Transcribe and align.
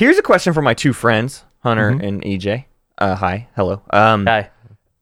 Here's 0.00 0.16
a 0.16 0.22
question 0.22 0.54
for 0.54 0.62
my 0.62 0.72
two 0.72 0.94
friends, 0.94 1.44
Hunter 1.58 1.88
and 1.90 2.22
EJ. 2.22 2.64
Uh, 2.96 3.14
hi, 3.16 3.48
hello. 3.54 3.82
Um, 3.90 4.26
Okay. 4.26 4.48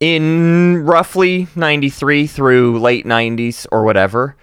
in 0.00 0.84
roughly 0.84 1.46
93 1.54 2.26
through 2.26 2.81
late 2.81 3.07
90s 3.07 3.65
or 3.71 3.84
whatever 3.84 4.37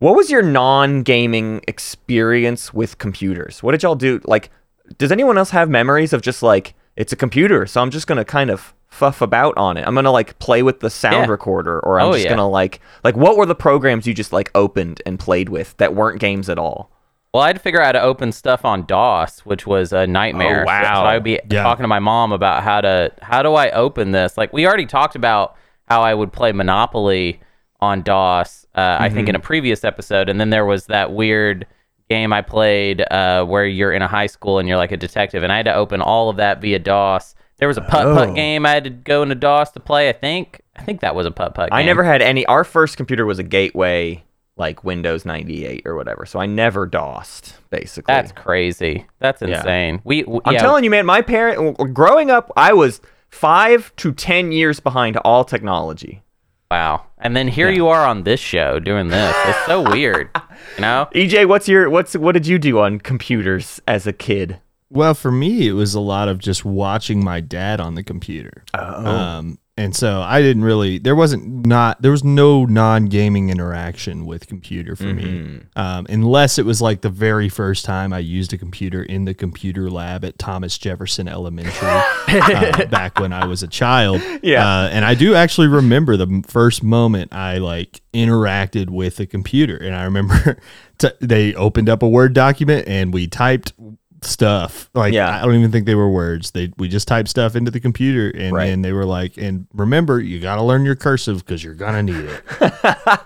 what 0.00 0.14
was 0.14 0.30
your 0.30 0.42
non-gaming 0.42 1.62
experience 1.66 2.74
with 2.74 2.98
computers 2.98 3.62
what 3.62 3.72
did 3.72 3.82
y'all 3.82 3.94
do 3.94 4.20
like 4.24 4.50
does 4.98 5.10
anyone 5.12 5.36
else 5.38 5.50
have 5.50 5.68
memories 5.70 6.12
of 6.12 6.20
just 6.22 6.42
like 6.42 6.74
it's 6.96 7.12
a 7.12 7.16
computer 7.16 7.64
so 7.66 7.80
i'm 7.82 7.90
just 7.90 8.06
gonna 8.06 8.24
kind 8.24 8.48
of 8.50 8.74
fuff 8.88 9.20
about 9.22 9.56
on 9.58 9.76
it 9.78 9.86
i'm 9.86 9.94
gonna 9.94 10.10
like 10.10 10.38
play 10.38 10.62
with 10.62 10.80
the 10.80 10.88
sound 10.90 11.26
Yeah. 11.26 11.30
recorder 11.30 11.78
or 11.80 11.98
i'm 12.00 12.08
Oh, 12.08 12.12
just 12.12 12.24
yeah. 12.24 12.30
gonna 12.30 12.48
like 12.48 12.80
like 13.04 13.16
what 13.16 13.36
were 13.38 13.46
the 13.46 13.54
programs 13.54 14.06
you 14.06 14.14
just 14.14 14.32
like 14.32 14.50
opened 14.54 15.00
and 15.06 15.18
played 15.18 15.48
with 15.50 15.76
that 15.78 15.94
weren't 15.94 16.20
games 16.20 16.48
at 16.48 16.58
all 16.58 16.90
Well, 17.34 17.42
I 17.42 17.48
had 17.48 17.56
to 17.56 17.62
figure 17.62 17.80
out 17.80 17.86
how 17.86 17.92
to 17.92 18.02
open 18.02 18.32
stuff 18.32 18.64
on 18.64 18.86
DOS, 18.86 19.40
which 19.40 19.66
was 19.66 19.92
a 19.92 20.06
nightmare. 20.06 20.62
Oh, 20.62 20.66
wow. 20.66 21.02
So 21.02 21.06
I 21.06 21.14
would 21.14 21.24
be 21.24 21.38
Yeah. 21.50 21.62
talking 21.62 21.84
to 21.84 21.88
my 21.88 21.98
mom 21.98 22.32
about 22.32 22.62
how 22.62 22.80
to 22.80 23.12
how 23.20 23.42
do 23.42 23.54
I 23.54 23.70
open 23.72 24.12
this? 24.12 24.38
Like 24.38 24.52
we 24.52 24.66
already 24.66 24.86
talked 24.86 25.16
about 25.16 25.56
how 25.86 26.00
I 26.02 26.14
would 26.14 26.32
play 26.32 26.52
Monopoly 26.52 27.40
on 27.80 28.02
DOS. 28.02 28.66
Uh, 28.74 28.96
I 29.00 29.08
think 29.10 29.28
in 29.28 29.34
a 29.34 29.38
previous 29.40 29.84
episode, 29.84 30.28
and 30.28 30.40
then 30.40 30.50
there 30.50 30.64
was 30.64 30.86
that 30.86 31.12
weird 31.12 31.66
game 32.08 32.32
I 32.32 32.40
played 32.40 33.02
uh, 33.10 33.44
where 33.44 33.66
you're 33.66 33.92
in 33.92 34.00
a 34.02 34.08
high 34.08 34.26
school 34.28 34.58
and 34.58 34.66
you're 34.68 34.76
like 34.78 34.92
a 34.92 34.96
detective, 34.96 35.42
and 35.42 35.52
I 35.52 35.56
had 35.56 35.66
to 35.66 35.74
open 35.74 36.00
all 36.00 36.30
of 36.30 36.36
that 36.36 36.60
via 36.60 36.78
DOS. 36.78 37.34
There 37.58 37.68
was 37.68 37.76
a 37.78 37.82
putt 37.82 38.04
putt 38.14 38.28
Oh. 38.30 38.34
game 38.34 38.64
I 38.66 38.70
had 38.70 38.84
to 38.84 38.90
go 38.90 39.22
into 39.22 39.34
DOS 39.34 39.72
to 39.72 39.80
play. 39.80 40.08
I 40.08 40.12
think 40.12 40.62
I 40.76 40.82
think 40.82 41.00
that 41.00 41.14
was 41.14 41.26
a 41.26 41.30
putt 41.30 41.54
putt. 41.54 41.70
i 41.72 41.82
never 41.82 42.04
had 42.04 42.20
any 42.22 42.44
our 42.46 42.64
first 42.64 42.96
computer 42.96 43.24
was 43.26 43.38
a 43.38 43.42
gateway 43.42 44.22
like 44.56 44.82
windows 44.84 45.24
98 45.24 45.82
or 45.86 45.94
whatever 45.96 46.24
so 46.26 46.38
i 46.40 46.46
never 46.46 46.86
dosed 46.86 47.54
basically 47.70 48.12
That's 48.12 48.32
crazy. 48.32 49.06
That's 49.18 49.42
Yeah. 49.42 49.58
insane. 49.58 50.00
We, 50.04 50.22
w 50.22 50.40
I'm 50.44 50.54
yeah, 50.54 50.60
telling 50.60 50.82
you, 50.84 50.90
man, 50.90 51.04
my 51.04 51.20
parent 51.20 51.92
growing 51.92 52.30
up, 52.30 52.50
I 52.56 52.72
was 52.72 53.00
five 53.28 53.94
to 53.96 54.12
ten 54.12 54.52
years 54.52 54.80
behind 54.80 55.16
all 55.18 55.44
technology. 55.44 56.22
Wow. 56.70 57.04
And 57.18 57.36
then 57.36 57.48
here 57.48 57.70
you 57.70 57.88
are 57.88 58.04
on 58.06 58.22
this 58.22 58.40
show 58.40 58.78
doing 58.80 59.08
this. 59.08 59.36
It's 59.46 59.66
so 59.66 59.82
weird. 59.90 60.30
You 60.76 60.80
know? 60.80 61.08
EJ, 61.14 61.46
what's 61.48 61.68
your 61.68 61.90
what's 61.90 62.16
what 62.16 62.32
did 62.32 62.46
you 62.46 62.58
do 62.58 62.78
on 62.80 62.98
computers 62.98 63.80
as 63.86 64.06
a 64.06 64.12
kid? 64.12 64.58
Well, 64.90 65.14
for 65.14 65.32
me, 65.32 65.66
it 65.68 65.72
was 65.72 65.94
a 65.94 66.00
lot 66.00 66.28
of 66.28 66.38
just 66.38 66.64
watching 66.64 67.22
my 67.22 67.40
dad 67.40 67.80
on 67.80 67.94
the 67.94 68.02
computer. 68.04 68.64
Oh, 68.72 69.06
Um, 69.06 69.58
and 69.78 69.94
so 69.94 70.22
I 70.22 70.40
didn't 70.40 70.64
really. 70.64 70.98
There 70.98 71.14
wasn't 71.14 71.66
not. 71.66 72.00
There 72.00 72.10
was 72.10 72.24
no 72.24 72.64
non-gaming 72.64 73.50
interaction 73.50 74.24
with 74.24 74.46
computer 74.46 74.96
for 74.96 75.04
me, 75.04 75.60
um, 75.76 76.06
unless 76.08 76.58
it 76.58 76.64
was 76.64 76.80
like 76.80 77.02
the 77.02 77.10
very 77.10 77.50
first 77.50 77.84
time 77.84 78.12
I 78.12 78.20
used 78.20 78.54
a 78.54 78.58
computer 78.58 79.02
in 79.02 79.26
the 79.26 79.34
computer 79.34 79.90
lab 79.90 80.24
at 80.24 80.38
Thomas 80.38 80.78
Jefferson 80.78 81.28
Elementary 81.28 81.88
uh, 81.88 82.86
back 82.90 83.20
when 83.20 83.34
I 83.34 83.44
was 83.44 83.62
a 83.62 83.68
child. 83.68 84.22
Yeah. 84.42 84.66
uh, 84.66 84.88
and 84.88 85.04
I 85.04 85.14
do 85.14 85.34
actually 85.34 85.68
remember 85.68 86.16
the 86.16 86.42
first 86.46 86.82
moment 86.82 87.34
I 87.34 87.58
like 87.58 88.00
interacted 88.14 88.88
with 88.88 89.20
a 89.20 89.26
computer, 89.26 89.76
and 89.76 89.94
I 89.94 90.04
remember 90.04 90.56
t- 90.98 91.10
they 91.20 91.54
opened 91.54 91.90
up 91.90 92.02
a 92.02 92.08
Word 92.08 92.32
document 92.32 92.88
and 92.88 93.12
we 93.12 93.26
typed 93.26 93.74
stuff 94.22 94.88
like 94.94 95.12
Yeah. 95.12 95.38
I 95.40 95.44
don't 95.44 95.54
even 95.56 95.70
think 95.72 95.86
they 95.86 95.94
were 95.94 96.10
words. 96.10 96.50
They 96.52 96.72
we 96.76 96.88
just 96.88 97.06
typed 97.08 97.28
stuff 97.28 97.54
into 97.56 97.70
the 97.70 97.80
computer 97.80 98.30
and 98.36 98.54
Right. 98.54 98.66
then 98.66 98.82
they 98.82 98.92
were 98.92 99.04
like, 99.04 99.36
and 99.36 99.66
remember, 99.74 100.20
you 100.20 100.40
got 100.40 100.56
to 100.56 100.62
learn 100.62 100.84
your 100.84 100.96
cursive 100.96 101.38
because 101.44 101.62
you're 101.62 101.74
gonna 101.74 102.02
need 102.02 102.24
it. 102.24 102.42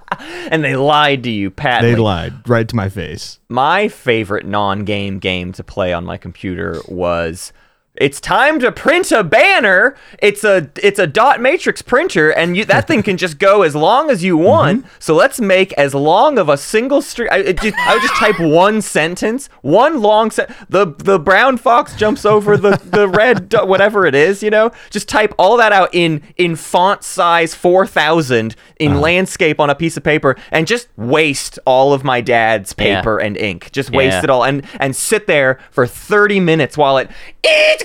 and 0.50 0.62
they 0.64 0.76
lied 0.76 1.22
to 1.24 1.30
you, 1.30 1.50
Pat. 1.50 1.82
They 1.82 1.96
lied 1.96 2.48
right 2.48 2.68
to 2.68 2.76
my 2.76 2.88
face. 2.88 3.38
My 3.48 3.88
favorite 3.88 4.46
non-game 4.46 5.18
game 5.18 5.52
to 5.52 5.64
play 5.64 5.92
on 5.92 6.04
my 6.04 6.16
computer 6.16 6.80
was 6.88 7.52
it's 7.96 8.20
time 8.20 8.60
to 8.60 8.70
print 8.70 9.10
a 9.10 9.24
banner. 9.24 9.96
It's 10.20 10.44
a 10.44 10.70
it's 10.82 11.00
a 11.00 11.08
dot 11.08 11.40
matrix 11.40 11.82
printer, 11.82 12.30
and 12.30 12.56
you, 12.56 12.64
that 12.66 12.86
thing 12.86 13.02
can 13.02 13.16
just 13.16 13.38
go 13.38 13.62
as 13.62 13.74
long 13.74 14.10
as 14.10 14.22
you 14.22 14.36
mm-hmm. 14.36 14.44
want. 14.44 14.86
So 15.00 15.14
let's 15.14 15.40
make 15.40 15.72
as 15.72 15.92
long 15.92 16.38
of 16.38 16.48
a 16.48 16.56
single 16.56 17.02
string. 17.02 17.28
I, 17.32 17.38
it 17.38 17.60
just, 17.60 17.76
I 17.76 17.94
would 17.94 18.02
just 18.02 18.14
type 18.14 18.38
one 18.38 18.80
sentence, 18.80 19.48
one 19.62 20.00
long 20.00 20.30
sentence. 20.30 20.56
The 20.68 20.86
the 20.86 21.18
brown 21.18 21.56
fox 21.56 21.96
jumps 21.96 22.24
over 22.24 22.56
the 22.56 22.76
the 22.76 23.08
red 23.08 23.48
dot, 23.48 23.66
whatever 23.66 24.06
it 24.06 24.14
is. 24.14 24.40
You 24.40 24.50
know, 24.50 24.70
just 24.90 25.08
type 25.08 25.34
all 25.36 25.56
that 25.56 25.72
out 25.72 25.90
in 25.92 26.22
in 26.36 26.54
font 26.54 27.02
size 27.02 27.54
four 27.56 27.88
thousand 27.88 28.54
in 28.78 28.92
uh-huh. 28.92 29.00
landscape 29.00 29.58
on 29.58 29.68
a 29.68 29.74
piece 29.74 29.96
of 29.96 30.04
paper, 30.04 30.36
and 30.52 30.68
just 30.68 30.88
waste 30.96 31.58
all 31.66 31.92
of 31.92 32.04
my 32.04 32.20
dad's 32.20 32.72
Yeah. 32.78 33.00
paper 33.00 33.18
and 33.18 33.36
ink. 33.36 33.72
Just 33.72 33.90
waste 33.90 34.14
Yeah. 34.14 34.24
it 34.24 34.30
all 34.30 34.44
and 34.44 34.64
and 34.78 34.94
sit 34.94 35.26
there 35.26 35.58
for 35.70 35.86
30 35.86 36.40
minutes 36.40 36.78
while 36.78 36.96
it. 36.98 37.10
it 37.42 37.79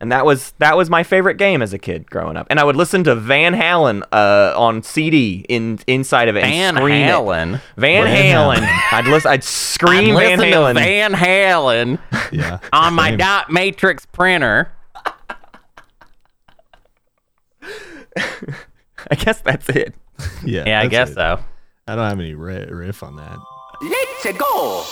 and 0.00 0.12
that 0.12 0.26
was 0.26 0.52
that 0.58 0.76
was 0.76 0.90
my 0.90 1.02
favorite 1.02 1.36
game 1.36 1.62
as 1.62 1.72
a 1.72 1.78
kid 1.78 2.10
growing 2.10 2.36
up. 2.36 2.46
And 2.50 2.60
I 2.60 2.64
would 2.64 2.76
listen 2.76 3.04
to 3.04 3.14
Van 3.14 3.54
Halen 3.54 4.02
uh, 4.12 4.52
on 4.56 4.82
CD 4.82 5.44
in 5.48 5.78
inside 5.86 6.28
of 6.28 6.36
it. 6.36 6.44
and 6.44 6.76
Van 6.76 6.82
scream 6.82 7.04
it. 7.04 7.10
Halen. 7.10 7.50
Van 7.76 8.04
Van 8.04 8.06
Halen. 8.06 8.56
Halen. 8.56 8.92
I'd 8.92 9.06
listen. 9.06 9.30
I'd 9.30 9.44
scream 9.44 10.14
Van 10.14 10.38
Listen 10.38 10.50
Halen. 10.50 10.74
to 10.74 10.80
Van 10.80 11.12
Halen 11.14 11.98
Yeah. 12.32 12.58
on 12.72 12.94
my 12.94 13.14
dot 13.16 13.50
matrix 13.50 14.04
printer. 14.06 14.70
I 18.16 19.14
guess 19.16 19.40
that's 19.40 19.68
it. 19.70 19.94
Yeah. 20.44 20.64
Yeah, 20.66 20.80
I 20.80 20.86
guess 20.86 21.10
it. 21.10 21.14
so. 21.14 21.40
I 21.86 21.96
don't 21.96 22.08
have 22.08 22.18
any 22.18 22.34
riff 22.34 23.02
on 23.02 23.16
that. 23.16 23.36
Let's 23.80 24.38
go. 24.38 24.84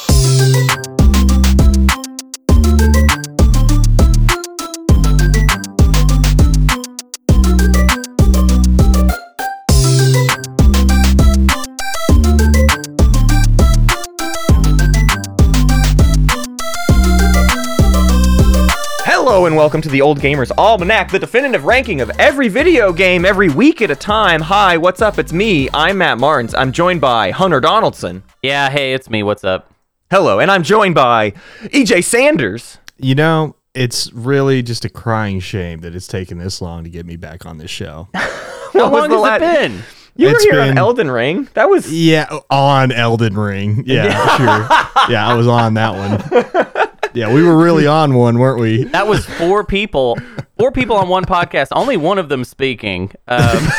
Welcome 19.62 19.80
to 19.80 19.88
the 19.88 20.02
Old 20.02 20.18
Gamers 20.18 20.50
Almanac, 20.58 21.12
the 21.12 21.20
definitive 21.20 21.64
ranking 21.64 22.00
of 22.00 22.10
every 22.18 22.48
video 22.48 22.92
game 22.92 23.24
every 23.24 23.48
week 23.48 23.80
at 23.80 23.92
a 23.92 23.94
time. 23.94 24.40
Hi, 24.40 24.76
what's 24.76 25.00
up? 25.00 25.20
It's 25.20 25.32
me. 25.32 25.68
I'm 25.72 25.98
Matt 25.98 26.18
Martins. 26.18 26.52
I'm 26.52 26.72
joined 26.72 27.00
by 27.00 27.30
Hunter 27.30 27.60
Donaldson. 27.60 28.24
Yeah, 28.42 28.70
hey, 28.70 28.92
it's 28.92 29.08
me. 29.08 29.22
What's 29.22 29.44
up? 29.44 29.72
Hello, 30.10 30.40
and 30.40 30.50
I'm 30.50 30.64
joined 30.64 30.96
by 30.96 31.30
EJ 31.60 32.02
Sanders. 32.02 32.78
You 32.98 33.14
know, 33.14 33.54
it's 33.72 34.12
really 34.12 34.64
just 34.64 34.84
a 34.84 34.88
crying 34.88 35.38
shame 35.38 35.78
that 35.82 35.94
it's 35.94 36.08
taken 36.08 36.38
this 36.38 36.60
long 36.60 36.82
to 36.82 36.90
get 36.90 37.06
me 37.06 37.14
back 37.14 37.46
on 37.46 37.58
this 37.58 37.70
show. 37.70 38.08
How 38.14 38.90
long 38.90 39.10
the 39.10 39.14
has 39.14 39.22
la- 39.22 39.36
it 39.36 39.38
been? 39.38 39.82
You 40.16 40.26
were 40.26 40.32
It's 40.34 40.42
here 40.42 40.60
on 40.60 40.76
Elden 40.76 41.08
Ring. 41.08 41.48
That 41.54 41.70
was 41.70 41.88
Yeah, 41.92 42.26
on 42.50 42.90
Elden 42.90 43.34
Ring. 43.36 43.84
Yeah, 43.86 44.10
sure. 44.36 45.06
Yeah, 45.08 45.24
I 45.24 45.34
was 45.34 45.46
on 45.46 45.74
that 45.74 45.94
one. 45.94 46.88
Yeah, 47.14 47.32
we 47.32 47.42
were 47.42 47.56
really 47.56 47.86
on 47.86 48.14
one, 48.14 48.38
weren't 48.38 48.60
we? 48.60 48.84
That 48.92 49.06
was 49.06 49.24
four 49.26 49.64
people, 49.64 50.18
four 50.58 50.72
people 50.72 50.96
on 50.96 51.08
one 51.08 51.24
podcast. 51.24 51.68
Only 51.72 51.96
one 51.96 52.18
of 52.18 52.28
them 52.28 52.44
speaking. 52.44 53.12
Um, 53.28 53.68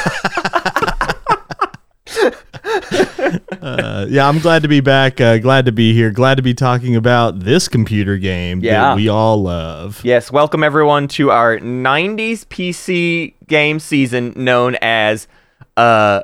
Uh, 3.62 4.06
yeah, 4.10 4.28
I'm 4.28 4.40
glad 4.40 4.62
to 4.64 4.68
be 4.68 4.82
back. 4.82 5.20
Uh, 5.22 5.38
glad 5.38 5.66
to 5.66 5.72
be 5.72 5.94
here. 5.94 6.12
Glad 6.12 6.36
to 6.36 6.42
be 6.44 6.54
talking 6.54 6.96
about 6.96 7.40
this 7.40 7.68
computer 7.68 8.18
game 8.18 8.60
Yeah. 8.62 8.82
that 8.90 8.96
we 8.96 9.08
all 9.10 9.42
love. 9.42 10.02
Yes, 10.04 10.32
welcome 10.32 10.64
everyone 10.64 11.08
to 11.10 11.32
our 11.32 11.58
90s 11.60 12.46
PC 12.46 13.34
game 13.48 13.80
season 13.80 14.34
known 14.36 14.76
as 14.82 15.28
uh 15.78 16.24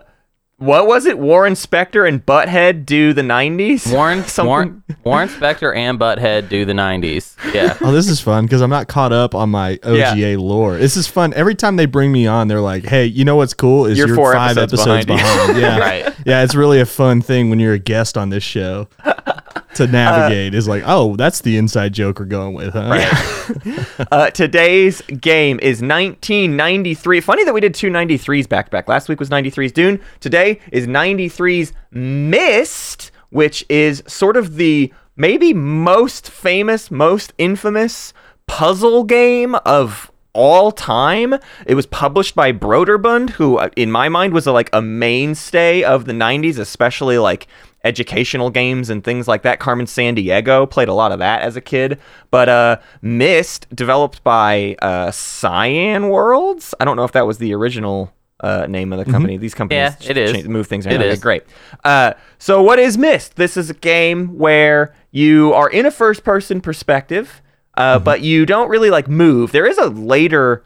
what 0.60 0.88
was 0.88 1.06
it? 1.06 1.18
Warren 1.18 1.54
Spector 1.54 2.08
and 2.08 2.26
Butthead 2.26 2.86
do 2.86 3.14
the 3.14 3.22
90s? 3.22 3.92
Warren, 3.92 4.24
Something- 4.28 4.48
Warren, 4.48 4.84
Warren 5.04 5.30
Spector 5.30 5.76
and 5.76 6.00
Butthead 6.00 6.50
do 6.50 6.66
the 6.66 6.74
'90s. 6.74 7.36
Yeah. 7.54 7.78
Oh, 7.82 7.92
this 7.92 8.08
is 8.10 8.20
fun 8.22 8.46
because 8.46 8.62
I'm 8.62 8.70
not 8.70 8.88
caught 8.88 9.12
up 9.14 9.34
on 9.34 9.50
my 9.50 9.78
OGA 9.78 10.38
lore. 10.38 10.78
This 10.78 10.98
is 10.98 11.08
fun. 11.08 11.34
Every 11.34 11.56
time 11.56 11.76
they 11.78 11.86
bring 11.86 12.12
me 12.12 12.28
on, 12.28 12.48
they're 12.48 12.60
like, 12.62 12.86
"Hey, 12.86 13.06
you 13.06 13.24
know 13.26 13.36
what's 13.38 13.54
cool 13.54 13.86
is 13.86 13.98
You're 13.98 14.08
you're, 14.08 14.16
four 14.16 14.34
five 14.34 14.58
episodes 14.58 14.74
episodes, 14.88 15.06
behind 15.06 15.50
you." 15.50 15.56
behind." 15.56 15.60
Yeah, 15.60 15.78
Right. 15.80 16.14
Yeah, 16.26 16.44
it's 16.44 16.56
really 16.56 16.80
a 16.80 16.86
fun 16.86 17.22
thing 17.22 17.50
when 17.50 17.60
you're 17.60 17.74
a 17.74 17.80
guest 17.80 18.18
on 18.18 18.30
this 18.30 18.44
show 18.44 18.88
to 19.80 19.88
navigate. 19.88 20.54
is 20.54 20.68
like, 20.68 20.84
oh, 20.86 21.16
that's 21.16 21.42
the 21.42 21.58
inside 21.58 21.94
joke 21.94 22.20
we're 22.20 22.26
going 22.26 22.54
with, 22.54 22.74
huh? 22.74 23.46
Uh, 24.12 24.30
today's 24.30 25.02
game 25.02 25.60
is 25.60 25.82
1993. 25.82 27.20
Funny 27.20 27.44
that 27.44 27.54
we 27.54 27.60
did 27.60 27.74
two 27.74 27.90
93s 27.90 28.48
back 28.48 28.66
to 28.66 28.72
back. 28.72 28.88
Last 28.88 29.10
week 29.10 29.20
was 29.20 29.30
93's 29.30 29.72
Dune. 29.72 30.00
Today 30.20 30.60
is 30.72 30.88
93's 30.88 31.74
Myst, 31.92 33.12
which 33.30 33.66
is 33.70 34.04
sort 34.08 34.38
of 34.38 34.56
the 34.56 34.94
maybe 35.16 35.54
most 35.54 36.30
famous, 36.30 36.90
most 36.90 37.34
infamous 37.38 38.14
puzzle 38.48 39.04
game 39.04 39.56
of 39.66 40.12
all 40.34 40.72
time. 40.72 41.36
It 41.66 41.76
was 41.76 41.86
published 41.86 42.36
by 42.36 42.52
Broderbund, 42.52 43.32
who 43.32 43.58
uh, 43.58 43.70
in 43.76 43.92
my 43.92 44.10
mind 44.10 44.34
was 44.34 44.48
a, 44.48 44.52
like 44.52 44.70
a 44.74 44.82
mainstay 44.82 45.84
of 45.84 46.06
the 46.06 46.14
90s, 46.14 46.58
especially 46.58 47.18
like 47.18 47.48
educational 47.84 48.50
games 48.50 48.90
and 48.90 49.04
things 49.04 49.28
like 49.28 49.44
that. 49.44 49.60
Carmen 49.60 49.86
Sandiego 49.86 50.70
played 50.70 50.88
a 50.90 50.94
lot 50.94 51.12
of 51.12 51.20
that 51.20 51.42
as 51.42 51.56
a 51.56 51.62
kid. 51.62 52.00
But 52.32 52.50
uh, 52.50 52.80
Myst, 53.02 53.68
developed 53.74 54.24
by 54.24 54.76
uh, 54.82 55.12
Cyan 55.12 56.10
Worlds. 56.10 56.74
I 56.80 56.86
don't 56.86 56.98
know 56.98 57.06
if 57.06 57.14
that 57.14 57.26
was 57.26 57.38
the 57.38 57.54
original 57.54 58.14
uh, 58.42 58.66
name 58.68 58.92
of 58.94 59.00
the 59.04 59.10
company. 59.12 59.38
These 59.38 59.54
companies 59.54 59.96
Yeah, 60.02 60.10
it 60.12 60.18
is. 60.18 60.32
change- 60.34 60.48
move 60.48 60.68
things 60.68 60.86
It 60.86 60.92
around. 60.94 61.02
Okay, 61.02 61.10
is. 61.12 61.20
great. 61.20 61.44
Uh, 61.84 62.14
so 62.38 62.62
what 62.62 62.80
is 62.80 62.98
Myst? 62.98 63.36
This 63.36 63.58
is 63.58 63.70
a 63.70 63.74
game 63.74 64.38
where 64.38 64.94
you 65.12 65.54
are 65.54 65.70
in 65.70 65.86
a 65.86 65.92
first-person 65.92 66.62
perspective, 66.62 67.42
uh, 67.76 67.96
Mm-hmm. 67.96 68.04
but 68.04 68.22
you 68.22 68.46
don't 68.46 68.70
really 68.70 68.90
like 68.90 69.08
move. 69.08 69.52
There 69.52 69.66
is 69.66 69.78
a 69.78 69.88
later 69.88 70.64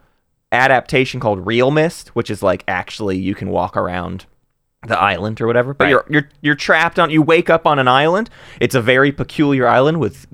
adaptation 0.51 1.19
called 1.19 1.45
realMyst, 1.45 2.09
which 2.09 2.29
is 2.29 2.43
like 2.43 2.63
actually 2.67 3.17
you 3.17 3.33
can 3.35 3.49
walk 3.49 3.75
around 3.75 4.25
the 4.87 4.99
island 4.99 5.39
or 5.41 5.47
whatever. 5.47 5.73
But 5.73 5.85
Right. 5.85 5.89
you're 5.91 6.05
you're 6.09 6.29
you're 6.41 6.55
trapped 6.55 6.99
on. 6.99 7.09
You 7.09 7.21
wake 7.21 7.49
up 7.49 7.65
on 7.65 7.79
an 7.79 7.87
island. 7.87 8.29
It's 8.59 8.75
a 8.75 8.81
very 8.81 9.11
peculiar 9.11 9.67
island 9.67 9.99
with 9.99 10.27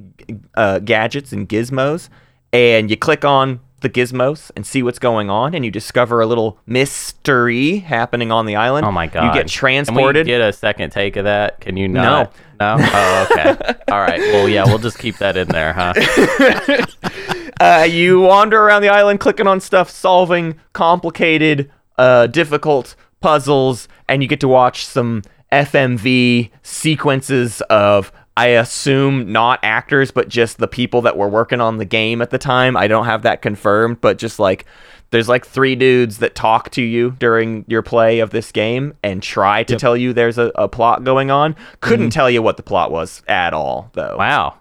uh, 0.55 0.79
gadgets 0.79 1.31
and 1.31 1.47
gizmos, 1.47 2.09
and 2.53 2.89
you 2.89 2.97
click 2.97 3.23
on 3.25 3.59
the 3.81 3.89
gizmos 3.89 4.51
and 4.57 4.65
see 4.67 4.83
what's 4.83 4.99
going 4.99 5.29
on, 5.29 5.55
and 5.55 5.63
you 5.63 5.71
discover 5.71 6.19
a 6.19 6.25
little 6.25 6.59
mystery 6.65 7.77
happening 7.77 8.29
on 8.31 8.45
the 8.45 8.55
island. 8.57 8.85
Oh 8.85 8.91
my 8.91 9.07
god! 9.07 9.23
You 9.27 9.33
get 9.33 9.41
Can 9.43 9.47
transported. 9.49 10.25
we 10.25 10.31
get 10.31 10.41
a 10.41 10.51
second 10.51 10.91
take 10.91 11.15
of 11.15 11.23
that? 11.25 11.61
Can 11.61 11.77
you 11.77 11.87
not? 11.87 12.33
No. 12.59 12.75
No. 12.77 12.83
Oh, 12.91 13.27
okay. 13.31 13.55
All 13.91 14.01
right. 14.01 14.19
Well, 14.19 14.49
yeah, 14.49 14.65
we'll 14.65 14.79
just 14.79 14.99
keep 14.99 15.17
that 15.19 15.37
in 15.37 15.47
there, 15.47 15.71
huh? 15.71 15.93
uh, 17.61 17.83
you 17.83 18.19
wander 18.21 18.61
around 18.61 18.81
the 18.81 18.89
island 18.89 19.19
clicking 19.21 19.47
on 19.47 19.59
stuff, 19.61 19.89
solving 19.89 20.59
complicated, 20.73 21.71
uh, 21.97 22.27
difficult 22.27 22.95
puzzles, 23.21 23.87
and 24.07 24.21
you 24.21 24.27
get 24.29 24.39
to 24.41 24.47
watch 24.47 24.85
some 24.85 25.21
FMV 25.51 26.49
sequences 26.63 27.61
of, 27.69 28.11
I 28.37 28.47
assume, 28.47 29.31
not 29.31 29.59
actors, 29.63 30.11
but 30.11 30.29
just 30.29 30.57
the 30.57 30.67
people 30.67 31.01
that 31.03 31.17
were 31.17 31.27
working 31.29 31.61
on 31.61 31.77
the 31.77 31.85
game 31.85 32.21
at 32.21 32.29
the 32.29 32.37
time. 32.37 32.75
I 32.77 32.87
don't 32.87 33.05
have 33.05 33.23
that 33.23 33.41
confirmed, 33.41 34.01
but 34.01 34.17
just 34.17 34.39
like. 34.39 34.65
There's 35.11 35.27
like 35.27 35.43
three 35.43 35.75
dudes 35.75 36.19
that 36.19 36.35
talk 36.35 36.69
to 36.73 36.83
you 36.83 37.15
during 37.17 37.65
your 37.67 37.81
play 37.81 38.19
of 38.19 38.29
this 38.29 38.51
game 38.51 38.93
and 39.01 39.23
try 39.23 39.63
to 39.63 39.75
tell 39.75 39.97
you 39.97 40.13
there's 40.13 40.37
a, 40.37 40.51
a 40.53 40.67
plot 40.67 41.03
going 41.03 41.31
on. 41.31 41.55
Couldn't 41.81 42.11
tell 42.11 42.29
you 42.29 42.43
what 42.43 42.57
the 42.57 42.61
plot 42.61 42.91
was 42.91 43.23
at 43.27 43.51
all, 43.55 43.89
though. 43.93 44.17
Wow. 44.19 44.59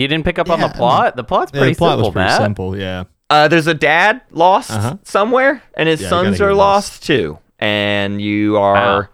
You 0.00 0.08
didn't 0.08 0.24
pick 0.24 0.40
up 0.40 0.50
on 0.50 0.58
the 0.58 0.68
plot? 0.68 1.14
The 1.14 1.22
plot's 1.22 1.52
Yeah, 1.54 1.60
pretty 1.60 1.74
the 1.74 1.78
plot 1.78 1.90
simple, 1.92 2.08
was 2.08 2.12
pretty 2.12 2.26
Matt. 2.28 2.40
simple. 2.40 2.76
Yeah. 2.76 3.04
Uh, 3.30 3.46
there's 3.46 3.68
a 3.68 3.74
dad 3.74 4.22
lost 4.32 4.72
Uh-huh. 4.72 4.96
somewhere, 5.04 5.62
and 5.76 5.88
his 5.88 6.00
Yeah, 6.02 6.08
sons 6.08 6.40
are 6.40 6.52
lost. 6.54 6.94
lost. 6.94 7.04
too. 7.04 7.38
And 7.64 8.20
you 8.20 8.56
are 8.58 9.08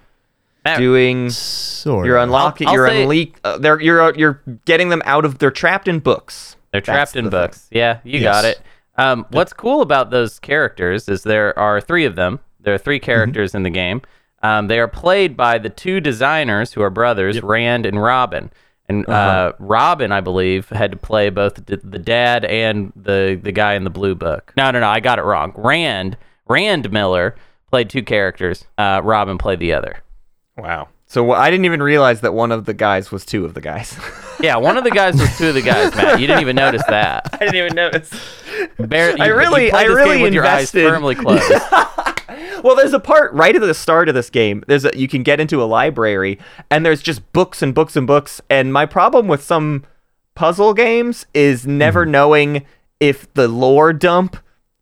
Wow. 0.66 0.76
Doing. 0.76 1.30
Sort 1.30 2.04
You're 2.06 2.18
unlocking. 2.18 2.68
I'll 2.68 2.74
you're 2.74 2.88
say- 2.88 3.32
uh, 3.44 3.56
They're 3.58 3.80
you're 3.80 4.14
you're 4.14 4.42
getting 4.66 4.90
them 4.90 5.00
out 5.06 5.24
of. 5.24 5.38
They're 5.38 5.50
trapped 5.50 5.88
in 5.88 6.00
books. 6.00 6.56
They're 6.70 6.80
That's 6.82 6.86
trapped 6.86 7.16
in 7.16 7.24
the 7.24 7.30
thing. 7.30 7.40
books. 7.40 7.66
Yeah, 7.70 7.98
you 8.04 8.20
Yes. 8.20 8.34
got 8.34 8.44
it. 8.44 8.60
Um, 8.98 9.24
what's 9.30 9.54
cool 9.54 9.80
about 9.80 10.10
those 10.10 10.38
characters 10.38 11.08
is 11.08 11.22
there 11.22 11.58
are 11.58 11.80
three 11.80 12.04
of 12.04 12.14
them. 12.14 12.40
There 12.60 12.74
are 12.74 12.78
three 12.78 12.98
Mm-hmm. 13.00 13.04
characters 13.06 13.54
in 13.54 13.62
the 13.62 13.70
game. 13.70 14.02
Um, 14.42 14.68
they 14.68 14.78
are 14.78 14.88
played 14.88 15.34
by 15.36 15.56
the 15.58 15.70
two 15.70 15.98
designers 16.00 16.74
who 16.74 16.82
are 16.82 16.90
brothers, 16.90 17.42
Rand 17.42 17.86
and 17.86 18.02
Robin. 18.02 18.50
And 18.88 19.08
uh 19.08 19.12
Uh-huh. 19.12 19.52
Robin, 19.60 20.12
I 20.12 20.20
believe, 20.20 20.68
had 20.68 20.90
to 20.90 20.98
play 20.98 21.30
both 21.30 21.54
the, 21.66 21.76
the 21.82 21.98
dad 21.98 22.44
and 22.44 22.92
the 22.94 23.40
the 23.42 23.52
guy 23.52 23.74
in 23.74 23.84
the 23.84 23.90
blue 23.90 24.14
book. 24.14 24.52
No, 24.58 24.70
no, 24.70 24.80
no, 24.80 24.88
I 24.88 25.00
got 25.00 25.18
it 25.18 25.22
wrong. 25.24 25.52
Rand 25.56 26.18
Rand 26.48 26.92
Miller 26.92 27.34
played 27.70 27.88
two 27.90 28.02
characters. 28.02 28.64
Uh, 28.78 29.00
Robin 29.04 29.38
played 29.38 29.58
the 29.60 29.72
other. 29.72 30.00
Wow. 30.56 30.88
So 31.06 31.26
wh- 31.26 31.36
I 31.38 31.50
didn't 31.50 31.64
even 31.64 31.82
realize 31.82 32.20
that 32.20 32.34
one 32.34 32.52
of 32.52 32.66
the 32.66 32.74
guys 32.74 33.10
was 33.10 33.24
two 33.24 33.44
of 33.44 33.54
the 33.54 33.60
guys. 33.60 33.98
Yeah, 34.40 34.56
one 34.56 34.78
of 34.78 34.84
the 34.84 34.90
guys 34.90 35.20
was 35.20 35.36
two 35.36 35.48
of 35.48 35.54
the 35.54 35.60
guys. 35.60 35.94
Matt, 35.94 36.18
you 36.18 36.26
didn't 36.26 36.40
even 36.40 36.56
notice 36.56 36.82
that. 36.88 37.28
I 37.34 37.36
didn't 37.40 37.56
even 37.56 37.74
notice. 37.74 38.10
Bare, 38.78 39.10
you, 39.14 39.22
I 39.22 39.26
really- 39.26 39.66
you 39.66 39.72
I 39.74 39.82
really 39.82 40.14
game 40.14 40.22
with 40.22 40.32
your 40.32 40.46
eyes 40.46 40.72
invested. 40.74 40.88
firmly 40.88 41.14
closed. 41.14 41.44
Well, 42.64 42.74
there's 42.76 42.92
a 42.94 43.00
part 43.00 43.32
right 43.34 43.54
at 43.54 43.60
the 43.60 43.74
start 43.74 44.08
of 44.08 44.14
this 44.14 44.30
game. 44.30 44.62
There's 44.66 44.84
a 44.86 44.90
you 44.96 45.08
can 45.08 45.22
get 45.22 45.40
into 45.40 45.62
a 45.62 45.64
library 45.64 46.38
and 46.70 46.84
there's 46.86 47.02
just 47.02 47.30
books 47.32 47.60
and 47.62 47.74
books 47.74 47.96
and 47.96 48.06
books. 48.06 48.40
And 48.48 48.72
my 48.72 48.86
problem 48.86 49.28
with 49.28 49.42
some 49.42 49.84
puzzle 50.34 50.72
games 50.74 51.26
is 51.34 51.66
never 51.66 52.02
Mm-hmm. 52.04 52.10
knowing 52.12 52.66
if 52.98 53.32
the 53.34 53.48
lore 53.48 53.92
dump 53.92 54.36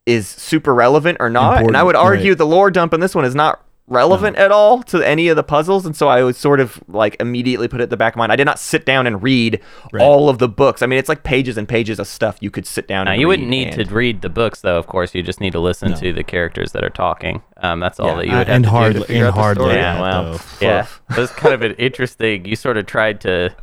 is 0.08 0.26
super 0.26 0.74
relevant 0.74 1.18
or 1.20 1.28
not. 1.30 1.62
and 1.62 1.76
I 1.76 1.82
would 1.82 1.96
argue 1.96 2.30
right. 2.32 2.38
the 2.38 2.46
lore 2.46 2.70
dump 2.70 2.92
in 2.94 3.00
this 3.00 3.14
one 3.14 3.24
is 3.24 3.34
not 3.34 3.62
relevant 3.90 4.36
at 4.36 4.52
all 4.52 4.82
to 4.82 5.00
any 5.02 5.28
of 5.28 5.36
the 5.36 5.42
puzzles 5.42 5.86
and 5.86 5.96
so 5.96 6.08
I 6.08 6.22
would 6.22 6.36
sort 6.36 6.60
of 6.60 6.78
like 6.88 7.16
immediately 7.20 7.68
put 7.68 7.80
it 7.80 7.84
at 7.84 7.90
the 7.90 7.96
back 7.96 8.12
of 8.12 8.18
mind. 8.18 8.30
I 8.30 8.36
did 8.36 8.44
not 8.44 8.58
sit 8.58 8.84
down 8.84 9.06
and 9.06 9.22
read 9.22 9.60
Right. 9.92 10.02
all 10.02 10.28
of 10.28 10.36
the 10.38 10.48
books. 10.48 10.82
I 10.82 10.86
mean, 10.86 10.98
it's 10.98 11.08
like 11.08 11.22
pages 11.22 11.56
and 11.56 11.66
pages 11.66 11.98
of 11.98 12.06
stuff 12.06 12.36
you 12.40 12.50
could 12.50 12.66
sit 12.66 12.86
down 12.86 13.06
Now, 13.06 13.12
and 13.12 13.20
you 13.20 13.26
read 13.26 13.30
wouldn't 13.40 13.48
need 13.48 13.68
and- 13.78 13.88
to 13.88 13.94
read 13.94 14.20
the 14.20 14.28
books, 14.28 14.60
though. 14.60 14.76
Of 14.76 14.86
course, 14.88 15.14
you 15.14 15.22
just 15.22 15.40
need 15.40 15.52
to 15.52 15.60
listen 15.60 15.94
to 15.94 16.12
the 16.12 16.22
characters 16.22 16.72
that 16.72 16.84
are 16.84 16.90
talking. 16.90 17.40
Um, 17.62 17.80
that's 17.80 17.98
all 17.98 18.08
Yeah, 18.08 18.16
that 18.16 18.26
you 18.26 18.32
would 18.32 18.46
have 18.48 18.54
and 18.56 18.64
to 18.64 18.70
hard 18.70 18.92
do 18.92 18.98
to 19.00 19.04
figure 19.06 19.22
and 19.24 19.28
out 19.28 19.34
the 19.36 19.40
hard 19.40 19.56
story. 19.56 19.74
Yeah, 19.76 19.94
that, 19.94 20.00
well, 20.02 20.40
yeah, 20.60 20.86
it 21.10 21.16
was 21.16 21.30
kind 21.30 21.54
of 21.54 21.62
an 21.62 21.72
interesting. 21.76 22.44
You 22.44 22.56
sort 22.56 22.76
of 22.76 22.84
tried 22.84 23.22
to 23.22 23.54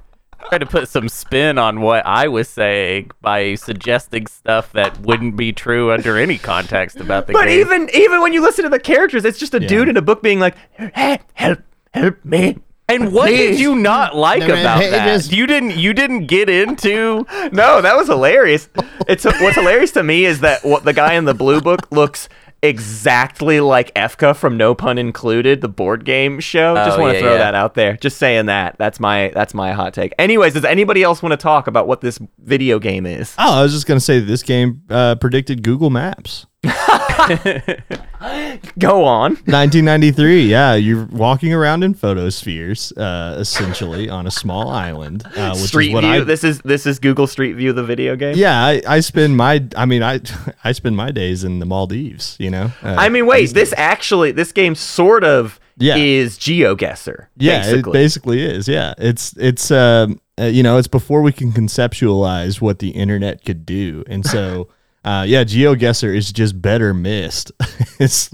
tried 0.50 0.60
to 0.60 0.66
put 0.66 0.88
some 0.88 1.10
spin 1.10 1.58
on 1.58 1.82
what 1.82 2.06
I 2.06 2.28
was 2.28 2.48
saying 2.48 3.12
by 3.22 3.56
suggesting 3.56 4.28
stuff 4.28 4.72
that 4.74 5.00
wouldn't 5.02 5.36
be 5.36 5.52
true 5.52 5.92
under 5.92 6.18
any 6.18 6.38
context 6.38 7.00
about 7.00 7.28
the 7.28 7.34
But 7.34 7.46
game. 7.46 7.60
even 7.60 7.90
even 7.94 8.22
when 8.22 8.34
you 8.34 8.42
listen 8.42 8.64
to 8.64 8.70
the 8.70 8.80
characters, 8.80 9.26
it's 9.26 9.40
just 9.40 9.54
a 9.54 9.62
Yeah. 9.62 9.68
dude 9.68 9.90
in 9.90 9.98
a 9.98 10.02
book 10.02 10.22
being 10.22 10.40
like, 10.40 10.56
"Hey, 10.94 11.20
help, 11.34 11.60
help 11.94 12.16
me." 12.24 12.58
and 12.88 13.12
what 13.12 13.30
did 13.30 13.60
you 13.60 13.76
not 13.76 14.16
like 14.16 14.42
No, 14.42 14.54
about 14.54 14.80
hey, 14.80 14.92
that? 14.92 15.08
just- 15.08 15.32
You 15.34 15.48
didn't. 15.48 15.76
You 15.76 15.92
didn't 15.94 16.28
get 16.28 16.50
into. 16.50 17.26
No, 17.52 17.82
that 17.82 17.98
was 17.98 18.08
hilarious. 18.08 18.70
It's 19.08 19.26
what's 19.26 19.56
hilarious 19.56 19.92
to 19.94 20.04
me 20.04 20.26
is 20.26 20.42
that 20.42 20.64
what 20.64 20.84
the 20.86 20.94
guy 20.94 21.14
in 21.14 21.26
the 21.26 21.34
blue 21.34 21.62
book 21.62 21.88
looks 21.92 22.30
exactly 22.70 23.60
like 23.60 23.94
Efka 23.94 24.36
from 24.36 24.58
No 24.58 24.74
Pun 24.76 24.98
Included, 24.98 25.62
the 25.62 25.68
board 25.70 26.06
game 26.06 26.40
show. 26.40 26.76
Just 26.76 26.98
Oh, 26.98 27.02
want 27.02 27.12
to 27.12 27.16
yeah, 27.18 27.22
throw 27.22 27.32
yeah. 27.34 27.38
that 27.40 27.56
out 27.56 27.74
there. 27.74 27.98
Just 27.98 28.18
saying 28.18 28.46
that. 28.48 28.76
That's 28.78 29.00
my 29.00 29.32
that's 29.34 29.54
my 29.54 29.72
hot 29.74 29.94
take. 29.94 30.14
Anyways, 30.20 30.54
does 30.54 30.66
anybody 30.66 31.04
else 31.04 31.22
want 31.24 31.34
to 31.34 31.38
talk 31.38 31.68
about 31.68 31.88
what 31.88 32.02
this 32.02 32.20
video 32.40 32.80
game 32.80 33.06
is? 33.06 33.34
Oh, 33.38 33.60
I 33.60 33.64
was 33.64 33.74
just 33.74 33.88
gonna 33.88 34.00
say 34.00 34.20
that 34.20 34.26
this 34.26 34.44
game 34.44 34.82
uh, 34.90 35.16
predicted 35.16 35.64
Google 35.64 35.90
Maps. 35.90 36.46
Go 38.80 39.04
on. 39.06 39.32
1993. 39.46 40.48
Yeah, 40.48 40.74
you're 40.76 41.06
walking 41.06 41.54
around 41.54 41.84
in 41.84 41.94
photospheres, 41.94 42.92
uh, 42.98 43.38
essentially 43.40 44.10
on 44.10 44.28
a 44.28 44.32
small 44.32 44.70
island. 44.70 45.24
Uh, 45.36 45.52
which 45.52 45.66
Street 45.68 45.88
is 45.90 45.94
what 45.94 46.02
View. 46.04 46.12
I, 46.12 46.20
this 46.22 46.44
is 46.44 46.60
this 46.62 46.86
is 46.86 47.00
Google 47.00 47.28
Street 47.28 47.54
View, 47.54 47.74
the 47.74 47.84
video 47.84 48.16
game. 48.16 48.36
yeah, 48.38 48.64
I, 48.66 48.82
I 48.88 49.00
spend 49.02 49.38
my. 49.38 49.64
I 49.76 49.86
mean, 49.86 50.04
I 50.04 50.22
I 50.64 50.72
spend 50.72 50.96
my 50.98 51.12
days 51.12 51.44
in 51.44 51.60
the 51.60 51.66
Maldives. 51.66 52.36
You 52.40 52.50
know. 52.52 52.72
Uh, 52.84 52.96
I 52.98 53.10
mean, 53.10 53.26
wait. 53.28 53.54
This 53.54 53.74
actually, 53.78 54.32
this 54.32 54.52
game 54.52 54.76
sort 54.76 55.24
of 55.24 55.60
Yeah. 55.78 55.96
is 55.98 56.38
GeoGuessr. 56.38 57.28
yeah, 57.38 57.62
basically. 57.62 57.92
it 57.92 57.94
basically 57.94 58.42
is. 58.44 58.68
Yeah, 58.68 58.94
it's 58.98 59.36
it's 59.38 59.72
um 59.72 60.20
uh, 60.40 60.46
you 60.46 60.64
know 60.64 60.78
it's 60.78 60.88
before 60.88 61.22
we 61.22 61.32
can 61.32 61.52
conceptualize 61.52 62.60
what 62.62 62.80
the 62.80 62.90
internet 62.90 63.46
could 63.46 63.66
do, 63.66 64.04
and 64.08 64.26
so. 64.26 64.70
Uh, 65.06 65.24
yeah, 65.24 65.44
GeoGuessr 65.44 66.16
is 66.16 66.32
just 66.34 66.60
better 66.60 66.92
Myst. 66.94 67.52
it's 68.00 68.32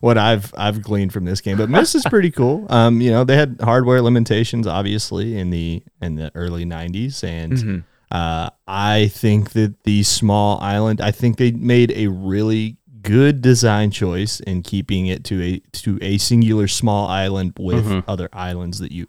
what 0.00 0.16
I've 0.16 0.54
I've 0.56 0.80
gleaned 0.80 1.12
from 1.12 1.24
this 1.24 1.40
game, 1.40 1.56
but 1.56 1.68
Myst 1.68 1.96
is 1.96 2.04
pretty 2.04 2.30
cool. 2.30 2.66
Um, 2.72 3.00
you 3.00 3.10
know, 3.10 3.24
they 3.24 3.36
had 3.36 3.58
hardware 3.60 4.00
limitations, 4.00 4.66
obviously, 4.66 5.36
in 5.36 5.50
the 5.50 5.82
in 6.00 6.14
the 6.14 6.30
early 6.34 6.64
'90s, 6.64 7.24
and 7.24 7.84
uh, 8.12 8.50
I 8.68 9.08
think 9.08 9.50
that 9.52 9.82
the 9.82 10.02
small 10.04 10.60
island. 10.60 11.00
I 11.00 11.10
think 11.10 11.38
they 11.38 11.50
made 11.50 11.90
a 11.92 12.06
really 12.06 12.76
good 13.02 13.42
design 13.42 13.90
choice 13.90 14.38
in 14.38 14.62
keeping 14.62 15.06
it 15.08 15.24
to 15.24 15.42
a 15.42 15.58
to 15.72 15.98
a 16.00 16.18
singular 16.18 16.68
small 16.68 17.08
island 17.08 17.54
with 17.58 18.04
other 18.06 18.28
islands 18.32 18.78
that 18.78 18.92
you 18.92 19.08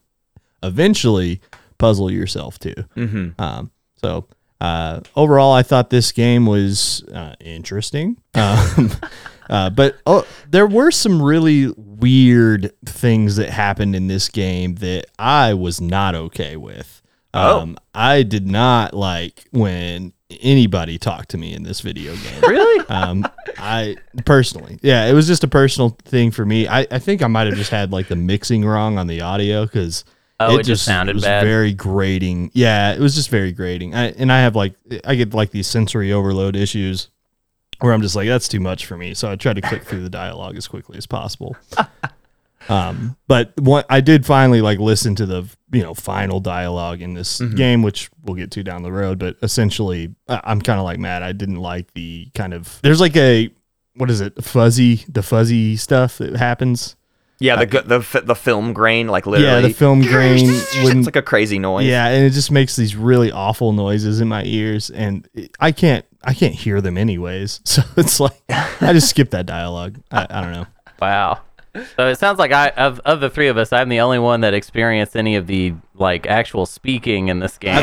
eventually 0.63 1.41
puzzle 1.77 2.11
yourself 2.11 2.57
to. 2.59 2.73
Mhm. 2.95 3.39
Um, 3.39 3.71
so 3.97 4.25
uh, 4.61 5.01
overall, 5.15 5.53
I 5.53 5.63
thought 5.63 5.89
this 5.89 6.11
game 6.11 6.45
was 6.45 7.03
uh, 7.13 7.35
interesting. 7.39 8.17
Um, 8.33 8.91
uh, 9.49 9.69
but 9.69 9.97
oh, 10.05 10.25
there 10.49 10.67
were 10.67 10.91
some 10.91 11.21
really 11.21 11.73
weird 11.77 12.71
things 12.85 13.35
that 13.35 13.49
happened 13.49 13.95
in 13.95 14.07
this 14.07 14.29
game 14.29 14.75
that 14.75 15.05
I 15.19 15.53
was 15.53 15.81
not 15.81 16.15
okay 16.15 16.55
with. 16.55 17.01
Oh. 17.33 17.61
Um, 17.61 17.77
I 17.93 18.23
did 18.23 18.47
not 18.47 18.93
like 18.93 19.45
when 19.51 20.13
anybody 20.41 20.97
talked 20.97 21.29
to 21.29 21.37
me 21.37 21.53
in 21.53 21.63
this 21.63 21.81
video 21.81 22.15
game. 22.15 22.41
Really? 22.41 22.87
Um, 22.89 23.27
I 23.57 23.97
personally, 24.25 24.79
yeah, 24.81 25.05
it 25.05 25.13
was 25.13 25.27
just 25.27 25.43
a 25.43 25.47
personal 25.47 25.97
thing 26.05 26.31
for 26.31 26.45
me. 26.45 26.67
I, 26.67 26.87
I 26.91 26.99
think 26.99 27.21
I 27.21 27.27
might 27.27 27.47
have 27.47 27.55
just 27.55 27.71
had 27.71 27.91
like 27.91 28.07
the 28.07 28.15
mixing 28.15 28.65
wrong 28.65 28.97
on 28.97 29.07
the 29.07 29.21
audio 29.21 29.65
because 29.65 30.05
Oh, 30.39 30.57
it 30.57 30.63
just 30.63 30.83
sounded 30.83 31.11
it 31.11 31.15
was 31.15 31.23
bad. 31.23 31.43
very 31.43 31.73
grating. 31.73 32.51
Yeah, 32.53 32.93
it 32.93 32.99
was 32.99 33.15
just 33.15 33.29
very 33.29 33.51
grating. 33.51 33.93
I, 33.95 34.07
and 34.11 34.31
I 34.31 34.39
have 34.41 34.55
like 34.55 34.73
I 35.05 35.15
get 35.15 35.33
like 35.33 35.51
these 35.51 35.67
sensory 35.67 36.11
overload 36.11 36.55
issues 36.55 37.09
where 37.79 37.93
I'm 37.93 38.01
just 38.01 38.15
like 38.15 38.27
that's 38.27 38.47
too 38.47 38.59
much 38.59 38.85
for 38.85 38.97
me. 38.97 39.13
So 39.13 39.31
I 39.31 39.35
try 39.35 39.53
to 39.53 39.61
click 39.61 39.83
through 39.83 40.03
the 40.03 40.09
dialogue 40.09 40.57
as 40.57 40.67
quickly 40.67 40.97
as 40.97 41.05
possible. 41.05 41.55
Um, 42.69 43.17
but 43.27 43.51
what 43.59 43.85
I 43.89 43.99
did 43.99 44.25
finally 44.25 44.61
like 44.61 44.79
listen 44.79 45.15
to 45.15 45.25
the 45.25 45.43
you 45.73 45.81
know 45.83 45.93
final 45.93 46.39
dialogue 46.39 47.01
in 47.01 47.13
this 47.13 47.39
Mm-hmm. 47.39 47.55
game, 47.55 47.81
which 47.83 48.09
we'll 48.23 48.35
get 48.37 48.51
to 48.51 48.63
down 48.63 48.83
the 48.83 48.91
road. 48.91 49.19
But 49.19 49.35
essentially, 49.43 50.15
I- 50.29 50.39
I'm 50.45 50.61
kind 50.61 50.79
of 50.79 50.85
like 50.85 50.97
mad. 50.97 51.23
I 51.23 51.33
didn't 51.33 51.57
like 51.57 51.93
the 51.93 52.29
kind 52.33 52.53
of 52.53 52.79
there's 52.81 53.01
like 53.01 53.17
a 53.17 53.49
what 53.95 54.09
is 54.09 54.21
it 54.21 54.41
fuzzy 54.41 55.03
the 55.09 55.21
fuzzy 55.21 55.75
stuff 55.75 56.19
that 56.19 56.37
happens. 56.37 56.95
Yeah, 57.39 57.57
the 57.57 57.65
gu- 57.65 57.81
the 57.81 58.21
the 58.23 58.35
film 58.35 58.73
grain, 58.73 59.07
like 59.07 59.25
literally. 59.25 59.51
Yeah, 59.63 59.67
the 59.67 59.73
film 59.73 60.01
grain 60.01 60.39
it's 60.45 61.05
like 61.05 61.15
a 61.15 61.21
crazy 61.21 61.59
noise. 61.59 61.87
Yeah, 61.87 62.07
and 62.07 62.25
it 62.25 62.29
just 62.29 62.51
makes 62.51 62.75
these 62.75 62.95
really 62.95 63.31
awful 63.31 63.73
noises 63.73 64.21
in 64.21 64.27
my 64.29 64.43
ears, 64.45 64.89
and 64.89 65.27
it- 65.33 65.51
I 65.59 65.71
can't 65.71 66.05
I 66.23 66.33
can't 66.33 66.53
hear 66.55 66.79
them 66.79 66.97
anyways. 66.97 67.59
So 67.65 67.81
it's 67.97 68.19
like 68.19 68.39
I 68.49 68.93
just 68.93 69.09
skip 69.09 69.31
that 69.31 69.45
dialogue. 69.45 69.99
I, 70.11 70.27
I 70.29 70.41
don't 70.41 70.53
know. 70.53 70.67
Wow. 71.01 71.41
So 71.97 72.07
it 72.07 72.19
sounds 72.19 72.37
like 72.37 72.51
I 72.51 72.69
of 72.69 72.99
of 72.99 73.19
the 73.19 73.31
three 73.31 73.47
of 73.47 73.57
us, 73.57 73.73
I'm 73.73 73.89
the 73.89 73.99
only 73.99 74.19
one 74.19 74.41
that 74.41 74.53
experienced 74.53 75.17
any 75.17 75.35
of 75.35 75.47
the 75.47 75.73
like 75.95 76.27
actual 76.27 76.67
speaking 76.67 77.29
in 77.29 77.39
this 77.39 77.57
game. 77.57 77.75
I 77.75 77.81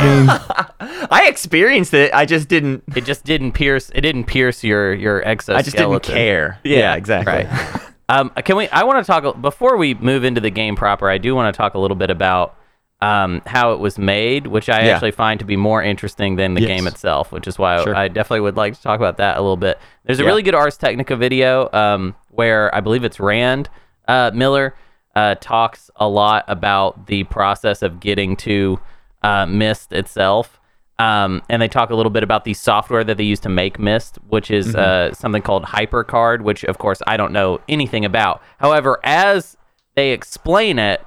mean, 0.80 1.06
I 1.10 1.26
experienced 1.28 1.92
it. 1.92 2.14
I 2.14 2.24
just 2.24 2.46
didn't. 2.48 2.84
it 2.94 3.04
just 3.04 3.24
didn't 3.24 3.52
pierce. 3.52 3.90
It 3.92 4.02
didn't 4.02 4.24
pierce 4.24 4.62
your 4.62 4.94
your 4.94 5.26
exoskeleton. 5.26 5.58
I 5.58 5.62
just 5.62 5.76
didn't 5.76 6.02
care. 6.04 6.60
Yeah, 6.62 6.94
exactly. 6.94 7.44
Right. 7.46 7.80
um, 8.10 8.30
can 8.44 8.56
we? 8.56 8.68
I 8.68 8.82
want 8.84 9.04
to 9.04 9.10
talk 9.10 9.40
before 9.40 9.76
we 9.76 9.94
move 9.94 10.24
into 10.24 10.40
the 10.40 10.50
game 10.50 10.76
proper. 10.76 11.08
I 11.08 11.18
do 11.18 11.34
want 11.34 11.52
to 11.54 11.56
talk 11.56 11.74
a 11.74 11.78
little 11.78 11.96
bit 11.96 12.10
about 12.10 12.56
um, 13.02 13.40
how 13.46 13.72
it 13.72 13.78
was 13.78 13.98
made, 13.98 14.46
which 14.46 14.68
I 14.68 14.82
Yeah. 14.84 14.92
actually 14.92 15.12
find 15.12 15.40
to 15.40 15.46
be 15.46 15.56
more 15.56 15.82
interesting 15.82 16.36
than 16.36 16.52
the 16.52 16.60
Yes. 16.60 16.68
game 16.68 16.86
itself. 16.86 17.32
Which 17.32 17.46
is 17.48 17.58
why 17.58 17.82
Sure. 17.82 17.96
I 17.96 18.08
definitely 18.08 18.40
would 18.40 18.58
like 18.58 18.74
to 18.74 18.82
talk 18.82 19.00
about 19.00 19.16
that 19.16 19.38
a 19.38 19.40
little 19.40 19.56
bit. 19.56 19.78
There's 20.04 20.20
a 20.20 20.22
Yeah. 20.22 20.28
really 20.28 20.42
good 20.42 20.54
Ars 20.54 20.76
Technica 20.76 21.16
video 21.16 21.70
um, 21.72 22.14
where 22.30 22.74
I 22.74 22.80
believe 22.80 23.02
it's 23.04 23.18
Rand 23.18 23.70
uh, 24.06 24.32
Miller 24.34 24.74
uh, 25.16 25.36
talks 25.40 25.90
a 25.96 26.06
lot 26.08 26.44
about 26.46 27.06
the 27.06 27.24
process 27.24 27.80
of 27.82 28.00
getting 28.00 28.36
to 28.36 28.78
uh, 29.22 29.46
Myst 29.46 29.92
itself. 29.94 30.59
Um, 31.00 31.42
and 31.48 31.62
they 31.62 31.68
talk 31.68 31.90
a 31.90 31.94
little 31.94 32.10
bit 32.10 32.22
about 32.22 32.44
the 32.44 32.52
software 32.54 33.02
that 33.04 33.16
they 33.16 33.24
use 33.24 33.40
to 33.40 33.48
make 33.48 33.78
Myst, 33.78 34.16
which 34.28 34.50
is 34.50 34.74
uh, 34.74 35.14
something 35.14 35.40
called 35.42 35.64
HyperCard, 35.64 36.42
which 36.42 36.62
of 36.64 36.76
course 36.78 37.00
I 37.06 37.16
don't 37.16 37.32
know 37.32 37.60
anything 37.68 38.04
about. 38.04 38.42
However, 38.58 38.98
as 39.02 39.56
they 39.94 40.10
explain 40.12 40.78
it, 40.78 41.00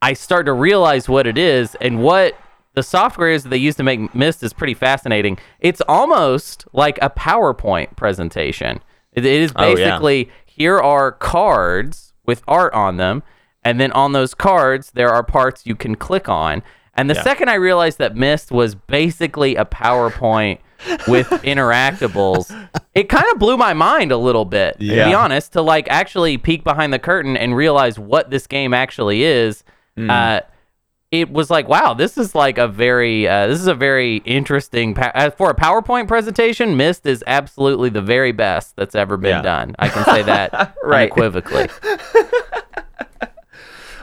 I 0.00 0.14
start 0.14 0.46
to 0.46 0.52
realize 0.52 1.08
what 1.08 1.26
it 1.26 1.36
is 1.36 1.74
and 1.80 2.02
what 2.02 2.38
the 2.74 2.82
software 2.82 3.30
is 3.30 3.42
that 3.42 3.50
they 3.50 3.58
use 3.58 3.76
to 3.76 3.82
make 3.82 4.14
Myst 4.14 4.42
is 4.42 4.52
pretty 4.54 4.74
fascinating. 4.74 5.36
It's 5.58 5.82
almost 5.86 6.64
like 6.72 6.98
a 7.02 7.10
PowerPoint 7.10 7.96
presentation. 7.96 8.80
It, 9.12 9.26
it 9.26 9.42
is 9.42 9.52
Oh, 9.56 9.68
yeah. 9.68 9.74
basically 9.74 10.30
here 10.46 10.78
are 10.78 11.12
cards 11.12 12.14
with 12.24 12.42
art 12.48 12.72
on 12.72 12.96
them, 12.96 13.22
and 13.64 13.78
then 13.80 13.92
on 13.92 14.12
those 14.12 14.34
cards 14.34 14.92
there 14.92 15.10
are 15.10 15.22
parts 15.22 15.66
you 15.66 15.74
can 15.74 15.96
click 15.96 16.28
on. 16.30 16.62
And 16.94 17.08
the 17.08 17.14
second 17.14 17.48
I 17.48 17.54
realized 17.54 17.98
that 17.98 18.16
Myst 18.16 18.50
was 18.50 18.74
basically 18.74 19.56
a 19.56 19.64
PowerPoint 19.64 20.58
with 21.08 21.28
interactables, 21.44 22.50
it 22.94 23.08
kind 23.08 23.24
of 23.32 23.38
blew 23.38 23.56
my 23.56 23.72
mind 23.74 24.12
a 24.12 24.16
little 24.16 24.44
bit. 24.44 24.74
To 24.80 24.86
be 24.86 25.14
honest, 25.14 25.52
to 25.54 25.62
like 25.62 25.88
actually 25.88 26.36
peek 26.38 26.64
behind 26.64 26.92
the 26.92 26.98
curtain 26.98 27.36
and 27.36 27.54
realize 27.56 27.98
what 27.98 28.30
this 28.30 28.46
game 28.46 28.74
actually 28.74 29.22
is. 29.22 29.62
Uh, 29.98 30.40
it 31.10 31.28
was 31.30 31.50
like, 31.50 31.66
wow, 31.68 31.92
this 31.92 32.16
is 32.16 32.34
like 32.36 32.56
a 32.56 32.68
very, 32.68 33.26
uh, 33.26 33.48
this 33.48 33.60
is 33.60 33.66
a 33.66 33.74
very 33.74 34.18
interesting 34.18 34.94
pa- 34.94 35.10
uh, 35.14 35.28
for 35.30 35.50
a 35.50 35.54
PowerPoint 35.56 36.06
presentation. 36.06 36.76
Myst 36.76 37.04
is 37.04 37.24
absolutely 37.26 37.90
the 37.90 38.00
very 38.00 38.30
best 38.32 38.76
that's 38.76 38.94
ever 38.94 39.16
been 39.16 39.30
Yeah. 39.30 39.42
done. 39.42 39.74
I 39.78 39.88
can 39.88 40.04
say 40.04 40.22
that 40.22 40.76
Right. 40.84 41.10
unequivocally. 41.10 41.68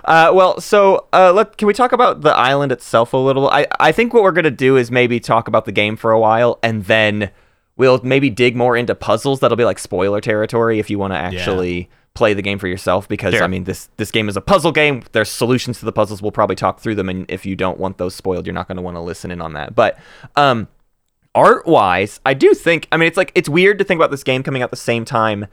Uh, 0.07 0.31
well, 0.33 0.59
so 0.61 1.05
uh, 1.11 1.33
let 1.33 1.57
can 1.57 1.67
we 1.67 1.73
talk 1.73 1.91
about 1.91 2.21
the 2.21 2.29
island 2.29 2.71
itself 2.71 3.11
a 3.11 3.17
little? 3.17 3.49
I 3.49 3.67
I 3.77 3.91
think 3.91 4.13
what 4.13 4.23
we're 4.23 4.31
gonna 4.31 4.49
do 4.49 4.77
is 4.77 4.89
maybe 4.89 5.19
talk 5.19 5.49
about 5.49 5.65
the 5.65 5.73
game 5.73 5.97
for 5.97 6.11
a 6.11 6.19
while, 6.19 6.59
and 6.63 6.85
then 6.85 7.29
we'll 7.75 7.99
maybe 8.01 8.29
dig 8.29 8.55
more 8.55 8.77
into 8.77 8.95
puzzles. 8.95 9.41
That'll 9.41 9.57
be 9.57 9.65
like 9.65 9.79
spoiler 9.79 10.21
territory 10.21 10.79
if 10.79 10.89
you 10.89 10.97
want 10.97 11.11
to 11.11 11.17
actually 11.17 11.89
play 12.13 12.33
the 12.33 12.41
game 12.41 12.57
for 12.57 12.69
yourself. 12.69 13.05
Because 13.09 13.33
Sure. 13.33 13.43
I 13.43 13.47
mean, 13.47 13.65
this 13.65 13.89
this 13.97 14.09
game 14.09 14.29
is 14.29 14.37
a 14.37 14.41
puzzle 14.41 14.71
game. 14.71 15.03
There's 15.11 15.29
solutions 15.29 15.79
to 15.79 15.85
the 15.85 15.91
puzzles. 15.91 16.21
We'll 16.21 16.31
probably 16.31 16.55
talk 16.55 16.79
through 16.79 16.95
them, 16.95 17.09
and 17.09 17.29
if 17.29 17.45
you 17.45 17.57
don't 17.57 17.77
want 17.77 17.97
those 17.97 18.15
spoiled, 18.15 18.47
you're 18.47 18.53
not 18.53 18.69
gonna 18.69 18.81
want 18.81 18.95
to 18.95 19.01
listen 19.01 19.29
in 19.29 19.41
on 19.41 19.53
that. 19.53 19.75
But 19.75 19.99
um, 20.37 20.69
art 21.35 21.67
wise, 21.67 22.21
I 22.25 22.33
do 22.33 22.53
think. 22.53 22.87
I 22.93 22.97
mean, 22.97 23.07
it's 23.07 23.17
like 23.17 23.33
it's 23.35 23.49
weird 23.49 23.77
to 23.79 23.83
think 23.83 23.99
about 23.99 24.11
this 24.11 24.23
game 24.23 24.41
coming 24.41 24.61
out 24.61 24.71
the 24.71 24.77
same 24.77 25.03
time 25.03 25.47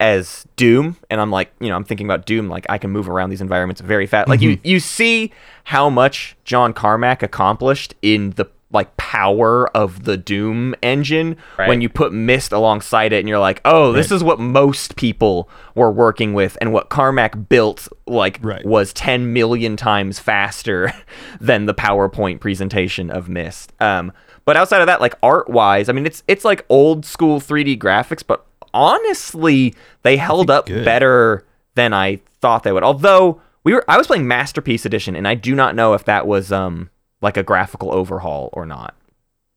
as 0.00 0.46
Doom, 0.56 0.96
and 1.10 1.20
I'm 1.20 1.30
like, 1.30 1.52
you 1.60 1.68
know, 1.68 1.76
I'm 1.76 1.84
thinking 1.84 2.06
about 2.06 2.24
Doom. 2.26 2.48
Like 2.48 2.66
I 2.68 2.78
can 2.78 2.90
move 2.90 3.08
around 3.08 3.30
these 3.30 3.40
environments 3.40 3.80
very 3.80 4.06
fast. 4.06 4.28
Like 4.28 4.40
you, 4.40 4.58
you 4.62 4.78
see 4.80 5.32
how 5.64 5.90
much 5.90 6.36
John 6.44 6.72
Carmack 6.72 7.22
accomplished 7.22 7.94
in 8.02 8.30
the 8.30 8.46
like 8.70 8.94
power 8.98 9.66
of 9.74 10.04
the 10.04 10.18
Doom 10.18 10.74
engine 10.82 11.36
Right. 11.58 11.68
when 11.68 11.80
you 11.80 11.88
put 11.88 12.12
Myst 12.12 12.52
alongside 12.52 13.14
it, 13.14 13.18
and 13.20 13.28
you're 13.28 13.38
like, 13.38 13.62
oh, 13.64 13.92
this 13.92 14.12
is 14.12 14.22
what 14.22 14.38
most 14.38 14.94
people 14.96 15.48
were 15.74 15.90
working 15.90 16.34
with, 16.34 16.58
and 16.60 16.70
what 16.72 16.90
Carmack 16.90 17.48
built 17.48 17.88
like 18.06 18.38
Right. 18.42 18.64
was 18.66 18.92
10 18.92 19.32
million 19.32 19.76
times 19.76 20.18
faster 20.18 20.92
than 21.40 21.64
the 21.66 21.72
PowerPoint 21.74 22.40
presentation 22.40 23.10
of 23.10 23.28
Myst. 23.28 23.72
Um, 23.80 24.12
but 24.44 24.56
outside 24.56 24.80
of 24.82 24.86
that, 24.86 25.00
like 25.00 25.14
art 25.22 25.48
wise, 25.48 25.88
I 25.88 25.92
mean, 25.92 26.04
it's 26.06 26.22
it's 26.28 26.44
like 26.44 26.64
old 26.68 27.04
school 27.06 27.40
3D 27.40 27.78
graphics, 27.78 28.22
but 28.26 28.44
honestly, 28.78 29.74
they 30.02 30.16
held 30.16 30.50
up 30.50 30.66
good. 30.66 30.84
better 30.84 31.44
than 31.74 31.92
I 31.92 32.20
thought 32.40 32.62
they 32.62 32.72
would. 32.72 32.82
Although 32.84 33.40
we 33.64 33.72
were, 33.74 33.84
I 33.88 33.98
was 33.98 34.06
playing 34.06 34.26
Masterpiece 34.28 34.86
Edition, 34.86 35.14
and 35.16 35.26
I 35.28 35.34
do 35.34 35.54
not 35.54 35.74
know 35.74 35.94
if 35.94 36.04
that 36.04 36.26
was 36.26 36.52
um 36.52 36.90
like 37.20 37.36
a 37.36 37.42
graphical 37.42 37.92
overhaul 37.92 38.48
or 38.52 38.64
not. 38.64 38.94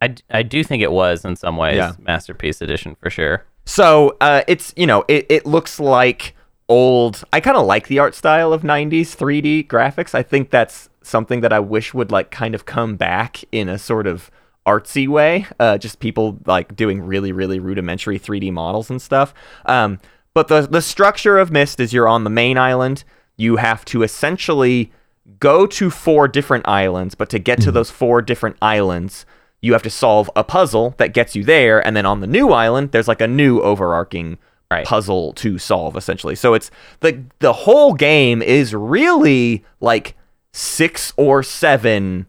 I, 0.01 0.15
I 0.31 0.41
do 0.41 0.63
think 0.63 0.81
it 0.81 0.91
was 0.91 1.23
in 1.23 1.35
some 1.35 1.57
ways 1.57 1.75
Yeah. 1.77 1.93
masterpiece 1.99 2.59
edition 2.61 2.95
for 2.99 3.11
sure. 3.11 3.45
So 3.65 4.17
uh, 4.19 4.41
it's 4.47 4.73
you 4.75 4.87
know 4.87 5.05
it, 5.07 5.27
it 5.29 5.45
looks 5.45 5.79
like 5.79 6.35
old. 6.67 7.23
I 7.31 7.39
kind 7.39 7.55
of 7.57 7.65
like 7.67 7.87
the 7.87 7.99
art 7.99 8.15
style 8.15 8.51
of 8.53 8.63
'90s 8.63 9.15
3D 9.15 9.67
graphics. 9.67 10.15
I 10.15 10.23
think 10.23 10.49
that's 10.49 10.89
something 11.03 11.41
that 11.41 11.53
I 11.53 11.59
wish 11.59 11.93
would 11.93 12.11
like 12.11 12.31
kind 12.31 12.55
of 12.55 12.65
come 12.65 12.95
back 12.95 13.43
in 13.51 13.69
a 13.69 13.77
sort 13.77 14.07
of 14.07 14.31
artsy 14.65 15.07
way. 15.07 15.45
Uh, 15.59 15.77
just 15.77 15.99
people 15.99 16.37
like 16.45 16.75
doing 16.75 17.01
really 17.01 17.31
really 17.31 17.59
rudimentary 17.59 18.19
3D 18.19 18.51
models 18.51 18.89
and 18.89 19.01
stuff. 19.01 19.33
Um, 19.65 19.99
but 20.33 20.47
the 20.47 20.61
the 20.61 20.81
structure 20.81 21.37
of 21.37 21.51
Myst 21.51 21.79
is 21.79 21.93
you're 21.93 22.07
on 22.07 22.23
the 22.23 22.29
main 22.29 22.57
island. 22.57 23.03
You 23.37 23.57
have 23.57 23.83
to 23.85 24.03
essentially 24.03 24.91
go 25.39 25.65
to 25.65 25.89
four 25.89 26.27
different 26.27 26.67
islands, 26.67 27.15
but 27.15 27.29
to 27.29 27.39
get 27.39 27.61
to 27.61 27.71
those 27.71 27.89
four 27.89 28.21
different 28.21 28.57
islands, 28.61 29.25
you 29.61 29.73
have 29.73 29.83
to 29.83 29.89
solve 29.89 30.29
a 30.35 30.43
puzzle 30.43 30.93
that 30.97 31.13
gets 31.13 31.35
you 31.35 31.43
there, 31.43 31.85
and 31.85 31.95
then 31.95 32.05
on 32.05 32.19
the 32.19 32.27
new 32.27 32.51
island, 32.51 32.91
there's 32.91 33.07
like 33.07 33.21
a 33.21 33.27
new 33.27 33.61
overarching 33.61 34.37
Right. 34.71 34.85
puzzle 34.85 35.33
to 35.33 35.57
solve 35.57 35.97
essentially. 35.97 36.33
So 36.33 36.53
it's 36.53 36.71
the 37.01 37.25
the 37.39 37.51
whole 37.51 37.93
game 37.93 38.41
is 38.41 38.73
really 38.73 39.65
like 39.81 40.15
six 40.53 41.11
or 41.17 41.43
seven 41.43 42.25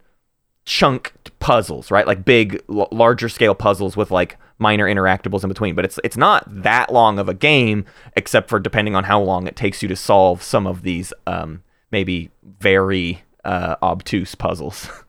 chunk 0.64 1.12
puzzles, 1.38 1.90
right? 1.90 2.06
Like 2.06 2.24
big, 2.24 2.62
l- 2.70 2.88
larger 2.92 3.28
scale 3.28 3.54
puzzles 3.54 3.96
with 3.96 4.10
like 4.10 4.36
minor 4.58 4.86
interactables 4.86 5.42
in 5.42 5.48
between. 5.48 5.74
But 5.74 5.84
it's 5.84 5.98
it's 6.04 6.16
not 6.16 6.44
that 6.62 6.92
long 6.92 7.18
of 7.18 7.28
a 7.28 7.34
game, 7.34 7.84
except 8.16 8.48
for 8.48 8.58
depending 8.60 8.94
on 8.94 9.04
how 9.04 9.20
long 9.20 9.46
it 9.46 9.56
takes 9.56 9.82
you 9.82 9.88
to 9.88 9.96
solve 9.96 10.42
some 10.42 10.66
of 10.66 10.82
these 10.82 11.12
um, 11.26 11.62
maybe 11.90 12.30
very 12.60 13.22
uh, 13.44 13.76
obtuse 13.82 14.34
puzzles. 14.34 14.88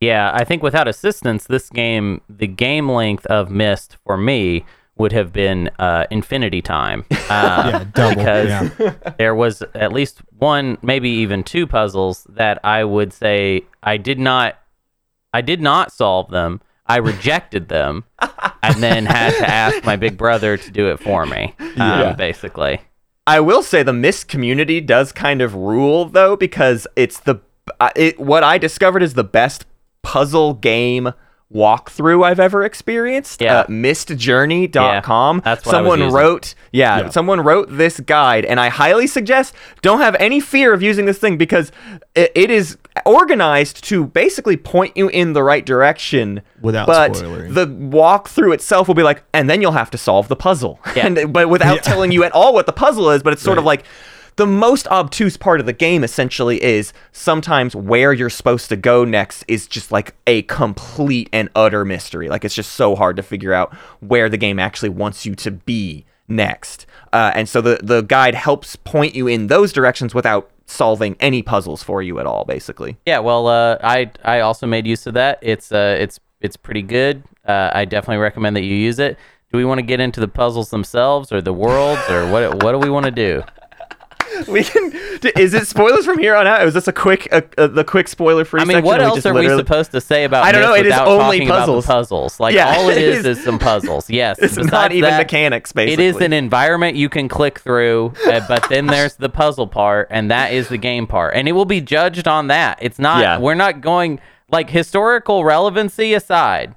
Yeah, 0.00 0.32
I 0.34 0.42
think 0.42 0.64
without 0.64 0.88
assistance, 0.88 1.44
this 1.44 1.70
game, 1.70 2.22
the 2.28 2.48
game 2.48 2.90
length 2.90 3.24
of 3.26 3.50
Myst 3.52 3.98
for 4.04 4.16
me 4.16 4.64
would 4.96 5.12
have 5.12 5.32
been 5.32 5.70
uh, 5.78 6.06
infinity 6.10 6.60
time. 6.60 7.04
Uh, 7.30 7.70
Yeah, 7.70 7.84
double. 7.94 8.16
because 8.16 8.48
yeah. 8.80 9.12
there 9.18 9.34
was 9.36 9.62
at 9.76 9.92
least 9.92 10.18
one, 10.40 10.76
maybe 10.82 11.08
even 11.08 11.44
two 11.44 11.68
puzzles 11.68 12.26
that 12.30 12.58
I 12.64 12.82
would 12.82 13.12
say 13.12 13.64
I 13.84 13.96
did 13.96 14.18
not, 14.18 14.58
I 15.32 15.40
did 15.40 15.60
not 15.60 15.92
solve 15.92 16.30
them. 16.30 16.60
I 16.86 16.96
rejected 16.96 17.68
them, 17.68 18.04
and 18.62 18.82
then 18.82 19.06
had 19.06 19.34
to 19.38 19.48
ask 19.48 19.84
my 19.84 19.96
big 19.96 20.16
brother 20.18 20.56
to 20.56 20.70
do 20.70 20.88
it 20.90 20.98
for 21.00 21.24
me. 21.26 21.54
Um, 21.58 21.72
Yeah. 21.76 22.12
basically. 22.12 22.80
I 23.26 23.38
will 23.40 23.62
say 23.62 23.82
the 23.84 23.92
Myst 23.92 24.26
community 24.28 24.80
does 24.80 25.12
kind 25.12 25.40
of 25.40 25.54
rule 25.54 26.06
though 26.06 26.34
because 26.36 26.86
it's 26.96 27.20
the 27.20 27.36
uh, 27.80 27.90
it 27.94 28.18
what 28.18 28.42
I 28.42 28.58
discovered 28.58 29.02
is 29.02 29.14
the 29.14 29.22
best 29.24 29.64
puzzle 30.02 30.54
game 30.54 31.12
walkthrough 31.54 32.24
I've 32.24 32.40
ever 32.40 32.64
experienced. 32.64 33.40
Yeah. 33.40 33.60
Uh, 33.60 33.66
mystjourney.com. 33.66 35.36
Yeah, 35.36 35.40
that's 35.44 35.64
what 35.64 35.70
someone 35.70 36.10
wrote 36.10 36.54
yeah, 36.72 36.98
Yeah. 37.00 37.08
someone 37.10 37.40
wrote 37.42 37.68
this 37.70 38.00
guide 38.00 38.44
and 38.44 38.58
I 38.58 38.68
highly 38.68 39.06
suggest 39.06 39.54
don't 39.82 40.00
have 40.00 40.16
any 40.18 40.40
fear 40.40 40.72
of 40.72 40.82
using 40.82 41.06
this 41.06 41.18
thing 41.18 41.36
because 41.36 41.70
it, 42.14 42.32
it 42.34 42.50
is 42.50 42.76
organized 43.06 43.82
to 43.84 44.06
basically 44.06 44.56
point 44.56 44.96
you 44.96 45.08
in 45.08 45.32
the 45.32 45.42
right 45.42 45.64
direction 45.64 46.42
Without 46.60 46.86
but 46.86 47.16
spoiling. 47.16 47.54
the 47.54 47.66
walkthrough 47.66 48.54
itself 48.54 48.86
will 48.88 48.94
be 48.94 49.02
like 49.02 49.22
and 49.32 49.48
then 49.48 49.62
you'll 49.62 49.72
have 49.72 49.90
to 49.92 49.98
solve 49.98 50.28
the 50.28 50.36
puzzle 50.36 50.78
Yeah. 50.94 51.06
and 51.06 51.32
but 51.32 51.48
without 51.48 51.82
telling 51.82 52.12
you 52.12 52.22
at 52.24 52.32
all 52.32 52.52
what 52.52 52.66
the 52.66 52.72
puzzle 52.72 53.10
is 53.10 53.22
but 53.22 53.32
it's 53.32 53.42
sort 53.42 53.58
of 53.58 53.64
like 53.64 53.84
the 54.36 54.46
most 54.46 54.86
obtuse 54.88 55.36
part 55.36 55.60
of 55.60 55.66
the 55.66 55.72
game 55.74 56.02
essentially 56.04 56.62
is 56.62 56.92
sometimes 57.12 57.76
where 57.76 58.12
you're 58.14 58.30
supposed 58.30 58.68
to 58.70 58.76
go 58.76 59.04
next 59.04 59.44
is 59.46 59.66
just 59.66 59.92
like 59.92 60.14
a 60.26 60.40
complete 60.42 61.28
and 61.34 61.50
utter 61.54 61.84
mystery. 61.84 62.30
Like 62.30 62.42
it's 62.42 62.54
just 62.54 62.72
so 62.72 62.96
hard 62.96 63.16
to 63.16 63.22
figure 63.22 63.52
out 63.52 63.74
where 64.00 64.30
the 64.30 64.38
game 64.38 64.58
actually 64.58 64.88
wants 64.88 65.26
you 65.26 65.34
to 65.34 65.50
be 65.50 66.06
next. 66.28 66.86
Uh, 67.12 67.30
and 67.34 67.46
so 67.46 67.60
the 67.60 67.78
the 67.82 68.00
guide 68.00 68.34
helps 68.34 68.74
point 68.74 69.14
you 69.14 69.26
in 69.28 69.48
those 69.48 69.70
directions 69.70 70.14
without 70.14 70.50
solving 70.72 71.16
any 71.20 71.42
puzzles 71.42 71.82
for 71.82 72.02
you 72.02 72.18
at 72.18 72.26
all, 72.26 72.44
basically. 72.44 72.96
Yeah, 73.06 73.20
well, 73.20 73.46
uh, 73.46 73.78
I 73.82 74.10
I 74.24 74.40
also 74.40 74.66
made 74.66 74.86
use 74.86 75.06
of 75.06 75.14
that. 75.14 75.38
It's 75.42 75.70
uh, 75.72 75.96
it's 76.00 76.18
it's 76.40 76.56
pretty 76.56 76.82
good. 76.82 77.22
Uh, 77.46 77.70
I 77.72 77.84
definitely 77.84 78.18
recommend 78.22 78.56
that 78.56 78.62
you 78.62 78.74
use 78.74 78.98
it. 78.98 79.18
Do 79.52 79.58
we 79.58 79.64
want 79.64 79.78
to 79.78 79.82
get 79.82 80.00
into 80.00 80.20
the 80.20 80.28
puzzles 80.28 80.70
themselves, 80.70 81.30
or 81.30 81.40
the 81.42 81.52
worlds, 81.52 82.02
or 82.08 82.30
what? 82.30 82.62
What 82.62 82.72
do 82.72 82.78
we 82.78 82.90
want 82.90 83.04
to 83.06 83.12
do? 83.12 83.42
We 84.48 84.64
can. 84.64 84.92
Is 85.36 85.54
it 85.54 85.66
spoilers 85.66 86.04
from 86.04 86.18
here 86.18 86.34
on 86.34 86.46
out? 86.46 86.66
Is 86.66 86.74
this 86.74 86.88
a 86.88 86.92
quick, 86.92 87.28
a, 87.32 87.42
a, 87.58 87.68
the 87.68 87.84
quick 87.84 88.08
spoiler 88.08 88.44
free? 88.44 88.60
I 88.60 88.64
mean, 88.64 88.82
what 88.82 89.00
else 89.00 89.24
are 89.26 89.34
we 89.34 89.48
supposed 89.48 89.92
to 89.92 90.00
say 90.00 90.24
about? 90.24 90.44
I 90.44 90.52
don't 90.52 90.62
know, 90.62 90.74
it 90.74 90.86
is 90.86 90.94
only 90.94 91.46
puzzles. 91.46 91.86
puzzles. 91.86 92.40
Like 92.40 92.54
Yeah, 92.54 92.74
all 92.76 92.88
it 92.88 92.98
is 92.98 93.18
is- 93.24 93.38
is 93.38 93.44
some 93.44 93.58
puzzles. 93.58 94.08
Yes, 94.10 94.38
It's 94.40 94.56
not 94.56 94.92
even 94.92 95.10
that, 95.10 95.18
mechanics, 95.18 95.72
basically. 95.72 96.04
It 96.04 96.16
is 96.16 96.20
an 96.20 96.32
environment 96.32 96.96
you 96.96 97.08
can 97.08 97.28
click 97.28 97.60
through, 97.60 98.12
uh, 98.26 98.40
but 98.48 98.68
then 98.68 98.86
there's 98.94 99.14
the 99.16 99.28
puzzle 99.28 99.66
part, 99.66 100.08
and 100.10 100.30
that 100.30 100.52
is 100.52 100.68
the 100.68 100.78
game 100.78 101.06
part, 101.06 101.34
and 101.34 101.48
it 101.48 101.52
will 101.52 101.64
be 101.64 101.80
judged 101.80 102.28
on 102.28 102.48
that. 102.48 102.78
It's 102.80 102.98
not. 102.98 103.20
Yeah. 103.20 103.38
We're 103.38 103.54
not 103.54 103.80
going 103.80 104.20
like 104.50 104.70
historical 104.70 105.44
relevancy 105.44 106.14
aside. 106.14 106.74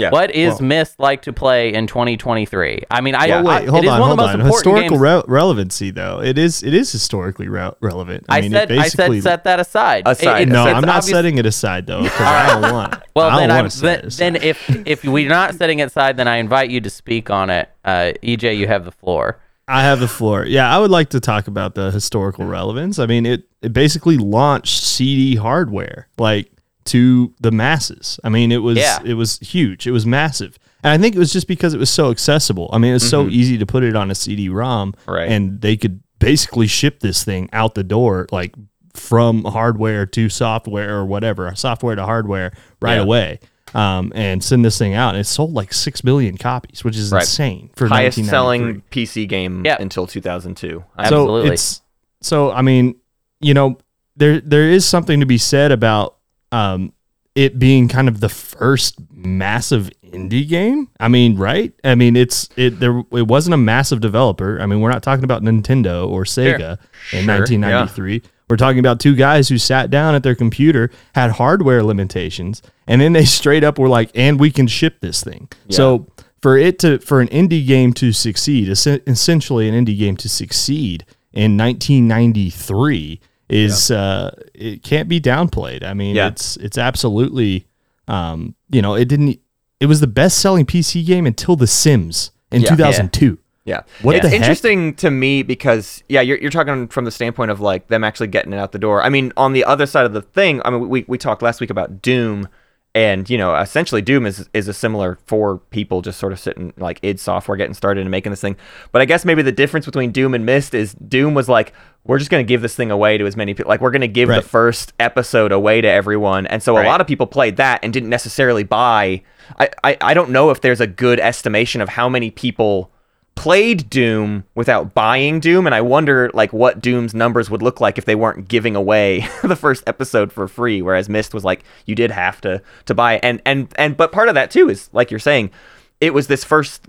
Yeah. 0.00 0.10
What 0.10 0.30
is 0.34 0.54
Well- 0.54 0.62
Myst 0.62 0.98
like 1.00 1.22
to 1.22 1.32
play 1.32 1.72
in 1.74 1.86
2023? 1.86 2.82
I 2.90 3.00
mean, 3.00 3.14
I, 3.14 3.26
Yeah. 3.26 3.38
I 3.38 3.42
Wait, 3.42 3.68
hold 3.68 3.84
it 3.84 3.86
is 3.88 3.92
on, 3.92 4.00
one 4.00 4.08
hold 4.10 4.20
of 4.20 4.32
the 4.32 4.38
most 4.38 4.66
on. 4.66 4.74
Historical 4.76 4.98
re- 4.98 5.22
relevancy, 5.26 5.90
though, 5.90 6.20
it 6.22 6.38
is 6.38 6.62
it 6.62 6.74
is 6.74 6.90
historically 6.92 7.48
re- 7.48 7.70
relevant. 7.80 8.24
I, 8.28 8.38
I, 8.38 8.40
mean, 8.42 8.50
said, 8.52 8.70
it 8.70 8.78
I 8.78 8.88
said, 8.88 9.22
set 9.22 9.44
that 9.44 9.60
aside. 9.60 10.06
It- 10.06 10.10
Aside. 10.10 10.42
it's- 10.42 10.52
no, 10.52 10.64
I'm 10.64 10.82
not 10.84 10.98
obvious- 10.98 11.10
setting 11.10 11.38
it 11.38 11.46
aside 11.46 11.86
though, 11.86 12.02
because 12.02 12.20
I 12.20 12.60
don't 12.60 12.72
want. 12.72 12.94
Well, 13.14 13.30
don't 13.30 13.38
then, 13.40 13.50
I'm, 13.50 13.70
set 13.70 13.82
then, 13.82 13.96
it 13.98 14.06
aside. 14.06 14.18
then 14.18 14.36
if 14.42 14.86
if 14.86 15.04
we're 15.04 15.28
not 15.28 15.54
setting 15.54 15.78
it 15.80 15.88
aside, 15.88 16.16
then 16.16 16.28
I 16.28 16.36
invite 16.36 16.70
you 16.70 16.80
to 16.80 16.90
speak 16.90 17.30
on 17.30 17.50
it. 17.50 17.68
Uh, 17.84 18.12
EJ, 18.22 18.56
you 18.56 18.66
have 18.68 18.84
the 18.84 18.92
floor. 18.92 19.38
I 19.66 19.82
have 19.82 20.00
the 20.00 20.08
floor. 20.08 20.46
Yeah, 20.46 20.74
I 20.74 20.78
would 20.78 20.90
like 20.90 21.10
to 21.10 21.20
talk 21.20 21.46
about 21.46 21.74
the 21.74 21.90
historical 21.90 22.46
relevance. 22.46 22.98
I 22.98 23.04
mean, 23.06 23.26
it, 23.26 23.44
it 23.60 23.72
basically 23.74 24.16
launched 24.16 24.82
CD 24.82 25.36
hardware 25.36 26.08
like 26.16 26.50
to 26.88 27.32
the 27.40 27.50
masses. 27.50 28.18
I 28.24 28.28
mean, 28.28 28.52
it 28.52 28.58
was 28.62 28.76
Yeah. 28.78 28.98
it 29.04 29.14
was 29.14 29.38
huge. 29.40 29.86
It 29.86 29.92
was 29.92 30.04
massive. 30.06 30.58
And 30.82 30.92
I 30.92 30.98
think 30.98 31.14
it 31.16 31.18
was 31.18 31.32
just 31.32 31.48
because 31.48 31.74
it 31.74 31.78
was 31.78 31.90
so 31.90 32.10
accessible. 32.10 32.70
I 32.72 32.78
mean, 32.78 32.90
it 32.90 32.94
was 32.94 33.08
so 33.08 33.28
easy 33.28 33.58
to 33.58 33.66
put 33.66 33.82
it 33.82 33.96
on 33.96 34.10
a 34.10 34.14
CD-ROM 34.14 34.94
Right. 35.06 35.28
and 35.28 35.60
they 35.60 35.76
could 35.76 36.00
basically 36.20 36.66
ship 36.66 37.00
this 37.00 37.24
thing 37.24 37.48
out 37.52 37.74
the 37.74 37.82
door 37.84 38.26
like 38.32 38.54
from 38.94 39.44
hardware 39.44 40.06
to 40.06 40.28
software 40.28 40.96
or 40.96 41.04
whatever, 41.04 41.52
software 41.54 41.94
to 41.96 42.04
hardware 42.04 42.52
right 42.80 42.94
Yeah. 42.96 43.02
away. 43.02 43.40
Um, 43.74 44.12
and 44.14 44.42
send 44.42 44.64
this 44.64 44.78
thing 44.78 44.94
out. 44.94 45.10
And 45.10 45.18
it 45.20 45.24
sold 45.26 45.52
like 45.52 45.72
6 45.74 46.02
million 46.02 46.36
copies, 46.38 46.84
which 46.84 46.96
is 46.96 47.12
Right. 47.12 47.20
insane 47.22 47.70
for 47.76 47.86
highest 47.88 48.24
selling 48.24 48.82
PC 48.90 49.26
game 49.26 49.62
Yeah. 49.64 49.76
until 49.78 50.06
2002. 50.06 50.84
Absolutely. 50.98 51.48
so 51.48 51.52
it's 51.52 51.82
so 52.20 52.50
I 52.50 52.62
mean, 52.62 52.94
you 53.40 53.52
know, 53.54 53.78
there 54.16 54.40
there 54.40 54.68
is 54.70 54.84
something 54.86 55.20
to 55.20 55.26
be 55.26 55.38
said 55.38 55.70
about 55.70 56.16
um 56.52 56.92
it 57.34 57.58
being 57.58 57.86
kind 57.86 58.08
of 58.08 58.18
the 58.18 58.28
first 58.28 58.96
massive 59.12 59.90
indie 60.02 60.48
game. 60.48 60.88
I 60.98 61.06
mean, 61.06 61.36
right? 61.36 61.72
I 61.84 61.94
mean, 61.94 62.16
it's 62.16 62.48
it 62.56 62.80
there 62.80 63.02
it 63.12 63.28
wasn't 63.28 63.54
a 63.54 63.58
massive 63.58 64.00
developer. 64.00 64.60
I 64.60 64.66
mean, 64.66 64.80
we're 64.80 64.90
not 64.90 65.02
talking 65.02 65.24
about 65.24 65.42
Nintendo 65.42 66.08
or 66.08 66.24
Sega 66.24 66.78
in 67.12 67.24
Sure, 67.24 67.34
1993. 67.38 68.22
We're 68.50 68.56
talking 68.56 68.78
about 68.80 68.98
two 68.98 69.14
guys 69.14 69.48
who 69.48 69.58
sat 69.58 69.90
down 69.90 70.14
at 70.14 70.22
their 70.22 70.34
computer, 70.34 70.90
had 71.14 71.32
hardware 71.32 71.84
limitations, 71.84 72.62
and 72.86 73.00
then 73.00 73.12
they 73.12 73.24
straight 73.24 73.62
up 73.62 73.78
were 73.78 73.88
like, 73.88 74.10
"And 74.14 74.40
we 74.40 74.50
can 74.50 74.66
ship 74.66 75.00
this 75.00 75.22
thing." 75.22 75.48
So 75.70 76.06
for 76.40 76.56
it 76.56 76.78
to 76.80 76.98
for 76.98 77.20
an 77.20 77.28
indie 77.28 77.64
game 77.66 77.92
to 77.94 78.12
succeed, 78.12 78.68
essentially 78.68 79.68
an 79.68 79.84
indie 79.84 79.98
game 79.98 80.16
to 80.16 80.28
succeed 80.28 81.04
in 81.32 81.56
1993 81.56 83.20
is 83.48 83.90
uh, 83.90 84.34
it 84.54 84.82
can't 84.82 85.08
be 85.08 85.20
downplayed. 85.20 85.82
I 85.82 85.94
mean, 85.94 86.16
Yeah. 86.16 86.28
it's 86.28 86.56
it's 86.58 86.78
absolutely 86.78 87.66
um, 88.08 88.54
you 88.70 88.80
know, 88.82 88.94
it 88.94 89.06
didn't 89.06 89.40
it 89.80 89.86
was 89.86 90.00
the 90.00 90.06
best 90.06 90.38
selling 90.38 90.66
PC 90.66 91.04
game 91.06 91.26
until 91.26 91.56
The 91.56 91.66
Sims 91.66 92.30
in 92.50 92.62
Yeah. 92.62 92.70
2002. 92.70 93.38
Yeah. 93.64 93.82
What 94.00 94.16
it's 94.16 94.24
heck? 94.26 94.34
interesting 94.34 94.94
to 94.94 95.10
me 95.10 95.42
because 95.42 96.02
yeah, 96.08 96.22
you're, 96.22 96.38
you're 96.38 96.50
talking 96.50 96.88
from 96.88 97.04
the 97.04 97.10
standpoint 97.10 97.50
of 97.50 97.60
like 97.60 97.88
them 97.88 98.02
actually 98.02 98.28
getting 98.28 98.52
it 98.54 98.58
out 98.58 98.72
the 98.72 98.78
door. 98.78 99.02
I 99.02 99.10
mean, 99.10 99.30
on 99.36 99.52
the 99.52 99.62
other 99.64 99.84
side 99.84 100.06
of 100.06 100.14
the 100.14 100.22
thing, 100.22 100.62
I 100.64 100.70
mean, 100.70 100.88
we, 100.88 101.04
we 101.06 101.18
talked 101.18 101.42
last 101.42 101.60
week 101.60 101.68
about 101.70 102.00
Doom 102.00 102.48
and 102.94 103.28
you 103.28 103.36
know, 103.38 103.54
essentially 103.54 104.02
Doom 104.02 104.26
is 104.26 104.48
is 104.54 104.66
a 104.68 104.72
similar 104.72 105.18
for 105.26 105.58
people 105.70 106.00
just 106.02 106.18
sort 106.18 106.32
of 106.32 106.38
sitting 106.40 106.72
like 106.78 106.98
id 107.02 107.20
software 107.20 107.56
getting 107.56 107.74
started 107.74 108.00
and 108.00 108.10
making 108.10 108.30
this 108.30 108.40
thing. 108.40 108.56
But 108.92 109.02
I 109.02 109.04
guess 109.04 109.24
maybe 109.24 109.42
the 109.42 109.52
difference 109.52 109.86
between 109.86 110.10
Doom 110.10 110.34
and 110.34 110.44
Myst 110.46 110.74
is 110.74 110.94
Doom 110.94 111.34
was 111.34 111.48
like 111.48 111.72
we're 112.04 112.18
just 112.18 112.30
going 112.30 112.44
to 112.44 112.48
give 112.48 112.62
this 112.62 112.74
thing 112.74 112.90
away 112.90 113.18
to 113.18 113.26
as 113.26 113.36
many 113.36 113.52
people 113.54 113.68
like 113.68 113.80
we're 113.82 113.90
going 113.90 114.00
to 114.00 114.08
give 114.08 114.28
Right. 114.30 114.42
the 114.42 114.48
first 114.48 114.94
episode 114.98 115.52
away 115.52 115.80
to 115.82 115.88
everyone. 115.88 116.46
And 116.46 116.62
so 116.62 116.74
Right. 116.76 116.86
a 116.86 116.88
lot 116.88 117.00
of 117.00 117.06
people 117.06 117.26
played 117.26 117.56
that 117.58 117.80
and 117.82 117.92
didn't 117.92 118.08
necessarily 118.08 118.64
buy 118.64 119.22
I, 119.58 119.68
I 119.84 119.96
I 120.00 120.14
don't 120.14 120.30
know 120.30 120.50
if 120.50 120.60
there's 120.62 120.80
a 120.80 120.86
good 120.86 121.20
estimation 121.20 121.80
of 121.80 121.90
how 121.90 122.08
many 122.08 122.30
people 122.30 122.90
played 123.38 123.88
Doom 123.88 124.42
without 124.56 124.94
buying 124.94 125.38
Doom, 125.38 125.64
and 125.64 125.72
I 125.72 125.80
wonder 125.80 126.28
like 126.34 126.52
what 126.52 126.80
Doom's 126.80 127.14
numbers 127.14 127.48
would 127.48 127.62
look 127.62 127.80
like 127.80 127.96
if 127.96 128.04
they 128.04 128.16
weren't 128.16 128.48
giving 128.48 128.74
away 128.74 129.28
the 129.44 129.54
first 129.54 129.84
episode 129.86 130.32
for 130.32 130.48
free, 130.48 130.82
whereas 130.82 131.08
Myst 131.08 131.32
was 131.32 131.44
like 131.44 131.62
you 131.86 131.94
did 131.94 132.10
have 132.10 132.40
to 132.40 132.60
to 132.86 132.94
buy 132.96 133.14
it. 133.14 133.20
And 133.22 133.40
and 133.46 133.72
and 133.78 133.96
but 133.96 134.10
part 134.10 134.28
of 134.28 134.34
that 134.34 134.50
too 134.50 134.68
is 134.68 134.90
like 134.92 135.12
you're 135.12 135.20
saying, 135.20 135.52
it 136.00 136.12
was 136.12 136.26
this 136.26 136.42
first 136.42 136.86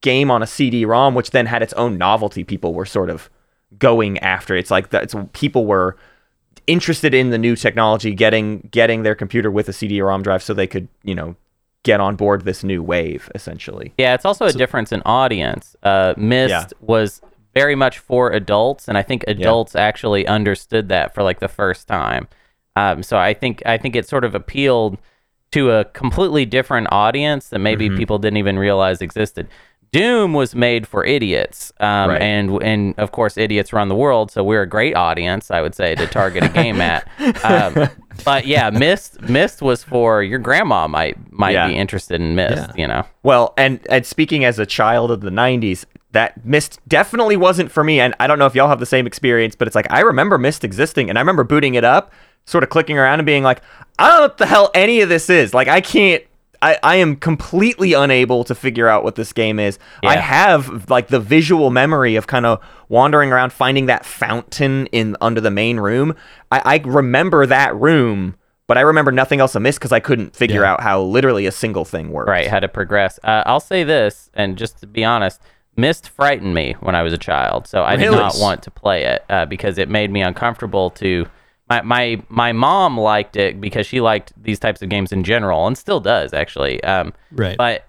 game 0.00 0.30
on 0.30 0.42
a 0.42 0.46
CD-ROM, 0.46 1.14
which 1.14 1.32
then 1.32 1.44
had 1.44 1.62
its 1.62 1.74
own 1.74 1.98
novelty. 1.98 2.44
People 2.44 2.72
were 2.72 2.86
sort 2.86 3.10
of 3.10 3.28
going 3.78 4.18
after. 4.20 4.56
It's 4.56 4.70
like 4.70 4.88
that. 4.90 5.02
It's 5.02 5.14
people 5.34 5.66
were 5.66 5.98
interested 6.66 7.12
in 7.12 7.28
the 7.28 7.36
new 7.36 7.54
technology, 7.54 8.14
getting 8.14 8.66
getting 8.70 9.02
their 9.02 9.14
computer 9.14 9.50
with 9.50 9.68
a 9.68 9.74
CD-ROM 9.74 10.22
drive 10.22 10.42
so 10.42 10.54
they 10.54 10.66
could 10.66 10.88
you 11.04 11.14
know 11.14 11.36
get 11.84 12.00
on 12.00 12.14
board 12.16 12.44
this 12.44 12.62
new 12.62 12.82
wave 12.82 13.30
essentially. 13.34 13.92
Yeah, 13.98 14.14
it's 14.14 14.24
also 14.24 14.46
a 14.46 14.52
difference 14.52 14.92
in 14.92 15.02
audience. 15.06 15.76
Uh, 15.82 16.14
Myst 16.16 16.50
Yeah. 16.50 16.66
was 16.80 17.22
very 17.54 17.74
much 17.74 17.98
for 17.98 18.30
adults, 18.30 18.86
and 18.86 18.96
I 18.98 19.02
think 19.02 19.24
adults 19.26 19.74
actually 19.74 20.26
understood 20.26 20.88
that 20.90 21.14
for 21.14 21.22
like 21.22 21.40
the 21.40 21.48
first 21.48 21.88
time. 21.88 22.28
Um, 22.76 23.02
so 23.02 23.16
I 23.18 23.34
think 23.34 23.62
I 23.66 23.76
think 23.78 23.96
it 23.96 24.06
sort 24.06 24.24
of 24.24 24.34
appealed 24.34 24.98
to 25.52 25.70
a 25.72 25.84
completely 25.86 26.44
different 26.44 26.86
audience 26.92 27.48
that 27.48 27.58
maybe 27.58 27.88
Mm-hmm. 27.88 27.96
people 27.98 28.18
didn't 28.18 28.36
even 28.36 28.58
realize 28.58 29.00
existed. 29.02 29.48
Doom 29.92 30.34
was 30.34 30.54
made 30.54 30.86
for 30.86 31.04
idiots, 31.04 31.72
um, 31.80 32.10
Right. 32.10 32.22
and 32.22 32.62
and 32.62 32.94
of 32.98 33.10
course 33.10 33.36
idiots 33.36 33.72
run 33.72 33.88
the 33.88 33.94
world, 33.96 34.30
so 34.30 34.44
we're 34.44 34.62
a 34.62 34.66
great 34.68 34.94
audience, 34.94 35.50
I 35.50 35.60
would 35.60 35.74
say, 35.74 35.94
to 35.96 36.06
target 36.06 36.44
a 36.44 36.48
game 36.48 36.80
at. 36.80 37.08
Um, 37.44 37.88
but 38.24 38.46
yeah, 38.46 38.70
Myst 38.70 39.20
Myst 39.22 39.62
was 39.62 39.82
for 39.82 40.22
your 40.22 40.38
grandma 40.38 40.86
might 40.86 41.16
might 41.32 41.52
Yeah. 41.54 41.66
be 41.66 41.74
interested 41.76 42.20
in 42.20 42.36
Myst, 42.36 42.56
Yeah. 42.56 42.72
you 42.76 42.86
know. 42.86 43.04
Well, 43.24 43.52
and 43.58 43.80
and 43.90 44.06
speaking 44.06 44.44
as 44.44 44.58
a 44.60 44.66
child 44.66 45.10
of 45.10 45.22
the 45.22 45.30
'90s, 45.30 45.84
that 46.12 46.44
Myst 46.44 46.78
definitely 46.86 47.36
wasn't 47.36 47.72
for 47.72 47.82
me. 47.82 47.98
And 47.98 48.14
I 48.20 48.28
don't 48.28 48.38
know 48.38 48.46
if 48.46 48.54
y'all 48.54 48.68
have 48.68 48.80
the 48.80 48.86
same 48.86 49.06
experience, 49.08 49.56
but 49.56 49.66
it's 49.66 49.74
like 49.74 49.90
I 49.90 50.00
remember 50.00 50.38
Myst 50.38 50.62
existing, 50.62 51.08
and 51.08 51.18
I 51.18 51.20
remember 51.22 51.42
booting 51.42 51.74
it 51.74 51.84
up, 51.84 52.12
sort 52.46 52.62
of 52.62 52.70
clicking 52.70 52.96
around 52.96 53.18
and 53.18 53.26
being 53.26 53.42
like, 53.42 53.60
I 53.98 54.06
don't 54.08 54.16
know 54.18 54.22
what 54.22 54.38
the 54.38 54.46
hell 54.46 54.70
any 54.72 55.00
of 55.00 55.08
this 55.08 55.28
is. 55.28 55.52
Like 55.52 55.66
I 55.66 55.80
can't. 55.80 56.22
I, 56.62 56.78
I 56.82 56.96
am 56.96 57.16
completely 57.16 57.92
unable 57.94 58.44
to 58.44 58.54
figure 58.54 58.86
out 58.88 59.02
what 59.04 59.14
this 59.14 59.32
game 59.32 59.58
is. 59.58 59.78
I 60.04 60.16
have 60.16 60.90
like 60.90 61.08
the 61.08 61.20
visual 61.20 61.70
memory 61.70 62.16
of 62.16 62.26
kind 62.26 62.44
of 62.46 62.60
wandering 62.88 63.32
around 63.32 63.52
finding 63.52 63.86
that 63.86 64.04
fountain 64.04 64.86
in 64.88 65.16
under 65.20 65.40
the 65.40 65.50
main 65.50 65.78
room. 65.80 66.14
I, 66.50 66.62
I 66.76 66.82
remember 66.84 67.46
that 67.46 67.74
room, 67.76 68.36
but 68.66 68.76
I 68.78 68.82
remember 68.82 69.10
nothing 69.10 69.40
else 69.40 69.54
amiss 69.54 69.78
because 69.78 69.92
I 69.92 70.00
couldn't 70.00 70.36
figure 70.36 70.62
Yeah. 70.62 70.72
out 70.72 70.80
how 70.82 71.00
literally 71.02 71.46
a 71.46 71.52
single 71.52 71.84
thing 71.84 72.10
works. 72.10 72.28
right 72.28 72.46
how 72.46 72.60
to 72.60 72.68
progress 72.68 73.18
uh, 73.24 73.42
i'll 73.46 73.58
say 73.60 73.82
this 73.84 74.30
and 74.34 74.56
just 74.58 74.78
to 74.80 74.86
be 74.86 75.02
honest 75.04 75.40
Myst 75.76 76.08
frightened 76.10 76.54
me 76.54 76.74
when 76.80 76.94
i 76.94 77.02
was 77.02 77.12
a 77.12 77.18
child 77.18 77.66
so 77.66 77.82
i 77.82 77.96
did 77.96 78.10
not 78.12 78.34
want 78.38 78.62
to 78.64 78.70
play 78.70 79.04
it 79.04 79.24
uh, 79.30 79.46
because 79.46 79.78
it 79.78 79.88
made 79.88 80.10
me 80.12 80.20
uncomfortable 80.22 80.90
to 80.90 81.26
my, 81.70 81.80
my 81.82 82.22
my 82.28 82.52
mom 82.52 82.98
liked 82.98 83.36
it 83.36 83.60
because 83.60 83.86
she 83.86 84.00
liked 84.00 84.32
these 84.42 84.58
types 84.58 84.82
of 84.82 84.88
games 84.88 85.12
in 85.12 85.22
general 85.24 85.66
and 85.66 85.78
still 85.78 86.00
does 86.00 86.34
actually 86.34 86.82
um, 86.84 87.12
Right. 87.32 87.56
but 87.56 87.86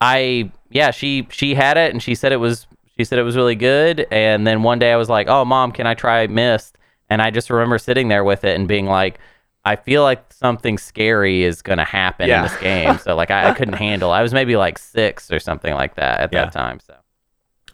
i 0.00 0.50
yeah 0.70 0.90
she 0.90 1.26
she 1.30 1.54
had 1.54 1.76
it 1.76 1.92
and 1.92 2.02
she 2.02 2.14
said 2.14 2.32
it 2.32 2.36
was 2.38 2.66
she 2.98 3.04
said 3.04 3.18
it 3.18 3.22
was 3.22 3.36
really 3.36 3.54
good 3.54 4.06
and 4.10 4.46
then 4.46 4.62
one 4.62 4.78
day 4.78 4.92
i 4.92 4.96
was 4.96 5.08
like 5.08 5.28
oh 5.28 5.44
mom 5.44 5.70
can 5.72 5.86
i 5.86 5.94
try 5.94 6.26
Myst 6.26 6.76
and 7.08 7.22
i 7.22 7.30
just 7.30 7.48
remember 7.50 7.78
sitting 7.78 8.08
there 8.08 8.24
with 8.24 8.42
it 8.44 8.56
and 8.58 8.66
being 8.66 8.86
like 8.86 9.18
i 9.64 9.76
feel 9.76 10.02
like 10.02 10.32
something 10.32 10.76
scary 10.76 11.44
is 11.44 11.62
going 11.62 11.78
to 11.78 11.84
happen 11.84 12.28
Yeah. 12.28 12.38
in 12.38 12.42
this 12.50 12.56
game 12.60 12.98
so 12.98 13.14
like 13.14 13.30
I, 13.30 13.50
I 13.50 13.54
couldn't 13.54 13.74
handle 13.88 14.10
i 14.10 14.22
was 14.22 14.34
maybe 14.34 14.56
like 14.56 14.76
six 14.78 15.30
or 15.30 15.38
something 15.38 15.72
like 15.74 15.94
that 15.94 16.18
at 16.20 16.32
Yeah. 16.32 16.44
that 16.44 16.52
time 16.52 16.80
so 16.80 16.96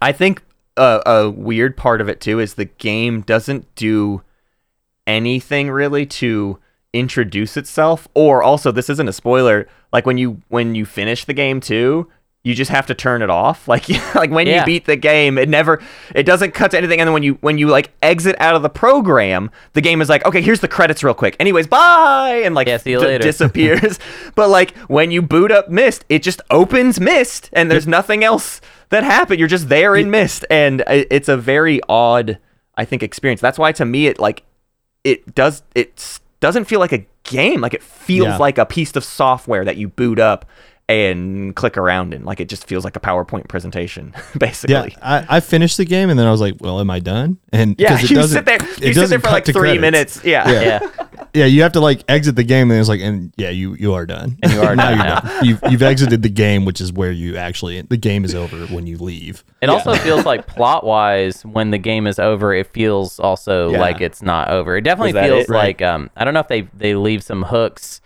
I 0.00 0.12
think 0.12 0.42
a, 0.76 1.02
a 1.06 1.28
weird 1.30 1.76
part 1.76 2.00
of 2.00 2.08
it 2.08 2.20
too 2.20 2.38
is 2.38 2.54
the 2.54 2.66
game 2.66 3.22
doesn't 3.22 3.74
do 3.74 4.22
anything 5.08 5.70
really 5.70 6.06
to 6.06 6.58
introduce 6.92 7.56
itself 7.56 8.06
or 8.14 8.42
also 8.42 8.70
this 8.72 8.88
isn't 8.88 9.08
a 9.08 9.12
spoiler 9.12 9.68
like 9.92 10.06
when 10.06 10.16
you 10.18 10.40
when 10.48 10.74
you 10.74 10.86
finish 10.86 11.24
the 11.26 11.34
game 11.34 11.60
too 11.60 12.08
you 12.44 12.54
just 12.54 12.70
have 12.70 12.86
to 12.86 12.94
turn 12.94 13.20
it 13.20 13.28
off. 13.28 13.68
Like 13.68 13.88
like 14.14 14.30
when 14.30 14.46
Yeah. 14.46 14.60
you 14.60 14.64
beat 14.66 14.86
the 14.86 14.96
game 14.96 15.36
it 15.36 15.48
never 15.50 15.82
it 16.14 16.22
doesn't 16.22 16.54
cut 16.54 16.70
to 16.70 16.78
anything 16.78 16.98
and 17.00 17.06
then 17.08 17.12
when 17.12 17.22
you 17.22 17.34
when 17.42 17.58
you 17.58 17.66
like 17.68 17.90
exit 18.00 18.36
out 18.38 18.54
of 18.54 18.62
the 18.62 18.70
program 18.70 19.50
the 19.74 19.82
game 19.82 20.00
is 20.00 20.08
like 20.08 20.24
okay 20.24 20.40
here's 20.40 20.60
the 20.60 20.68
credits 20.68 21.04
real 21.04 21.12
quick. 21.14 21.36
Anyways 21.38 21.66
bye! 21.66 22.40
and 22.44 22.54
like 22.54 22.68
Yeah, 22.68 22.78
see 22.78 22.92
you 22.92 23.00
d- 23.00 23.04
later. 23.06 23.22
disappears. 23.32 23.98
But 24.34 24.48
like 24.48 24.74
when 24.88 25.10
you 25.10 25.20
boot 25.20 25.50
up 25.52 25.68
Myst 25.68 26.04
it 26.08 26.22
just 26.22 26.40
opens 26.50 26.98
Myst 27.00 27.50
and 27.52 27.70
there's 27.70 27.86
nothing 27.86 28.24
else 28.24 28.60
that 28.88 29.04
happened. 29.04 29.38
You're 29.40 29.48
just 29.48 29.68
there 29.68 29.94
in 29.94 30.10
Myst 30.10 30.46
and 30.48 30.80
uh, 30.82 31.04
it's 31.10 31.28
a 31.28 31.36
very 31.36 31.80
odd 31.88 32.38
i 32.76 32.84
think 32.86 33.02
experience. 33.02 33.40
That's 33.42 33.58
why 33.58 33.72
to 33.72 33.84
me 33.84 34.06
it 34.06 34.18
like 34.18 34.42
it 35.04 35.34
does 35.34 35.62
it 35.74 36.20
doesn't 36.40 36.64
feel 36.66 36.80
like 36.80 36.92
a 36.92 37.06
game 37.24 37.60
like 37.60 37.74
it 37.74 37.82
feels 37.82 38.28
Yeah. 38.28 38.36
like 38.38 38.58
a 38.58 38.66
piece 38.66 38.94
of 38.96 39.04
software 39.04 39.64
that 39.64 39.76
you 39.76 39.88
boot 39.88 40.18
up 40.18 40.44
and 40.88 41.54
click 41.54 41.76
around 41.76 42.14
in 42.14 42.24
like 42.24 42.40
it 42.40 42.48
just 42.48 42.66
feels 42.66 42.82
like 42.84 42.96
a 42.96 43.00
powerpoint 43.00 43.46
presentation 43.48 44.14
basically 44.38 44.74
Yeah, 44.74 44.86
I, 45.02 45.36
I 45.36 45.40
finished 45.40 45.76
the 45.76 45.84
game 45.84 46.08
and 46.08 46.18
then 46.18 46.26
I 46.26 46.30
was 46.30 46.40
like, 46.40 46.54
"Well, 46.60 46.80
am 46.80 46.88
I 46.90 46.98
done?" 47.00 47.36
And 47.52 47.74
yeah, 47.78 47.94
it 48.00 48.10
you 48.10 48.22
sit 48.22 48.46
there 48.46 48.56
it 48.56 48.80
you 48.80 48.94
sit 48.94 49.08
there 49.10 49.20
for 49.20 49.28
like 49.30 49.44
three 49.44 49.52
credits. 49.54 49.80
minutes 49.80 50.20
yeah 50.24 50.50
Yeah. 50.50 50.62
Yeah. 50.62 51.06
Yeah, 51.34 51.44
you 51.46 51.62
have 51.62 51.72
to 51.72 51.80
like 51.80 52.02
exit 52.08 52.36
the 52.36 52.44
game, 52.44 52.70
and 52.70 52.78
it's 52.80 52.88
like, 52.88 53.00
and 53.00 53.32
yeah, 53.36 53.50
you 53.50 53.74
you 53.74 53.94
are 53.94 54.06
done. 54.06 54.36
And 54.42 54.52
you 54.52 54.60
are 54.62 54.74
now 54.76 54.90
done 54.90 54.96
You're 54.96 55.06
done. 55.06 55.44
You've 55.44 55.60
you've 55.72 55.82
exited 55.82 56.22
the 56.22 56.28
game, 56.28 56.64
which 56.64 56.80
is 56.80 56.92
where 56.92 57.12
you 57.12 57.36
actually 57.36 57.80
the 57.82 57.96
game 57.96 58.24
is 58.24 58.34
over 58.34 58.66
when 58.66 58.86
you 58.86 58.96
leave. 58.98 59.44
It 59.60 59.68
also 59.68 59.94
feels 59.94 60.24
like 60.24 60.46
plot 60.54 60.84
wise, 60.84 61.44
when 61.44 61.70
the 61.70 61.78
game 61.78 62.06
is 62.06 62.18
over, 62.18 62.52
it 62.54 62.66
feels 62.72 63.18
also 63.20 63.70
Yeah. 63.72 63.80
like 63.80 64.00
it's 64.00 64.22
not 64.22 64.48
over. 64.50 64.76
It 64.76 64.82
definitely 64.82 65.12
that 65.12 65.24
feels 65.28 65.44
it? 65.44 65.48
Right. 65.50 65.58
like 65.66 65.82
um, 65.82 66.10
I 66.16 66.24
don't 66.24 66.34
know 66.34 66.40
if 66.40 66.48
they 66.48 66.62
they 66.74 66.94
leave 66.94 67.22
some 67.22 67.42
hooks 67.44 68.00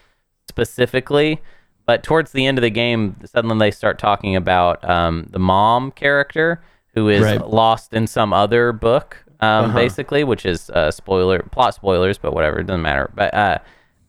specifically, 0.48 1.40
but 1.86 2.02
towards 2.02 2.32
the 2.32 2.46
end 2.46 2.58
of 2.58 2.62
the 2.62 2.70
game, 2.70 3.16
suddenly 3.24 3.58
they 3.58 3.70
start 3.70 3.98
talking 3.98 4.36
about 4.36 4.88
um, 4.88 5.26
the 5.30 5.38
mom 5.38 5.90
character 5.90 6.62
who 6.94 7.08
is 7.08 7.22
Right. 7.22 7.46
lost 7.48 7.94
in 7.94 8.06
some 8.06 8.32
other 8.34 8.70
book, 8.72 9.21
um, 9.42 9.74
basically, 9.74 10.24
which 10.24 10.46
is 10.46 10.70
uh, 10.70 10.90
spoiler 10.90 11.40
plot 11.40 11.74
spoilers, 11.74 12.16
but 12.16 12.32
whatever, 12.32 12.60
it 12.60 12.66
doesn't 12.66 12.82
matter. 12.82 13.10
But 13.14 13.34
uh, 13.34 13.58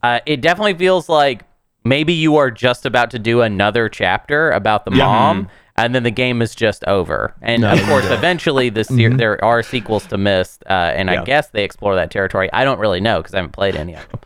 uh, 0.02 0.20
it 0.26 0.40
definitely 0.42 0.76
feels 0.76 1.10
like 1.10 1.42
maybe 1.84 2.14
you 2.14 2.38
are 2.38 2.50
just 2.52 2.86
about 2.86 3.12
to 3.12 3.20
do 3.20 3.42
another 3.42 3.90
chapter 3.90 4.52
about 4.52 4.86
the 4.86 4.92
mom, 4.92 5.50
and 5.76 5.94
then 5.96 6.04
the 6.04 6.12
game 6.12 6.42
is 6.42 6.54
just 6.56 6.84
over. 6.86 7.34
And 7.42 7.64
No, 7.64 7.74
of 7.74 7.82
course, 7.84 8.06
eventually, 8.10 8.70
the 8.70 8.84
ser- 8.84 9.10
there 9.18 9.44
are 9.44 9.64
sequels 9.64 10.06
to 10.08 10.18
Myst, 10.18 10.64
uh, 10.70 10.74
and 10.96 11.10
Yeah. 11.10 11.22
I 11.22 11.26
guess 11.26 11.50
they 11.50 11.64
explore 11.64 11.96
that 11.96 12.12
territory. 12.12 12.50
I 12.54 12.64
don't 12.64 12.80
really 12.80 13.02
know 13.02 13.20
because 13.20 13.34
I 13.34 13.38
haven't 13.38 13.54
played 13.54 13.76
any 13.76 13.96
of 13.96 14.08
them. 14.10 14.20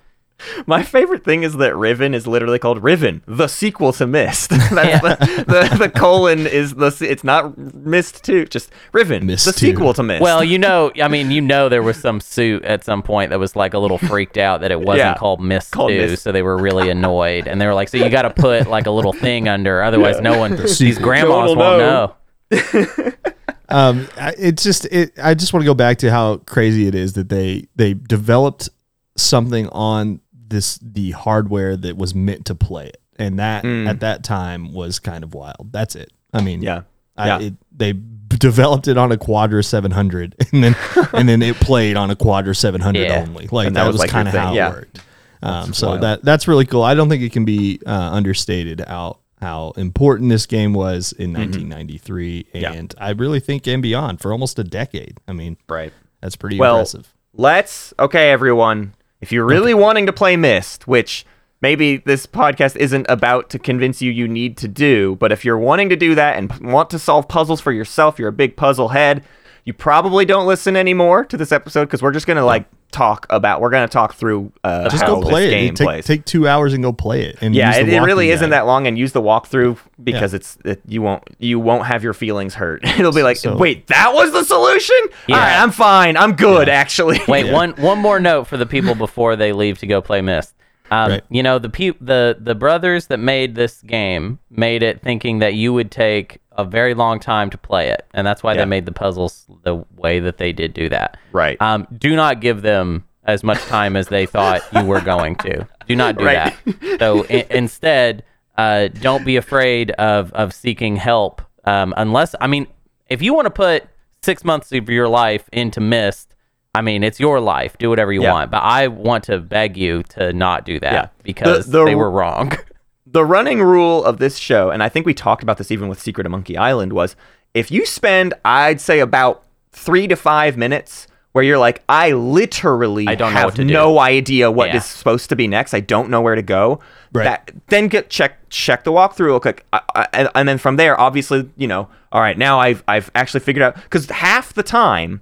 My 0.68 0.84
favorite 0.84 1.24
thing 1.24 1.42
is 1.44 1.54
that 1.58 1.76
Riven 1.76 2.14
is 2.14 2.28
literally 2.28 2.60
called 2.60 2.84
Riven, 2.84 3.24
the 3.26 3.48
sequel 3.48 3.92
to 3.94 4.06
Myst. 4.06 4.50
That's 4.72 4.72
Yeah. 4.72 5.00
the, 5.00 5.46
the 5.70 5.78
the 5.78 5.90
colon 5.90 6.46
is 6.46 6.76
the 6.76 6.96
it's 7.02 7.24
not 7.24 7.58
Myst 7.58 8.24
two, 8.24 8.46
just 8.46 8.72
Riven, 8.92 9.26
Myst 9.26 9.46
the 9.46 9.52
2. 9.52 9.58
sequel 9.58 9.94
to 9.96 10.04
Myst. 10.04 10.22
Well, 10.22 10.44
you 10.44 10.60
know, 10.60 10.92
I 11.02 11.08
mean, 11.08 11.32
you 11.32 11.42
know, 11.42 11.70
there 11.70 11.82
was 11.82 11.98
some 11.98 12.20
suit 12.20 12.64
at 12.66 12.84
some 12.84 13.02
point 13.02 13.32
that 13.32 13.40
was 13.40 13.56
like 13.56 13.74
a 13.74 13.80
little 13.80 13.98
freaked 13.98 14.38
out 14.38 14.62
that 14.62 14.72
it 14.72 14.80
wasn't 14.80 15.00
Yeah. 15.00 15.16
called 15.16 15.42
Myst 15.42 15.72
Called 15.72 15.90
2, 15.90 15.98
Myst. 16.12 16.22
so 16.24 16.32
they 16.32 16.44
were 16.44 16.58
really 16.58 16.90
annoyed, 16.92 17.48
and 17.48 17.60
they 17.60 17.66
were 17.66 17.74
like, 17.74 17.90
"So 17.90 17.98
you 17.98 18.08
got 18.10 18.22
to 18.24 18.30
put 18.30 18.68
like 18.68 18.86
a 18.86 18.92
little 18.92 19.14
thing 19.14 19.48
under, 19.48 19.82
otherwise, 19.82 20.22
no 20.22 20.38
one, 20.38 20.56
these 20.56 21.00
grandmas 21.00 21.30
No 21.30 21.56
won't 21.56 21.58
will 21.58 21.78
know." 21.80 22.16
know. 22.52 23.14
Um, 23.70 24.08
I- 24.18 24.34
it's 24.38 24.64
just 24.64 24.86
it. 24.86 25.12
I 25.22 25.34
just 25.34 25.52
want 25.52 25.62
to 25.64 25.66
go 25.66 25.74
back 25.74 25.98
to 25.98 26.10
how 26.10 26.38
crazy 26.38 26.88
it 26.88 26.96
is 26.96 27.14
that 27.14 27.28
they 27.28 27.68
they 27.76 27.94
developed 27.96 28.70
something 29.18 29.68
on 29.70 30.22
this 30.50 30.78
the 30.82 31.12
hardware 31.12 31.76
that 31.78 31.98
was 31.98 32.14
meant 32.16 32.46
to 32.46 32.56
play 32.56 32.88
it, 32.88 33.02
and 33.18 33.40
that 33.40 33.66
at 33.66 34.00
that 34.02 34.24
time 34.24 34.74
was 34.74 35.00
kind 35.00 35.24
of 35.24 35.34
wild. 35.34 35.70
That's 35.72 35.96
it. 35.96 36.12
I 36.34 36.42
mean, 36.42 36.62
yeah, 36.62 36.82
I, 37.16 37.28
yeah. 37.28 37.40
it, 37.48 37.54
they 37.76 37.94
developed 38.28 38.88
it 38.88 38.98
on 38.98 39.12
a 39.12 39.18
Quadra 39.18 39.64
700, 39.64 40.36
and 40.52 40.64
then 40.64 40.76
and 41.14 41.28
then 41.30 41.42
it 41.42 41.56
played 41.58 41.96
on 41.98 42.10
a 42.12 42.16
Quadra 42.16 42.54
700 42.56 43.00
Yeah. 43.02 43.22
only. 43.28 43.48
Like 43.52 43.68
And 43.68 43.76
that, 43.76 43.82
that 43.84 43.88
was 43.88 43.94
was, 43.96 44.02
like 44.02 44.10
kind 44.10 44.28
of 44.28 44.34
how 44.34 44.54
yeah. 44.54 44.70
it 44.70 44.74
worked. 44.76 45.02
Um, 45.44 45.72
so 45.74 45.90
wild. 45.90 46.02
that 46.02 46.24
that's 46.24 46.48
really 46.48 46.66
cool. 46.66 46.82
I 46.84 46.96
don't 46.96 47.10
think 47.10 47.22
it 47.24 47.32
can 47.32 47.46
be 47.46 47.80
uh, 47.86 47.92
understated 47.92 48.84
how 48.88 49.20
how 49.40 49.70
important 49.78 50.30
this 50.32 50.48
game 50.48 50.74
was 50.74 51.12
in 51.14 51.32
1993, 51.32 52.44
Mm-hmm. 52.44 52.58
Yeah. 52.58 52.74
and 52.74 52.94
I 52.98 53.12
really 53.12 53.40
think 53.40 53.68
and 53.68 53.84
beyond 53.84 54.20
for 54.20 54.32
almost 54.32 54.58
a 54.58 54.64
decade. 54.64 55.20
I 55.28 55.34
mean, 55.34 55.58
right. 55.70 55.94
that's 56.22 56.36
pretty 56.36 56.58
Well, 56.58 56.78
impressive. 56.78 57.14
let's 57.34 57.94
okay, 58.00 58.32
everyone. 58.32 58.94
If 59.20 59.32
you're 59.32 59.46
really 59.46 59.74
wanting 59.74 60.06
to 60.06 60.14
play 60.14 60.36
Myst, 60.38 60.88
which 60.88 61.26
maybe 61.60 61.98
this 61.98 62.28
podcast 62.28 62.76
isn't 62.76 63.08
about 63.10 63.50
to 63.50 63.60
convince 63.60 64.02
you 64.02 64.12
you 64.12 64.28
need 64.28 64.58
to 64.58 64.68
do, 64.68 65.16
but 65.16 65.32
if 65.32 65.44
you're 65.44 65.58
wanting 65.58 65.90
to 65.90 65.96
do 65.96 66.14
that 66.16 66.38
and 66.38 66.52
want 66.60 66.92
to 66.92 67.00
solve 67.00 67.28
puzzles 67.28 67.60
for 67.60 67.72
yourself, 67.72 68.20
you're 68.20 68.30
a 68.30 68.34
big 68.34 68.56
puzzle 68.56 68.90
head. 68.90 69.24
You 69.68 69.74
probably 69.74 70.24
don't 70.24 70.48
listen 70.48 70.78
anymore 70.78 71.26
to 71.26 71.36
this 71.36 71.52
episode 71.52 71.88
because 71.88 72.02
we're 72.02 72.14
just 72.14 72.26
gonna 72.26 72.46
like 72.46 72.68
talk 72.92 73.26
about. 73.30 73.60
We're 73.60 73.70
gonna 73.70 73.90
talk 73.90 74.14
through 74.14 74.54
uh, 74.64 74.88
Just 74.88 75.04
how 75.04 75.16
go 75.16 75.22
play 75.22 75.42
this 75.48 75.54
it. 75.54 75.56
game 75.58 75.74
Take, 75.76 75.86
plays. 75.86 76.06
take 76.06 76.24
two 76.24 76.48
hours 76.48 76.72
and 76.74 76.82
go 76.82 76.94
play 76.94 77.24
it. 77.24 77.38
And 77.42 77.54
yeah, 77.54 77.68
use 77.72 77.78
it, 77.80 77.84
the 77.88 77.96
it 77.98 78.00
really 78.00 78.30
isn't 78.30 78.52
guide. 78.52 78.56
that 78.60 78.66
long, 78.66 78.88
and 78.88 78.98
use 78.98 79.12
the 79.12 79.22
walkthrough 79.22 79.78
because 80.02 80.34
it's 80.34 80.58
it, 80.64 80.82
you 80.88 81.02
won't 81.02 81.22
you 81.40 81.60
won't 81.60 81.86
have 81.86 82.02
your 82.02 82.14
feelings 82.14 82.54
hurt. 82.54 82.80
It'll 82.98 83.12
be 83.12 83.24
like, 83.24 83.36
So- 83.36 83.58
wait, 83.58 83.88
that 83.88 84.14
was 84.14 84.32
the 84.32 84.46
solution. 84.46 84.96
Yeah. 85.28 85.36
All 85.36 85.42
right, 85.42 85.60
I'm 85.62 85.72
fine. 85.72 86.16
I'm 86.16 86.32
good 86.38 86.70
actually. 86.70 87.20
Wait, 87.28 87.52
one 87.52 87.72
one 87.72 88.00
more 88.00 88.22
note 88.22 88.48
for 88.48 88.56
the 88.56 88.66
people 88.66 88.96
before 88.96 89.36
they 89.36 89.52
leave 89.52 89.80
to 89.80 89.86
go 89.88 90.02
play 90.02 90.22
Myst. 90.22 90.54
Um, 90.92 91.12
Right. 91.12 91.24
You 91.30 91.44
know 91.44 91.60
the 91.60 91.70
peop 91.70 91.98
the 92.00 92.38
the 92.40 92.56
brothers 92.56 93.08
that 93.08 93.18
made 93.18 93.56
this 93.56 93.82
game 93.82 94.40
made 94.50 94.84
it 94.84 95.02
thinking 95.02 95.40
that 95.40 95.54
you 95.54 95.74
would 95.74 95.92
take 95.92 96.40
a 96.58 96.64
very 96.66 96.94
long 96.94 97.20
time 97.20 97.50
to 97.52 97.58
play 97.58 97.90
it, 97.90 98.06
and 98.14 98.26
that's 98.26 98.42
why 98.42 98.54
Yeah. 98.54 98.60
they 98.62 98.66
made 98.66 98.86
the 98.86 98.92
puzzles 98.92 99.46
the 99.64 99.84
way 99.96 100.20
that 100.20 100.38
they 100.38 100.52
did 100.54 100.74
do 100.74 100.90
that. 100.90 101.18
Right. 101.32 101.62
Um, 101.62 101.88
do 101.98 102.16
not 102.16 102.40
give 102.40 102.62
them 102.62 103.04
as 103.26 103.44
much 103.44 103.60
time 103.66 103.96
as 103.96 104.08
they 104.08 104.26
thought 104.26 104.62
you 104.74 104.84
were 104.86 105.02
going 105.02 105.36
to. 105.36 105.68
Do 105.88 105.96
not 105.96 106.18
do 106.18 106.26
Right. 106.26 106.54
that. 106.66 107.00
So 107.00 107.26
i- 107.30 107.46
instead, 107.52 108.24
uh, 108.58 108.88
don't 108.88 109.26
be 109.26 109.36
afraid 109.36 109.92
of 109.92 110.32
of 110.34 110.54
seeking 110.54 110.96
help. 110.96 111.42
Um, 111.66 111.94
unless 111.98 112.34
I 112.42 112.48
mean, 112.48 112.68
if 113.10 113.22
you 113.22 113.34
want 113.34 113.46
to 113.46 113.52
put 113.52 113.84
six 114.24 114.44
months 114.44 114.72
of 114.72 114.90
your 114.90 115.08
life 115.10 115.48
into 115.52 115.80
Myst, 115.82 116.34
I 116.78 116.82
mean, 116.82 117.04
it's 117.04 117.20
your 117.20 117.40
life. 117.40 117.78
Do 117.78 117.90
whatever 117.90 118.14
you 118.14 118.22
Yeah. 118.22 118.32
want. 118.34 118.52
But 118.52 118.60
I 118.64 118.88
want 118.88 119.24
to 119.26 119.40
beg 119.40 119.76
you 119.78 120.04
to 120.10 120.32
not 120.34 120.66
do 120.66 120.80
that 120.80 120.94
Yeah. 120.94 121.08
because 121.24 121.66
The- 121.66 121.80
the- 121.80 121.86
they 121.86 121.96
were 121.96 122.12
wrong. 122.12 122.54
the 123.08 123.26
running 123.26 123.62
rule 123.62 124.04
of 124.04 124.20
this 124.20 124.38
show, 124.38 124.70
and 124.70 124.84
I 124.84 124.90
think 124.90 125.06
we 125.06 125.14
talked 125.14 125.42
about 125.44 125.58
this 125.58 125.72
even 125.72 125.88
with 125.88 126.00
Secret 126.00 126.26
of 126.28 126.32
Monkey 126.32 126.58
Island, 126.58 126.94
was 126.94 127.16
if 127.54 127.72
you 127.72 127.86
spend, 127.86 128.34
I'd 128.46 128.80
say, 128.82 129.00
about 129.00 129.44
three 129.72 130.08
to 130.08 130.16
five 130.16 130.58
minutes 130.58 131.08
where 131.32 131.44
you're 131.44 131.58
like, 131.58 131.84
I 131.90 132.12
literally 132.14 133.08
I 133.08 133.16
don't 133.16 133.32
know 133.34 133.40
have 133.40 133.46
what 133.48 133.56
to 133.56 133.64
do." 133.64 133.74
no 133.74 134.00
idea 134.00 134.50
what 134.52 134.70
is 134.70 134.74
Yeah. 134.76 134.80
supposed 134.82 135.30
to 135.30 135.36
be 135.36 135.48
next. 135.48 135.74
I 135.74 135.80
don't 135.80 136.10
know 136.10 136.22
where 136.22 136.36
to 136.36 136.42
go. 136.42 136.80
Right. 137.14 137.24
That, 137.26 137.52
then 137.68 137.88
get 137.88 138.10
check 138.10 138.38
check 138.50 138.84
the 138.84 138.92
walkthrough 138.92 139.26
real 139.28 139.40
quick, 139.40 139.64
I, 139.74 139.82
I, 139.96 140.08
and, 140.14 140.30
and 140.36 140.48
then 140.50 140.58
from 140.58 140.76
there, 140.78 141.00
obviously, 141.00 141.50
you 141.58 141.68
know, 141.68 141.88
all 142.12 142.22
right, 142.22 142.38
now 142.38 142.60
I've 142.60 142.84
I've 142.88 143.10
actually 143.16 143.40
figured 143.42 143.64
out 143.64 143.76
because 143.76 144.10
half 144.10 144.54
the 144.54 144.64
time. 144.64 145.22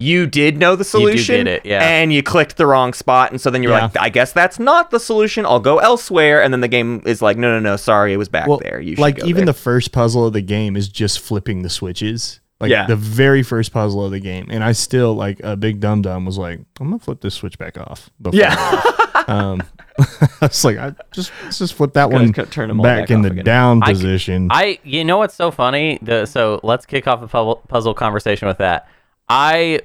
You 0.00 0.26
did 0.26 0.58
know 0.58 0.76
the 0.76 0.84
do 0.84 0.88
solution, 0.90 1.36
get 1.44 1.46
it, 1.48 1.66
yeah. 1.66 1.80
and 1.82 2.12
you 2.12 2.22
clicked 2.22 2.56
the 2.56 2.66
wrong 2.66 2.92
spot, 2.92 3.32
and 3.32 3.40
so 3.40 3.50
then 3.50 3.62
you're 3.64 3.72
Yeah. 3.72 3.82
like, 3.86 3.98
"I 4.00 4.08
guess 4.10 4.30
that's 4.32 4.58
not 4.60 4.92
the 4.92 5.00
solution. 5.00 5.44
I'll 5.44 5.58
go 5.58 5.78
elsewhere." 5.78 6.40
And 6.42 6.52
then 6.54 6.60
the 6.60 6.68
game 6.68 7.02
is 7.04 7.20
like, 7.20 7.36
"No, 7.36 7.50
no, 7.50 7.58
no, 7.58 7.76
sorry, 7.76 8.12
it 8.12 8.16
was 8.16 8.28
back 8.28 8.46
well, 8.46 8.58
there." 8.62 8.80
You 8.80 8.94
should 8.94 9.00
like 9.02 9.16
go 9.18 9.26
even 9.26 9.44
there." 9.44 9.52
the 9.54 9.58
first 9.58 9.90
puzzle 9.90 10.24
of 10.26 10.32
the 10.34 10.40
game 10.40 10.76
is 10.76 10.88
just 10.88 11.18
flipping 11.18 11.62
the 11.62 11.68
switches. 11.70 12.38
Like 12.60 12.70
Yeah. 12.70 12.86
the 12.86 12.96
very 12.96 13.42
first 13.42 13.72
puzzle 13.72 14.04
of 14.04 14.10
the 14.12 14.18
game, 14.20 14.46
and 14.50 14.62
I 14.64 14.72
still 14.72 15.14
like 15.14 15.40
a 15.44 15.56
big 15.56 15.80
dum 15.80 16.02
dum 16.02 16.24
was 16.24 16.38
like, 16.38 16.60
I'm 16.80 16.88
gonna 16.90 16.98
flip 17.00 17.20
this 17.20 17.34
switch 17.34 17.56
back 17.58 17.76
off. 17.78 18.08
before 18.22 18.38
yeah, 18.38 18.82
um, 19.28 19.62
I 19.98 20.28
was 20.42 20.64
like, 20.64 20.76
I 20.78 20.92
just 21.12 21.32
let's 21.44 21.58
just 21.58 21.74
flip 21.74 21.92
that 21.94 22.10
one 22.10 22.32
co- 22.32 22.44
turn 22.44 22.70
'em 22.70 22.78
all 22.80 22.84
back, 22.84 23.02
back 23.02 23.10
in 23.10 23.22
the 23.22 23.30
again. 23.30 23.44
down 23.44 23.82
I- 23.82 23.86
position. 23.92 24.48
I, 24.50 24.78
you 24.84 25.04
know 25.04 25.18
what's 25.18 25.34
so 25.34 25.50
funny? 25.50 25.98
The, 26.02 26.26
so 26.26 26.60
let's 26.62 26.84
kick 26.86 27.06
off 27.08 27.22
a 27.22 27.26
pu- 27.28 27.60
puzzle 27.68 27.94
conversation 27.94 28.46
with 28.48 28.58
that. 28.58 28.88
I 29.28 29.80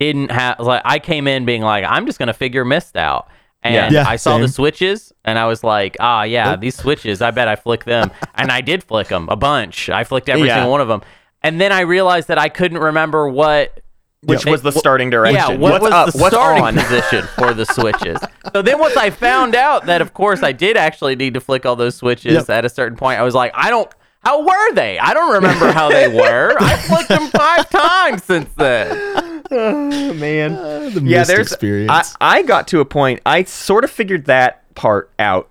didn't 0.00 0.30
have 0.30 0.60
like 0.60 0.82
I 0.84 0.98
came 0.98 1.26
in 1.26 1.44
being 1.44 1.62
like 1.62 1.84
I'm 1.84 2.06
just 2.06 2.18
gonna 2.18 2.32
figure 2.32 2.64
Myst 2.64 2.96
out, 2.96 3.28
and 3.62 3.74
Yeah. 3.74 4.02
Yeah, 4.02 4.08
I 4.08 4.16
saw 4.16 4.38
the 4.38 4.48
switches, 4.48 5.12
and 5.24 5.38
I 5.38 5.46
was 5.46 5.64
like, 5.64 5.96
ah, 6.00 6.22
yeah, 6.22 6.56
these 6.56 6.76
switches. 6.76 7.20
I 7.22 7.30
bet 7.30 7.48
I 7.48 7.56
flick 7.56 7.84
them, 7.84 8.10
and 8.34 8.50
I 8.52 8.60
did 8.60 8.84
flick 8.84 9.08
them 9.08 9.28
a 9.28 9.36
bunch. 9.36 9.88
I 9.88 10.04
flicked 10.04 10.28
every 10.28 10.46
Yeah. 10.48 10.56
single 10.56 10.70
one 10.72 10.80
of 10.80 10.88
them, 10.88 11.02
and 11.42 11.60
then 11.60 11.72
I 11.72 11.80
realized 11.80 12.28
that 12.28 12.38
I 12.38 12.48
couldn't 12.48 12.78
remember 12.78 13.28
what. 13.28 13.80
which 14.24 14.44
was 14.46 14.62
the 14.62 14.72
starting 14.72 15.10
direction. 15.10 15.36
Yeah, 15.36 15.56
what 15.56 15.72
What's 15.80 15.82
was 15.84 15.92
up? 15.92 16.12
the 16.12 16.18
What's 16.18 16.34
starting 16.34 16.64
on? 16.64 16.74
position 16.74 17.24
for 17.36 17.54
the 17.54 17.64
switches? 17.66 18.18
So 18.52 18.62
then, 18.62 18.78
once 18.80 18.96
I 18.96 19.10
found 19.10 19.54
out 19.54 19.86
that, 19.86 20.00
of 20.00 20.12
course, 20.14 20.42
I 20.42 20.50
did 20.52 20.76
actually 20.76 21.14
need 21.14 21.34
to 21.34 21.40
flick 21.40 21.64
all 21.66 21.76
those 21.76 21.94
switches 21.94 22.32
Yep. 22.34 22.50
at 22.50 22.64
a 22.64 22.68
certain 22.68 22.96
point, 22.98 23.20
I 23.20 23.22
was 23.22 23.34
like, 23.34 23.52
I 23.54 23.70
don't, 23.70 23.88
How 24.20 24.42
were 24.44 24.74
they? 24.74 24.98
I 24.98 25.14
don't 25.14 25.32
remember 25.34 25.72
how 25.72 25.88
they 25.88 26.08
were. 26.14 26.56
I've 26.60 26.80
flicked 26.80 27.08
them 27.08 27.28
five 27.28 27.68
times 27.70 28.24
since 28.24 28.50
then. 28.56 29.42
Oh, 29.50 30.12
man. 30.14 30.52
the 30.92 31.00
yeah, 31.04 31.18
missed 31.20 31.28
there's. 31.30 31.52
experience. 31.52 32.16
I, 32.20 32.38
I 32.38 32.42
got 32.42 32.68
to 32.68 32.80
a 32.80 32.84
point. 32.84 33.20
I 33.24 33.44
sort 33.44 33.84
of 33.84 33.90
figured 33.90 34.26
that 34.26 34.74
part 34.74 35.10
out, 35.18 35.50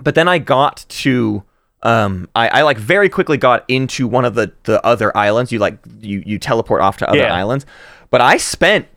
but 0.00 0.14
then 0.14 0.28
I 0.28 0.38
got 0.38 0.84
to. 0.88 1.42
Um, 1.82 2.28
I, 2.34 2.48
I 2.48 2.62
like 2.62 2.76
very 2.78 3.08
quickly 3.08 3.36
got 3.36 3.64
into 3.68 4.08
one 4.08 4.24
of 4.24 4.34
the 4.34 4.52
the 4.64 4.84
other 4.84 5.14
islands. 5.16 5.52
You 5.52 5.58
like 5.60 5.78
you 6.00 6.22
you 6.26 6.38
teleport 6.38 6.80
off 6.80 6.96
to 6.98 7.08
other 7.08 7.18
Yeah. 7.20 7.34
islands, 7.34 7.66
but 8.10 8.20
I 8.20 8.36
spent 8.36 8.88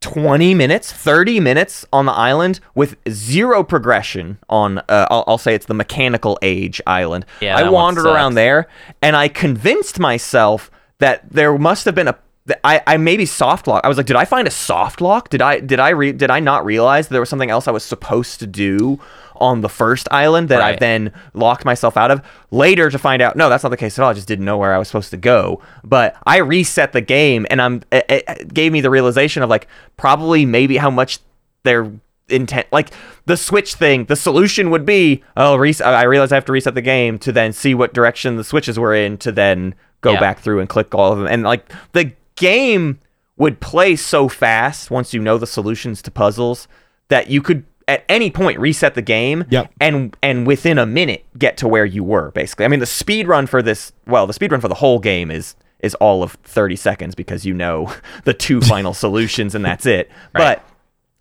20 0.00 0.54
minutes 0.54 0.90
30 0.92 1.40
minutes 1.40 1.84
on 1.92 2.06
the 2.06 2.12
island 2.12 2.58
with 2.74 2.96
zero 3.10 3.62
progression 3.62 4.38
on 4.48 4.78
uh, 4.78 5.06
I'll, 5.10 5.24
I'll 5.26 5.38
say 5.38 5.54
it's 5.54 5.66
the 5.66 5.74
mechanical 5.74 6.38
age 6.40 6.80
island. 6.86 7.26
Yeah, 7.40 7.56
i 7.56 7.68
wandered 7.68 8.06
around 8.06 8.34
there 8.34 8.66
and 9.02 9.14
i 9.14 9.28
convinced 9.28 9.98
myself 9.98 10.70
that 11.00 11.30
there 11.30 11.56
must 11.58 11.84
have 11.84 11.94
been 11.94 12.08
a 12.08 12.18
I, 12.64 12.80
I 12.86 12.96
maybe 12.96 13.26
soft 13.26 13.66
lock. 13.66 13.84
I 13.84 13.88
was 13.88 13.96
like, 13.96 14.06
did 14.06 14.16
I 14.16 14.24
find 14.24 14.46
a 14.48 14.50
soft 14.50 15.00
lock? 15.00 15.28
Did 15.30 15.42
I 15.42 15.60
did 15.60 15.80
I 15.80 15.90
re- 15.90 16.12
did 16.12 16.30
I 16.30 16.40
not 16.40 16.64
realize 16.64 17.08
there 17.08 17.20
was 17.20 17.28
something 17.28 17.50
else 17.50 17.68
I 17.68 17.70
was 17.70 17.84
supposed 17.84 18.40
to 18.40 18.46
do 18.46 18.98
on 19.36 19.62
the 19.62 19.68
first 19.68 20.06
island 20.10 20.48
that 20.50 20.60
I 20.60 20.70
Right. 20.70 20.80
then 20.80 21.12
locked 21.34 21.64
myself 21.64 21.96
out 21.96 22.10
of? 22.10 22.22
Later 22.50 22.90
to 22.90 22.98
find 22.98 23.22
out, 23.22 23.36
no, 23.36 23.48
that's 23.48 23.62
not 23.62 23.70
the 23.70 23.76
case 23.76 23.98
at 23.98 24.02
all. 24.02 24.10
I 24.10 24.14
just 24.14 24.28
didn't 24.28 24.44
know 24.44 24.58
where 24.58 24.74
I 24.74 24.78
was 24.78 24.88
supposed 24.88 25.10
to 25.10 25.16
go. 25.16 25.62
But 25.84 26.16
I 26.26 26.38
reset 26.38 26.92
the 26.92 27.00
game, 27.00 27.46
and 27.50 27.60
I'm 27.62 27.82
it, 27.92 28.04
it 28.08 28.54
gave 28.54 28.72
me 28.72 28.80
the 28.80 28.90
realization 28.90 29.42
of 29.42 29.48
like 29.50 29.66
probably 29.96 30.44
maybe 30.44 30.76
how 30.76 30.90
much 30.90 31.18
they're 31.64 31.90
intent 32.28 32.64
like 32.70 32.90
the 33.26 33.36
switch 33.36 33.74
thing 33.74 34.04
the 34.04 34.14
solution 34.14 34.70
would 34.70 34.86
be 34.86 35.20
oh 35.36 35.56
res- 35.56 35.80
i 35.80 36.04
realize 36.04 36.30
i 36.30 36.36
have 36.36 36.44
to 36.44 36.52
reset 36.52 36.76
the 36.76 36.80
game 36.80 37.18
to 37.18 37.32
then 37.32 37.52
see 37.52 37.74
what 37.74 37.92
direction 37.92 38.36
the 38.36 38.44
switches 38.44 38.78
were 38.78 38.94
in 38.94 39.18
to 39.18 39.32
then 39.32 39.74
go 40.00 40.12
Yeah. 40.12 40.20
back 40.20 40.38
through 40.38 40.60
and 40.60 40.68
click 40.68 40.94
all 40.94 41.10
of 41.12 41.18
them 41.18 41.26
and 41.26 41.42
like 41.42 41.68
the 41.90 42.12
game 42.40 42.98
would 43.36 43.60
play 43.60 43.94
so 43.96 44.28
fast 44.28 44.90
once 44.90 45.14
you 45.14 45.20
know 45.20 45.38
the 45.38 45.46
solutions 45.46 46.02
to 46.02 46.10
puzzles 46.10 46.66
that 47.08 47.28
you 47.30 47.40
could 47.40 47.64
at 47.88 48.04
any 48.08 48.30
point 48.30 48.58
reset 48.58 48.94
the 48.94 49.02
game 49.02 49.44
Yep. 49.50 49.72
and 49.80 50.16
and 50.22 50.46
within 50.46 50.78
a 50.78 50.86
minute 50.86 51.24
get 51.38 51.56
to 51.58 51.68
where 51.68 51.84
you 51.84 52.04
were 52.04 52.30
basically. 52.32 52.64
I 52.64 52.68
mean 52.68 52.80
the 52.80 52.86
speed 52.86 53.26
run 53.28 53.46
for 53.46 53.62
this 53.62 53.92
well 54.06 54.26
the 54.26 54.32
speed 54.32 54.52
run 54.52 54.60
for 54.60 54.68
the 54.68 54.74
whole 54.74 54.98
game 54.98 55.30
is 55.30 55.54
is 55.80 55.94
all 55.96 56.22
of 56.22 56.32
30 56.44 56.76
seconds 56.76 57.14
because 57.14 57.46
you 57.46 57.54
know 57.54 57.92
the 58.24 58.34
two 58.34 58.60
final 58.60 58.92
solutions 58.94 59.54
and 59.54 59.64
that's 59.64 59.86
it. 59.86 60.10
But 60.32 60.64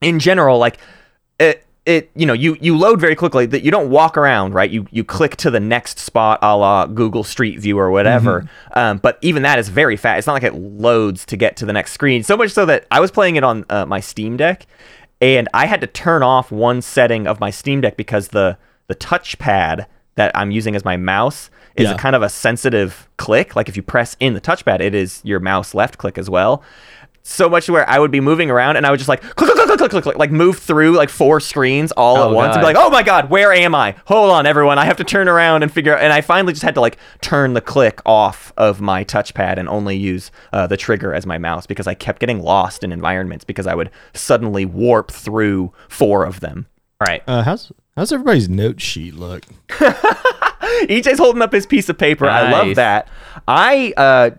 in 0.01 0.19
general 0.19 0.57
like 0.59 0.77
it 1.39 1.65
it 1.85 2.11
you 2.15 2.25
know 2.25 2.33
you 2.33 2.57
you 2.61 2.77
load 2.77 2.99
very 2.99 3.15
quickly 3.15 3.45
that 3.45 3.63
you 3.63 3.71
don't 3.71 3.89
walk 3.89 4.17
around 4.17 4.53
right? 4.53 4.69
You 4.69 4.85
you 4.91 5.03
click 5.03 5.37
to 5.37 5.49
the 5.49 5.59
next 5.59 5.97
spot 5.99 6.37
a 6.41 6.55
la 6.55 6.85
google 6.85 7.23
street 7.23 7.59
view 7.59 7.79
or 7.79 7.89
whatever. 7.89 8.47
Um, 8.73 8.97
but 8.97 9.17
even 9.21 9.43
that 9.43 9.57
is 9.59 9.69
very 9.69 9.95
fast. 9.97 10.19
It's 10.19 10.27
not 10.27 10.33
like 10.33 10.43
it 10.43 10.53
loads 10.55 11.25
to 11.27 11.37
get 11.37 11.55
to 11.57 11.65
the 11.65 11.73
next 11.73 11.93
screen. 11.93 12.21
So 12.23 12.35
much 12.37 12.51
so 12.51 12.65
that 12.65 12.85
i 12.91 12.99
was 12.99 13.11
playing 13.11 13.37
it 13.37 13.43
on 13.43 13.65
uh, 13.69 13.85
my 13.85 13.99
steam 14.01 14.37
deck 14.37 14.67
and 15.21 15.47
i 15.53 15.65
had 15.65 15.81
to 15.81 15.87
turn 15.87 16.21
off 16.23 16.51
one 16.51 16.81
setting 16.81 17.27
of 17.27 17.39
my 17.39 17.49
steam 17.49 17.81
deck 17.81 17.97
because 17.97 18.29
the 18.29 18.57
the 18.87 18.95
touchpad 18.95 19.85
that 20.15 20.31
i'm 20.35 20.51
using 20.51 20.75
as 20.75 20.83
my 20.85 20.97
mouse 20.97 21.49
is 21.75 21.85
Yeah. 21.85 21.95
a 21.95 21.97
kind 21.97 22.15
of 22.15 22.21
a 22.23 22.29
sensitive 22.29 23.07
click. 23.17 23.55
Like 23.55 23.69
if 23.69 23.77
you 23.77 23.83
press 23.83 24.17
in 24.19 24.33
the 24.33 24.41
touchpad 24.41 24.81
it 24.81 24.93
is 24.93 25.21
your 25.23 25.39
mouse 25.39 25.73
left 25.73 25.97
click 25.97 26.17
as 26.17 26.29
well 26.29 26.61
so 27.29 27.47
much 27.47 27.67
to 27.67 27.71
where 27.71 27.87
I 27.89 27.99
would 27.99 28.11
be 28.11 28.19
moving 28.19 28.49
around 28.49 28.75
and 28.75 28.85
I 28.85 28.91
would 28.91 28.97
just 28.97 29.07
like 29.07 29.21
click, 29.21 29.35
click, 29.35 29.55
click, 29.55 29.67
click, 29.67 29.77
click, 29.79 29.91
click, 29.91 30.03
click, 30.03 30.17
like 30.17 30.31
move 30.31 30.57
through 30.57 30.93
like 30.93 31.09
four 31.09 31.39
screens 31.39 31.91
all 31.91 32.17
Oh, 32.17 32.29
at 32.29 32.35
once 32.35 32.55
and 32.55 32.61
be 32.61 32.65
like, 32.65 32.75
oh 32.77 32.89
my 32.89 33.03
god, 33.03 33.29
where 33.29 33.53
am 33.53 33.75
I? 33.75 33.95
Hold 34.05 34.31
on, 34.31 34.45
everyone, 34.45 34.77
I 34.79 34.85
have 34.85 34.97
to 34.97 35.03
turn 35.03 35.27
around 35.27 35.63
and 35.63 35.71
figure 35.71 35.95
out. 35.95 36.01
And 36.01 36.11
I 36.11 36.21
finally 36.21 36.53
just 36.53 36.63
had 36.63 36.75
to 36.75 36.81
like 36.81 36.97
turn 37.21 37.53
the 37.53 37.61
click 37.61 38.01
off 38.05 38.51
of 38.57 38.81
my 38.81 39.03
touchpad 39.05 39.57
and 39.57 39.69
only 39.69 39.95
use 39.95 40.31
uh, 40.53 40.65
the 40.67 40.75
trigger 40.77 41.13
as 41.13 41.25
my 41.25 41.37
mouse 41.37 41.65
because 41.67 41.85
I 41.87 41.93
kept 41.93 42.19
getting 42.19 42.41
lost 42.41 42.83
in 42.83 42.91
environments 42.91 43.45
because 43.45 43.67
I 43.67 43.75
would 43.75 43.91
suddenly 44.13 44.65
warp 44.65 45.11
through 45.11 45.71
four 45.87 46.25
of 46.25 46.39
them. 46.39 46.65
Right. 47.07 47.23
uh, 47.27 47.43
how's 47.43 47.71
how's 47.95 48.11
everybody's 48.11 48.49
note 48.49 48.81
sheet 48.81 49.13
look? 49.13 49.45
EJ's 49.69 51.17
holding 51.19 51.41
up 51.41 51.51
his 51.53 51.65
piece 51.65 51.89
of 51.89 51.97
paper. 51.97 52.25
I 52.25 52.51
love 52.51 52.75
that. 52.75 53.07
I 53.47 53.93
uh, 53.97 54.29
d- 54.29 54.37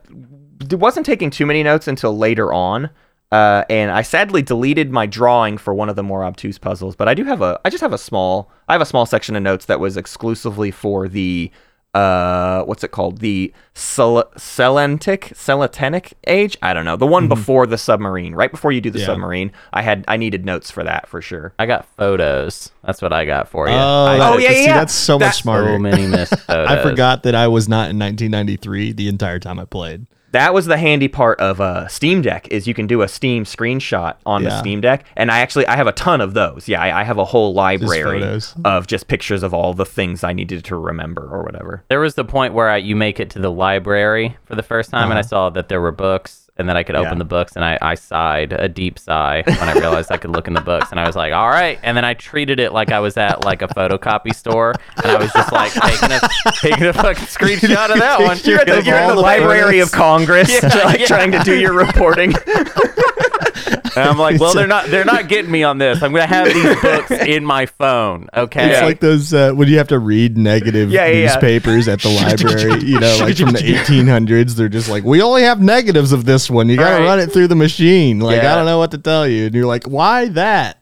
wasn't 0.73 1.07
taking 1.07 1.31
too 1.31 1.46
many 1.46 1.62
notes 1.62 1.88
until 1.88 2.16
later 2.16 2.53
on. 2.53 2.90
Uh, 3.33 3.64
and 3.70 3.92
I 3.92 4.03
sadly 4.03 4.42
deleted 4.42 4.90
my 4.90 5.07
drawing 5.07 5.57
for 5.57 5.73
one 5.73 5.88
of 5.88 5.94
the 5.94 6.03
more 6.03 6.25
obtuse 6.25 6.59
puzzles, 6.59 6.96
but 6.96 7.09
I 7.09 7.14
do 7.14 7.25
have 7.25 7.42
a 7.42 7.61
I 7.64 7.70
just 7.70 7.81
have 7.81 7.92
a 7.92 7.99
small 7.99 8.51
I 8.68 8.73
have 8.73 8.83
a 8.83 8.87
small 8.87 9.07
section 9.07 9.37
of 9.37 9.42
notes 9.42 9.66
that 9.66 9.79
was 9.79 9.96
exclusively 9.96 10.73
for 10.73 11.07
the 11.09 11.53
uh 11.94 12.62
what's 12.64 12.83
it 12.85 12.90
called 12.92 13.18
the 13.18 13.53
Sel- 13.75 14.31
Selentic 14.37 15.33
Seletenic 15.35 16.12
age 16.27 16.57
I 16.62 16.73
don't 16.73 16.85
know 16.85 16.96
the 16.96 17.07
one 17.07 17.27
before 17.29 17.66
the 17.66 17.79
submarine 17.79 18.33
right 18.35 18.51
before 18.51 18.70
you 18.73 18.81
do 18.81 18.90
the 18.90 19.01
Yeah. 19.01 19.07
submarine 19.07 19.51
I 19.73 19.83
had 19.83 20.05
I 20.09 20.16
needed 20.16 20.44
notes 20.44 20.70
for 20.70 20.83
that 20.85 21.09
for 21.09 21.20
sure 21.23 21.53
I 21.59 21.66
got 21.66 21.85
photos. 21.96 22.70
That's 22.85 23.01
what 23.03 23.12
I 23.12 23.25
got 23.25 23.49
for 23.49 23.68
you. 23.68 23.75
Oh, 23.75 24.07
I, 24.07 24.29
Oh, 24.35 24.38
yeah, 24.38 24.49
see, 24.51 24.66
that's 24.66 24.92
so 24.94 25.18
That- 25.18 25.27
much 25.27 25.42
smarter. 25.42 25.68
so 25.75 25.79
many 25.79 26.07
Myst 26.09 26.37
photos. 26.37 26.68
I 26.68 26.83
forgot 26.83 27.23
that 27.25 27.35
I 27.37 27.46
was 27.49 27.68
not 27.68 27.90
in 27.90 27.99
1993 27.99 28.92
the 28.92 29.09
entire 29.09 29.38
time 29.38 29.59
I 29.61 29.64
played. 29.64 30.07
That 30.33 30.55
was 30.55 30.66
the 30.66 30.77
handy 30.77 31.09
part 31.09 31.40
of 31.40 31.61
a 31.61 31.88
Steam 31.88 32.23
Deck 32.23 32.49
is 32.49 32.66
you 32.66 32.75
can 32.75 32.87
do 32.87 33.03
a 33.03 33.09
Steam 33.09 33.45
screenshot 33.45 34.16
on 34.25 34.43
the 34.45 34.59
Steam 34.59 34.81
Deck, 34.81 35.05
and 35.16 35.31
I 35.31 35.40
actually 35.40 35.66
I 35.66 35.77
have 35.77 35.87
a 35.87 35.93
ton 35.93 36.21
of 36.21 36.35
those. 36.35 36.69
Yeah, 36.69 36.81
I, 36.81 37.01
I 37.01 37.05
have 37.05 37.19
a 37.19 37.25
whole 37.25 37.53
library 37.53 38.21
photos. 38.21 38.55
of 38.64 38.87
just 38.87 39.09
pictures 39.09 39.43
of 39.43 39.53
all 39.53 39.75
the 39.75 39.87
things 39.87 40.23
I 40.25 40.33
needed 40.33 40.64
to 40.66 40.77
remember 40.77 41.23
or 41.23 41.43
whatever. 41.43 41.85
There 41.88 42.01
was 42.01 42.14
the 42.14 42.25
point 42.25 42.55
where 42.55 42.69
I, 42.69 42.77
you 42.77 42.97
make 42.97 43.21
it 43.21 43.31
to 43.31 43.38
the 43.38 43.51
library 43.51 44.37
for 44.45 44.55
the 44.55 44.62
first 44.62 44.90
time, 44.90 45.11
and 45.11 45.14
I 45.14 45.21
uh-huh. 45.21 45.29
saw 45.29 45.51
that 45.51 45.69
there 45.69 45.81
were 45.81 45.93
books, 45.93 46.39
and 46.61 46.68
then 46.68 46.77
I 46.77 46.83
could 46.85 46.94
open. 46.94 47.12
Yeah. 47.14 47.18
the 47.18 47.25
books, 47.25 47.57
and 47.57 47.64
I, 47.64 47.77
I 47.83 47.94
sighed 47.96 48.53
a 48.53 48.68
deep 48.68 48.99
sigh 48.99 49.42
when 49.46 49.68
I 49.68 49.73
realized 49.73 50.12
I 50.12 50.16
could 50.16 50.31
look 50.31 50.46
in 50.46 50.55
the 50.55 50.61
books, 50.61 50.90
and 50.92 51.01
I 51.01 51.07
was 51.07 51.16
like, 51.16 51.33
"All 51.33 51.49
right." 51.49 51.79
And 51.83 51.96
then 51.96 52.05
I 52.05 52.14
treated 52.14 52.61
it 52.61 52.73
like 52.73 52.92
I 52.92 53.01
was 53.01 53.16
at 53.16 53.44
like 53.44 53.62
a 53.62 53.68
photocopy 53.68 54.35
store, 54.35 54.75
and 55.03 55.07
I 55.11 55.16
was 55.18 55.33
just 55.33 55.51
like 55.53 55.73
taking 55.73 56.12
a 56.12 56.20
taking 56.61 56.87
a 56.87 56.92
fucking 56.92 57.25
screenshot 57.25 57.90
of 57.90 57.99
that 57.99 58.20
one. 58.20 58.38
You're 58.44 58.61
at 58.61 58.66
the, 58.68 58.83
you're 58.85 58.96
in 58.99 59.09
the 59.09 59.14
the 59.16 59.20
Library 59.20 59.81
of 59.81 59.90
Congress, 59.90 60.51
Yeah, 60.62 60.68
like 60.85 61.01
yeah. 61.01 61.07
trying 61.07 61.33
to 61.33 61.40
do 61.40 61.59
your 61.59 61.73
reporting. 61.73 62.33
And 63.96 64.09
I'm 64.09 64.18
like, 64.18 64.40
"Well, 64.40 64.55
they're 64.55 64.66
not 64.66 64.87
they're 64.87 65.05
not 65.05 65.29
getting 65.29 65.50
me 65.50 65.62
on 65.62 65.79
this. 65.79 66.03
I'm 66.03 66.12
gonna 66.12 66.26
have 66.26 66.46
these 66.53 66.81
books 66.83 67.11
in 67.11 67.44
my 67.44 67.66
phone, 67.66 68.29
okay?" 68.35 68.70
It's 68.72 68.83
like 68.83 69.00
those 69.00 69.33
uh, 69.35 69.53
when 69.53 69.68
you 69.68 69.79
have 69.79 69.88
to 69.88 69.98
read 69.98 70.37
negative 70.38 70.90
Yeah, 70.90 71.07
yeah, 71.07 71.12
yeah. 71.12 71.26
newspapers 71.26 71.88
at 71.88 72.00
the 72.03 72.09
library, 72.11 72.85
you 72.85 73.00
know, 73.00 73.16
like 73.20 73.37
from 73.37 73.53
the 73.53 73.59
1800s. 73.59 74.55
They're 74.55 74.68
just 74.68 74.88
like, 74.88 75.05
we 75.05 75.22
only 75.22 75.42
have 75.42 75.61
negatives 75.61 76.12
of 76.12 76.24
this 76.24 76.48
one. 76.50 76.68
You 76.68 76.76
got 76.76 76.90
to 76.90 77.03
Right. 77.03 77.05
run 77.07 77.20
it 77.20 77.33
through 77.33 77.48
the 77.48 77.57
machine. 77.57 78.20
Like, 78.20 78.42
Yeah. 78.42 78.53
I 78.53 78.57
don't 78.57 78.66
know 78.66 78.79
what 78.79 78.90
to 78.92 78.98
tell 78.98 79.26
you. 79.26 79.46
And 79.46 79.55
you're 79.55 79.66
like, 79.66 79.85
why 79.85 80.29
that? 80.31 80.79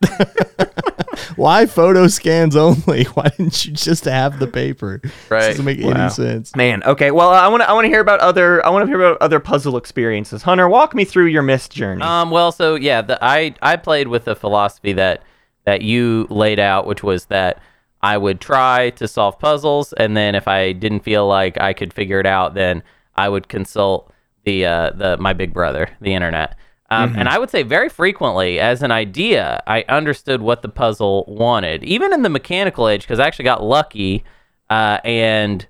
Why 1.37 1.67
photo 1.67 2.07
scans 2.09 2.57
only? 2.57 3.05
Why 3.15 3.29
didn't 3.37 3.65
you 3.67 3.73
just 3.73 4.05
have 4.05 4.39
the 4.39 4.47
paper? 4.47 5.01
Right. 5.29 5.49
Doesn't 5.49 5.65
make 5.65 5.81
Wow. 5.83 5.91
any 5.93 6.11
sense. 6.11 6.55
Man, 6.57 6.83
okay. 6.85 7.11
Well, 7.11 7.31
I 7.31 7.49
want 7.49 7.63
to 7.63 7.69
I 7.69 7.73
want 7.73 7.85
to 7.85 7.89
hear 7.89 8.01
about 8.01 8.21
other 8.21 8.65
I 8.65 8.71
want 8.71 8.85
to 8.85 8.87
hear 8.87 9.01
about 9.01 9.21
other 9.21 9.41
puzzle 9.41 9.77
experiences. 9.77 10.43
Hunter, 10.43 10.69
walk 10.69 10.95
me 10.95 11.05
through 11.05 11.27
your 11.27 11.43
Myst 11.43 11.73
journey. 11.73 12.03
Um, 12.03 12.31
well, 12.31 12.53
so 12.53 12.75
yeah, 12.75 13.03
the, 13.03 13.19
I 13.23 13.55
I 13.63 13.77
played 13.77 14.09
with 14.09 14.25
the 14.25 14.35
philosophy 14.37 14.93
that 14.95 15.23
that 15.65 15.83
you 15.83 16.27
laid 16.31 16.59
out, 16.59 16.87
which 16.87 17.03
was 17.03 17.27
that 17.27 17.61
I 18.03 18.17
would 18.17 18.41
try 18.41 18.91
to 18.91 19.09
solve 19.09 19.39
puzzles, 19.39 19.93
and 19.95 20.17
then 20.17 20.35
if 20.35 20.47
I 20.49 20.73
didn't 20.73 21.01
feel 21.01 21.27
like 21.27 21.61
I 21.61 21.73
could 21.73 21.93
figure 21.93 22.21
it 22.21 22.27
out, 22.27 22.55
then 22.55 22.83
I 23.17 23.29
would 23.29 23.49
consult 23.49 24.13
the 24.45 24.65
uh, 24.67 24.91
the 24.91 25.17
my 25.19 25.33
big 25.33 25.53
brother, 25.53 25.91
the 26.01 26.15
internet. 26.15 26.57
Um, 26.91 27.15
And 27.17 27.29
I 27.29 27.39
would 27.39 27.51
say 27.51 27.63
very 27.63 27.89
frequently, 27.91 28.59
as 28.59 28.83
an 28.83 28.91
idea, 28.91 29.63
I 29.67 29.85
understood 29.89 30.41
what 30.41 30.63
the 30.63 30.69
puzzle 30.71 31.25
wanted, 31.29 31.85
even 31.85 32.13
in 32.15 32.23
the 32.23 32.31
mechanical 32.31 32.89
age, 32.89 33.03
because 33.03 33.19
I 33.19 33.27
actually 33.27 33.45
got 33.45 33.63
lucky, 33.63 34.25
uh, 34.71 34.99
and 35.05 35.67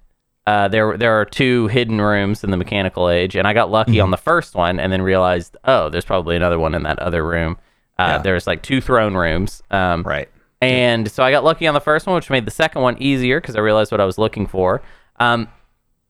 uh, 0.46 0.68
there 0.68 0.96
there 0.96 1.20
are 1.20 1.24
two 1.24 1.66
hidden 1.66 2.00
rooms 2.00 2.42
in 2.44 2.50
the 2.50 2.56
mechanical 2.56 3.10
age, 3.10 3.34
and 3.36 3.46
I 3.48 3.52
got 3.52 3.70
lucky 3.70 4.00
on 4.00 4.10
the 4.12 4.16
first 4.16 4.54
one, 4.54 4.78
and 4.80 4.92
then 4.92 5.02
realized, 5.02 5.56
oh, 5.64 5.88
there's 5.88 6.04
probably 6.04 6.36
another 6.36 6.58
one 6.58 6.74
in 6.74 6.84
that 6.84 6.98
other 7.00 7.24
room. 7.24 7.58
Uh, 7.98 8.04
Yeah. 8.04 8.18
There's 8.18 8.46
like 8.46 8.62
two 8.62 8.80
throne 8.80 9.14
rooms, 9.14 9.60
um, 9.72 10.04
right. 10.04 10.28
and 10.62 11.10
so 11.10 11.22
I 11.24 11.32
got 11.32 11.42
lucky 11.42 11.66
on 11.66 11.74
the 11.74 11.80
first 11.80 12.06
one, 12.06 12.14
which 12.14 12.30
made 12.30 12.46
the 12.46 12.52
second 12.52 12.80
one 12.82 12.96
easier 13.02 13.40
because 13.40 13.56
I 13.56 13.60
realized 13.60 13.90
what 13.90 14.00
I 14.00 14.04
was 14.04 14.18
looking 14.18 14.46
for. 14.46 14.80
Um, 15.18 15.48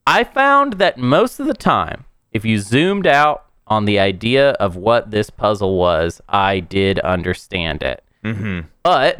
I 0.05 0.23
found 0.23 0.73
that 0.73 0.97
most 0.99 1.39
of 1.39 1.47
the 1.47 1.53
time, 1.55 2.05
if 2.31 2.45
you 2.45 2.59
zoomed 2.59 3.07
out 3.07 3.45
on 3.69 3.85
the 3.85 3.99
idea 3.99 4.51
of 4.51 4.75
what 4.75 5.11
this 5.11 5.29
puzzle 5.29 5.77
was, 5.77 6.21
I 6.27 6.59
did 6.59 6.99
understand 6.99 7.83
it. 7.83 8.03
Mhm. 8.25 8.65
But 8.83 9.19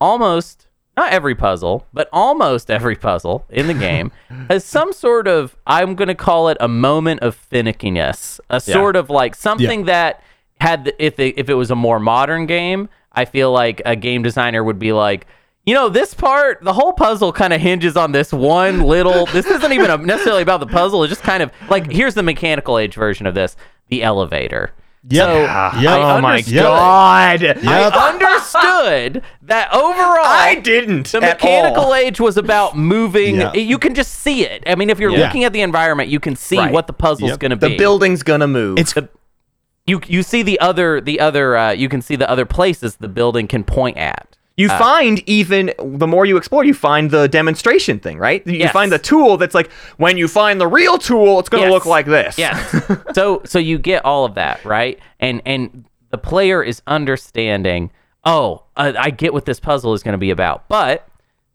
almost 0.00 0.66
not 0.96 1.12
every 1.12 1.34
puzzle, 1.34 1.86
but 1.92 2.08
almost 2.12 2.70
every 2.70 2.94
puzzle 2.96 3.44
in 3.50 3.66
the 3.66 3.74
game 3.74 4.12
has 4.48 4.64
some 4.64 4.92
sort 4.92 5.26
of 5.26 5.56
I'm 5.66 5.94
going 5.96 6.08
to 6.08 6.14
call 6.14 6.48
it 6.48 6.56
a 6.60 6.68
moment 6.68 7.20
of 7.20 7.36
finickiness, 7.50 8.38
a 8.50 8.60
sort 8.60 8.96
of 8.96 9.10
like 9.10 9.34
something 9.34 9.84
that 9.86 10.22
had 10.60 10.84
the, 10.84 11.04
if 11.04 11.18
it, 11.18 11.34
if 11.36 11.48
it 11.48 11.54
was 11.54 11.70
a 11.70 11.76
more 11.76 11.98
modern 11.98 12.46
game, 12.46 12.88
I 13.12 13.24
feel 13.24 13.50
like 13.52 13.82
a 13.84 13.96
game 13.96 14.22
designer 14.22 14.62
would 14.62 14.78
be 14.78 14.92
like, 14.92 15.26
You 15.66 15.74
know, 15.74 15.88
this 15.88 16.14
part, 16.14 16.62
the 16.62 16.72
whole 16.74 16.92
puzzle 16.92 17.32
kind 17.32 17.52
of 17.52 17.60
hinges 17.60 17.96
on 17.96 18.12
this 18.12 18.32
one 18.32 18.82
little. 18.82 19.26
This 19.26 19.46
isn't 19.46 19.72
even 19.72 19.90
a, 19.90 19.96
necessarily 19.96 20.42
about 20.42 20.60
the 20.60 20.66
puzzle. 20.66 21.02
It's 21.02 21.10
just 21.10 21.22
kind 21.22 21.42
of 21.42 21.50
like 21.68 21.90
here's 21.90 22.14
the 22.14 22.22
mechanical 22.22 22.78
age 22.78 22.94
version 22.94 23.26
of 23.26 23.34
this: 23.34 23.56
the 23.88 24.02
elevator. 24.02 24.72
Yep. 25.06 25.24
So 25.26 25.40
Yep. 25.42 25.50
I 25.50 26.16
oh 26.16 26.20
my 26.22 26.40
god. 26.40 27.42
Yep. 27.42 27.56
I 27.66 28.10
understood 28.10 29.22
that 29.42 29.72
overall, 29.72 30.24
I 30.24 30.54
didn't. 30.54 31.08
the 31.08 31.20
mechanical 31.20 31.84
all. 31.84 31.94
age 31.94 32.20
was 32.20 32.36
about 32.38 32.76
moving. 32.76 33.36
Yeah. 33.36 33.52
You 33.54 33.78
can 33.78 33.94
just 33.94 34.14
see 34.14 34.46
it. 34.46 34.62
I 34.66 34.74
mean, 34.76 34.88
if 34.90 34.98
you're 34.98 35.10
Yeah. 35.10 35.26
looking 35.26 35.44
at 35.44 35.52
the 35.52 35.60
environment, 35.60 36.08
you 36.08 36.20
can 36.20 36.36
see 36.36 36.56
Right. 36.56 36.72
what 36.72 36.86
the 36.86 36.94
puzzle's 36.94 37.32
Yep. 37.32 37.38
going 37.40 37.50
to 37.50 37.56
be. 37.56 37.68
The 37.68 37.76
building's 37.76 38.22
gonna 38.22 38.46
move. 38.46 38.78
It's 38.78 38.94
you 39.86 40.00
you 40.06 40.22
see 40.22 40.42
the 40.42 40.58
other 40.60 41.00
the 41.02 41.20
other 41.20 41.56
uh, 41.56 41.70
you 41.72 41.90
can 41.90 42.00
see 42.00 42.16
the 42.16 42.28
other 42.30 42.46
places 42.46 42.96
the 42.96 43.08
building 43.08 43.46
can 43.46 43.62
point 43.64 43.98
at. 43.98 44.38
You 44.56 44.68
find 44.68 45.20
even 45.28 45.72
the 45.82 46.06
more 46.06 46.24
you 46.26 46.36
explore, 46.36 46.64
you 46.64 46.74
find 46.74 47.10
the 47.10 47.26
demonstration 47.28 47.98
thing, 47.98 48.18
right? 48.18 48.46
You 48.46 48.52
Yes. 48.58 48.72
find 48.72 48.92
the 48.92 48.98
tool 49.00 49.36
that's 49.36 49.54
like 49.54 49.70
when 49.96 50.16
you 50.16 50.28
find 50.28 50.60
the 50.60 50.68
real 50.68 50.96
tool, 50.96 51.40
it's 51.40 51.48
going 51.48 51.62
to 51.62 51.66
Yes. 51.68 51.72
look 51.72 51.86
like 51.86 52.06
this. 52.06 52.38
Yeah. 52.38 52.64
so 53.14 53.42
so 53.44 53.58
you 53.58 53.78
get 53.78 54.04
all 54.04 54.24
of 54.24 54.34
that 54.36 54.64
right, 54.64 54.98
and 55.18 55.42
and 55.44 55.84
the 56.10 56.18
player 56.18 56.62
is 56.62 56.82
understanding. 56.86 57.90
Oh, 58.24 58.62
uh, 58.76 58.92
I 58.98 59.10
get 59.10 59.32
what 59.32 59.44
this 59.44 59.58
puzzle 59.60 59.92
is 59.94 60.02
going 60.04 60.12
to 60.12 60.18
be 60.18 60.30
about, 60.30 60.68
but 60.68 61.06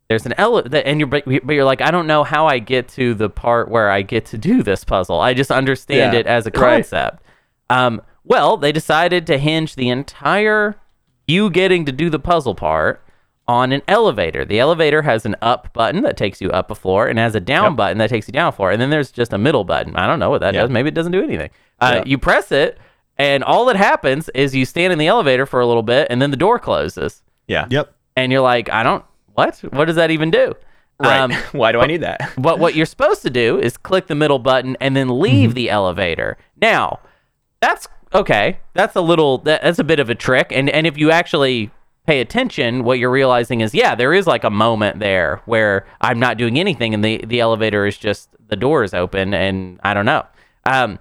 there's 0.08 0.26
an 0.26 0.34
element, 0.36 0.74
and 0.74 1.00
you're 1.00 1.06
but 1.06 1.24
but 1.24 1.52
you're 1.54 1.64
like, 1.64 1.80
I 1.80 1.90
don't 1.90 2.06
know 2.06 2.22
how 2.22 2.46
I 2.46 2.58
get 2.58 2.88
to 2.90 3.14
the 3.14 3.30
part 3.30 3.70
where 3.70 3.90
I 3.90 4.02
get 4.02 4.26
to 4.26 4.38
do 4.38 4.62
this 4.62 4.84
puzzle. 4.84 5.20
I 5.20 5.32
just 5.32 5.50
understand 5.50 6.12
Yeah. 6.12 6.20
it 6.20 6.26
as 6.26 6.46
a 6.46 6.50
Right. 6.50 6.74
concept. 6.84 7.22
Um, 7.70 8.02
well, 8.24 8.56
they 8.58 8.72
decided 8.72 9.26
to 9.28 9.38
hinge 9.38 9.74
the 9.76 9.88
entire 9.88 10.76
you 11.30 11.50
getting 11.50 11.84
to 11.86 11.92
do 11.92 12.10
the 12.10 12.18
puzzle 12.18 12.54
part 12.54 13.02
on 13.48 13.72
an 13.72 13.82
elevator. 13.88 14.44
The 14.44 14.60
elevator 14.60 15.02
has 15.02 15.24
an 15.26 15.34
up 15.42 15.72
button 15.72 16.02
that 16.02 16.16
takes 16.16 16.40
you 16.40 16.50
up 16.50 16.70
a 16.70 16.74
floor 16.74 17.06
and 17.08 17.18
has 17.18 17.34
a 17.34 17.40
down 17.40 17.74
button 17.76 17.98
that 17.98 18.10
takes 18.10 18.28
you 18.28 18.32
down 18.32 18.48
a 18.48 18.52
floor. 18.52 18.70
And 18.70 18.80
then 18.80 18.90
there's 18.90 19.10
just 19.10 19.32
a 19.32 19.38
middle 19.38 19.64
button. 19.64 19.96
I 19.96 20.06
don't 20.06 20.18
know 20.18 20.30
what 20.30 20.40
that 20.40 20.54
Yeah. 20.54 20.60
does. 20.62 20.70
Maybe 20.70 20.88
it 20.88 20.94
doesn't 20.94 21.12
do 21.12 21.22
anything. 21.22 21.50
Uh, 21.80 21.94
Yeah. 21.96 22.02
You 22.06 22.18
press 22.18 22.52
it, 22.52 22.78
and 23.18 23.42
all 23.42 23.64
that 23.66 23.76
happens 23.76 24.28
is 24.30 24.54
you 24.54 24.64
stand 24.64 24.92
in 24.92 24.98
the 24.98 25.06
elevator 25.08 25.46
for 25.46 25.60
a 25.60 25.66
little 25.66 25.82
bit, 25.82 26.06
and 26.10 26.22
then 26.22 26.30
the 26.30 26.36
door 26.36 26.58
closes. 26.58 27.22
Yeah. 27.48 27.66
yep. 27.70 27.92
And 28.16 28.30
you're 28.30 28.40
like, 28.40 28.70
I 28.70 28.82
don't, 28.82 29.04
what? 29.34 29.56
What 29.70 29.86
does 29.86 29.96
that 29.96 30.10
even 30.10 30.30
do? 30.30 30.54
Right. 31.00 31.18
Um, 31.20 31.32
Why 31.52 31.72
do 31.72 31.80
I 31.80 31.86
need 31.86 32.02
that? 32.02 32.30
but 32.38 32.58
what 32.58 32.74
you're 32.74 32.86
supposed 32.86 33.22
to 33.22 33.30
do 33.30 33.58
is 33.58 33.76
click 33.76 34.06
the 34.06 34.14
middle 34.14 34.38
button 34.38 34.76
and 34.80 34.94
then 34.94 35.18
leave 35.18 35.54
the 35.54 35.70
elevator. 35.70 36.36
Now, 36.60 37.00
that's 37.60 37.88
okay. 38.14 38.58
That's 38.74 38.96
a 38.96 39.00
little 39.00 39.38
that, 39.38 39.62
that's 39.62 39.78
a 39.78 39.84
bit 39.84 40.00
of 40.00 40.10
a 40.10 40.14
trick. 40.14 40.52
And 40.52 40.68
and 40.70 40.86
if 40.86 40.96
you 40.98 41.10
actually 41.10 41.70
pay 42.06 42.20
attention, 42.20 42.84
what 42.84 42.98
you're 42.98 43.10
realizing 43.10 43.60
is 43.60 43.74
yeah, 43.74 43.94
there 43.94 44.12
is 44.12 44.26
like 44.26 44.44
a 44.44 44.50
moment 44.50 44.98
there 44.98 45.40
where 45.46 45.86
I'm 46.00 46.18
not 46.18 46.36
doing 46.38 46.58
anything 46.58 46.94
and 46.94 47.04
the 47.04 47.18
the 47.26 47.40
elevator 47.40 47.86
is 47.86 47.96
just 47.96 48.28
the 48.48 48.56
door 48.56 48.82
is 48.84 48.94
open 48.94 49.32
and 49.34 49.78
I 49.84 49.94
don't 49.94 50.06
know. 50.06 50.26
Um, 50.64 50.98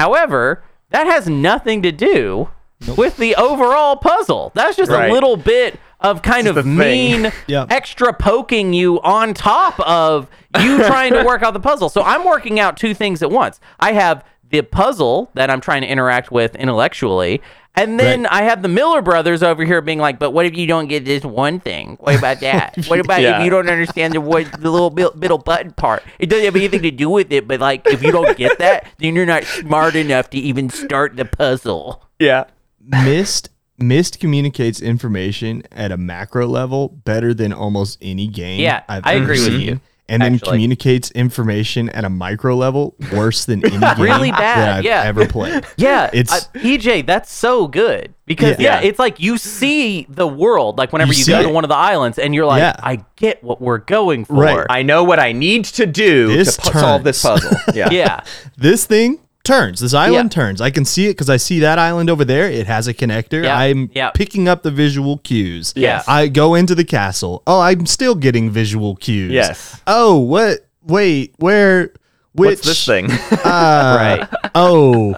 however, 0.00 0.62
that 0.90 1.06
has 1.06 1.28
nothing 1.28 1.82
to 1.82 1.92
do 1.92 2.48
with 2.96 3.16
the 3.16 3.34
overall 3.36 3.96
puzzle. 3.96 4.52
That's 4.54 4.76
just 4.76 4.90
Right. 4.90 5.10
a 5.10 5.12
little 5.12 5.36
bit 5.36 5.78
of 6.00 6.22
kind 6.22 6.46
Just 6.46 6.58
of 6.58 6.66
mean 6.66 7.32
Yep. 7.48 7.72
extra 7.72 8.12
poking 8.12 8.72
you 8.72 9.00
on 9.00 9.34
top 9.34 9.78
of 9.80 10.28
you 10.60 10.78
trying 10.78 11.12
to 11.12 11.24
work 11.24 11.42
out 11.42 11.54
the 11.54 11.60
puzzle. 11.60 11.88
So 11.88 12.02
I'm 12.02 12.24
working 12.24 12.60
out 12.60 12.76
two 12.76 12.94
things 12.94 13.20
at 13.22 13.30
once. 13.32 13.58
I 13.80 13.92
have 13.92 14.24
the 14.50 14.62
puzzle 14.62 15.30
that 15.34 15.50
I'm 15.50 15.60
trying 15.60 15.82
to 15.82 15.88
interact 15.88 16.30
with 16.30 16.54
intellectually, 16.56 17.40
and 17.74 17.98
then 18.00 18.22
Right. 18.22 18.32
I 18.32 18.42
have 18.44 18.62
the 18.62 18.68
Miller 18.68 19.02
brothers 19.02 19.42
over 19.42 19.64
here 19.64 19.80
being 19.80 19.98
like, 19.98 20.18
"But 20.18 20.30
what 20.32 20.46
if 20.46 20.56
you 20.56 20.66
don't 20.66 20.88
get 20.88 21.04
this 21.04 21.22
one 21.24 21.60
thing? 21.60 21.96
What 22.00 22.16
about 22.18 22.40
that? 22.48 22.76
What 22.88 22.98
about 23.00 23.20
Yeah. 23.22 23.38
if 23.38 23.44
you 23.44 23.50
don't 23.50 23.68
understand 23.68 24.14
the 24.14 24.20
what, 24.20 24.50
the 24.60 24.70
little 24.70 24.90
middle 25.16 25.38
button 25.38 25.72
part? 25.72 26.02
It 26.18 26.26
doesn't 26.30 26.44
have 26.44 26.56
anything 26.56 26.82
to 26.82 26.90
do 26.90 27.08
with 27.10 27.30
it, 27.32 27.46
but 27.46 27.60
like 27.60 27.86
if 27.86 28.02
you 28.02 28.10
don't 28.10 28.36
get 28.36 28.58
that, 28.58 28.86
then 28.98 29.14
you're 29.14 29.26
not 29.26 29.44
smart 29.44 29.94
enough 29.96 30.30
to 30.30 30.38
even 30.38 30.70
start 30.70 31.16
the 31.16 31.24
puzzle." 31.24 32.02
Yeah. 32.18 32.44
Myst 32.84 33.50
Myst 33.80 34.18
communicates 34.18 34.80
information 34.80 35.62
at 35.70 35.92
a 35.92 35.96
macro 35.96 36.48
level 36.48 36.88
better 37.04 37.32
than 37.32 37.52
almost 37.52 37.96
any 38.02 38.26
game. 38.26 38.60
Yeah, 38.60 38.82
I've 38.88 39.06
I 39.06 39.14
ever 39.14 39.24
agree 39.32 39.44
with 39.44 39.60
you, 39.60 39.80
And 40.10 40.22
then 40.22 40.34
actually. 40.36 40.52
communicates 40.52 41.10
information 41.10 41.90
at 41.90 42.04
a 42.04 42.08
micro 42.08 42.56
level 42.56 42.94
worse 43.12 43.44
than 43.44 43.62
any 43.64 43.78
game 43.78 44.00
Really 44.00 44.30
bad, 44.30 44.58
that 44.58 44.78
I've 44.78 44.84
yeah. 44.84 45.02
ever 45.04 45.26
played. 45.26 45.64
Yeah, 45.76 46.08
It's- 46.12 46.46
uh, 46.46 46.58
EJ. 46.60 47.04
That's 47.06 47.30
so 47.30 47.68
good 47.68 48.14
because 48.24 48.58
yeah. 48.58 48.80
Yeah. 48.80 48.88
it's 48.88 48.98
like 48.98 49.20
you 49.20 49.36
see 49.36 50.06
the 50.08 50.26
world 50.26 50.78
like 50.78 50.92
whenever 50.92 51.12
You 51.12 51.18
you, 51.18 51.24
see 51.24 51.32
go 51.32 51.42
to 51.42 51.48
one 51.50 51.64
of 51.64 51.68
the 51.68 51.76
islands 51.76 52.18
and 52.18 52.34
you're 52.34 52.46
like, 52.46 52.60
Yeah. 52.60 52.76
I 52.82 53.04
get 53.16 53.44
what 53.44 53.60
we're 53.60 53.78
going 53.78 54.24
for. 54.24 54.34
Right. 54.34 54.66
I 54.70 54.82
know 54.82 55.04
what 55.04 55.18
I 55.18 55.32
need 55.32 55.66
to 55.66 55.84
do 55.86 56.28
This 56.28 56.56
to 56.56 56.70
pu- 56.70 56.78
solve 56.78 57.04
this 57.04 57.22
puzzle. 57.22 57.50
Yeah. 57.74 57.90
yeah, 57.90 58.24
This 58.56 58.86
thing 58.86 59.18
turns. 59.48 59.80
This 59.80 59.94
island 59.94 60.30
Yeah. 60.32 60.42
turns. 60.42 60.60
I 60.60 60.70
can 60.70 60.84
see 60.84 61.06
it 61.06 61.14
because 61.16 61.28
I 61.30 61.38
see 61.38 61.58
that 61.60 61.78
island 61.78 62.08
over 62.10 62.24
there. 62.24 62.48
It 62.50 62.66
has 62.66 62.86
a 62.86 62.94
connector. 62.94 63.42
Yeah. 63.44 63.58
I'm 63.58 63.90
Yeah. 63.94 64.10
picking 64.10 64.46
up 64.48 64.62
the 64.62 64.70
visual 64.70 65.18
cues. 65.18 65.72
Yes. 65.74 66.04
I 66.06 66.28
go 66.28 66.54
into 66.54 66.74
the 66.74 66.84
castle. 66.84 67.42
Oh, 67.46 67.60
I'm 67.60 67.86
still 67.86 68.14
getting 68.14 68.50
visual 68.50 68.94
cues. 68.96 69.32
Yes. 69.32 69.80
Oh, 69.86 70.18
what? 70.18 70.66
Wait, 70.86 71.34
where? 71.38 71.92
Which? 72.34 72.58
What's 72.58 72.66
this 72.66 72.84
thing? 72.86 73.10
Uh, 73.44 73.96
right. 73.98 74.28
Oh, 74.54 75.14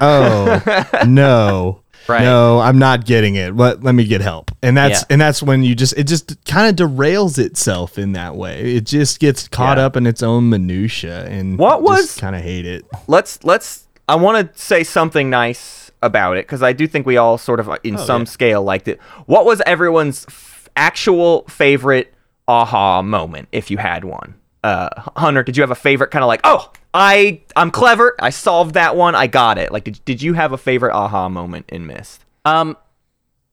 oh, 0.00 1.04
no. 1.06 1.81
Right. 2.08 2.22
No, 2.22 2.58
I'm 2.60 2.78
not 2.78 3.04
getting 3.06 3.34
it. 3.36 3.56
Let 3.56 3.82
let 3.82 3.94
me 3.94 4.04
get 4.04 4.20
help. 4.20 4.50
And 4.62 4.76
that's 4.76 5.00
Yeah. 5.00 5.06
and 5.10 5.20
that's 5.20 5.42
when 5.42 5.62
you 5.62 5.74
just 5.74 5.96
it 5.96 6.04
just 6.04 6.44
kind 6.44 6.68
of 6.68 6.88
derails 6.88 7.38
itself 7.38 7.98
in 7.98 8.12
that 8.12 8.34
way. 8.36 8.74
It 8.76 8.84
just 8.86 9.20
gets 9.20 9.48
caught 9.48 9.78
Yeah. 9.78 9.86
up 9.86 9.96
in 9.96 10.06
its 10.06 10.22
own 10.22 10.48
minutia 10.50 11.26
and 11.26 11.58
What 11.58 11.82
was- 11.82 12.16
kind 12.16 12.34
of 12.36 12.42
hate 12.42 12.66
it. 12.66 12.84
let's 13.06 13.38
let's 13.44 13.84
I 14.08 14.16
want 14.16 14.52
to 14.52 14.60
say 14.60 14.82
something 14.84 15.30
nice 15.30 15.90
about 16.02 16.36
it 16.36 16.44
because 16.46 16.62
I 16.62 16.72
do 16.72 16.86
think 16.88 17.06
we 17.06 17.16
all 17.16 17.38
sort 17.38 17.60
of 17.60 17.68
uh, 17.68 17.76
in 17.84 17.96
some 17.98 18.22
yeah. 18.22 18.26
scale 18.26 18.62
liked 18.62 18.88
it. 18.88 19.00
What 19.26 19.44
was 19.46 19.62
everyone's 19.64 20.26
f- 20.28 20.68
actual 20.76 21.44
favorite 21.48 22.12
aha 22.48 23.00
moment 23.02 23.48
if 23.52 23.70
you 23.70 23.76
had 23.78 24.04
one? 24.04 24.34
Uh, 24.62 24.88
Hunter, 25.16 25.42
did 25.42 25.56
you 25.56 25.62
have 25.62 25.70
a 25.72 25.76
favorite 25.76 26.10
kind 26.10 26.22
of 26.22 26.28
like, 26.28 26.40
"Oh, 26.44 26.70
I 26.94 27.40
I'm 27.56 27.70
clever. 27.70 28.14
I 28.20 28.30
solved 28.30 28.74
that 28.74 28.94
one. 28.96 29.14
I 29.14 29.26
got 29.26 29.58
it." 29.58 29.72
Like 29.72 29.84
did 29.84 30.00
did 30.04 30.22
you 30.22 30.34
have 30.34 30.52
a 30.52 30.58
favorite 30.58 30.94
aha 30.94 31.28
moment 31.28 31.66
in 31.68 31.86
Myst? 31.86 32.24
Um, 32.44 32.76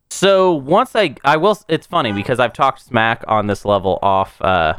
so 0.10 0.54
once 0.54 0.96
I 0.96 1.16
I 1.24 1.38
will, 1.38 1.58
it's 1.68 1.88
funny 1.88 2.12
because 2.12 2.40
I've 2.40 2.54
talked 2.54 2.82
smack 2.84 3.24
on 3.28 3.48
this 3.48 3.66
level 3.66 4.00
off, 4.02 4.42
uh, 4.42 4.74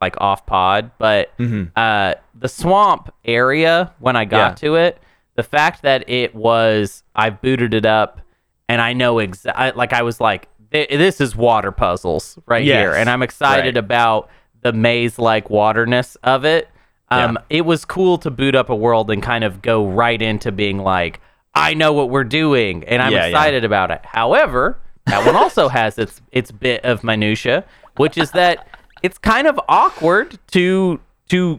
like 0.00 0.20
off 0.20 0.46
pod, 0.46 0.90
but 0.98 1.30
uh, 1.76 2.14
the 2.34 2.48
swamp 2.48 3.12
area 3.24 3.92
when 4.00 4.16
I 4.16 4.24
got 4.24 4.50
Yeah. 4.62 4.68
to 4.68 4.74
it, 4.76 4.98
the 5.36 5.42
fact 5.42 5.82
that 5.82 6.08
it 6.08 6.34
was 6.34 7.02
I've 7.14 7.40
booted 7.40 7.74
it 7.74 7.86
up 7.86 8.20
and 8.68 8.80
I 8.80 8.92
know 8.92 9.18
exactly 9.18 9.72
like 9.78 9.92
I 9.92 10.02
was 10.02 10.20
like 10.20 10.48
this 10.70 11.20
is 11.20 11.34
water 11.34 11.72
puzzles 11.72 12.38
right 12.46 12.64
Yes. 12.64 12.76
here, 12.78 12.94
and 12.94 13.10
I'm 13.10 13.22
excited 13.22 13.74
Right. 13.74 13.84
about 13.84 14.30
the 14.62 14.72
maze 14.72 15.18
like 15.18 15.50
waterness 15.50 16.16
of 16.22 16.44
it. 16.44 16.68
Um, 17.10 17.38
it 17.48 17.62
was 17.66 17.84
cool 17.84 18.18
to 18.18 18.30
boot 18.30 18.54
up 18.54 18.70
a 18.70 18.74
world 18.76 19.10
and 19.10 19.20
kind 19.22 19.42
of 19.42 19.62
go 19.62 19.86
right 19.88 20.20
into 20.22 20.52
being 20.52 20.78
like, 20.78 21.20
I 21.54 21.74
know 21.74 21.92
what 21.92 22.08
we're 22.10 22.22
doing, 22.22 22.84
and 22.84 23.02
I'm 23.02 23.10
Yeah, 23.12 23.22
yeah. 23.22 23.26
excited 23.26 23.64
about 23.64 23.90
it. 23.90 24.00
However, 24.04 24.78
that 25.06 25.26
one 25.26 25.34
also 25.34 25.68
has 25.80 25.98
its 25.98 26.20
its 26.30 26.52
bit 26.52 26.84
of 26.84 27.02
minutia, 27.02 27.64
which 27.96 28.16
is 28.16 28.30
that 28.32 28.66
it's 29.02 29.18
kind 29.18 29.48
of 29.48 29.58
awkward 29.68 30.38
to 30.52 31.00
to 31.30 31.58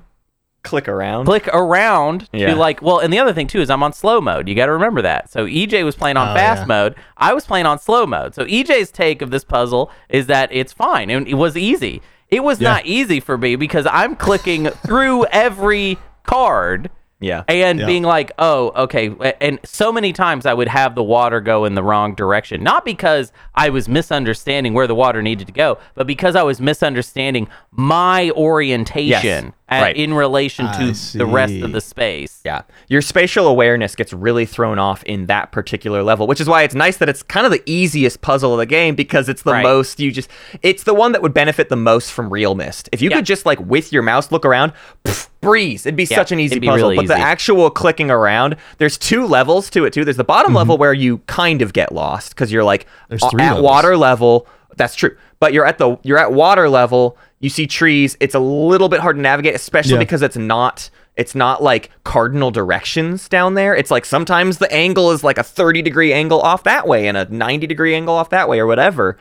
Click 0.64 0.88
around. 0.88 1.26
click 1.26 1.48
around 1.48 2.30
Yeah. 2.32 2.52
to 2.52 2.56
like 2.56 2.84
well 2.84 3.00
and 3.00 3.12
the 3.12 3.18
other 3.18 3.34
thing 3.34 3.48
too 3.48 3.62
is 3.62 3.72
i'm 3.72 3.82
on 3.82 3.94
slow 3.94 4.22
mode 4.22 4.48
you 4.48 4.54
got 4.54 4.68
to 4.68 4.72
remember 4.74 5.02
that 5.02 5.32
so 5.32 5.48
ej 5.48 5.84
was 5.84 5.96
playing 5.96 6.18
on 6.18 6.30
Oh, 6.30 6.34
fast 6.36 6.60
yeah. 6.62 6.66
mode 6.68 6.96
i 7.18 7.34
was 7.34 7.48
playing 7.48 7.66
on 7.66 7.80
slow 7.80 8.06
mode 8.06 8.36
so 8.36 8.46
ej's 8.46 8.92
take 8.92 9.24
of 9.24 9.32
this 9.32 9.44
puzzle 9.44 9.90
is 10.08 10.28
that 10.28 10.50
it's 10.52 10.72
fine 10.72 11.10
and 11.10 11.28
it 11.28 11.34
was 11.34 11.58
easy 11.58 12.00
it 12.32 12.44
was 12.44 12.60
Yeah. 12.62 12.72
not 12.74 12.86
easy 12.86 13.20
for 13.20 13.38
me 13.38 13.56
because 13.56 13.86
i'm 13.92 14.16
clicking 14.16 14.66
through 14.86 15.26
every 15.26 15.98
card 16.24 16.90
Yeah. 17.20 17.44
and 17.48 17.80
Yeah. 17.80 17.86
being 17.86 18.02
like, 18.04 18.32
oh, 18.40 18.72
okay. 18.86 19.14
And 19.40 19.60
so 19.64 19.92
many 19.92 20.12
times 20.12 20.46
I 20.48 20.54
would 20.56 20.68
have 20.68 20.96
the 20.96 21.04
water 21.04 21.40
go 21.40 21.66
in 21.66 21.76
the 21.76 21.84
wrong 21.84 22.16
direction. 22.16 22.64
Not 22.64 22.84
because 22.84 23.32
I 23.54 23.70
was 23.70 23.88
misunderstanding 23.88 24.74
where 24.74 24.88
the 24.88 24.96
water 24.96 25.22
needed 25.22 25.46
to 25.48 25.54
go, 25.54 25.78
but 25.94 26.08
because 26.08 26.36
I 26.36 26.42
was 26.42 26.60
misunderstanding 26.60 27.48
my 27.72 28.32
orientation 28.32 29.54
at- 29.72 29.82
right. 29.82 29.96
in 29.96 30.14
relation 30.14 30.66
to 30.74 31.18
the 31.18 31.26
rest 31.26 31.56
of 31.56 31.72
the 31.72 31.82
space. 31.82 32.42
Yeah. 32.44 32.64
Your 32.90 33.02
spatial 33.02 33.48
awareness 33.48 33.96
gets 33.96 34.12
really 34.14 34.46
thrown 34.46 34.78
off 34.78 35.02
in 35.04 35.26
that 35.28 35.52
particular 35.52 36.04
level, 36.04 36.28
which 36.28 36.42
is 36.42 36.48
why 36.48 36.64
it's 36.64 36.76
nice 36.76 36.98
that 36.98 37.10
it's 37.10 37.24
kind 37.24 37.46
of 37.46 37.52
the 37.52 37.64
easiest 37.66 38.22
puzzle 38.22 38.54
of 38.54 38.60
the 38.60 38.66
game 38.66 38.96
because 38.96 39.30
it's 39.30 39.44
the 39.44 39.54
Right. 39.54 39.64
most 39.64 40.00
you 40.00 40.12
just 40.12 40.30
it's 40.62 40.84
the 40.84 40.94
one 40.94 41.14
that 41.14 41.22
would 41.22 41.34
benefit 41.34 41.70
the 41.70 41.76
most 41.76 42.12
from 42.12 42.30
realMyst. 42.30 42.90
If 42.92 43.02
you 43.02 43.10
Yeah. 43.10 43.18
could 43.18 43.26
just 43.26 43.46
like 43.46 43.60
with 43.60 43.92
your 43.94 44.04
mouse 44.04 44.32
look 44.32 44.46
around, 44.46 44.74
pff, 45.06 45.30
breeze. 45.42 45.86
It'd 45.86 45.96
be 45.96 46.04
Yeah, 46.04 46.18
such 46.18 46.32
an 46.32 46.40
easy 46.40 46.60
puzzle. 46.60 46.76
really 46.76 46.96
but 46.98 47.08
the 47.08 47.18
actual 47.18 47.70
clicking 47.72 48.12
around, 48.12 48.58
there's 48.78 48.98
two 48.98 49.26
levels 49.26 49.70
to 49.72 49.86
it 49.86 49.94
too. 49.94 50.04
There's 50.06 50.18
the 50.18 50.24
bottom 50.24 50.54
level 50.54 50.76
mm-hmm. 50.76 50.82
where 50.82 50.94
you 50.94 51.20
kind 51.28 51.62
of 51.62 51.74
get 51.74 51.92
lost 51.94 52.30
because 52.36 52.52
you're 52.52 52.64
like 52.64 52.86
There's 53.10 53.26
three 53.32 53.42
at 53.44 53.56
levels. 53.56 53.64
water 53.64 53.98
level 53.98 54.48
That's 54.78 54.96
true. 54.96 55.16
But 55.40 55.54
you're 55.54 55.66
at 55.66 55.78
the 55.80 55.98
you're 56.04 56.18
at 56.20 56.32
water 56.32 56.70
level. 56.70 57.18
You 57.42 57.50
see 57.50 57.68
trees. 57.68 58.16
It's 58.20 58.36
a 58.36 58.40
little 58.40 58.88
bit 58.88 59.00
hard 59.02 59.18
to 59.18 59.22
navigate, 59.22 59.56
especially 59.56 59.94
Yeah. 59.94 60.00
because 60.00 60.22
it's 60.22 60.38
not 60.38 60.90
it's 61.18 61.36
not 61.36 61.62
like 61.62 61.92
cardinal 62.06 62.52
directions 62.52 63.28
down 63.28 63.56
there. 63.56 63.76
It's 63.76 63.92
like 63.92 64.06
sometimes 64.06 64.60
the 64.60 64.72
angle 64.72 65.12
is 65.12 65.26
like 65.26 65.38
a 65.38 65.44
30 65.44 65.82
degree 65.82 66.14
angle 66.14 66.40
off 66.40 66.64
that 66.64 66.88
way 66.88 67.08
and 67.10 67.18
a 67.18 67.26
90 67.26 67.68
degree 67.68 67.94
angle 67.94 68.16
off 68.16 68.30
that 68.30 68.48
way 68.48 68.60
or 68.60 68.66
whatever. 68.66 69.18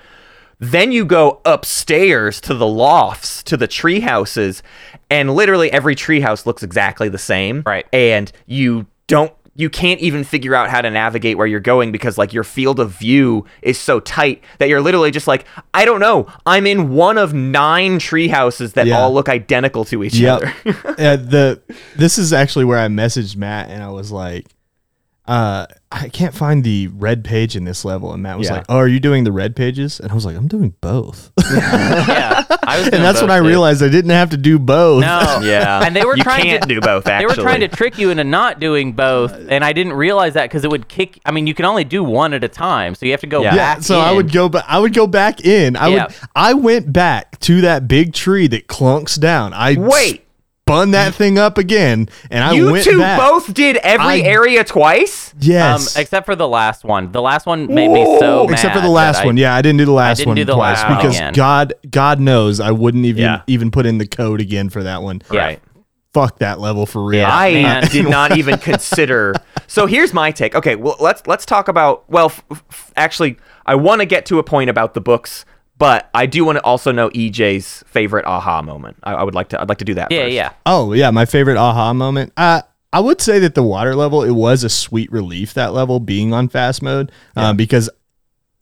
Then 0.60 0.92
you 0.92 1.04
go 1.04 1.40
upstairs 1.44 2.40
to 2.42 2.54
the 2.54 2.66
lofts, 2.66 3.42
to 3.44 3.56
the 3.56 3.66
tree 3.66 4.00
houses, 4.00 4.62
and 5.10 5.34
literally 5.34 5.72
every 5.72 5.94
tree 5.94 6.20
house 6.20 6.46
looks 6.46 6.62
exactly 6.62 7.08
the 7.08 7.18
same. 7.18 7.62
Right. 7.66 7.86
And 7.92 8.30
you 8.46 8.86
don't 9.06 9.32
you 9.56 9.68
can't 9.68 10.00
even 10.00 10.24
figure 10.24 10.54
out 10.54 10.70
how 10.70 10.80
to 10.80 10.90
navigate 10.90 11.36
where 11.36 11.46
you're 11.46 11.60
going 11.60 11.92
because 11.92 12.16
like 12.16 12.32
your 12.32 12.44
field 12.44 12.78
of 12.80 12.92
view 12.92 13.44
is 13.62 13.78
so 13.78 14.00
tight 14.00 14.42
that 14.58 14.68
you're 14.68 14.80
literally 14.80 15.10
just 15.10 15.26
like, 15.26 15.44
I 15.74 15.84
don't 15.84 16.00
know. 16.00 16.26
I'm 16.46 16.66
in 16.66 16.90
one 16.90 17.18
of 17.18 17.34
nine 17.34 17.98
tree 17.98 18.28
houses 18.28 18.74
that 18.74 18.86
Yeah. 18.86 18.98
all 18.98 19.12
look 19.12 19.28
identical 19.28 19.84
to 19.86 20.04
each 20.04 20.14
Yep. 20.14 20.36
other. 20.42 20.54
uh, 20.98 21.16
the 21.16 21.60
this 21.96 22.16
is 22.16 22.32
actually 22.32 22.64
where 22.64 22.78
I 22.78 22.86
messaged 22.88 23.36
Matt 23.36 23.70
and 23.70 23.82
I 23.82 23.90
was 23.90 24.10
like, 24.12 24.46
uh, 25.30 25.66
I 25.92 26.08
can't 26.08 26.34
find 26.34 26.64
the 26.64 26.88
red 26.88 27.22
page 27.24 27.54
in 27.54 27.62
this 27.64 27.84
level. 27.84 28.12
And 28.12 28.20
Matt 28.22 28.36
was 28.38 28.48
Yeah. 28.48 28.54
like, 28.56 28.64
Oh, 28.68 28.76
are 28.78 28.88
you 28.88 28.98
doing 28.98 29.22
the 29.24 29.30
red 29.32 29.54
pages? 29.54 30.00
And 30.00 30.10
I 30.10 30.14
was 30.14 30.24
like, 30.24 30.36
I'm 30.36 30.48
doing 30.48 30.74
both. 30.80 31.30
yeah, 31.52 32.44
I 32.64 32.76
was 32.78 32.84
and 32.86 32.90
doing 32.92 33.02
that's 33.02 33.20
when 33.20 33.30
I 33.30 33.38
too. 33.38 33.46
realized 33.46 33.80
I 33.82 33.88
didn't 33.88 34.10
have 34.10 34.30
to 34.30 34.36
do 34.36 34.58
both. 34.58 35.02
No. 35.02 35.40
yeah. 35.44 35.82
And 35.84 35.94
they 35.94 36.04
were 36.04 36.16
you 36.16 36.22
trying 36.24 36.42
can't 36.42 36.62
to 36.62 36.68
do 36.68 36.80
both 36.80 37.06
Actually, 37.06 37.34
They 37.34 37.40
were 37.40 37.44
trying 37.46 37.60
to 37.60 37.68
trick 37.68 37.96
you 37.98 38.10
into 38.10 38.24
not 38.24 38.58
doing 38.60 38.92
both, 38.92 39.32
and 39.48 39.64
I 39.64 39.72
didn't 39.72 39.92
realize 39.92 40.34
that 40.34 40.44
because 40.44 40.64
it 40.64 40.70
would 40.70 40.88
kick. 40.88 41.20
I 41.24 41.30
mean, 41.30 41.46
you 41.46 41.54
can 41.54 41.64
only 41.64 41.84
do 41.84 42.02
one 42.02 42.34
at 42.34 42.42
a 42.44 42.48
time, 42.48 42.94
so 42.96 43.06
you 43.06 43.12
have 43.12 43.20
to 43.20 43.26
go 43.28 43.42
Yeah. 43.42 43.54
Yeah, 43.54 43.74
back. 43.76 43.82
so 43.84 44.00
I 44.00 44.10
in. 44.10 44.16
would 44.16 44.32
go 44.32 44.48
back. 44.48 44.64
I 44.68 44.78
would 44.80 44.94
go 44.94 45.06
back 45.06 45.44
in. 45.44 45.76
I 45.76 45.88
Yeah. 45.88 46.04
would. 46.06 46.14
I 46.34 46.54
went 46.54 46.92
back 46.92 47.38
to 47.40 47.60
that 47.60 47.86
big 47.88 48.14
tree 48.14 48.46
that 48.48 48.66
clunks 48.66 49.18
down. 49.18 49.52
I 49.54 49.76
Wait. 49.78 50.26
Spun 50.70 50.90
that 50.92 51.14
thing 51.14 51.38
up 51.38 51.58
again, 51.58 52.08
and 52.30 52.42
I 52.44 52.52
you 52.52 52.72
went 52.72 52.84
two 52.84 52.98
back. 52.98 53.18
both 53.18 53.52
did 53.52 53.76
every 53.78 54.04
I- 54.06 54.18
area 54.20 54.64
twice? 54.64 55.34
Yes, 55.40 55.96
Um, 55.96 56.00
except 56.00 56.26
for 56.26 56.36
the 56.36 56.48
last 56.48 56.84
one. 56.84 57.12
The 57.12 57.22
last 57.22 57.46
one 57.46 57.66
made 57.72 57.88
me 57.88 58.04
so 58.18 58.44
mad. 58.46 58.52
except 58.52 58.74
for 58.74 58.80
the 58.80 58.86
that 58.86 58.92
last 58.92 59.22
I- 59.22 59.26
one. 59.26 59.36
Yeah, 59.36 59.54
I 59.54 59.62
didn't 59.62 59.78
do 59.78 59.84
the 59.84 59.92
last 59.92 60.18
didn't 60.18 60.28
one 60.28 60.36
do 60.36 60.44
the 60.44 60.54
twice 60.54 60.82
last 60.82 60.96
because 60.96 61.16
again. 61.16 61.32
God, 61.32 61.74
God 61.90 62.20
knows 62.20 62.60
I 62.60 62.70
wouldn't 62.70 63.04
even 63.04 63.22
Yeah. 63.22 63.40
even 63.46 63.70
put 63.70 63.86
in 63.86 63.98
the 63.98 64.06
code 64.06 64.40
again 64.40 64.68
for 64.70 64.82
that 64.82 65.02
one. 65.02 65.22
Yeah. 65.32 65.40
Right. 65.40 65.60
Fuck 66.12 66.38
that 66.40 66.58
level 66.58 66.86
for 66.86 67.04
real. 67.04 67.20
Yeah. 67.20 67.36
I 67.36 67.52
man. 67.52 67.86
did 67.86 68.08
not 68.08 68.36
even 68.36 68.58
consider. 68.58 69.32
So 69.68 69.86
here's 69.86 70.12
my 70.12 70.32
take. 70.32 70.54
Okay, 70.56 70.74
well 70.74 70.96
let's 70.98 71.24
let's 71.26 71.46
talk 71.46 71.68
about. 71.68 72.02
Well, 72.10 72.26
f- 72.26 72.42
f- 72.50 72.92
actually, 72.96 73.36
I 73.64 73.76
want 73.76 74.00
to 74.00 74.06
get 74.06 74.26
to 74.26 74.38
a 74.40 74.42
point 74.42 74.70
about 74.70 74.94
the 74.94 75.00
books, 75.00 75.44
but 75.80 76.08
I 76.14 76.26
do 76.26 76.44
want 76.44 76.58
to 76.58 76.62
also 76.62 76.92
know 76.92 77.10
EJ's 77.10 77.82
favorite 77.88 78.24
aha 78.26 78.62
moment. 78.62 78.98
I, 79.02 79.14
I 79.14 79.22
would 79.24 79.34
like 79.34 79.48
to. 79.48 79.60
I'd 79.60 79.68
like 79.68 79.78
to 79.78 79.84
do 79.84 79.94
that. 79.94 80.12
Yeah, 80.12 80.22
first. 80.24 80.32
yeah. 80.34 80.52
Oh 80.66 80.92
yeah, 80.92 81.10
my 81.10 81.24
favorite 81.24 81.56
aha 81.56 81.92
moment. 81.92 82.32
Uh, 82.36 82.62
I 82.92 83.00
would 83.00 83.20
say 83.20 83.38
that 83.40 83.54
the 83.56 83.62
water 83.62 83.96
level 83.96 84.22
it 84.22 84.30
was 84.32 84.62
a 84.62 84.68
sweet 84.68 85.10
relief 85.10 85.54
that 85.54 85.72
level 85.72 85.98
being 86.00 86.32
on 86.32 86.48
fast 86.48 86.82
mode 86.82 87.10
um, 87.36 87.56
because 87.56 87.88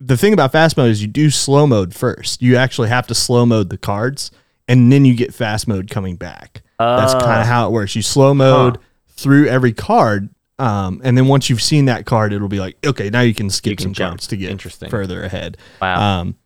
the 0.01 0.17
thing 0.17 0.33
about 0.33 0.53
fast 0.53 0.77
mode 0.77 0.91
is 0.91 1.03
you 1.03 1.09
do 1.09 1.29
slow 1.31 1.67
mode 1.67 1.95
first. 1.95 2.41
You 2.41 2.57
actually 2.57 2.89
have 2.89 3.07
to 3.09 3.15
slow 3.15 3.45
mode 3.47 3.69
the 3.71 3.79
cards 3.79 4.31
and 4.69 4.93
then 4.93 5.05
you 5.05 5.15
get 5.15 5.35
fast 5.35 5.67
mode 5.67 5.91
coming 5.91 6.17
back. 6.17 6.63
That's 6.79 7.15
Oh. 7.15 7.21
kind 7.21 7.41
of 7.41 7.47
how 7.47 7.67
it 7.69 7.73
works. 7.73 7.97
You 7.97 8.03
slow 8.03 8.33
mode 8.35 8.79
through 9.09 9.49
every 9.49 9.73
card. 9.73 10.29
Um, 10.61 11.01
and 11.03 11.17
then 11.17 11.27
once 11.27 11.49
you've 11.49 11.63
seen 11.63 11.87
that 11.87 12.05
card, 12.05 12.33
it'll 12.33 12.49
be 12.49 12.61
like, 12.61 12.77
okay, 12.87 13.11
now 13.11 13.23
you 13.23 13.33
can 13.35 13.49
skip 13.49 13.79
can 13.79 13.85
some 13.87 13.93
jump. 13.95 14.11
cards 14.13 14.27
to 14.29 14.37
get 14.37 14.51
Interesting. 14.51 14.91
further 14.91 15.23
ahead. 15.25 15.57
Wow. 15.81 16.21
Um, 16.21 16.37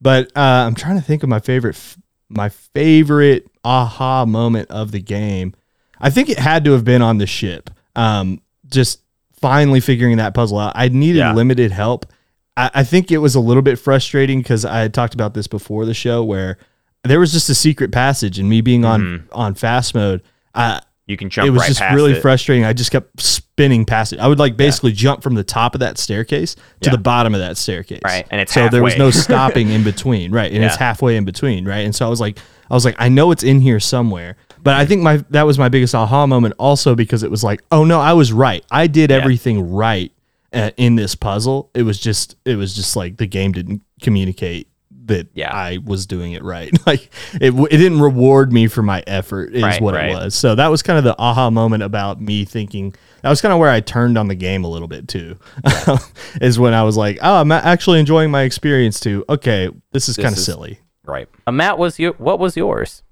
but 0.00 0.26
uh, 0.36 0.40
I'm 0.66 0.74
trying 0.74 0.96
to 0.96 1.02
think 1.04 1.22
of 1.22 1.28
my 1.28 1.40
favorite, 1.40 1.76
my 2.28 2.48
favorite 2.48 3.46
aha 3.64 4.24
moment 4.26 4.70
of 4.70 4.92
the 4.92 5.00
game. 5.00 5.54
I 6.00 6.10
think 6.10 6.28
it 6.28 6.38
had 6.38 6.64
to 6.64 6.72
have 6.72 6.84
been 6.84 7.02
on 7.02 7.18
the 7.18 7.26
ship. 7.26 7.70
Um, 7.96 8.40
just 8.66 9.00
finally 9.40 9.80
figuring 9.80 10.16
that 10.18 10.34
puzzle 10.34 10.58
out. 10.58 10.72
I 10.74 10.88
needed 10.88 11.18
Yeah. 11.18 11.32
limited 11.34 11.72
help. 11.72 12.06
I, 12.56 12.70
I 12.74 12.84
think 12.84 13.10
it 13.10 13.18
was 13.18 13.34
a 13.34 13.40
little 13.40 13.62
bit 13.62 13.78
frustrating 13.78 14.40
because 14.40 14.64
I 14.64 14.78
had 14.80 14.94
talked 14.94 15.14
about 15.14 15.34
this 15.34 15.46
before 15.46 15.84
the 15.84 15.94
show, 15.94 16.22
where 16.24 16.58
there 17.04 17.20
was 17.20 17.32
just 17.32 17.48
a 17.48 17.54
secret 17.54 17.92
passage, 17.92 18.38
and 18.38 18.48
me 18.48 18.60
being 18.60 18.84
on 18.84 19.28
on 19.32 19.54
fast 19.54 19.94
mode, 19.94 20.22
I, 20.54 20.80
You 21.08 21.16
can 21.16 21.30
jump 21.30 21.48
it 21.48 21.50
was 21.50 21.62
right 21.62 21.68
just 21.68 21.80
really 21.94 22.12
it. 22.12 22.20
frustrating. 22.22 22.64
I 22.64 22.72
just 22.74 22.90
kept 22.92 23.20
spinning 23.20 23.84
past 23.86 24.12
it. 24.12 24.20
I 24.20 24.28
would 24.28 24.38
like 24.38 24.56
basically 24.56 24.92
jump 24.92 25.22
from 25.22 25.34
the 25.34 25.42
top 25.42 25.74
of 25.74 25.80
that 25.80 25.98
staircase 25.98 26.54
to 26.54 26.62
Yeah. 26.82 26.90
the 26.92 26.98
bottom 26.98 27.34
of 27.34 27.40
that 27.40 27.56
staircase. 27.56 28.02
Right. 28.04 28.26
And 28.30 28.40
it's 28.40 28.52
so 28.52 28.68
there 28.68 28.82
was 28.82 28.96
no 28.98 29.10
stopping 29.26 29.70
in 29.70 29.82
between, 29.82 30.30
right? 30.32 30.52
And 30.52 30.62
it's 30.62 30.76
halfway 30.76 31.16
in 31.16 31.24
between, 31.24 31.66
right? 31.66 31.78
And 31.86 31.94
so 31.94 32.06
I 32.06 32.08
was 32.10 32.20
like, 32.20 32.38
I 32.70 32.74
was 32.74 32.84
like, 32.84 32.94
I 32.98 33.08
know 33.08 33.30
it's 33.30 33.42
in 33.42 33.60
here 33.62 33.80
somewhere. 33.80 34.36
But 34.62 34.74
I 34.74 34.84
think 34.84 35.02
my 35.02 35.24
that 35.30 35.44
was 35.44 35.58
my 35.58 35.68
biggest 35.70 35.94
aha 35.94 36.26
moment, 36.26 36.54
also 36.58 36.94
because 36.94 37.22
it 37.22 37.30
was 37.30 37.42
like, 37.42 37.62
oh 37.72 37.84
no, 37.84 38.00
I 38.00 38.12
was 38.12 38.32
right. 38.32 38.62
I 38.70 38.86
did 38.86 39.10
everything 39.10 39.72
right 39.72 40.12
uh, 40.52 40.72
in 40.76 40.96
this 40.96 41.14
puzzle. 41.14 41.70
It 41.74 41.84
was 41.84 41.98
just, 41.98 42.36
it 42.44 42.56
was 42.56 42.74
just 42.74 42.96
like 42.96 43.16
the 43.16 43.26
game 43.26 43.52
didn't 43.52 43.80
communicate 44.02 44.67
that 45.08 45.28
Yeah. 45.34 45.54
I 45.54 45.78
was 45.84 46.06
doing 46.06 46.32
it 46.32 46.42
right. 46.42 46.72
Like 46.86 47.10
it, 47.34 47.52
it 47.54 47.76
didn't 47.76 48.00
reward 48.00 48.52
me 48.52 48.66
for 48.68 48.82
my 48.82 49.02
effort, 49.06 49.52
is 49.54 49.62
Right, 49.62 49.80
what 49.80 49.94
right. 49.94 50.10
it 50.10 50.14
was. 50.14 50.34
So 50.34 50.54
that 50.54 50.68
was 50.68 50.82
kind 50.82 50.96
of 50.98 51.04
the 51.04 51.14
aha 51.18 51.50
moment 51.50 51.82
about 51.82 52.20
me 52.20 52.44
thinking. 52.44 52.94
That 53.22 53.28
was 53.30 53.40
kind 53.42 53.52
of 53.52 53.58
where 53.58 53.70
I 53.70 53.80
turned 53.80 54.16
on 54.16 54.28
the 54.28 54.34
game 54.34 54.64
a 54.64 54.68
little 54.68 54.88
bit 54.88 55.08
too. 55.08 55.36
is 56.40 56.58
when 56.58 56.72
I 56.74 56.82
was 56.84 56.96
like, 56.96 57.18
oh, 57.22 57.40
I'm 57.40 57.50
actually 57.52 58.00
enjoying 58.00 58.30
my 58.30 58.42
experience 58.42 59.00
too. 59.00 59.24
Okay, 59.28 59.68
this 59.92 60.08
is 60.08 60.16
kind 60.16 60.32
of 60.32 60.38
silly. 60.38 60.78
Right. 61.04 61.28
Uh, 61.46 61.52
Matt, 61.52 61.78
was 61.78 61.98
your 61.98 62.12
what 62.14 62.38
was 62.38 62.56
yours? 62.56 63.02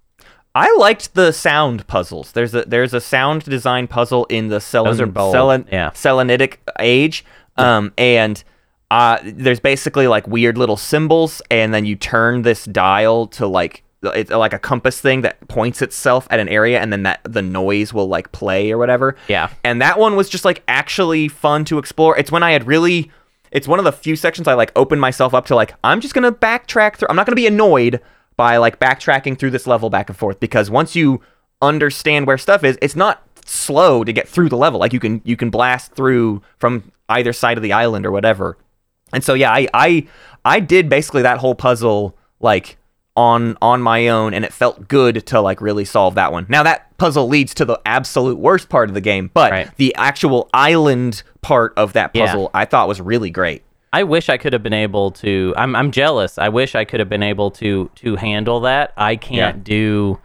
I 0.55 0.74
liked 0.78 1.14
the 1.14 1.32
sound 1.32 1.86
puzzles. 1.86 2.32
There's 2.32 2.55
a 2.55 2.62
there's 2.64 2.94
a 2.94 3.01
sound 3.01 3.44
design 3.44 3.88
puzzle 3.88 4.24
in 4.26 4.49
the 4.49 4.57
Selen, 4.59 4.84
Those 4.84 5.01
are. 5.01 5.07
Selen- 5.07 5.66
Yeah. 5.70 5.90
Selenitic 5.90 6.59
age, 6.78 7.24
um, 7.57 7.92
and 7.99 8.42
uh, 8.91 9.18
there's 9.24 9.61
basically 9.61 10.07
like 10.07 10.26
weird 10.26 10.57
little 10.59 10.76
symbols, 10.76 11.43
and 11.51 11.74
then 11.74 11.84
you 11.84 11.97
turn 11.97 12.43
this 12.43 12.64
dial 12.64 13.26
to 13.28 13.47
like 13.47 13.82
it's 14.03 14.30
like 14.30 14.53
a 14.53 14.59
compass 14.59 15.01
thing 15.01 15.22
that 15.22 15.49
points 15.49 15.82
itself 15.82 16.28
at 16.30 16.39
an 16.39 16.49
area, 16.49 16.80
and 16.80 16.93
then 16.93 17.03
that 17.03 17.20
the 17.24 17.43
noise 17.43 17.93
will 17.93 18.09
like 18.09 18.30
play 18.32 18.70
or 18.70 18.78
whatever. 18.78 19.16
Yeah. 19.28 19.51
and 19.64 19.82
that 19.82 19.99
one 19.99 20.14
was 20.16 20.28
just 20.28 20.45
like 20.45 20.62
actually 20.68 21.28
fun 21.28 21.64
to 21.66 21.78
explore. 21.78 22.16
It's 22.16 22.30
when 22.30 22.43
I 22.43 22.53
had 22.53 22.66
really. 22.66 23.11
It's 23.53 23.68
one 23.68 23.78
of 23.78 23.84
the 23.84 23.93
few 23.93 24.16
sections 24.16 24.49
I 24.49 24.55
like 24.55 24.72
opened 24.76 25.01
myself 25.01 25.32
up 25.32 25.47
to 25.47 25.55
like 25.55 25.74
I'm 25.82 26.01
just 26.01 26.14
gonna 26.14 26.32
backtrack 26.32 26.97
through. 26.97 27.09
I'm 27.09 27.16
not 27.16 27.26
gonna 27.26 27.37
be 27.37 27.47
annoyed 27.47 28.01
by 28.37 28.59
like 28.59 28.78
backtracking 28.78 29.39
through 29.39 29.51
this 29.51 29.66
level 29.66 29.89
back 29.89 30.09
and 30.11 30.18
forth 30.18 30.41
because 30.41 30.70
once 30.70 30.95
you 30.95 31.22
understand 31.62 32.26
where 32.26 32.39
stuff 32.39 32.64
is, 32.64 32.76
it's 32.82 32.97
not 32.97 33.22
slow 33.45 34.05
to 34.05 34.12
get 34.12 34.28
through 34.28 34.49
the 34.49 34.57
level. 34.57 34.78
Like 34.80 34.93
you 34.93 35.01
can 35.01 35.22
you 35.24 35.37
can 35.37 35.51
blast 35.51 35.93
through 35.93 36.43
from 36.59 36.93
either 37.09 37.32
side 37.32 37.57
of 37.57 37.62
the 37.62 37.72
island 37.72 38.05
or 38.05 38.11
whatever. 38.11 38.59
And 39.16 39.24
so 39.24 39.34
yeah, 39.34 39.50
I 39.50 39.66
I 39.74 40.06
I 40.44 40.60
did 40.60 40.88
basically 40.88 41.22
that 41.22 41.38
whole 41.38 41.54
puzzle 41.56 42.16
like 42.38 42.76
on 43.16 43.56
on 43.62 43.80
my 43.80 44.08
own 44.08 44.34
and 44.34 44.44
it 44.44 44.52
felt 44.52 44.88
good 44.88 45.26
to 45.26 45.40
like 45.40 45.60
really 45.62 45.84
solve 45.86 46.14
that 46.16 46.30
one. 46.32 46.44
Now 46.50 46.62
that 46.62 46.96
puzzle 46.98 47.26
leads 47.28 47.54
to 47.54 47.64
the 47.64 47.80
absolute 47.86 48.38
worst 48.38 48.68
part 48.68 48.90
of 48.90 48.94
the 48.94 49.00
game, 49.00 49.30
but 49.32 49.50
Right. 49.50 49.70
the 49.76 49.94
actual 49.96 50.48
island 50.52 51.22
part 51.40 51.72
of 51.78 51.94
that 51.94 52.10
Yeah. 52.12 52.26
puzzle 52.26 52.50
I 52.52 52.66
thought 52.66 52.88
was 52.88 53.00
really 53.00 53.30
great. 53.30 53.62
I 53.92 54.02
wish 54.02 54.28
I 54.28 54.36
could 54.36 54.52
have 54.52 54.62
been 54.62 54.74
able 54.74 55.10
to. 55.12 55.54
I'm 55.56 55.74
I'm 55.74 55.90
jealous. 55.90 56.36
I 56.38 56.50
wish 56.50 56.74
I 56.74 56.84
could 56.84 57.00
have 57.00 57.08
been 57.08 57.22
able 57.22 57.50
to 57.52 57.90
to 57.94 58.16
handle 58.16 58.60
that. 58.60 58.92
I 58.98 59.16
can't 59.16 59.56
Yeah. 59.56 59.62
do 59.64 60.18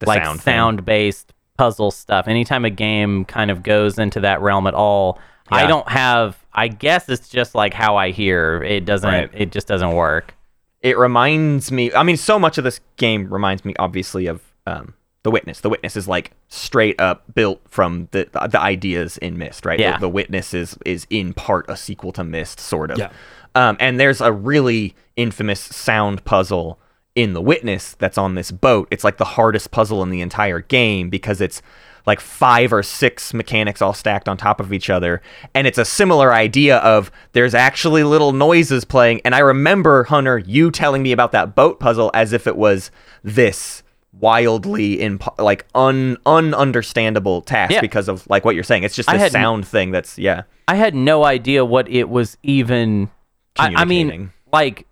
The 0.00 0.06
like 0.06 0.24
sound, 0.24 0.40
sound 0.40 0.84
based 0.84 1.32
puzzle 1.56 1.92
stuff. 1.92 2.26
Anytime 2.26 2.64
a 2.64 2.70
game 2.70 3.24
kind 3.26 3.52
of 3.52 3.62
goes 3.62 3.96
into 3.96 4.18
that 4.20 4.40
realm 4.40 4.66
at 4.66 4.74
all, 4.74 5.20
I 5.52 5.66
don't 5.68 5.88
have. 5.88 6.36
I 6.54 6.68
guess 6.68 7.08
it's 7.08 7.28
just 7.28 7.54
like 7.54 7.74
how 7.74 7.96
I 7.96 8.10
hear. 8.10 8.62
It 8.62 8.84
doesn't. 8.84 9.08
Right. 9.10 9.30
It 9.34 9.52
just 9.52 9.66
doesn't 9.66 9.92
work. 9.92 10.34
it 10.80 10.98
reminds 10.98 11.72
me 11.72 11.90
i 11.94 12.02
mean 12.02 12.16
so 12.18 12.38
much 12.38 12.58
of 12.58 12.64
this 12.64 12.78
game 12.98 13.32
reminds 13.32 13.64
me 13.64 13.72
obviously 13.78 14.26
of 14.26 14.42
um, 14.66 14.92
the 15.22 15.30
witness 15.30 15.60
the 15.60 15.70
witness 15.70 15.96
is 15.96 16.06
like 16.06 16.32
straight 16.48 17.00
up 17.00 17.22
built 17.34 17.60
from 17.68 18.06
the 18.10 18.28
the 18.50 18.60
ideas 18.60 19.16
in 19.18 19.38
Myst 19.38 19.64
right 19.64 19.80
Yeah. 19.80 19.92
the, 19.92 20.00
the 20.00 20.08
witness 20.10 20.52
is 20.52 20.76
is 20.84 21.06
in 21.08 21.32
part 21.32 21.64
a 21.70 21.76
sequel 21.76 22.12
to 22.12 22.22
Myst 22.24 22.60
sort 22.60 22.90
of 22.90 22.98
Yeah. 22.98 23.10
um, 23.54 23.78
and 23.80 23.98
there's 23.98 24.20
a 24.20 24.30
really 24.30 24.94
infamous 25.16 25.60
sound 25.60 26.22
puzzle 26.26 26.78
in 27.14 27.32
the 27.32 27.40
witness 27.40 27.94
that's 27.94 28.18
on 28.18 28.34
this 28.34 28.50
boat 28.50 28.86
it's 28.90 29.04
like 29.04 29.16
the 29.16 29.24
hardest 29.38 29.70
puzzle 29.70 30.02
in 30.02 30.10
the 30.10 30.20
entire 30.20 30.60
game 30.60 31.08
because 31.08 31.40
it's 31.40 31.62
like 32.06 32.20
five 32.20 32.72
or 32.72 32.82
six 32.82 33.32
mechanics 33.32 33.80
all 33.80 33.94
stacked 33.94 34.28
on 34.28 34.36
top 34.36 34.60
of 34.60 34.72
each 34.72 34.90
other. 34.90 35.22
And 35.54 35.66
it's 35.66 35.78
a 35.78 35.84
similar 35.84 36.32
idea 36.34 36.78
of 36.78 37.10
there's 37.32 37.54
actually 37.54 38.04
little 38.04 38.32
noises 38.32 38.84
playing. 38.84 39.20
And 39.24 39.34
I 39.34 39.38
remember, 39.38 40.04
Hunter, 40.04 40.38
you 40.38 40.70
telling 40.70 41.02
me 41.02 41.12
about 41.12 41.32
that 41.32 41.54
boat 41.54 41.80
puzzle 41.80 42.10
as 42.12 42.32
if 42.32 42.46
it 42.46 42.56
was 42.56 42.90
this 43.22 43.82
wildly 44.12 45.00
in 45.00 45.18
like 45.38 45.66
un 45.74 46.16
ununderstandable 46.26 47.44
task 47.44 47.72
Yeah. 47.72 47.80
because 47.80 48.08
of 48.08 48.26
like 48.28 48.44
what 48.44 48.54
you're 48.54 48.64
saying. 48.64 48.84
It's 48.84 48.94
just 48.96 49.10
a 49.10 49.30
sound 49.30 49.66
thing 49.66 49.90
that's 49.90 50.18
yeah. 50.18 50.42
I 50.68 50.76
had 50.76 50.94
no 50.94 51.24
idea 51.24 51.64
what 51.64 51.88
it 51.88 52.08
was 52.08 52.36
even. 52.42 53.10
I, 53.58 53.72
I 53.76 53.84
mean, 53.84 54.32
like, 54.52 54.86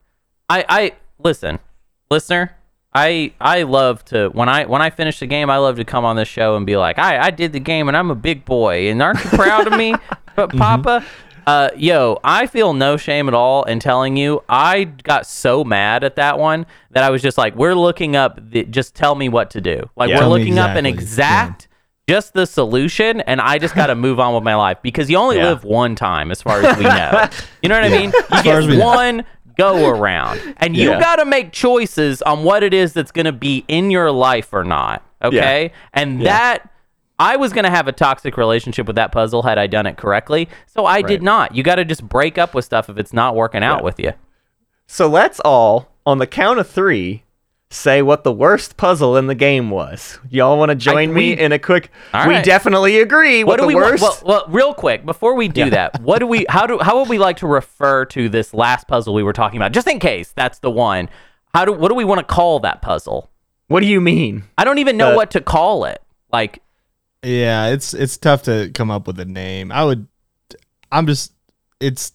I, 0.48 0.64
I 0.68 0.92
listen, 1.18 1.58
listener. 2.10 2.54
I 2.94 3.32
I 3.40 3.62
love 3.62 4.04
to 4.06 4.28
when 4.28 4.48
I 4.48 4.64
when 4.66 4.82
I 4.82 4.90
finish 4.90 5.18
the 5.18 5.26
game, 5.26 5.48
I 5.50 5.56
love 5.58 5.76
to 5.76 5.84
come 5.84 6.04
on 6.04 6.16
this 6.16 6.28
show 6.28 6.56
and 6.56 6.66
be 6.66 6.76
like, 6.76 6.98
I 6.98 7.18
I 7.26 7.30
did 7.30 7.52
the 7.52 7.60
game 7.60 7.88
and 7.88 7.96
I'm 7.96 8.10
a 8.10 8.14
big 8.14 8.44
boy, 8.44 8.88
and 8.90 9.00
aren't 9.02 9.22
you 9.24 9.30
proud 9.30 9.66
of 9.66 9.74
me, 9.78 9.94
but 10.36 10.50
Papa? 10.56 11.04
Uh, 11.44 11.70
yo, 11.76 12.20
I 12.22 12.46
feel 12.46 12.72
no 12.72 12.96
shame 12.96 13.26
at 13.26 13.34
all 13.34 13.64
in 13.64 13.80
telling 13.80 14.16
you 14.16 14.44
I 14.48 14.84
got 14.84 15.26
so 15.26 15.64
mad 15.64 16.04
at 16.04 16.14
that 16.16 16.38
one 16.38 16.66
that 16.90 17.02
I 17.02 17.10
was 17.10 17.20
just 17.20 17.36
like, 17.36 17.56
we're 17.56 17.74
looking 17.74 18.14
up. 18.14 18.38
The, 18.50 18.62
just 18.64 18.94
tell 18.94 19.16
me 19.16 19.28
what 19.28 19.50
to 19.50 19.60
do. 19.60 19.88
Like 19.96 20.10
Yeah. 20.10 20.20
we're 20.20 20.26
looking 20.28 20.58
up 20.60 20.76
an 20.76 20.86
exactly. 20.86 21.02
exact 21.02 21.68
just 22.08 22.32
the 22.34 22.46
solution 22.46 23.20
and 23.22 23.40
I 23.40 23.58
just 23.58 23.74
got 23.74 23.86
to 23.86 23.94
move 23.96 24.20
on 24.20 24.34
with 24.34 24.42
my 24.44 24.54
life 24.54 24.78
because 24.82 25.08
you 25.10 25.16
only 25.16 25.36
Yeah. 25.38 25.48
live 25.50 25.64
one 25.64 25.94
time 25.96 26.30
as 26.30 26.40
far 26.42 26.60
as 26.62 26.76
we 26.76 26.84
know. 26.84 27.28
You 27.62 27.68
know 27.68 27.74
what 27.80 27.84
I 27.84 27.88
mean? 27.88 28.12
You 28.34 28.42
get 28.44 28.62
we 28.64 28.76
know. 28.76 29.22
Go 29.56 29.88
around 29.88 30.40
and 30.58 30.76
you 30.76 30.90
got 30.90 31.16
to 31.16 31.24
make 31.24 31.52
choices 31.52 32.22
on 32.22 32.44
what 32.44 32.62
it 32.62 32.74
is 32.74 32.92
that's 32.92 33.12
going 33.12 33.26
to 33.26 33.32
be 33.32 33.64
in 33.68 33.90
your 33.90 34.10
life 34.10 34.52
or 34.52 34.64
not. 34.64 35.02
Okay? 35.22 35.72
And 35.92 36.22
that 36.22 36.68
I 37.18 37.36
was 37.36 37.52
going 37.52 37.64
to 37.64 37.70
have 37.70 37.86
a 37.86 37.92
toxic 37.92 38.36
relationship 38.36 38.86
with 38.86 38.96
that 38.96 39.12
puzzle 39.12 39.42
had 39.42 39.58
I 39.58 39.68
done 39.68 39.86
it 39.86 39.96
correctly. 39.96 40.48
So 40.66 40.86
I 40.86 41.02
did 41.02 41.22
not. 41.22 41.54
You 41.54 41.62
got 41.62 41.76
to 41.76 41.84
just 41.84 42.08
break 42.08 42.36
up 42.38 42.54
with 42.54 42.64
stuff 42.64 42.88
if 42.88 42.98
it's 42.98 43.12
not 43.12 43.36
working 43.36 43.62
out 43.62 43.84
with 43.84 44.00
you. 44.00 44.12
So 44.86 45.08
let's 45.08 45.40
all, 45.40 45.88
on 46.04 46.18
the 46.18 46.26
count 46.26 46.58
of 46.58 46.68
three, 46.68 47.22
say 47.72 48.02
what 48.02 48.22
the 48.24 48.32
worst 48.32 48.76
puzzle 48.76 49.16
in 49.16 49.26
the 49.26 49.34
game 49.34 49.70
was. 49.70 50.18
Y'all 50.30 50.58
want 50.58 50.68
to 50.70 50.74
join 50.74 51.12
me 51.12 51.34
we- 51.34 51.38
in 51.38 51.52
a 51.52 51.58
quick? 51.58 51.90
All 52.12 52.28
we 52.28 52.40
definitely 52.42 53.00
agree. 53.00 53.42
What, 53.44 53.52
What 53.52 53.56
do 53.56 53.62
the 53.62 53.66
we 53.68 53.74
worst? 53.74 54.02
want? 54.02 54.22
Well, 54.22 54.36
well, 54.46 54.54
real 54.54 54.74
quick 54.74 55.04
before 55.04 55.34
we 55.34 55.48
do 55.48 55.70
that, 55.70 56.00
what 56.02 56.18
do 56.18 56.26
we? 56.26 56.46
How 56.50 56.66
do? 56.66 56.78
How 56.78 56.98
would 57.00 57.08
we 57.08 57.18
like 57.18 57.38
to 57.38 57.46
refer 57.46 58.04
to 58.06 58.28
this 58.28 58.52
last 58.54 58.86
puzzle 58.88 59.14
we 59.14 59.22
were 59.22 59.32
talking 59.32 59.56
about, 59.58 59.72
just 59.72 59.86
in 59.88 59.98
case 59.98 60.32
that's 60.32 60.58
the 60.60 60.70
one? 60.70 61.08
How 61.54 61.64
do? 61.64 61.72
What 61.72 61.88
do 61.88 61.94
we 61.94 62.04
want 62.04 62.18
to 62.20 62.24
call 62.34 62.60
that 62.60 62.82
puzzle? 62.82 63.28
what 63.68 63.80
do 63.80 63.86
you 63.86 64.00
mean? 64.02 64.42
I 64.58 64.64
don't 64.64 64.78
even 64.78 64.98
know 64.98 65.12
Uh, 65.12 65.16
what 65.16 65.30
to 65.30 65.40
call 65.40 65.86
it. 65.86 66.02
Like, 66.30 66.60
Yeah, 67.22 67.68
it's 67.68 67.94
it's 67.94 68.18
tough 68.18 68.42
to 68.42 68.70
come 68.74 68.90
up 68.90 69.06
with 69.06 69.18
a 69.18 69.24
name. 69.24 69.72
I 69.72 69.84
would. 69.84 70.06
I'm 70.90 71.06
just. 71.06 71.32
It's. 71.80 72.12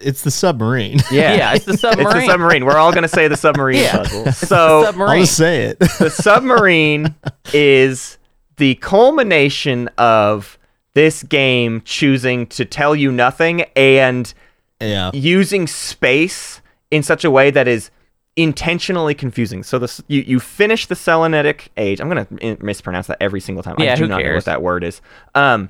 It's 0.00 0.22
the 0.22 0.30
submarine. 0.30 0.98
yeah, 1.12 1.34
yeah 1.34 1.54
it's 1.54 1.64
the 1.64 1.76
submarine. 1.76 2.06
It's 2.16 2.26
the 2.26 2.32
submarine. 2.32 2.64
We're 2.64 2.76
all 2.78 2.92
gonna 2.92 3.08
say 3.08 3.28
the 3.28 3.36
submarine 3.36 3.78
Yeah. 3.82 3.98
puzzle. 3.98 4.24
The 4.24 4.32
So 4.32 4.56
I'll 4.56 4.84
submarine. 4.86 5.20
just 5.22 5.36
say 5.36 5.62
it. 5.64 5.78
the 5.78 6.10
submarine 6.10 7.14
is 7.52 8.18
the 8.56 8.74
culmination 8.76 9.88
of 9.98 10.58
this 10.94 11.22
game 11.22 11.82
choosing 11.84 12.46
to 12.48 12.64
tell 12.64 12.96
you 12.96 13.12
nothing 13.12 13.62
and 13.76 14.32
yeah. 14.80 15.10
using 15.14 15.66
space 15.66 16.60
in 16.90 17.02
such 17.02 17.24
a 17.24 17.30
way 17.30 17.50
that 17.50 17.68
is 17.68 17.90
intentionally 18.36 19.14
confusing. 19.14 19.62
So 19.62 19.78
this 19.78 20.00
you, 20.08 20.22
you 20.22 20.40
finish 20.40 20.86
the 20.86 20.94
Selenitic 20.94 21.68
age. 21.76 22.00
I'm 22.00 22.08
gonna 22.08 22.26
mispronounce 22.62 23.06
that 23.08 23.18
every 23.20 23.40
single 23.40 23.62
time. 23.62 23.76
Yeah, 23.78 23.92
I 23.92 23.96
do 23.96 24.02
who 24.04 24.08
not 24.08 24.16
know 24.18 24.22
cares? 24.24 24.36
what 24.36 24.44
that 24.46 24.62
word 24.62 24.82
is. 24.84 25.00
Um, 25.34 25.68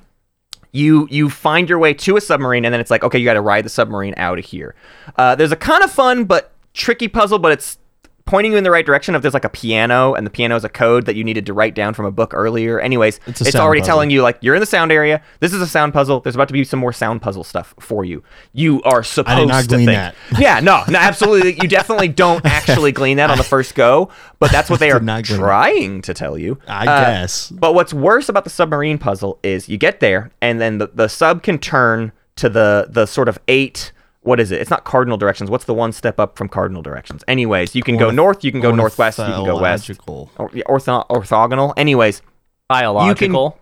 you 0.71 1.07
you 1.11 1.29
find 1.29 1.69
your 1.69 1.79
way 1.79 1.93
to 1.93 2.17
a 2.17 2.21
submarine, 2.21 2.65
and 2.65 2.73
then 2.73 2.79
it's 2.79 2.91
like, 2.91 3.03
okay, 3.03 3.19
you 3.19 3.25
got 3.25 3.33
to 3.33 3.41
ride 3.41 3.65
the 3.65 3.69
submarine 3.69 4.13
out 4.17 4.39
of 4.39 4.45
here. 4.45 4.75
Uh, 5.17 5.35
there's 5.35 5.51
a 5.51 5.57
kind 5.57 5.83
of 5.83 5.91
fun 5.91 6.25
but 6.25 6.51
tricky 6.73 7.07
puzzle, 7.07 7.39
but 7.39 7.51
it's 7.51 7.77
pointing 8.25 8.51
you 8.51 8.57
in 8.57 8.63
the 8.63 8.71
right 8.71 8.85
direction. 8.85 9.15
If 9.15 9.21
there's 9.21 9.33
like 9.33 9.45
a 9.45 9.49
piano, 9.49 10.13
and 10.13 10.25
the 10.25 10.31
piano 10.31 10.55
is 10.55 10.63
a 10.63 10.69
code 10.69 11.05
that 11.05 11.15
you 11.15 11.23
needed 11.23 11.45
to 11.47 11.53
write 11.53 11.75
down 11.75 11.93
from 11.93 12.05
a 12.05 12.11
book 12.11 12.33
earlier. 12.33 12.79
Anyways, 12.79 13.19
It's 13.27 13.41
it's, 13.41 13.55
already 13.55 13.81
puzzle. 13.81 13.91
telling 13.93 14.09
you 14.09 14.21
like 14.21 14.37
you're 14.41 14.55
in 14.55 14.59
the 14.59 14.65
sound 14.65 14.91
area. 14.91 15.21
This 15.39 15.53
is 15.53 15.61
a 15.61 15.67
sound 15.67 15.93
puzzle. 15.93 16.19
There's 16.21 16.35
about 16.35 16.47
to 16.49 16.53
be 16.53 16.63
some 16.63 16.79
more 16.79 16.93
sound 16.93 17.21
puzzle 17.21 17.43
stuff 17.43 17.73
for 17.79 18.05
you. 18.05 18.23
You 18.53 18.81
are 18.83 19.03
supposed 19.03 19.47
not 19.47 19.61
to 19.63 19.67
glean 19.67 19.87
think. 19.87 19.95
that. 19.97 20.15
Yeah, 20.39 20.59
no, 20.59 20.83
no, 20.87 20.97
absolutely. 20.99 21.53
You 21.61 21.67
definitely 21.67 22.07
don't 22.09 22.45
actually 22.45 22.91
glean 22.91 23.17
that 23.17 23.29
on 23.29 23.37
the 23.37 23.43
first 23.43 23.75
go, 23.75 24.09
but 24.39 24.51
that's 24.51 24.69
what 24.69 24.79
they 24.81 24.91
are 24.91 24.99
Did 24.99 25.25
trying 25.25 26.01
to 26.03 26.13
tell 26.13 26.37
you. 26.37 26.57
I 26.67 26.87
Uh, 26.87 27.05
guess. 27.05 27.49
But 27.49 27.73
what's 27.73 27.93
worse 27.93 28.29
about 28.29 28.43
the 28.43 28.49
submarine 28.49 28.97
puzzle 28.97 29.39
is 29.43 29.67
you 29.69 29.77
get 29.77 29.99
there, 29.99 30.31
and 30.41 30.59
then 30.61 30.77
the, 30.77 30.89
the 30.93 31.07
sub 31.07 31.43
can 31.43 31.57
turn 31.59 32.11
to 32.37 32.49
the 32.49 32.87
the 32.89 33.05
sort 33.05 33.27
of 33.27 33.37
eight. 33.47 33.91
What 34.23 34.39
is 34.39 34.51
it? 34.51 34.61
It's 34.61 34.69
not 34.69 34.83
cardinal 34.83 35.17
directions. 35.17 35.49
What's 35.49 35.65
the 35.65 35.73
one 35.73 35.91
step 35.91 36.19
up 36.19 36.37
from 36.37 36.47
cardinal 36.47 36.81
directions? 36.83 37.23
Anyways, 37.27 37.73
you 37.73 37.81
can 37.81 37.97
go 37.97 38.11
north, 38.11 38.43
you 38.43 38.51
can 38.51 38.61
go 38.61 38.73
northwest, 38.73 39.17
you 39.17 39.25
can 39.25 39.45
go 39.45 39.59
west. 39.59 39.89
Orthological. 39.89 40.31
Or, 40.37 40.49
yeah, 40.53 40.63
ortho- 40.65 41.07
orthogonal. 41.07 41.73
Anyways, 41.75 42.21
biological. 42.69 43.59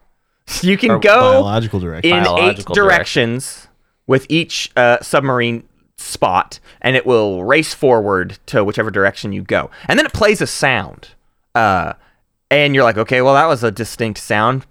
you 0.61 0.77
can 0.77 0.89
You 0.89 0.95
Or 0.95 0.99
go 0.99 1.19
Biological 1.33 1.79
direction. 1.79 2.11
in 2.11 2.19
eight 2.19 2.25
Biological 2.25 2.75
directions 2.75 3.67
with 4.07 4.25
each 4.29 4.71
uh, 4.75 4.97
submarine 5.01 5.63
spot, 5.97 6.59
and 6.81 6.95
it 6.95 7.05
will 7.05 7.43
race 7.43 7.73
forward 7.73 8.37
to 8.47 8.63
whichever 8.63 8.89
direction 8.91 9.31
you 9.31 9.43
go. 9.43 9.69
And 9.87 9.97
then 9.99 10.05
it 10.05 10.13
plays 10.13 10.41
a 10.41 10.47
sound. 10.47 11.09
Uh, 11.55 11.93
and 12.51 12.73
you're 12.75 12.83
like, 12.83 12.97
okay, 12.97 13.21
well, 13.21 13.35
that 13.35 13.45
was 13.45 13.63
a 13.63 13.71
distinct 13.71 14.19
sound. 14.19 14.65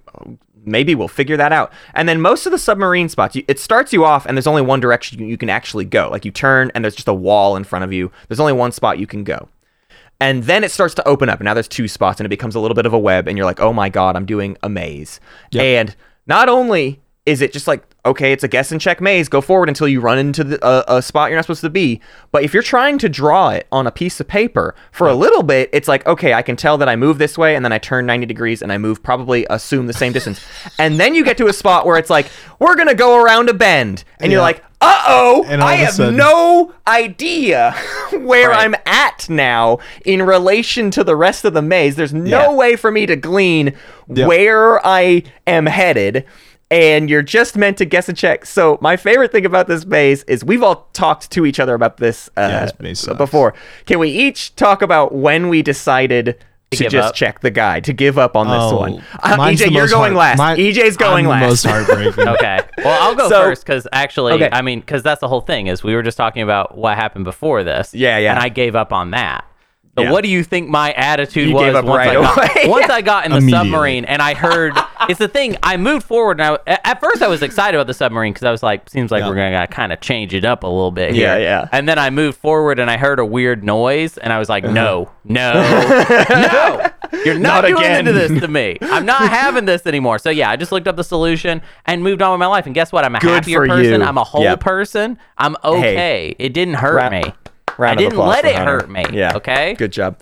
Maybe 0.71 0.95
we'll 0.95 1.09
figure 1.09 1.37
that 1.37 1.53
out. 1.53 1.73
And 1.95 2.09
then 2.09 2.21
most 2.21 2.47
of 2.47 2.53
the 2.53 2.59
submarine 2.59 3.09
spots, 3.09 3.37
you, 3.37 3.45
it 3.49 3.59
starts 3.59 3.93
you 3.93 4.05
off, 4.05 4.27
and 4.27 4.37
there's 4.37 4.47
only 4.47 4.63
one 4.63 4.81
direction 4.81 5.19
you, 5.19 5.27
you 5.27 5.37
can 5.37 5.51
actually 5.51 5.85
go. 5.85 6.09
Like 6.11 6.25
you 6.25 6.31
turn, 6.31 6.71
and 6.75 6.85
there's 6.85 6.95
just 6.95 7.09
a 7.09 7.15
wall 7.15 7.57
in 7.57 7.65
front 7.65 7.85
of 7.85 7.93
you. 7.93 8.11
There's 8.29 8.41
only 8.41 8.53
one 8.53 8.73
spot 8.73 8.99
you 8.99 9.07
can 9.07 9.25
go. 9.25 9.49
And 10.21 10.45
then 10.45 10.65
it 10.65 10.71
starts 10.71 10.95
to 10.95 11.07
open 11.07 11.29
up. 11.29 11.39
And 11.39 11.45
now 11.45 11.55
there's 11.55 11.69
two 11.69 11.89
spots, 11.89 12.21
and 12.21 12.27
it 12.27 12.29
becomes 12.31 12.55
a 12.55 12.61
little 12.61 12.75
bit 12.75 12.87
of 12.87 12.93
a 12.93 12.99
web. 12.99 13.29
And 13.29 13.39
you're 13.39 13.47
like, 13.47 13.61
oh 13.61 13.73
my 13.73 13.89
God, 13.89 14.17
I'm 14.17 14.27
doing 14.27 14.57
a 14.63 14.69
maze. 14.69 15.21
And 15.55 15.95
not 16.27 16.49
only 16.49 17.01
is 17.25 17.41
it 17.41 17.53
just 17.53 17.69
like, 17.69 17.85
okay, 18.07 18.33
it's 18.33 18.45
a 18.45 18.49
guess 18.49 18.73
and 18.73 18.81
check 18.81 19.01
maze, 19.01 19.29
go 19.29 19.41
forward 19.41 19.69
until 19.69 19.87
you 19.89 20.01
run 20.01 20.19
into 20.19 20.43
the, 20.45 20.65
uh, 20.65 20.83
a 20.89 21.03
spot 21.03 21.29
you're 21.31 21.37
not 21.37 21.45
supposed 21.45 21.61
to 21.61 21.69
be. 21.71 22.01
But 22.33 22.43
if 22.43 22.55
you're 22.55 22.63
trying 22.63 22.97
to 22.99 23.09
draw 23.09 23.51
it 23.51 23.67
on 23.71 23.87
a 23.87 23.91
piece 23.91 24.19
of 24.21 24.27
paper 24.29 24.75
for 24.93 25.09
a 25.09 25.15
little 25.15 25.43
bit, 25.43 25.69
it's 25.73 25.89
like, 25.89 26.07
okay, 26.07 26.33
I 26.33 26.41
can 26.43 26.57
tell 26.57 26.79
that 26.79 26.89
I 26.89 26.97
move 26.97 27.19
this 27.19 27.37
way, 27.37 27.55
and 27.55 27.65
then 27.65 27.73
I 27.73 27.79
turn 27.79 28.07
90 28.07 28.25
degrees, 28.27 28.63
and 28.63 28.73
I 28.73 28.79
move 28.79 29.03
probably 29.03 29.47
assume 29.51 29.87
the 29.89 29.93
same 29.93 30.13
distance. 30.13 30.41
and 30.79 30.99
then 30.99 31.15
you 31.15 31.25
get 31.25 31.37
to 31.39 31.49
a 31.49 31.53
spot 31.53 31.85
where 31.87 31.99
it's 31.99 32.09
like, 32.11 32.31
we're 32.59 32.77
going 32.77 32.89
to 32.89 32.95
go 32.95 33.23
around 33.23 33.51
a 33.51 33.55
bend. 33.55 34.05
And 34.21 34.33
you're 34.33 34.41
like, 34.41 34.65
uh 34.81 35.03
oh, 35.09 35.45
I 35.49 35.75
have 35.75 35.95
sudden- 35.95 36.17
no 36.17 36.73
idea 36.87 37.73
where 38.13 38.51
Right. 38.51 38.61
I'm 38.65 38.77
at 38.87 39.29
now 39.29 39.79
in 40.05 40.23
relation 40.23 40.91
to 40.93 41.03
the 41.05 41.17
rest 41.17 41.45
of 41.45 41.53
the 41.53 41.63
maze. 41.63 41.97
There's 41.97 42.15
no 42.15 42.51
Yeah. 42.51 42.53
way 42.55 42.77
for 42.77 42.91
me 42.93 43.05
to 43.07 43.17
glean 43.17 43.75
Yep. 44.09 44.29
where 44.29 44.87
I 44.87 45.25
am 45.49 45.67
headed. 45.67 46.25
And 46.71 47.09
you're 47.09 47.23
just 47.23 47.57
meant 47.57 47.79
to 47.79 47.87
guess 47.87 48.09
and 48.11 48.19
check. 48.19 48.45
So 48.45 48.77
my 48.83 48.97
favorite 48.99 49.33
thing 49.33 49.47
about 49.47 49.69
this 49.69 49.87
maze 49.87 50.23
is 50.25 50.45
we've 50.45 50.63
all 50.63 50.87
talked 50.93 51.31
to 51.31 51.47
each 51.47 51.59
other 51.59 51.73
about 51.75 51.97
this, 51.97 52.29
uh, 52.37 52.43
Yeah, 52.43 52.61
this 52.67 52.79
maze 52.79 53.09
before. 53.17 53.55
Can 53.87 53.99
we 53.99 54.11
each 54.11 54.55
talk 54.55 54.83
about 54.83 55.15
when 55.15 55.49
we 55.49 55.63
decided 55.63 56.39
to, 56.71 56.77
give 56.77 56.93
just 56.93 57.09
up? 57.09 57.15
check 57.15 57.41
the 57.41 57.51
guy 57.51 57.81
to 57.81 57.95
give 57.95 58.19
up 58.19 58.37
on 58.37 58.49
this 58.49 58.57
Oh, 58.61 58.77
one? 58.81 59.03
Uh, 59.23 59.37
EJ, 59.39 59.71
you're 59.73 59.89
going 59.89 60.13
heart- 60.13 60.37
last. 60.37 60.37
mine- 60.39 60.59
EJ's 60.59 60.99
going 60.99 61.25
I'm 61.25 61.31
last. 61.31 61.63
The 61.63 61.69
most 61.71 61.87
heartbreaking. 61.89 62.29
Okay. 62.35 62.61
Well, 62.85 63.03
I'll 63.03 63.15
go 63.15 63.31
So- 63.31 63.41
first 63.45 63.65
because 63.65 63.89
actually, 63.91 64.35
Okay. 64.35 64.51
I 64.53 64.61
mean, 64.61 64.81
because 64.81 65.03
that's 65.03 65.23
the 65.23 65.29
whole 65.29 65.41
thing 65.41 65.69
is 65.69 65.83
we 65.83 65.95
were 65.95 66.03
just 66.03 66.19
talking 66.19 66.43
about 66.43 66.77
what 66.77 66.97
happened 66.99 67.25
before 67.25 67.65
this. 67.65 67.95
Yeah, 67.95 68.19
yeah. 68.19 68.33
And 68.35 68.41
I 68.43 68.51
gave 68.51 68.77
up 68.77 68.93
on 68.93 69.13
that. 69.13 69.47
So 69.99 70.05
Yeah. 70.05 70.13
what 70.13 70.23
do 70.25 70.31
you 70.31 70.45
think 70.45 70.69
my 70.69 70.93
attitude 70.93 71.49
You 71.49 71.55
was 71.55 71.75
once 71.75 71.87
right 71.89 72.09
I 72.11 72.15
got 72.15 72.37
away. 72.57 72.65
once 72.69 72.89
I 72.91 73.03
got 73.03 73.27
in 73.27 73.33
the 73.33 73.51
submarine 73.51 74.05
and 74.05 74.23
I 74.23 74.35
heard 74.35 74.73
it's 75.09 75.19
the 75.19 75.29
thing 75.29 75.57
I 75.63 75.77
moved 75.77 76.07
forward 76.07 76.41
and 76.41 76.59
I, 76.67 76.79
at 76.85 77.01
first 77.01 77.21
I 77.23 77.29
was 77.29 77.43
excited 77.43 77.77
about 77.77 77.87
the 77.89 77.95
submarine 77.95 78.33
because 78.33 78.45
I 78.45 78.51
was 78.51 78.63
like 78.63 78.89
seems 78.89 79.11
like 79.11 79.23
Yeah. 79.23 79.29
we're 79.29 79.35
gonna 79.35 79.67
kind 79.67 79.93
of 79.93 80.01
change 80.01 80.35
it 80.35 80.45
up 80.45 80.63
a 80.63 80.67
little 80.67 80.91
bit 80.93 81.15
here. 81.15 81.27
Yeah, 81.27 81.39
yeah. 81.39 81.69
And 81.73 81.89
then 81.89 81.99
I 81.99 82.11
moved 82.11 82.39
forward 82.39 82.79
and 82.79 82.91
I 82.91 82.97
heard 82.97 83.19
a 83.19 83.25
weird 83.27 83.65
noise 83.65 84.17
and 84.19 84.33
I 84.33 84.39
was 84.39 84.49
like 84.49 84.65
Uh-huh. 84.65 84.73
no 84.75 85.11
no 85.25 85.53
no 86.31 86.91
you're 87.25 87.39
not, 87.39 87.63
Not 87.63 87.69
doing 87.69 87.79
again. 87.79 87.99
into 88.07 88.13
this 88.13 88.41
to 88.41 88.49
me. 88.49 88.77
I'm 88.83 89.07
not 89.07 89.23
having 89.31 89.65
this 89.65 89.87
anymore. 89.87 90.19
So 90.19 90.31
yeah, 90.31 90.51
I 90.51 90.57
just 90.57 90.73
looked 90.73 90.87
up 90.87 90.97
the 90.97 91.03
solution 91.05 91.63
and 91.87 92.03
moved 92.03 92.21
on 92.23 92.33
with 92.33 92.39
my 92.39 92.47
life. 92.47 92.67
And 92.67 92.75
guess 92.75 92.93
what? 92.93 93.05
I'm 93.05 93.15
a 93.17 93.19
Good 93.21 93.31
happier 93.31 93.67
person. 93.67 94.01
you. 94.03 94.07
I'm 94.07 94.19
a 94.19 94.25
whole 94.25 94.43
Yep. 94.43 94.61
person. 94.61 95.19
I'm 95.39 95.57
okay. 95.65 96.37
It 96.39 96.53
didn't 96.53 96.75
hurt 96.75 97.11
me. 97.11 97.33
Round 97.79 97.99
I 97.99 98.03
didn't 98.03 98.13
applause 98.15 98.35
let 98.35 98.43
for 98.43 98.49
it 98.49 98.55
Hunter. 98.57 98.73
hurt 98.81 98.91
me. 98.91 99.05
Yeah. 99.13 99.37
Okay. 99.37 99.75
Good 99.75 99.93
job. 99.93 100.19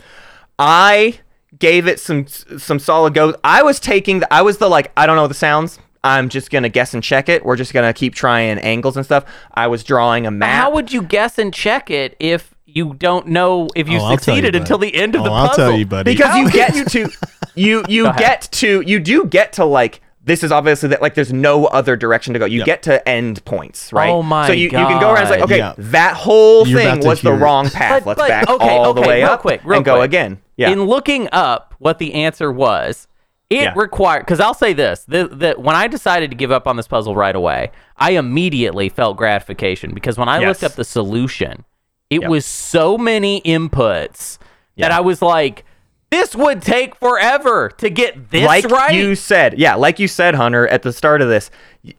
I 0.59 1.19
gave 1.59 1.87
it 1.87 1.99
some 2.01 2.27
some 2.27 2.79
solid 2.79 3.15
goes. 3.15 3.35
I 3.45 3.63
was 3.63 3.81
taking 3.81 4.21
the 4.21 4.33
I 4.33 4.43
was 4.43 4.59
the 4.59 4.69
like 4.69 4.93
I 4.97 5.07
don't 5.07 5.17
know 5.17 5.27
the 5.27 5.35
sounds. 5.35 5.79
I'm 6.05 6.29
just 6.29 6.51
gonna 6.51 6.69
guess 6.69 6.95
and 6.95 7.03
check 7.03 7.29
it. 7.29 7.45
We're 7.45 7.57
just 7.57 7.73
gonna 7.73 7.93
keep 7.93 8.15
trying 8.15 8.59
angles 8.59 8.97
and 8.97 9.05
stuff. 9.05 9.25
I 9.55 9.67
was 9.67 9.83
drawing 9.83 10.27
a 10.27 10.31
map. 10.31 10.63
How 10.63 10.71
would 10.73 10.93
you 10.93 11.03
guess 11.03 11.39
and 11.39 11.53
check 11.53 11.91
it 11.91 12.15
if 12.21 12.55
you 12.67 12.95
don't 12.95 13.29
know 13.29 13.69
if 13.75 13.89
you 13.89 13.99
Oh, 13.99 14.05
I'll 14.05 14.11
you, 14.13 14.19
succeeded 14.19 14.55
until 14.55 14.79
the 14.79 14.95
end 14.95 15.15
of 15.15 15.23
oh, 15.23 15.25
the 15.25 15.31
I'll 15.31 15.49
puzzle? 15.49 15.69
tell 15.71 15.79
you, 15.79 15.87
buddy. 15.87 16.13
because 16.13 16.37
you 16.37 16.51
get 16.51 16.77
you 16.77 16.85
to 16.85 17.11
you 17.55 17.85
you 17.89 18.13
get 18.19 18.43
to 18.53 18.83
you 18.83 19.01
do 19.01 19.25
get 19.25 19.55
to 19.55 19.65
like 19.65 20.01
this 20.27 20.43
is 20.45 20.53
obviously 20.53 20.91
that 20.91 21.01
like 21.01 21.15
there's 21.15 21.33
no 21.33 21.65
other 21.67 21.97
direction 21.97 22.35
to 22.35 22.39
go. 22.39 22.45
You 22.45 22.59
Yep. 22.59 22.67
get 22.67 22.83
to 22.83 23.09
end 23.09 23.43
points, 23.47 23.93
right? 23.93 24.11
Oh 24.11 24.23
my 24.23 24.47
So 24.49 24.53
you, 24.53 24.65
you 24.65 24.71
can 24.71 25.01
go 25.01 25.09
around 25.13 25.19
and 25.21 25.29
say, 25.29 25.37
God. 25.39 25.45
okay, 25.45 25.59
Yeah. 25.59 25.75
that 25.79 26.15
whole 26.17 26.67
You're 26.69 26.81
thing 26.81 27.01
was 27.07 27.23
the 27.23 27.33
wrong 27.33 27.71
path. 27.71 28.05
But- 28.05 28.19
Let's 28.19 28.21
but, 28.21 28.29
back 28.29 28.49
okay, 28.51 28.69
all 28.77 28.93
the 28.93 29.01
way 29.01 29.23
real 29.23 29.31
up 29.31 29.41
quick, 29.41 29.61
real 29.65 29.77
and 29.79 29.85
go 29.85 29.95
quick. 29.97 30.05
again. 30.11 30.39
Yeah. 30.57 30.71
In 30.71 30.85
looking 30.85 31.29
up 31.33 31.75
what 31.79 31.99
the 31.99 32.15
answer 32.15 32.51
was, 32.53 33.07
it 33.51 33.63
Yeah. 33.63 33.73
required 33.77 34.21
because 34.27 34.41
I'll 34.41 34.55
say 34.55 34.73
this: 34.73 35.05
the, 35.07 35.29
the, 35.29 35.55
when 35.57 35.77
I 35.77 35.87
decided 35.87 36.31
to 36.31 36.37
give 36.37 36.51
up 36.51 36.67
on 36.67 36.77
this 36.77 36.89
puzzle 36.89 37.15
right 37.15 37.37
away, 37.37 37.71
I 37.97 38.13
immediately 38.13 38.89
felt 38.89 39.17
gratification 39.17 39.95
because 39.95 40.19
when 40.19 40.29
I 40.29 40.41
Yes. 40.41 40.49
looked 40.49 40.65
up 40.65 40.73
the 40.77 40.85
solution, 40.85 41.65
it 42.11 42.23
Yep. 42.23 42.31
was 42.31 42.45
so 42.45 42.99
many 42.99 43.41
inputs 43.43 44.39
that 44.79 44.91
I 44.91 45.01
was 45.01 45.23
like, 45.23 45.65
this 46.11 46.37
would 46.37 46.63
take 46.63 46.95
forever 46.95 47.71
to 47.79 47.91
get 47.91 48.31
this 48.31 48.47
right. 48.47 48.65
like 48.65 48.73
right. 48.73 48.95
you 48.95 49.15
said, 49.15 49.59
yeah, 49.59 49.75
like 49.75 49.99
you 49.99 50.07
said, 50.07 50.35
Hunter, 50.35 50.69
at 50.69 50.83
the 50.83 50.93
start 50.93 51.21
of 51.21 51.29
this, 51.29 51.51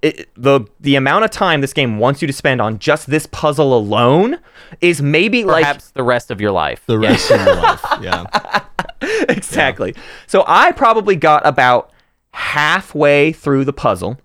it, 0.01 0.29
the 0.35 0.61
the 0.79 0.95
amount 0.95 1.25
of 1.25 1.31
time 1.31 1.61
this 1.61 1.73
game 1.73 1.99
wants 1.99 2.21
you 2.21 2.27
to 2.27 2.33
spend 2.33 2.61
on 2.61 2.79
just 2.79 3.09
this 3.09 3.25
puzzle 3.25 3.77
alone 3.77 4.39
is 4.81 5.01
maybe 5.01 5.43
like 5.43 5.63
Perhaps 5.63 5.91
the 5.91 6.03
rest 6.03 6.31
of 6.31 6.39
your 6.39 6.51
life. 6.51 6.83
The 6.85 6.99
rest 6.99 7.31
of 7.31 7.45
your 7.45 7.55
life. 7.55 7.81
Yeah. 8.01 8.65
exactly. 9.29 9.93
So 10.25 10.43
I 10.47 10.71
probably 10.71 11.15
got 11.15 11.45
about 11.45 11.91
halfway 12.31 13.33
through 13.33 13.65
the 13.65 13.73
puzzle, 13.73 14.17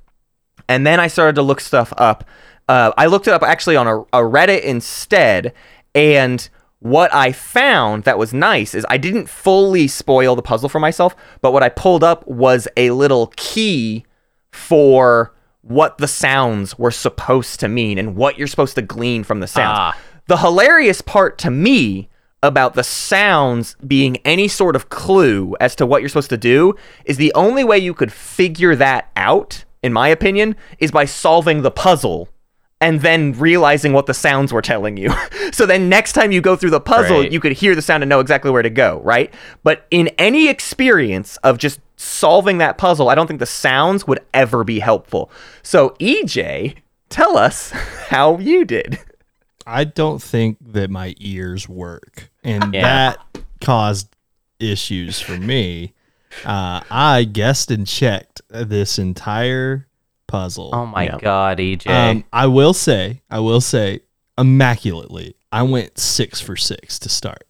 and 0.68 0.86
then 0.86 1.00
I 1.00 1.08
started 1.08 1.34
to 1.36 1.42
look 1.42 1.60
stuff 1.60 1.92
up. 1.96 2.24
Uh, 2.68 2.92
I 2.96 3.06
looked 3.06 3.26
it 3.26 3.34
up 3.34 3.42
actually 3.42 3.76
on 3.76 3.88
a, 3.88 4.00
a 4.00 4.22
Reddit 4.22 4.62
instead, 4.62 5.52
and 5.94 6.48
what 6.82 7.14
I 7.14 7.30
found 7.30 8.02
that 8.04 8.18
was 8.18 8.34
nice 8.34 8.74
is 8.74 8.84
I 8.88 8.96
didn't 8.96 9.28
fully 9.28 9.86
spoil 9.86 10.34
the 10.34 10.42
puzzle 10.42 10.68
for 10.68 10.80
myself, 10.80 11.14
but 11.40 11.52
what 11.52 11.62
I 11.62 11.68
pulled 11.68 12.02
up 12.02 12.26
was 12.26 12.66
a 12.76 12.90
little 12.90 13.32
key 13.36 14.04
for 14.50 15.32
what 15.60 15.98
the 15.98 16.08
sounds 16.08 16.76
were 16.76 16.90
supposed 16.90 17.60
to 17.60 17.68
mean 17.68 17.98
and 17.98 18.16
what 18.16 18.36
you're 18.36 18.48
supposed 18.48 18.74
to 18.74 18.82
glean 18.82 19.22
from 19.22 19.38
the 19.38 19.46
sounds. 19.46 19.78
Ah. 19.78 19.98
The 20.26 20.38
hilarious 20.38 21.00
part 21.00 21.38
to 21.38 21.52
me 21.52 22.08
about 22.42 22.74
the 22.74 22.82
sounds 22.82 23.76
being 23.86 24.16
any 24.24 24.48
sort 24.48 24.74
of 24.74 24.88
clue 24.88 25.54
as 25.60 25.76
to 25.76 25.86
what 25.86 26.02
you're 26.02 26.08
supposed 26.08 26.30
to 26.30 26.36
do 26.36 26.74
is 27.04 27.16
the 27.16 27.32
only 27.34 27.62
way 27.62 27.78
you 27.78 27.94
could 27.94 28.12
figure 28.12 28.74
that 28.74 29.08
out, 29.14 29.64
in 29.84 29.92
my 29.92 30.08
opinion, 30.08 30.56
is 30.80 30.90
by 30.90 31.04
solving 31.04 31.62
the 31.62 31.70
puzzle 31.70 32.28
and 32.82 33.00
then 33.00 33.32
realizing 33.38 33.92
what 33.94 34.06
the 34.06 34.12
sounds 34.14 34.52
were 34.52 34.60
telling 34.60 34.96
you. 34.98 35.10
so 35.52 35.64
then 35.64 35.88
next 35.88 36.12
time 36.12 36.32
you 36.32 36.40
go 36.42 36.56
through 36.56 36.70
the 36.70 36.80
puzzle, 36.80 37.20
Right. 37.20 37.32
you 37.32 37.40
could 37.40 37.52
hear 37.52 37.74
the 37.74 37.80
sound 37.82 38.02
and 38.02 38.10
know 38.10 38.20
exactly 38.20 38.50
where 38.50 38.62
to 38.62 38.68
go, 38.70 39.00
right? 39.04 39.32
But 39.62 39.86
in 39.90 40.08
any 40.18 40.48
experience 40.48 41.36
of 41.38 41.56
just 41.58 41.80
solving 41.96 42.58
that 42.58 42.76
puzzle, 42.78 43.08
I 43.08 43.14
don't 43.14 43.26
think 43.28 43.40
the 43.40 43.46
sounds 43.46 44.06
would 44.06 44.20
ever 44.34 44.64
be 44.64 44.80
helpful. 44.80 45.30
So 45.62 45.90
EJ, 46.00 46.74
tell 47.08 47.38
us 47.38 47.70
how 48.08 48.38
you 48.38 48.64
did. 48.64 48.98
I 49.66 49.84
don't 49.84 50.20
think 50.20 50.58
that 50.72 50.90
my 50.90 51.14
ears 51.20 51.68
work, 51.68 52.30
and 52.42 52.74
Yeah. 52.74 52.82
that 52.82 53.18
caused 53.60 54.08
issues 54.58 55.20
for 55.20 55.36
me. 55.36 55.92
Uh, 56.44 56.80
I 56.90 57.24
guessed 57.24 57.70
and 57.70 57.86
checked 57.86 58.40
this 58.50 58.98
entire 58.98 59.86
puzzle. 60.32 60.70
oh 60.72 60.86
my 60.86 61.04
Yeah. 61.04 61.18
god, 61.20 61.58
EJ. 61.58 61.86
Um, 61.88 62.24
I 62.32 62.46
will 62.46 62.72
say, 62.74 63.20
I 63.30 63.38
will 63.40 63.60
say, 63.60 64.00
immaculately, 64.38 65.36
I 65.50 65.62
went 65.62 65.98
six 65.98 66.40
for 66.40 66.56
six 66.56 66.98
to 67.00 67.08
start. 67.08 67.44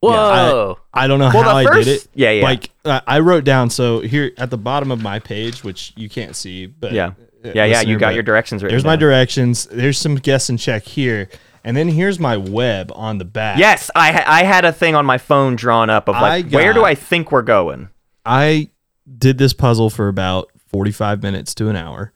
Whoa. 0.00 0.78
I 0.94 1.06
don't 1.08 1.18
know 1.18 1.30
Well, 1.34 1.42
how 1.42 1.60
the 1.60 1.68
I 1.70 1.74
did 1.84 1.88
it. 1.88 2.08
yeah, 2.14 2.30
yeah. 2.30 2.42
Like 2.44 2.70
uh, 2.84 3.00
I 3.06 3.18
wrote 3.18 3.42
down. 3.44 3.68
So 3.70 4.00
here 4.00 4.30
at 4.38 4.50
the 4.50 4.56
bottom 4.58 4.92
of 4.92 5.02
my 5.02 5.18
page, 5.18 5.64
which 5.64 5.92
you 5.96 6.08
can't 6.08 6.36
see, 6.36 6.66
but 6.66 6.92
Yeah. 6.92 7.08
uh, 7.44 7.50
Yeah, 7.54 7.64
yeah, 7.64 7.80
you 7.80 7.98
got 7.98 8.14
your 8.14 8.22
directions 8.22 8.62
written 8.62 8.74
There's 8.74 8.84
my 8.84 8.94
directions. 8.96 9.66
There's 9.66 9.98
some 9.98 10.14
guess 10.14 10.48
and 10.48 10.58
check 10.58 10.84
here, 10.84 11.28
and 11.64 11.76
then 11.76 11.88
here's 11.88 12.20
my 12.20 12.36
web 12.36 12.92
on 12.94 13.18
the 13.18 13.24
back. 13.24 13.58
Yes, 13.58 13.90
I 13.96 14.12
ha- 14.12 14.24
I 14.26 14.44
had 14.44 14.64
a 14.64 14.72
thing 14.72 14.94
on 14.94 15.04
my 15.04 15.18
phone 15.18 15.56
drawn 15.56 15.90
up 15.90 16.08
of 16.08 16.14
like 16.14 16.46
I 16.46 16.48
where 16.48 16.72
do 16.72 16.84
I 16.84 16.94
think 16.94 17.32
we're 17.32 17.42
going? 17.42 17.88
I 18.24 18.70
did 19.18 19.38
this 19.38 19.52
puzzle 19.52 19.90
for 19.90 20.06
about 20.06 20.50
45 20.68 21.22
minutes 21.24 21.54
to 21.56 21.68
an 21.68 21.74
hour. 21.76 22.12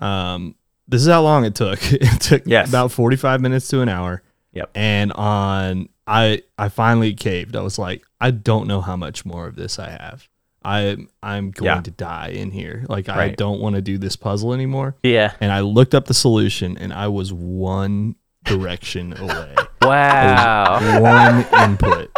Um, 0.00 0.54
this 0.88 1.02
is 1.02 1.08
how 1.08 1.22
long 1.22 1.44
it 1.44 1.54
took. 1.54 1.78
it 1.92 2.20
took 2.20 2.42
Yes. 2.46 2.68
about 2.68 2.90
45 2.92 3.40
minutes 3.40 3.68
to 3.68 3.80
an 3.80 3.88
hour. 3.88 4.22
Yep. 4.52 4.70
And 4.74 5.12
on 5.12 5.88
I 6.06 6.42
I 6.58 6.68
finally 6.70 7.14
caved. 7.14 7.54
I 7.54 7.60
was 7.62 7.78
like, 7.78 8.02
I 8.20 8.32
don't 8.32 8.66
know 8.66 8.80
how 8.80 8.96
much 8.96 9.24
more 9.24 9.46
of 9.46 9.54
this 9.54 9.78
I 9.78 9.90
have. 9.90 10.28
I 10.64 10.96
I'm 11.22 11.52
going 11.52 11.66
Yeah. 11.76 11.80
to 11.82 11.90
die 11.92 12.28
in 12.28 12.50
here. 12.50 12.84
Like 12.88 13.08
I 13.08 13.28
don't 13.30 13.60
want 13.60 13.76
to 13.76 13.82
do 13.82 13.96
this 13.98 14.16
puzzle 14.16 14.52
anymore. 14.52 14.96
yeah. 15.04 15.34
And 15.40 15.52
I 15.52 15.60
looked 15.60 15.94
up 15.94 16.06
the 16.06 16.14
solution 16.14 16.76
and 16.78 16.92
I 16.92 17.06
was 17.08 17.32
one 17.32 18.16
direction 18.44 19.12
away. 19.18 19.54
Wow. 19.82 21.00
one 21.00 21.62
input. 21.70 22.09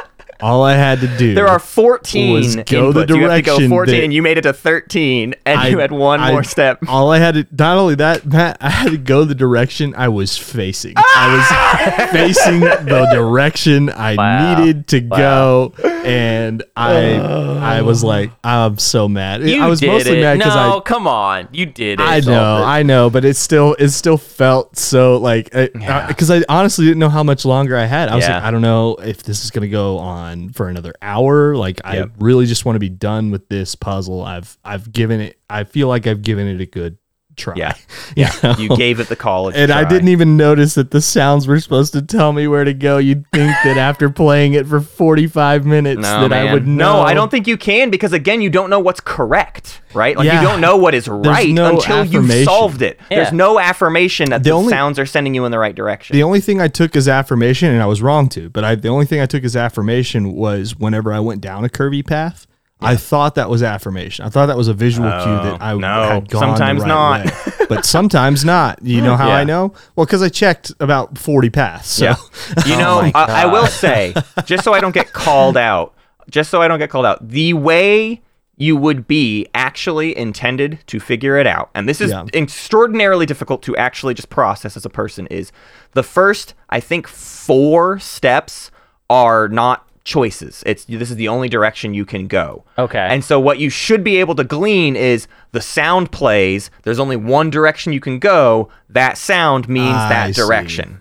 All 0.43 0.63
I 0.65 0.75
had 0.75 1.01
to 1.01 1.07
do 1.19 1.35
There 1.35 1.47
are 1.49 1.59
14 1.61 2.33
was 2.35 2.57
go 2.57 2.91
the 2.93 3.05
inputs. 3.07 3.17
You 3.17 3.23
have 3.29 3.37
to 3.37 3.43
go 3.43 3.53
direction 3.59 3.69
14 3.71 3.95
that- 3.95 4.05
and 4.05 4.13
you 4.13 4.23
made 4.23 4.39
it 4.39 4.43
to 4.43 4.53
13 4.53 5.35
and 5.47 5.61
I- 5.61 5.69
you 5.69 5.79
had 5.79 5.93
one 5.93 6.21
I- 6.21 6.33
more 6.33 6.43
step. 6.45 6.81
All 6.89 7.11
I 7.13 7.19
had 7.19 7.35
to 7.35 7.47
not 7.57 7.77
only 7.79 7.95
that, 7.97 8.27
Matt, 8.27 8.59
I 8.61 8.71
had 8.71 8.91
to 8.91 8.99
go 8.99 9.25
the 9.25 9.35
direction 9.37 9.95
I 9.97 10.09
was 10.09 10.37
facing. 10.37 10.95
Ah! 10.97 11.03
I 11.17 11.37
was 12.03 12.11
facing 12.11 12.61
the 12.61 13.09
direction 13.13 13.89
I 13.91 14.17
Wow. 14.17 14.59
needed 14.59 14.89
to 14.89 15.01
go, 15.01 15.73
and 16.05 16.63
I 16.77 17.15
I 17.17 17.83
was 17.83 18.03
like, 18.03 18.31
I'm 18.43 18.79
so 18.79 19.09
mad. 19.09 19.43
You 19.49 19.63
I 19.63 19.69
was 19.69 19.81
did 19.81 19.87
mostly 19.89 20.19
it. 20.19 20.23
mad 20.23 20.39
because 20.39 20.55
no, 20.57 20.79
I. 20.79 20.81
come 20.81 21.07
on. 21.07 21.49
You 21.53 21.67
did 21.67 22.01
it. 22.01 22.03
I 22.03 22.21
know, 22.21 22.63
I 22.65 22.83
know, 22.83 23.11
but 23.11 23.25
it 23.25 23.37
still 23.37 23.75
it 23.79 23.91
still 23.91 24.19
felt 24.19 24.77
so 24.77 25.19
like 25.19 25.51
because 25.53 26.31
I 26.31 26.43
honestly 26.49 26.85
didn't 26.87 26.99
know 26.99 27.09
how 27.09 27.23
much 27.23 27.45
longer 27.45 27.77
I 27.77 27.85
had. 27.85 28.09
I 28.09 28.17
was 28.17 28.25
Yeah. 28.27 28.35
like, 28.37 28.45
I 28.45 28.51
don't 28.51 28.63
know 28.63 28.97
if 28.97 29.23
this 29.23 29.45
is 29.45 29.51
gonna 29.51 29.69
go 29.69 29.99
on 29.99 30.32
for 30.53 30.69
another 30.69 30.93
hour. 31.03 31.57
Like, 31.57 31.81
Yep. 31.85 32.09
I 32.09 32.25
really 32.25 32.47
just 32.47 32.65
want 32.65 32.77
to 32.77 32.81
be 32.81 32.89
done 32.89 33.31
with 33.31 33.49
this 33.49 33.75
puzzle. 33.75 34.23
I've 34.23 34.59
I've 34.65 34.93
given 34.93 35.21
it. 35.21 35.39
I 35.49 35.65
feel 35.65 35.89
like 35.89 36.07
I've 36.07 36.23
given 36.23 36.47
it 36.47 36.61
a 36.61 36.67
good 36.67 36.99
try. 37.37 37.55
Yeah. 37.57 37.75
You 38.17 38.27
know? 38.43 38.55
You 38.59 38.77
gave 38.77 39.01
it 39.01 39.09
the 39.09 39.17
college 39.17 39.55
and 39.57 39.71
I 39.73 39.89
didn't 39.89 40.09
even 40.09 40.37
notice 40.37 40.75
that 40.75 40.91
the 40.91 41.01
sounds 41.01 41.47
were 41.47 41.59
supposed 41.61 41.93
to 41.95 42.03
tell 42.03 42.33
me 42.33 42.47
where 42.47 42.65
to 42.65 42.75
go. 42.75 42.99
You'd 42.99 43.27
think 43.31 43.53
that 43.65 43.79
after 43.79 44.11
playing 44.11 44.53
it 44.55 44.67
for 44.67 44.81
45 44.81 45.65
minutes 45.65 46.03
No, 46.03 46.23
that 46.23 46.31
man. 46.31 46.49
I 46.49 46.53
would 46.53 46.67
know. 46.67 46.97
No, 46.97 47.01
I 47.03 47.15
don't 47.15 47.31
think 47.31 47.47
you 47.47 47.57
can 47.57 47.91
because 47.91 48.13
again, 48.13 48.43
you 48.43 48.51
don't 48.51 48.69
know 48.69 48.81
what's 48.81 49.01
correct, 49.01 49.81
right? 49.95 50.17
Like 50.17 50.27
Yeah. 50.27 50.41
you 50.43 50.47
don't 50.47 50.61
know 50.61 50.77
what 50.77 50.95
is 50.95 51.09
right 51.09 51.49
no 51.49 51.77
until 51.77 52.05
you've 52.05 52.45
solved 52.45 52.83
it. 52.83 52.99
Yeah. 53.11 53.19
There's 53.21 53.33
no 53.33 53.59
affirmation 53.59 54.29
that 54.31 54.43
The 54.43 54.51
the, 54.51 54.57
only- 54.57 54.71
sounds 54.71 54.99
are 54.99 55.07
sending 55.07 55.35
you 55.35 55.45
in 55.47 55.53
the 55.53 55.59
right 55.59 55.75
direction. 55.75 56.15
The 56.15 56.23
only 56.23 56.41
thing 56.41 56.61
I 56.61 56.69
took 56.69 56.95
as 56.97 57.09
affirmation, 57.09 57.71
and 57.73 57.83
I 57.83 57.87
was 57.87 58.03
wrong 58.03 58.29
to, 58.31 58.51
but 58.51 58.65
I, 58.65 58.75
the 58.75 58.89
only 58.89 59.07
thing 59.07 59.21
I 59.21 59.27
took 59.27 59.45
as 59.45 59.57
affirmation 59.57 60.33
was 60.35 60.77
whenever 60.77 61.13
I 61.13 61.21
went 61.21 61.41
down 61.41 61.65
a 61.65 61.69
curvy 61.69 62.07
path, 62.07 62.47
I 62.85 62.97
thought 62.97 63.35
that 63.37 63.49
was 63.49 63.63
affirmation. 63.63 64.25
I 64.25 64.29
thought 64.29 64.47
that 64.47 64.57
was 64.57 64.69
a 64.69 64.75
visual 64.75 65.09
cue 65.11 65.19
that 65.25 65.55
oh, 65.55 65.57
I 65.61 65.73
Oh, 65.73 65.79
no. 65.79 66.03
had 66.09 66.29
gone 66.29 66.41
Sometimes 66.41 66.81
right 66.83 66.89
not. 66.89 67.25
way. 67.27 67.67
but 67.69 67.85
sometimes 67.97 68.45
not. 68.45 68.83
You 68.83 69.01
know 69.01 69.17
how 69.17 69.29
Yeah. 69.29 69.37
I 69.37 69.45
know? 69.45 69.73
Well, 69.97 70.07
because 70.07 70.23
I 70.23 70.29
checked 70.29 70.73
about 70.81 71.17
40 71.19 71.51
paths. 71.51 71.89
So. 71.91 72.05
Yeah. 72.05 72.15
You 72.67 72.75
oh 72.75 72.79
know, 72.79 73.03
my 73.03 73.13
I, 73.15 73.43
I 73.43 73.47
will 73.47 73.67
say, 73.67 74.15
just 74.45 74.65
so 74.65 74.73
I 74.75 74.81
don't 74.81 74.95
get 74.95 75.13
called 75.13 75.57
out, 75.57 75.95
just 76.31 76.51
so 76.51 76.61
I 76.63 76.69
don't 76.69 76.79
get 76.79 76.91
called 76.91 77.07
out, 77.07 77.27
the 77.29 77.53
way 77.55 78.21
you 78.59 78.77
would 78.77 79.09
be 79.09 79.47
actually 79.55 80.17
intended 80.17 80.79
to 80.87 81.01
figure 81.01 81.37
it 81.37 81.47
out, 81.47 81.71
and 81.75 81.89
this 81.89 82.01
is 82.01 82.11
Yeah. 82.11 82.27
extraordinarily 82.35 83.27
difficult 83.27 83.63
to 83.63 83.77
actually 83.77 84.15
just 84.15 84.29
process 84.29 84.77
as 84.77 84.85
a 84.85 84.91
person, 84.91 85.27
is 85.29 85.51
the 85.93 86.03
first, 86.03 86.55
I 86.69 86.79
think, 86.79 87.09
four 87.09 87.99
steps 87.99 88.71
are 89.11 89.49
not 89.49 89.87
choices. 90.05 90.63
It's 90.67 90.85
this 90.85 91.11
is 91.11 91.17
the 91.17 91.29
only 91.29 91.49
direction 91.49 91.95
you 91.95 92.05
can 92.05 92.27
go. 92.27 92.65
Okay. 92.79 93.07
And 93.11 93.25
so 93.25 93.39
what 93.39 93.59
you 93.59 93.71
should 93.71 94.03
be 94.03 94.17
able 94.19 94.35
to 94.37 94.45
glean 94.45 94.97
is 94.97 95.27
the 95.53 95.61
sound 95.61 96.11
plays. 96.13 96.71
There's 96.83 96.99
only 97.01 97.17
one 97.17 97.51
direction 97.51 97.93
you 97.93 98.01
can 98.01 98.19
go. 98.19 98.69
That 98.89 99.17
sound 99.19 99.69
means 99.69 99.95
ah, 99.95 100.07
I 100.07 100.09
that 100.09 100.35
see. 100.35 100.43
direction. 100.43 101.01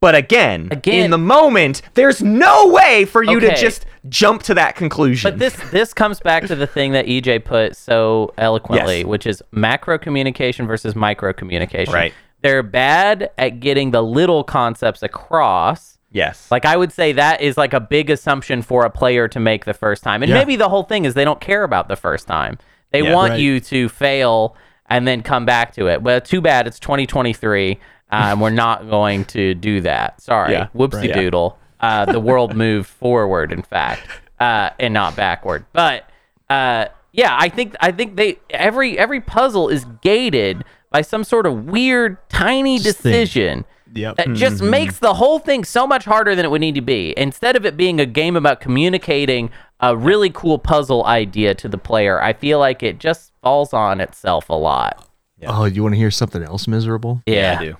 But 0.00 0.14
again, 0.14 0.68
Again- 0.70 1.04
in 1.06 1.10
the 1.10 1.18
moment, 1.18 1.82
there's 1.92 2.22
no 2.22 2.68
way 2.68 3.04
for 3.04 3.22
you 3.22 3.38
to 3.38 3.54
just 3.54 3.84
jump 4.08 4.42
to 4.44 4.54
that 4.54 4.74
conclusion. 4.74 5.30
But 5.30 5.38
this 5.38 5.54
this 5.70 5.92
comes 5.92 6.20
back 6.20 6.46
to 6.46 6.54
the 6.56 6.66
thing 6.66 6.92
that 6.92 7.04
EJ 7.06 7.44
put 7.44 7.76
so 7.76 8.32
eloquently, 8.38 8.98
Yes. 8.98 9.06
which 9.06 9.26
is 9.26 9.42
macro 9.52 9.98
communication 9.98 10.66
versus 10.66 10.96
micro 10.96 11.34
communication. 11.34 11.92
Right. 11.92 12.14
They're 12.42 12.62
bad 12.62 13.30
at 13.36 13.60
getting 13.60 13.90
the 13.90 14.02
little 14.02 14.42
concepts 14.42 15.02
across. 15.02 15.98
Yes. 16.10 16.50
Like 16.50 16.64
I 16.64 16.76
would 16.76 16.92
say 16.92 17.12
that 17.12 17.40
is 17.40 17.56
like 17.56 17.72
a 17.72 17.80
big 17.80 18.10
assumption 18.10 18.62
for 18.62 18.84
a 18.84 18.90
player 18.90 19.28
to 19.28 19.40
make 19.40 19.64
the 19.64 19.74
first 19.74 20.02
time. 20.02 20.22
And 20.22 20.30
Yeah. 20.30 20.38
maybe 20.38 20.56
the 20.56 20.68
whole 20.68 20.82
thing 20.84 21.04
is 21.04 21.14
they 21.14 21.24
don't 21.24 21.40
care 21.40 21.62
about 21.64 21.88
the 21.88 21.96
first 21.96 22.26
time. 22.26 22.58
They 22.92 23.02
Yeah. 23.02 23.14
want 23.14 23.30
Right. 23.32 23.40
you 23.40 23.60
to 23.60 23.88
fail 23.88 24.56
and 24.88 25.06
then 25.06 25.22
come 25.22 25.44
back 25.44 25.72
to 25.74 25.86
it. 25.88 26.02
Well, 26.02 26.20
too 26.20 26.40
bad 26.40 26.66
it's 26.66 26.78
2023. 26.80 27.78
Um, 28.10 28.40
we're 28.40 28.50
not 28.50 28.88
going 28.90 29.24
to 29.26 29.54
do 29.54 29.80
that. 29.82 30.20
Sorry. 30.20 30.52
Yeah. 30.52 30.66
Whoopsie 30.76 31.06
Right. 31.06 31.14
doodle. 31.14 31.56
Uh, 31.80 32.04
the 32.06 32.20
world 32.20 32.54
moved 32.66 32.88
forward, 32.88 33.52
in 33.52 33.62
fact, 33.62 34.02
uh, 34.40 34.70
and 34.78 34.92
not 34.92 35.14
backward. 35.16 35.64
But 35.72 36.04
uh, 36.50 36.86
yeah, 37.12 37.36
I 37.38 37.48
think 37.48 37.76
I 37.80 37.92
think 37.92 38.16
they 38.16 38.38
every 38.50 38.98
every 38.98 39.20
puzzle 39.20 39.68
is 39.68 39.86
gated 40.02 40.64
by 40.90 41.02
some 41.02 41.22
sort 41.24 41.46
of 41.46 41.66
weird 41.66 42.16
tiny 42.28 42.78
Just 42.80 42.98
think. 42.98 43.64
Decision 43.92 44.02
Yep. 44.02 44.16
that 44.16 44.34
just 44.34 44.56
mm-hmm. 44.56 44.70
makes 44.70 44.98
the 44.98 45.14
whole 45.14 45.38
thing 45.38 45.64
so 45.64 45.86
much 45.86 46.04
harder 46.04 46.34
than 46.34 46.44
it 46.44 46.50
would 46.50 46.60
need 46.60 46.74
to 46.76 46.80
be. 46.80 47.12
Instead 47.16 47.56
of 47.56 47.64
it 47.66 47.76
being 47.76 48.00
a 48.00 48.06
game 48.06 48.36
about 48.36 48.60
communicating 48.60 49.50
a 49.80 49.96
really 49.96 50.30
cool 50.30 50.58
puzzle 50.58 51.04
idea 51.06 51.54
to 51.56 51.68
the 51.68 51.78
player, 51.78 52.22
I 52.22 52.32
feel 52.32 52.58
like 52.58 52.82
it 52.82 52.98
just 52.98 53.32
falls 53.42 53.72
on 53.72 54.00
itself 54.00 54.48
a 54.48 54.54
lot. 54.54 55.06
Oh, 55.46 55.64
you 55.64 55.82
want 55.82 55.94
to 55.94 55.98
hear 55.98 56.10
something 56.10 56.42
else 56.42 56.68
miserable? 56.68 57.22
Yeah. 57.26 57.56
I 57.58 57.64
do. 57.64 57.76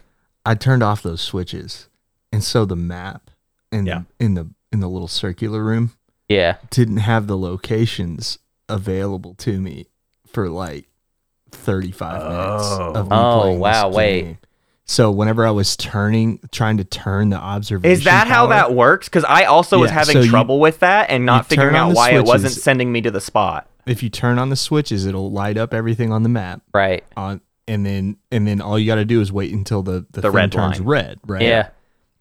I 0.46 0.54
turned 0.54 0.82
off 0.82 1.02
those 1.02 1.20
switches. 1.20 1.88
and 2.32 2.42
so 2.44 2.64
the 2.64 2.76
map 2.76 3.30
and 3.72 3.86
Yeah. 3.88 4.02
in 4.20 4.34
the 4.34 4.48
in 4.72 4.78
the 4.80 4.88
little 4.88 5.08
circular 5.08 5.64
room 5.64 5.92
Yeah. 6.28 6.56
didn't 6.70 6.98
have 6.98 7.26
the 7.26 7.36
locations 7.36 8.38
available 8.68 9.34
to 9.34 9.60
me 9.60 9.88
for 10.28 10.48
like 10.48 10.86
35 11.50 12.22
minutes 12.22 12.70
of 12.96 13.08
me 13.10 13.16
Oh, 13.16 13.40
playing 13.40 13.56
this 13.56 13.60
wow, 13.62 13.88
wait. 13.90 14.22
game. 14.22 14.38
So 14.90 15.12
whenever 15.12 15.46
I 15.46 15.52
was 15.52 15.76
turning, 15.76 16.40
trying 16.50 16.78
to 16.78 16.84
turn 16.84 17.28
the 17.28 17.36
observation, 17.36 17.92
Is 17.92 18.02
that 18.06 18.26
how 18.26 18.48
that 18.48 18.74
works? 18.74 19.08
Because 19.08 19.22
I 19.22 19.44
also 19.44 19.78
was 19.78 19.88
having 19.92 20.14
so 20.14 20.20
you- 20.22 20.28
trouble 20.30 20.58
with 20.58 20.80
that 20.80 21.10
and 21.10 21.24
not 21.24 21.46
figuring 21.46 21.76
out 21.76 21.90
the 21.90 21.94
why 21.94 22.10
it 22.10 22.24
wasn't 22.24 22.54
sending 22.54 22.90
me 22.90 23.00
to 23.02 23.10
the 23.12 23.20
spot. 23.20 23.68
If 23.86 24.02
you 24.02 24.08
turn 24.10 24.40
on 24.40 24.48
the 24.50 24.56
switches, 24.56 25.06
it'll 25.06 25.30
light 25.30 25.56
up 25.56 25.72
everything 25.72 26.12
on 26.12 26.24
the 26.24 26.28
map. 26.28 26.62
Right. 26.74 27.04
On 27.16 27.40
and 27.68 27.86
then 27.86 28.16
and 28.32 28.48
then 28.48 28.60
all 28.60 28.80
you 28.80 28.86
got 28.88 28.96
to 28.96 29.04
do 29.04 29.20
is 29.20 29.30
wait 29.30 29.52
until 29.52 29.84
the 29.84 30.04
the, 30.10 30.22
The 30.22 30.22
thing 30.22 30.32
red 30.32 30.50
turns 30.50 30.80
line. 30.80 30.88
red. 30.88 31.18
Right. 31.24 31.42
Yeah. 31.42 31.68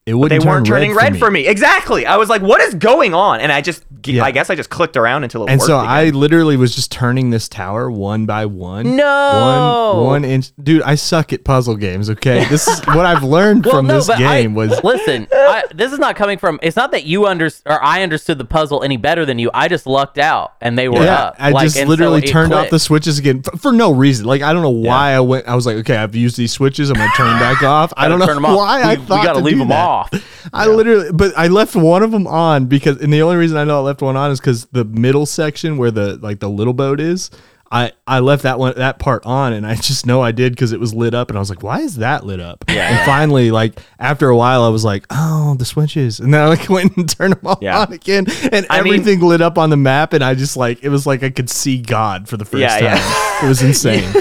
It 0.10 0.14
They 0.14 0.16
wouldn't 0.40 0.46
weren't 0.46 0.66
turning 0.66 0.94
red 0.96 1.18
for 1.18 1.30
me. 1.32 1.48
Exactly. 1.48 2.06
I 2.06 2.18
was 2.18 2.30
like, 2.30 2.42
what 2.42 2.62
is 2.62 2.74
going 2.76 3.14
on? 3.14 3.40
And 3.42 3.52
I 3.52 3.62
just, 3.62 3.84
Yeah. 4.06 4.24
I 4.24 4.32
guess 4.32 4.50
I 4.50 4.56
just 4.56 4.70
clicked 4.70 4.98
around 4.98 5.24
until 5.24 5.44
it 5.46 5.50
And 5.52 5.60
worked. 5.60 5.68
so 5.68 5.80
again. 5.80 5.90
I 5.90 6.10
literally 6.10 6.58
was 6.58 6.74
just 6.76 6.92
turning 6.92 7.30
this 7.30 7.48
tower 7.50 7.90
one 7.92 8.26
by 8.26 8.46
one. 8.46 8.96
No. 8.96 9.94
One 9.96 10.06
one 10.10 10.26
inch. 10.26 10.52
Dude, 10.62 10.82
I 10.84 10.96
suck 10.96 11.32
at 11.34 11.44
puzzle 11.44 11.76
games, 11.76 12.10
okay? 12.10 12.46
This 12.50 12.68
is 12.68 12.80
what 12.88 13.06
I've 13.06 13.24
learned 13.24 13.66
Well, 13.66 13.76
from 13.76 13.88
no, 13.88 13.96
this 13.98 14.08
but 14.08 14.18
game 14.18 14.54
I, 14.54 14.56
was 14.56 14.84
listen. 14.84 15.28
I, 15.32 15.64
this 15.74 15.92
is 15.94 16.00
not 16.00 16.16
coming 16.16 16.38
from. 16.38 16.60
It's 16.62 16.76
not 16.76 16.92
that 16.92 17.04
you 17.06 17.28
under 17.28 17.50
or 17.66 17.84
I 17.84 18.02
understood 18.04 18.38
the 18.38 18.46
puzzle 18.46 18.84
any 18.84 18.98
better 18.98 19.26
than 19.26 19.38
you. 19.40 19.52
I 19.54 19.68
just 19.68 19.86
lucked 19.86 20.18
out 20.18 20.54
and 20.62 20.78
they 20.78 20.90
were 20.90 21.04
yeah, 21.04 21.24
up. 21.26 21.36
I 21.40 21.52
Like, 21.52 21.66
just 21.66 21.78
and 21.78 21.86
so 21.86 21.90
literally 21.90 22.20
it 22.24 22.28
turned 22.28 22.52
off 22.54 22.62
clicked. 22.62 22.72
the 22.72 22.80
switches 22.80 23.20
again 23.20 23.42
for, 23.44 23.58
for 23.58 23.72
no 23.72 23.92
reason. 23.92 24.26
Like 24.26 24.42
I 24.42 24.54
don't 24.54 24.62
know 24.64 24.70
why 24.70 25.12
I 25.12 25.20
went. 25.20 25.48
I 25.48 25.56
was 25.56 25.66
like, 25.66 25.78
okay, 25.78 25.98
I've 25.98 26.16
used 26.16 26.38
these 26.38 26.52
switches. 26.52 26.90
I'm 26.90 26.96
gonna 26.98 27.12
turn 27.16 27.28
them 27.28 27.40
back 27.40 27.62
off. 27.64 27.94
I 27.98 28.08
don't 28.08 28.20
know 28.20 28.26
Turn 28.26 28.38
'em 28.38 28.46
off. 28.46 28.58
why 28.58 28.82
I 28.82 28.94
We- 28.94 29.00
we 29.02 29.06
thought 29.06 29.26
gotta 29.26 29.40
to 29.40 29.46
leave 29.46 29.58
them 29.58 29.68
that. 29.70 29.76
Off. 30.00 30.50
I 30.54 30.68
literally, 30.68 31.12
but 31.12 31.38
I 31.38 31.48
left 31.48 31.76
one 31.76 32.04
of 32.04 32.12
them 32.12 32.28
on 32.28 32.66
because, 32.68 32.98
and 33.02 33.12
the 33.12 33.22
only 33.22 33.38
reason 33.38 33.58
I 33.58 33.64
know 33.64 33.78
I 33.80 33.82
left 33.82 34.02
one 34.02 34.16
on 34.16 34.32
is 34.32 34.40
because 34.40 34.66
the 34.68 34.86
middle 34.86 35.26
section 35.26 35.78
where 35.78 35.92
the 35.92 36.18
like 36.18 36.40
the 36.40 36.50
little 36.50 36.74
boat 36.74 37.00
is. 37.00 37.30
I, 37.72 37.92
I 38.08 38.18
left 38.18 38.42
that 38.44 38.58
one 38.58 38.74
that 38.78 38.98
part 38.98 39.24
on 39.28 39.54
and 39.54 39.64
I 39.68 39.76
just 39.76 40.08
know 40.08 40.24
I 40.24 40.32
did 40.32 40.54
because 40.54 40.72
it 40.72 40.80
was 40.80 40.92
lit 40.92 41.14
up 41.14 41.30
and 41.30 41.38
I 41.38 41.40
was 41.40 41.52
like, 41.52 41.62
why 41.62 41.82
is 41.82 41.98
that 41.98 42.26
lit 42.26 42.40
up? 42.40 42.66
Yeah, 42.68 42.98
And 42.98 43.06
finally, 43.06 43.52
like 43.52 43.80
after 44.00 44.28
a 44.28 44.36
while, 44.36 44.64
I 44.64 44.70
was 44.70 44.84
like, 44.84 45.06
oh, 45.12 45.54
the 45.54 45.66
switches, 45.66 46.20
and 46.20 46.34
then 46.34 46.42
I 46.42 46.48
like 46.48 46.68
went 46.78 46.98
and 46.98 47.08
turned 47.08 47.34
them 47.34 47.46
all 47.46 47.60
Yeah. 47.62 47.82
on 47.82 47.94
again, 47.94 48.26
and 48.52 48.66
I 48.72 48.82
mean- 48.82 48.94
everything 48.96 49.20
lit 49.22 49.42
up 49.42 49.60
on 49.60 49.70
the 49.70 49.78
map, 49.78 50.14
and 50.14 50.24
I 50.24 50.34
just 50.34 50.58
like 50.58 50.84
it 50.84 50.90
was 50.90 51.06
like 51.06 51.22
I 51.22 51.30
could 51.30 51.48
see 51.48 51.78
God 51.80 52.28
for 52.28 52.38
the 52.38 52.46
first 52.46 52.62
Yeah, 52.62 52.70
time. 52.76 52.84
yeah. 52.86 53.46
It 53.46 53.48
was 53.48 53.62
insane. 53.70 54.16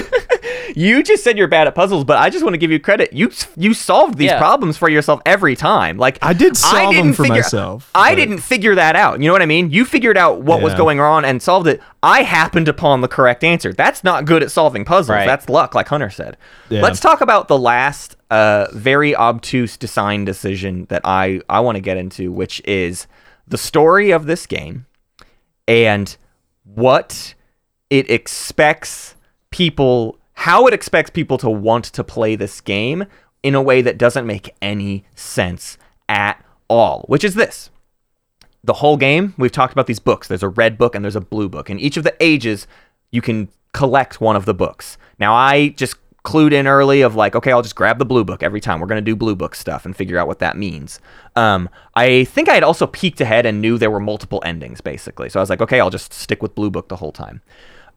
You 0.75 1.03
just 1.03 1.23
said 1.23 1.37
you're 1.37 1.47
bad 1.47 1.67
at 1.67 1.75
puzzles, 1.75 2.03
but 2.03 2.17
I 2.17 2.29
just 2.29 2.43
want 2.43 2.53
to 2.53 2.57
give 2.57 2.71
you 2.71 2.79
credit. 2.79 3.13
You 3.13 3.31
you 3.57 3.73
solved 3.73 4.17
these 4.17 4.27
Yeah. 4.31 4.37
problems 4.39 4.77
for 4.77 4.89
yourself 4.89 5.21
every 5.25 5.55
time. 5.55 5.97
Like 5.97 6.17
I 6.21 6.33
did 6.33 6.55
solve 6.57 6.93
them 6.95 7.05
didn't 7.05 7.13
for 7.15 7.23
figure- 7.23 7.35
myself, 7.37 7.89
I 7.95 8.11
but- 8.11 8.15
didn't 8.15 8.37
figure 8.39 8.75
that 8.75 8.95
out. 8.95 9.19
You 9.21 9.27
know 9.27 9.33
what 9.33 9.41
I 9.41 9.45
mean? 9.47 9.71
You 9.71 9.85
figured 9.85 10.17
out 10.17 10.41
what 10.41 10.61
was 10.61 10.73
going 10.75 10.99
on 10.99 11.25
and 11.25 11.41
solved 11.41 11.67
it. 11.67 11.81
I 12.03 12.23
happened 12.23 12.67
upon 12.67 13.01
the 13.01 13.07
correct 13.07 13.43
answer. 13.43 13.73
That's 13.73 14.03
not 14.03 14.25
good 14.25 14.41
at 14.43 14.51
solving 14.51 14.85
puzzles. 14.85 15.09
Right. 15.09 15.25
That's 15.25 15.49
luck, 15.49 15.75
like 15.75 15.87
Hunter 15.87 16.09
said. 16.09 16.37
Yeah. 16.69 16.81
Let's 16.81 16.99
talk 16.99 17.21
about 17.21 17.47
the 17.47 17.57
last 17.57 18.15
uh, 18.31 18.67
very 18.73 19.15
obtuse 19.15 19.75
design 19.77 20.23
decision 20.25 20.85
that 20.89 21.01
I 21.03 21.41
I 21.49 21.59
want 21.61 21.75
to 21.77 21.81
get 21.81 21.97
into, 21.97 22.31
which 22.31 22.61
is 22.65 23.07
the 23.47 23.57
story 23.57 24.11
of 24.11 24.27
this 24.27 24.45
game 24.45 24.85
and 25.67 26.15
what 26.63 27.33
it 27.89 28.09
expects 28.11 29.15
people 29.49 30.18
how 30.39 30.67
it 30.67 30.73
expects 30.73 31.09
people 31.09 31.37
to 31.37 31.49
want 31.49 31.83
to 31.83 32.01
play 32.01 32.33
this 32.33 32.61
game 32.61 33.03
in 33.43 33.55
a 33.55 33.61
way 33.61 33.81
that 33.81 33.97
doesn't 33.97 34.25
make 34.25 34.55
any 34.61 35.03
sense 35.13 35.77
at 36.07 36.43
all 36.69 37.03
which 37.09 37.25
is 37.25 37.35
this. 37.35 37.69
The 38.63 38.73
whole 38.73 38.95
game 38.95 39.33
we've 39.37 39.51
talked 39.51 39.73
about 39.73 39.87
these 39.87 39.99
books. 39.99 40.29
There's 40.29 40.43
a 40.43 40.47
red 40.47 40.77
book 40.77 40.95
and 40.95 41.03
there's 41.03 41.17
a 41.17 41.21
blue 41.21 41.49
book. 41.49 41.69
And 41.69 41.79
each 41.79 41.97
of 41.97 42.05
the 42.05 42.15
ages 42.21 42.67
you 43.11 43.21
can 43.21 43.49
collect 43.73 44.21
one 44.21 44.37
of 44.37 44.45
the 44.45 44.53
books. 44.53 44.97
Now 45.19 45.33
i 45.33 45.69
just 45.69 45.97
clued 46.23 46.53
in 46.53 46.67
early 46.67 47.01
of 47.01 47.15
like 47.15 47.33
okay 47.33 47.51
i'll 47.51 47.61
just 47.61 47.75
grab 47.75 47.97
the 47.97 48.05
blue 48.05 48.23
book 48.23 48.41
every 48.41 48.61
time. 48.61 48.79
We're 48.79 48.87
going 48.87 49.03
to 49.03 49.11
do 49.11 49.17
blue 49.17 49.35
book 49.35 49.55
stuff 49.55 49.85
and 49.85 49.93
figure 49.93 50.17
out 50.17 50.27
what 50.27 50.39
that 50.39 50.55
means. 50.55 51.01
Um, 51.35 51.67
i 51.95 52.23
think 52.23 52.47
i 52.47 52.53
had 52.53 52.63
also 52.63 52.87
peeked 52.87 53.19
ahead 53.19 53.45
and 53.45 53.59
knew 53.59 53.77
there 53.77 53.91
were 53.91 53.99
multiple 53.99 54.41
endings 54.45 54.79
basically. 54.79 55.27
So 55.27 55.41
i 55.41 55.43
was 55.43 55.49
like 55.49 55.61
okay 55.61 55.81
i'll 55.81 55.89
just 55.89 56.13
stick 56.13 56.41
with 56.41 56.55
blue 56.55 56.69
book 56.69 56.87
the 56.87 56.95
whole 56.95 57.11
time 57.11 57.41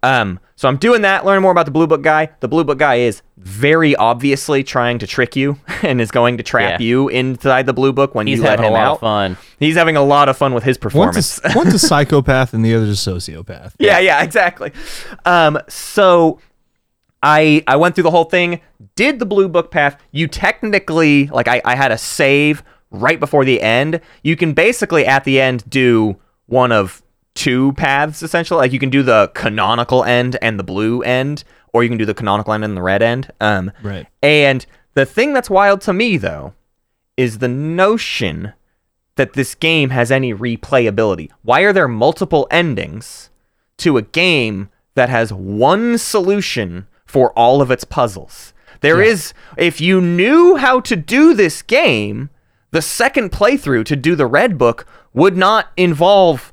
um, 0.02 0.40
so 0.56 0.68
I'm 0.68 0.76
doing 0.76 1.02
that, 1.02 1.24
learning 1.24 1.42
more 1.42 1.50
about 1.52 1.64
the 1.66 1.72
blue 1.72 1.86
book 1.86 2.02
guy. 2.02 2.30
The 2.40 2.48
blue 2.48 2.62
book 2.64 2.78
guy 2.78 2.96
is 2.96 3.22
very 3.36 3.96
obviously 3.96 4.62
trying 4.62 4.98
to 5.00 5.06
trick 5.06 5.34
you 5.36 5.58
and 5.82 6.00
is 6.00 6.10
going 6.10 6.36
to 6.36 6.42
trap 6.42 6.80
Yeah. 6.80 6.84
you 6.86 7.08
inside 7.08 7.66
the 7.66 7.72
blue 7.72 7.92
book 7.92 8.14
when 8.14 8.26
He's 8.26 8.38
you 8.38 8.44
let 8.44 8.58
having 8.58 8.64
a 8.64 8.68
him 8.68 8.72
lot 8.74 8.82
out. 8.86 8.92
of 8.94 9.00
fun. 9.00 9.36
He's 9.58 9.76
having 9.76 9.96
a 9.96 10.02
lot 10.02 10.28
of 10.28 10.36
fun 10.36 10.54
with 10.54 10.62
his 10.64 10.76
One's 10.76 10.80
performance. 10.82 11.40
a, 11.44 11.52
one's 11.56 11.74
a 11.74 11.78
psychopath 11.88 12.54
and 12.54 12.64
the 12.64 12.74
other's 12.74 13.06
a 13.06 13.10
sociopath. 13.10 13.72
yeah, 13.78 13.98
yeah, 13.98 14.22
exactly. 14.22 14.72
Um, 15.24 15.58
so 15.68 16.38
I 17.22 17.62
I 17.66 17.76
went 17.76 17.94
through 17.94 18.04
the 18.04 18.10
whole 18.10 18.24
thing, 18.24 18.60
did 18.96 19.18
the 19.18 19.26
blue 19.26 19.48
book 19.48 19.70
path. 19.70 20.00
You 20.10 20.26
technically 20.28 21.26
like 21.28 21.48
I, 21.48 21.62
I 21.64 21.74
had 21.76 21.92
a 21.92 21.98
save 21.98 22.62
right 22.90 23.18
before 23.20 23.44
the 23.44 23.60
end. 23.62 24.00
You 24.22 24.36
can 24.36 24.52
basically 24.52 25.06
at 25.06 25.24
the 25.24 25.40
end 25.40 25.64
do 25.68 26.16
one 26.46 26.72
of 26.72 27.02
two 27.34 27.72
paths 27.74 28.22
essentially. 28.22 28.58
Like 28.58 28.72
you 28.72 28.78
can 28.78 28.90
do 28.90 29.02
the 29.02 29.30
canonical 29.34 30.04
end 30.04 30.36
and 30.42 30.58
the 30.58 30.64
blue 30.64 31.02
end, 31.02 31.44
or 31.72 31.82
you 31.82 31.88
can 31.88 31.98
do 31.98 32.04
the 32.04 32.14
canonical 32.14 32.52
end 32.52 32.64
and 32.64 32.76
the 32.76 32.82
red 32.82 33.02
end. 33.02 33.30
Um 33.40 33.72
Right. 33.82 34.06
and 34.22 34.64
the 34.94 35.06
thing 35.06 35.32
that's 35.32 35.48
wild 35.50 35.80
to 35.82 35.92
me 35.92 36.16
though 36.18 36.52
is 37.16 37.38
the 37.38 37.48
notion 37.48 38.52
that 39.16 39.34
this 39.34 39.54
game 39.54 39.90
has 39.90 40.10
any 40.10 40.32
replayability. 40.34 41.30
Why 41.42 41.60
are 41.62 41.72
there 41.72 41.88
multiple 41.88 42.46
endings 42.50 43.30
to 43.78 43.96
a 43.98 44.02
game 44.02 44.68
that 44.94 45.08
has 45.08 45.32
one 45.32 45.98
solution 45.98 46.86
for 47.06 47.30
all 47.32 47.60
of 47.62 47.70
its 47.70 47.84
puzzles? 47.84 48.52
There 48.80 49.00
is, 49.00 49.32
if 49.56 49.80
you 49.80 50.00
knew 50.00 50.56
how 50.56 50.80
to 50.80 50.96
do 50.96 51.34
this 51.34 51.62
game, 51.62 52.30
the 52.72 52.82
second 52.82 53.30
playthrough 53.30 53.84
to 53.86 53.96
do 53.96 54.16
the 54.16 54.26
red 54.26 54.58
book 54.58 54.86
would 55.14 55.36
not 55.36 55.70
involve 55.76 56.51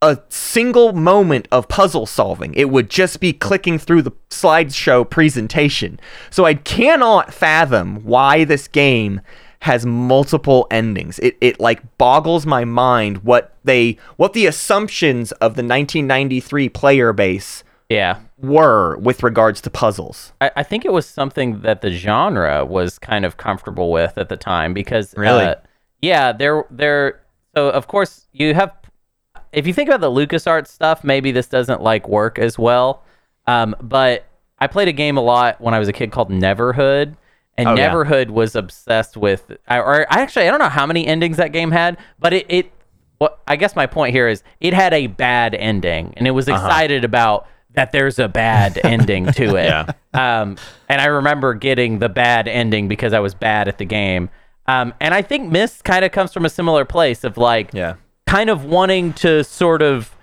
a 0.00 0.18
single 0.28 0.92
moment 0.92 1.48
of 1.50 1.66
puzzle 1.68 2.06
solving. 2.06 2.54
It 2.54 2.70
would 2.70 2.88
just 2.88 3.18
be 3.20 3.32
clicking 3.32 3.78
through 3.78 4.02
the 4.02 4.12
slideshow 4.30 5.08
presentation. 5.08 5.98
So 6.30 6.44
I 6.44 6.54
cannot 6.54 7.34
fathom 7.34 8.04
why 8.04 8.44
this 8.44 8.68
game 8.68 9.20
has 9.62 9.84
multiple 9.84 10.68
endings. 10.70 11.18
It 11.18 11.36
it 11.40 11.58
like 11.58 11.98
boggles 11.98 12.46
my 12.46 12.64
mind 12.64 13.24
what 13.24 13.56
they 13.64 13.98
what 14.16 14.32
the 14.32 14.46
assumptions 14.46 15.32
of 15.32 15.56
the 15.56 15.62
1993 15.64 16.68
player 16.68 17.12
base 17.12 17.64
Yeah. 17.88 18.18
were 18.36 18.96
with 18.98 19.24
regards 19.24 19.60
to 19.62 19.70
puzzles. 19.70 20.32
I, 20.40 20.52
I 20.58 20.62
think 20.62 20.84
it 20.84 20.92
was 20.92 21.06
something 21.06 21.62
that 21.62 21.80
the 21.80 21.90
genre 21.90 22.64
was 22.64 23.00
kind 23.00 23.24
of 23.24 23.36
comfortable 23.36 23.90
with 23.90 24.16
at 24.16 24.28
the 24.28 24.36
time 24.36 24.74
because 24.74 25.12
Really? 25.16 25.44
uh, 25.46 25.56
yeah, 26.00 26.30
there 26.30 26.64
there 26.70 27.20
so 27.56 27.70
of 27.70 27.88
course 27.88 28.28
you 28.32 28.54
have 28.54 28.77
if 29.52 29.66
you 29.66 29.72
think 29.74 29.88
about 29.88 30.00
the 30.00 30.10
LucasArts 30.10 30.68
stuff, 30.68 31.04
maybe 31.04 31.30
this 31.32 31.46
doesn't 31.46 31.82
like 31.82 32.08
work 32.08 32.38
as 32.38 32.58
well. 32.58 33.02
Um, 33.46 33.74
but 33.80 34.26
I 34.58 34.66
played 34.66 34.88
a 34.88 34.92
game 34.92 35.16
a 35.16 35.20
lot 35.22 35.60
when 35.60 35.74
I 35.74 35.78
was 35.78 35.88
a 35.88 35.92
kid 35.92 36.10
called 36.12 36.30
Neverhood. 36.30 37.16
And 37.56 37.68
Oh, 37.68 37.74
yeah. 37.74 37.90
Neverhood 37.92 38.30
was 38.30 38.54
obsessed 38.54 39.16
with, 39.16 39.50
I- 39.66 39.78
or 39.78 40.06
I 40.12 40.20
actually 40.20 40.46
I 40.46 40.50
don't 40.50 40.60
know 40.60 40.68
how 40.68 40.86
many 40.86 41.06
endings 41.06 41.38
that 41.38 41.52
game 41.52 41.70
had, 41.72 41.98
but 42.18 42.32
it, 42.32 42.46
it 42.48 42.72
what 43.18 43.40
I 43.48 43.56
guess 43.56 43.74
my 43.74 43.86
point 43.86 44.12
here 44.14 44.28
is 44.28 44.44
it 44.60 44.72
had 44.74 44.94
a 44.94 45.08
bad 45.08 45.54
ending, 45.56 46.14
and 46.16 46.26
it 46.28 46.30
was 46.32 46.48
Uh-huh. 46.48 46.64
excited 46.64 47.04
about 47.04 47.48
that. 47.74 47.90
There's 47.90 48.20
a 48.20 48.28
bad 48.28 48.78
ending 48.84 49.26
to 49.32 49.56
it. 49.56 49.64
Yeah. 49.64 49.86
Um, 50.14 50.56
and 50.88 51.00
I 51.00 51.06
remember 51.06 51.54
getting 51.54 51.98
the 51.98 52.08
bad 52.08 52.46
ending 52.46 52.86
because 52.86 53.12
I 53.12 53.18
was 53.18 53.34
bad 53.34 53.66
at 53.66 53.78
the 53.78 53.84
game. 53.84 54.30
Um, 54.68 54.94
and 55.00 55.14
I 55.14 55.22
think 55.22 55.50
Myst 55.50 55.82
kind 55.82 56.04
of 56.04 56.12
comes 56.12 56.32
from 56.32 56.44
a 56.44 56.50
similar 56.50 56.84
place 56.84 57.24
of 57.24 57.36
like, 57.38 57.72
Yeah. 57.74 57.94
Kind 58.28 58.50
of 58.50 58.64
wanting 58.64 59.12
to 59.14 59.42
sort 59.44 59.82
of 59.82 60.14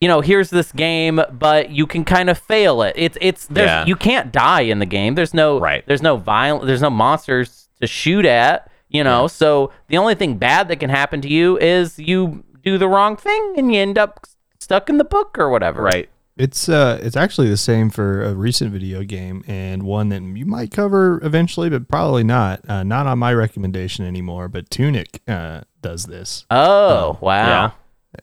you 0.00 0.08
know 0.08 0.20
here's 0.20 0.50
this 0.50 0.70
game 0.72 1.20
but 1.32 1.70
you 1.70 1.86
can 1.86 2.04
kind 2.04 2.28
of 2.30 2.38
fail 2.38 2.82
it 2.82 2.92
it's 2.96 3.16
it's 3.20 3.46
there's 3.46 3.68
Yeah. 3.68 3.86
you 3.86 3.96
can't 3.96 4.32
die 4.32 4.62
in 4.62 4.78
the 4.78 4.86
game 4.86 5.14
there's 5.14 5.34
no 5.34 5.58
Right. 5.60 5.84
there's 5.86 6.02
no 6.02 6.16
violent 6.16 6.66
there's 6.66 6.82
no 6.82 6.90
monsters 6.90 7.68
to 7.80 7.86
shoot 7.86 8.24
at 8.24 8.70
you 8.88 9.02
know 9.02 9.26
so 9.26 9.70
the 9.88 9.96
only 9.98 10.14
thing 10.14 10.36
bad 10.36 10.68
that 10.68 10.76
can 10.80 10.90
happen 10.90 11.20
to 11.22 11.28
you 11.28 11.58
is 11.58 11.98
you 11.98 12.44
do 12.62 12.78
the 12.78 12.88
wrong 12.88 13.16
thing 13.16 13.54
and 13.56 13.72
you 13.74 13.80
end 13.80 13.98
up 13.98 14.26
stuck 14.60 14.88
in 14.88 14.98
the 14.98 15.04
book 15.04 15.38
or 15.38 15.48
whatever 15.50 15.82
Right. 15.82 16.08
It's 16.36 16.68
uh, 16.68 16.98
it's 17.00 17.16
actually 17.16 17.48
the 17.48 17.56
same 17.56 17.90
for 17.90 18.24
a 18.24 18.34
recent 18.34 18.72
video 18.72 19.04
game 19.04 19.44
and 19.46 19.84
one 19.84 20.08
that 20.08 20.20
you 20.20 20.44
might 20.44 20.72
cover 20.72 21.20
eventually, 21.22 21.70
but 21.70 21.86
probably 21.86 22.24
not. 22.24 22.68
Uh, 22.68 22.82
not 22.82 23.06
on 23.06 23.20
my 23.20 23.32
recommendation 23.32 24.04
anymore. 24.04 24.48
But 24.48 24.68
Tunic 24.68 25.20
uh, 25.28 25.60
does 25.84 26.04
this. 26.04 26.44
oh 26.50 27.16
wow 27.20 27.46
Yeah. 27.46 27.70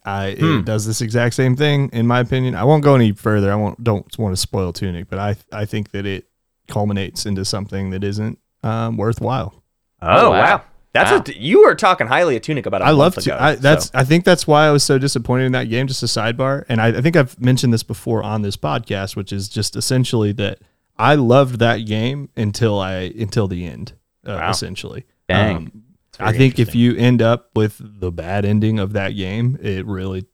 I 0.05 0.25
it 0.39 0.65
does 0.65 0.85
this 0.85 1.01
exact 1.01 1.35
same 1.35 1.55
thing, 1.57 1.89
in 1.93 2.07
my 2.07 2.19
opinion. 2.21 2.55
I 2.55 2.63
won't 2.63 2.81
go 2.83 2.95
any 2.95 3.11
further. 3.11 3.51
I 3.51 3.55
won't 3.55 3.83
don't 3.83 4.05
want 4.17 4.31
to 4.33 4.37
spoil 4.41 4.71
Tunic, 4.73 5.09
but 5.09 5.19
I 5.19 5.35
I 5.51 5.65
think 5.65 5.91
that 5.91 6.05
it 6.05 6.27
culminates 6.69 7.25
into 7.25 7.43
something 7.43 7.89
that 7.91 8.01
isn't 8.03 8.39
um, 8.63 8.95
worthwhile. 8.95 9.53
Oh, 10.01 10.27
Oh, 10.27 10.31
wow. 10.31 10.39
wow. 10.41 10.61
That's 10.93 11.11
Wow. 11.11 11.23
a 11.27 11.31
you 11.37 11.63
were 11.65 11.75
talking 11.75 12.07
highly 12.07 12.37
of 12.37 12.41
Tunic 12.41 12.65
about 12.65 12.81
a 12.81 12.85
I 12.85 12.91
love 12.91 13.15
month 13.17 13.25
to. 13.25 13.33
ago, 13.35 13.43
I, 13.43 13.55
that's. 13.55 13.85
so- 13.87 13.91
I 13.93 14.03
think 14.05 14.23
that's 14.23 14.47
why 14.47 14.65
I 14.65 14.71
was 14.71 14.83
so 14.83 14.97
disappointed 14.97 15.45
in 15.47 15.51
that 15.53 15.65
game. 15.69 15.87
Just 15.87 16.03
a 16.03 16.05
sidebar, 16.05 16.63
and 16.69 16.79
I, 16.81 16.87
I 16.97 17.01
think 17.01 17.15
I've 17.17 17.37
mentioned 17.41 17.73
this 17.73 17.83
before 17.83 18.23
on 18.23 18.41
this 18.43 18.55
podcast, 18.57 19.15
which 19.17 19.33
is 19.33 19.49
just 19.49 19.75
essentially 19.75 20.31
that 20.33 20.59
I 20.97 21.15
loved 21.15 21.59
that 21.59 21.79
game 21.85 22.29
until 22.37 22.79
I 22.79 23.11
until 23.19 23.47
the 23.49 23.65
end. 23.65 23.91
Uh, 24.25 24.37
Wow. 24.39 24.49
Essentially, 24.51 25.05
Dang. 25.27 25.55
Um, 25.57 25.83
I 26.21 26.33
think 26.33 26.59
if 26.59 26.75
you 26.75 26.95
end 26.95 27.21
up 27.21 27.49
with 27.55 27.79
the 27.81 28.11
bad 28.11 28.45
ending 28.45 28.79
of 28.79 28.93
that 28.93 29.09
game, 29.09 29.57
it 29.61 29.85
really 29.85 30.25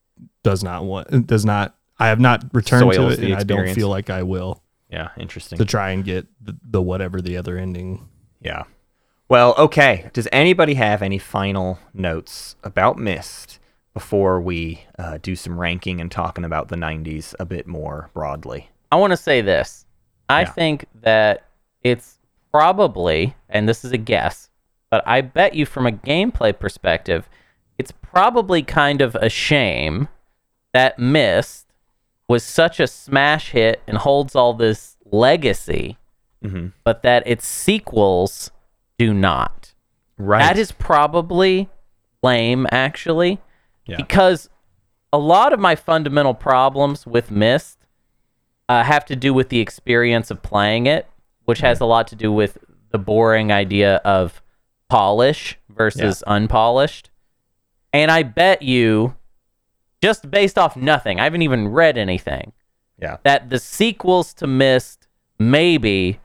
does 0.44 0.64
not 0.64 0.86
want. 0.86 1.10
it 1.12 1.28
Does 1.28 1.46
not. 1.46 1.76
I 2.00 2.08
have 2.08 2.20
not 2.20 2.44
returned 2.54 2.92
to 2.94 3.10
it, 3.10 3.16
the 3.18 3.26
and 3.32 3.36
I 3.36 3.44
don't 3.44 3.74
feel 3.74 3.90
like 3.90 4.10
I 4.12 4.22
will 4.24 4.62
yeah, 4.90 5.10
interesting. 5.18 5.58
to 5.58 5.66
try 5.66 5.92
and 5.92 6.04
get 6.04 6.28
the, 6.40 6.56
the 6.64 6.82
whatever 6.82 7.22
the 7.22 7.38
other 7.38 7.58
ending. 7.58 8.08
Yeah. 8.40 8.64
Well, 9.30 9.56
okay. 9.58 10.10
Does 10.14 10.28
anybody 10.32 10.76
have 10.76 11.02
any 11.02 11.18
final 11.18 11.80
notes 11.94 12.56
about 12.64 12.98
Myst 12.98 13.60
before 13.94 14.40
we 14.40 14.84
uh, 15.00 15.18
do 15.22 15.36
some 15.36 15.60
ranking 15.60 16.00
and 16.00 16.12
talking 16.12 16.46
about 16.46 16.68
the 16.70 16.76
90s 16.76 17.34
a 17.40 17.46
bit 17.46 17.66
more 17.68 18.10
broadly? 18.14 18.70
I 18.92 18.96
want 18.98 19.12
to 19.12 19.18
say 19.18 19.42
this. 19.42 19.86
I 20.30 20.42
Yeah. 20.42 20.52
think 20.52 20.86
that 21.02 21.48
it's 21.84 22.20
probably, 22.52 23.36
and 23.50 23.68
this 23.68 23.84
is 23.84 23.92
a 23.92 23.98
guess, 23.98 24.47
but 24.90 25.04
I 25.08 25.22
bet 25.22 25.54
you 25.56 25.66
from 25.66 25.86
a 25.86 25.92
gameplay 25.92 26.58
perspective, 26.58 27.30
it's 27.78 27.92
probably 27.92 28.64
kind 28.64 29.02
of 29.02 29.16
a 29.16 29.30
shame 29.30 30.08
that 30.74 30.98
Myst 31.00 31.68
was 32.28 32.44
such 32.44 32.80
a 32.80 32.88
smash 32.88 33.52
hit 33.52 33.82
and 33.88 33.98
holds 33.98 34.36
all 34.36 34.54
this 34.54 34.98
legacy, 35.06 35.98
Mhm. 36.44 36.74
but 36.84 37.02
that 37.04 37.24
its 37.26 37.46
sequels 37.48 38.52
do 38.98 39.14
not. 39.14 39.74
Right. 40.18 40.40
That 40.42 40.58
is 40.58 40.72
probably 40.72 41.70
lame, 42.24 42.68
actually, 42.72 43.40
Yeah. 43.86 43.98
because 43.98 44.50
a 45.14 45.18
lot 45.18 45.54
of 45.54 45.60
my 45.60 45.76
fundamental 45.76 46.34
problems 46.34 47.06
with 47.08 47.32
Myst 47.32 47.78
uh, 48.70 48.84
have 48.84 49.06
to 49.06 49.16
do 49.16 49.34
with 49.34 49.48
the 49.48 49.60
experience 49.62 50.30
of 50.30 50.42
playing 50.44 50.88
it, 50.88 51.08
which 51.46 51.60
has 51.60 51.80
a 51.80 51.86
lot 51.86 52.06
to 52.08 52.16
do 52.16 52.32
with 52.34 52.58
the 52.92 52.98
boring 52.98 53.50
idea 53.52 53.96
of 54.04 54.42
polish 54.90 55.58
versus 55.70 56.24
unpolished. 56.28 57.10
And 57.94 58.12
I 58.12 58.24
bet 58.24 58.62
you, 58.62 59.16
just 60.02 60.30
based 60.30 60.58
off 60.58 60.76
nothing, 60.76 61.20
I 61.20 61.24
haven't 61.24 61.42
even 61.42 61.68
read 61.70 61.98
anything, 61.98 62.54
Yeah. 63.02 63.18
that 63.24 63.50
the 63.50 63.60
sequels 63.60 64.34
to 64.36 64.48
Myst 64.48 65.08
maybe 65.40 66.20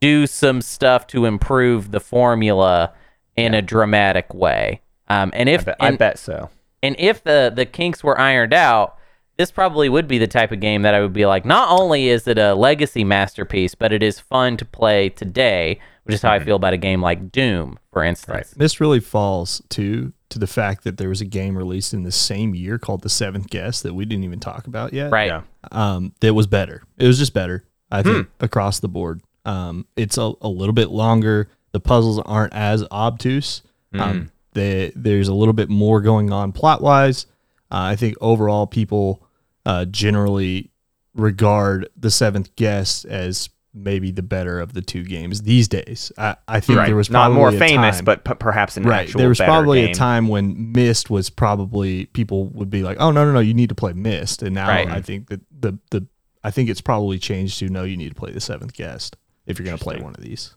do 0.00 0.26
some 0.26 0.62
stuff 0.62 1.06
to 1.08 1.24
improve 1.26 1.90
the 1.90 2.00
formula 2.00 2.92
in 3.36 3.54
a 3.54 3.62
dramatic 3.62 4.32
way. 4.32 4.80
Um, 5.08 5.30
and 5.34 5.48
I 5.48 5.52
if 5.52 5.64
bet, 5.64 5.76
I 5.80 5.88
and, 5.88 5.98
bet 5.98 6.18
so. 6.18 6.50
and 6.82 6.96
if 6.98 7.22
the 7.24 7.52
the 7.54 7.66
kinks 7.66 8.02
were 8.04 8.18
ironed 8.18 8.54
out, 8.54 8.96
this 9.40 9.50
probably 9.50 9.88
would 9.88 10.06
be 10.06 10.18
the 10.18 10.26
type 10.26 10.52
of 10.52 10.60
game 10.60 10.82
that 10.82 10.92
I 10.92 11.00
would 11.00 11.14
be 11.14 11.24
like. 11.24 11.46
Not 11.46 11.70
only 11.70 12.08
is 12.08 12.28
it 12.28 12.36
a 12.36 12.54
legacy 12.54 13.04
masterpiece, 13.04 13.74
but 13.74 13.90
it 13.90 14.02
is 14.02 14.20
fun 14.20 14.58
to 14.58 14.66
play 14.66 15.08
today, 15.08 15.80
which 16.04 16.16
is 16.16 16.20
how 16.20 16.30
I 16.30 16.40
feel 16.40 16.56
about 16.56 16.74
a 16.74 16.76
game 16.76 17.00
like 17.00 17.32
Doom, 17.32 17.78
for 17.90 18.04
instance. 18.04 18.50
This 18.50 18.82
really 18.82 19.00
falls 19.00 19.62
to 19.70 20.12
to 20.28 20.38
the 20.38 20.46
fact 20.46 20.84
that 20.84 20.98
there 20.98 21.08
was 21.08 21.22
a 21.22 21.24
game 21.24 21.56
released 21.56 21.94
in 21.94 22.02
the 22.02 22.12
same 22.12 22.54
year 22.54 22.78
called 22.78 23.00
The 23.00 23.08
Seventh 23.08 23.48
Guest 23.48 23.82
that 23.82 23.94
we 23.94 24.04
didn't 24.04 24.24
even 24.24 24.40
talk 24.40 24.66
about 24.66 24.92
yet. 24.92 25.10
Right. 25.10 25.28
Yeah. 25.28 25.42
Um, 25.72 26.12
that 26.20 26.34
was 26.34 26.46
better. 26.46 26.82
It 26.98 27.06
was 27.06 27.18
just 27.18 27.32
better. 27.32 27.64
I 27.90 28.02
think 28.02 28.28
across 28.40 28.78
the 28.80 28.88
board. 28.88 29.22
Um, 29.46 29.86
it's 29.96 30.18
a, 30.18 30.32
a 30.42 30.48
little 30.48 30.74
bit 30.74 30.90
longer. 30.90 31.48
The 31.72 31.80
puzzles 31.80 32.18
aren't 32.20 32.52
as 32.52 32.84
obtuse. 32.92 33.62
Um, 33.94 34.30
they, 34.52 34.92
there's 34.94 35.28
a 35.28 35.34
little 35.34 35.54
bit 35.54 35.70
more 35.70 36.02
going 36.02 36.30
on 36.30 36.52
plot 36.52 36.82
wise. 36.82 37.24
Uh, 37.72 37.88
I 37.88 37.96
think 37.96 38.16
overall 38.20 38.66
people 38.66 39.26
uh, 39.70 39.84
generally 39.86 40.70
regard 41.14 41.88
the 41.96 42.10
Seventh 42.10 42.54
Guest 42.56 43.04
as 43.06 43.48
maybe 43.72 44.10
the 44.10 44.22
better 44.22 44.58
of 44.58 44.72
the 44.72 44.82
two 44.82 45.04
games 45.04 45.42
these 45.42 45.68
days. 45.68 46.10
I, 46.18 46.36
I 46.48 46.58
think 46.60 46.78
Right. 46.78 46.86
there 46.86 46.96
was 46.96 47.08
not 47.10 47.30
more 47.32 47.50
a 47.50 47.52
famous, 47.52 47.96
time- 47.96 48.04
but 48.04 48.24
p- 48.24 48.34
perhaps 48.34 48.76
an 48.76 48.82
right. 48.82 49.02
actual 49.02 49.18
There 49.18 49.28
was 49.28 49.38
probably 49.38 49.82
game. 49.82 49.90
a 49.90 49.94
time 49.94 50.26
when 50.28 50.72
Myst 50.72 51.08
was 51.10 51.30
probably 51.30 52.06
people 52.06 52.46
would 52.48 52.70
be 52.70 52.82
like, 52.82 52.96
"Oh 53.00 53.10
no, 53.12 53.24
no, 53.24 53.32
no, 53.32 53.40
you 53.40 53.54
need 53.54 53.68
to 53.68 53.74
play 53.74 53.92
Myst," 53.92 54.42
and 54.42 54.54
now 54.54 54.68
Right. 54.68 54.88
I 54.88 55.00
think 55.00 55.28
that 55.28 55.40
the 55.60 55.78
the 55.90 56.06
I 56.42 56.50
think 56.50 56.68
it's 56.70 56.80
probably 56.80 57.18
changed 57.18 57.58
to 57.60 57.68
no, 57.68 57.84
you 57.84 57.96
need 57.96 58.08
to 58.08 58.14
play 58.14 58.32
the 58.32 58.40
Seventh 58.40 58.72
Guest 58.72 59.16
if 59.46 59.58
you're 59.58 59.66
going 59.66 59.76
to 59.78 59.82
play 59.84 59.98
one 60.00 60.14
of 60.14 60.20
these. 60.22 60.56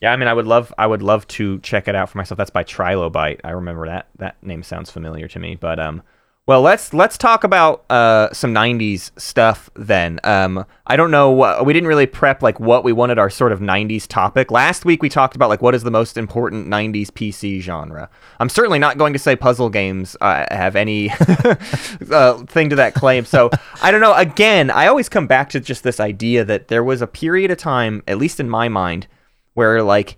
Yeah, 0.00 0.12
I 0.12 0.16
mean, 0.16 0.28
I 0.28 0.34
would 0.34 0.46
love, 0.46 0.72
I 0.78 0.86
would 0.86 1.02
love 1.02 1.26
to 1.28 1.58
check 1.60 1.86
it 1.88 1.94
out 1.94 2.10
for 2.10 2.18
myself. 2.18 2.36
That's 2.38 2.50
by 2.50 2.64
Trilobyte. 2.64 3.40
I 3.44 3.50
remember 3.50 3.86
that. 3.86 4.08
That 4.18 4.42
name 4.42 4.62
sounds 4.62 4.90
familiar 4.90 5.26
to 5.28 5.38
me. 5.38 5.54
But 5.54 5.78
um, 5.80 6.02
well, 6.46 6.62
let's 6.62 6.94
let's 6.94 7.18
talk 7.18 7.42
about 7.42 7.84
uh 7.90 8.32
some 8.32 8.54
'90s 8.54 9.10
stuff 9.18 9.68
then. 9.74 10.20
Um, 10.22 10.64
I 10.86 10.94
don't 10.94 11.10
know. 11.10 11.32
we 11.64 11.72
didn't 11.72 11.88
really 11.88 12.06
prep 12.06 12.40
like 12.40 12.60
what 12.60 12.84
we 12.84 12.92
wanted 12.92 13.18
our 13.18 13.28
sort 13.28 13.50
of 13.50 13.58
'90s 13.58 14.06
topic. 14.06 14.52
Last 14.52 14.84
week 14.84 15.02
we 15.02 15.08
talked 15.08 15.34
about 15.34 15.48
like 15.48 15.60
what 15.60 15.74
is 15.74 15.82
the 15.82 15.90
most 15.90 16.16
important 16.16 16.68
'90s 16.68 17.08
PC 17.08 17.60
genre. 17.60 18.08
I'm 18.38 18.48
certainly 18.48 18.78
not 18.78 18.96
going 18.96 19.12
to 19.12 19.18
say 19.18 19.34
puzzle 19.34 19.68
games 19.70 20.16
uh, 20.20 20.46
have 20.52 20.76
any 20.76 21.10
uh, 22.12 22.44
thing 22.46 22.70
to 22.70 22.76
that 22.76 22.94
claim. 22.94 23.24
So 23.24 23.50
I 23.82 23.90
don't 23.90 24.00
know. 24.00 24.14
Again, 24.14 24.70
I 24.70 24.86
always 24.86 25.08
come 25.08 25.26
back 25.26 25.50
to 25.50 25.58
just 25.58 25.82
this 25.82 25.98
idea 25.98 26.44
that 26.44 26.68
there 26.68 26.84
was 26.84 27.02
a 27.02 27.08
period 27.08 27.50
of 27.50 27.58
time, 27.58 28.04
at 28.06 28.18
least 28.18 28.38
in 28.38 28.48
my 28.48 28.68
mind, 28.68 29.08
where 29.54 29.82
like 29.82 30.16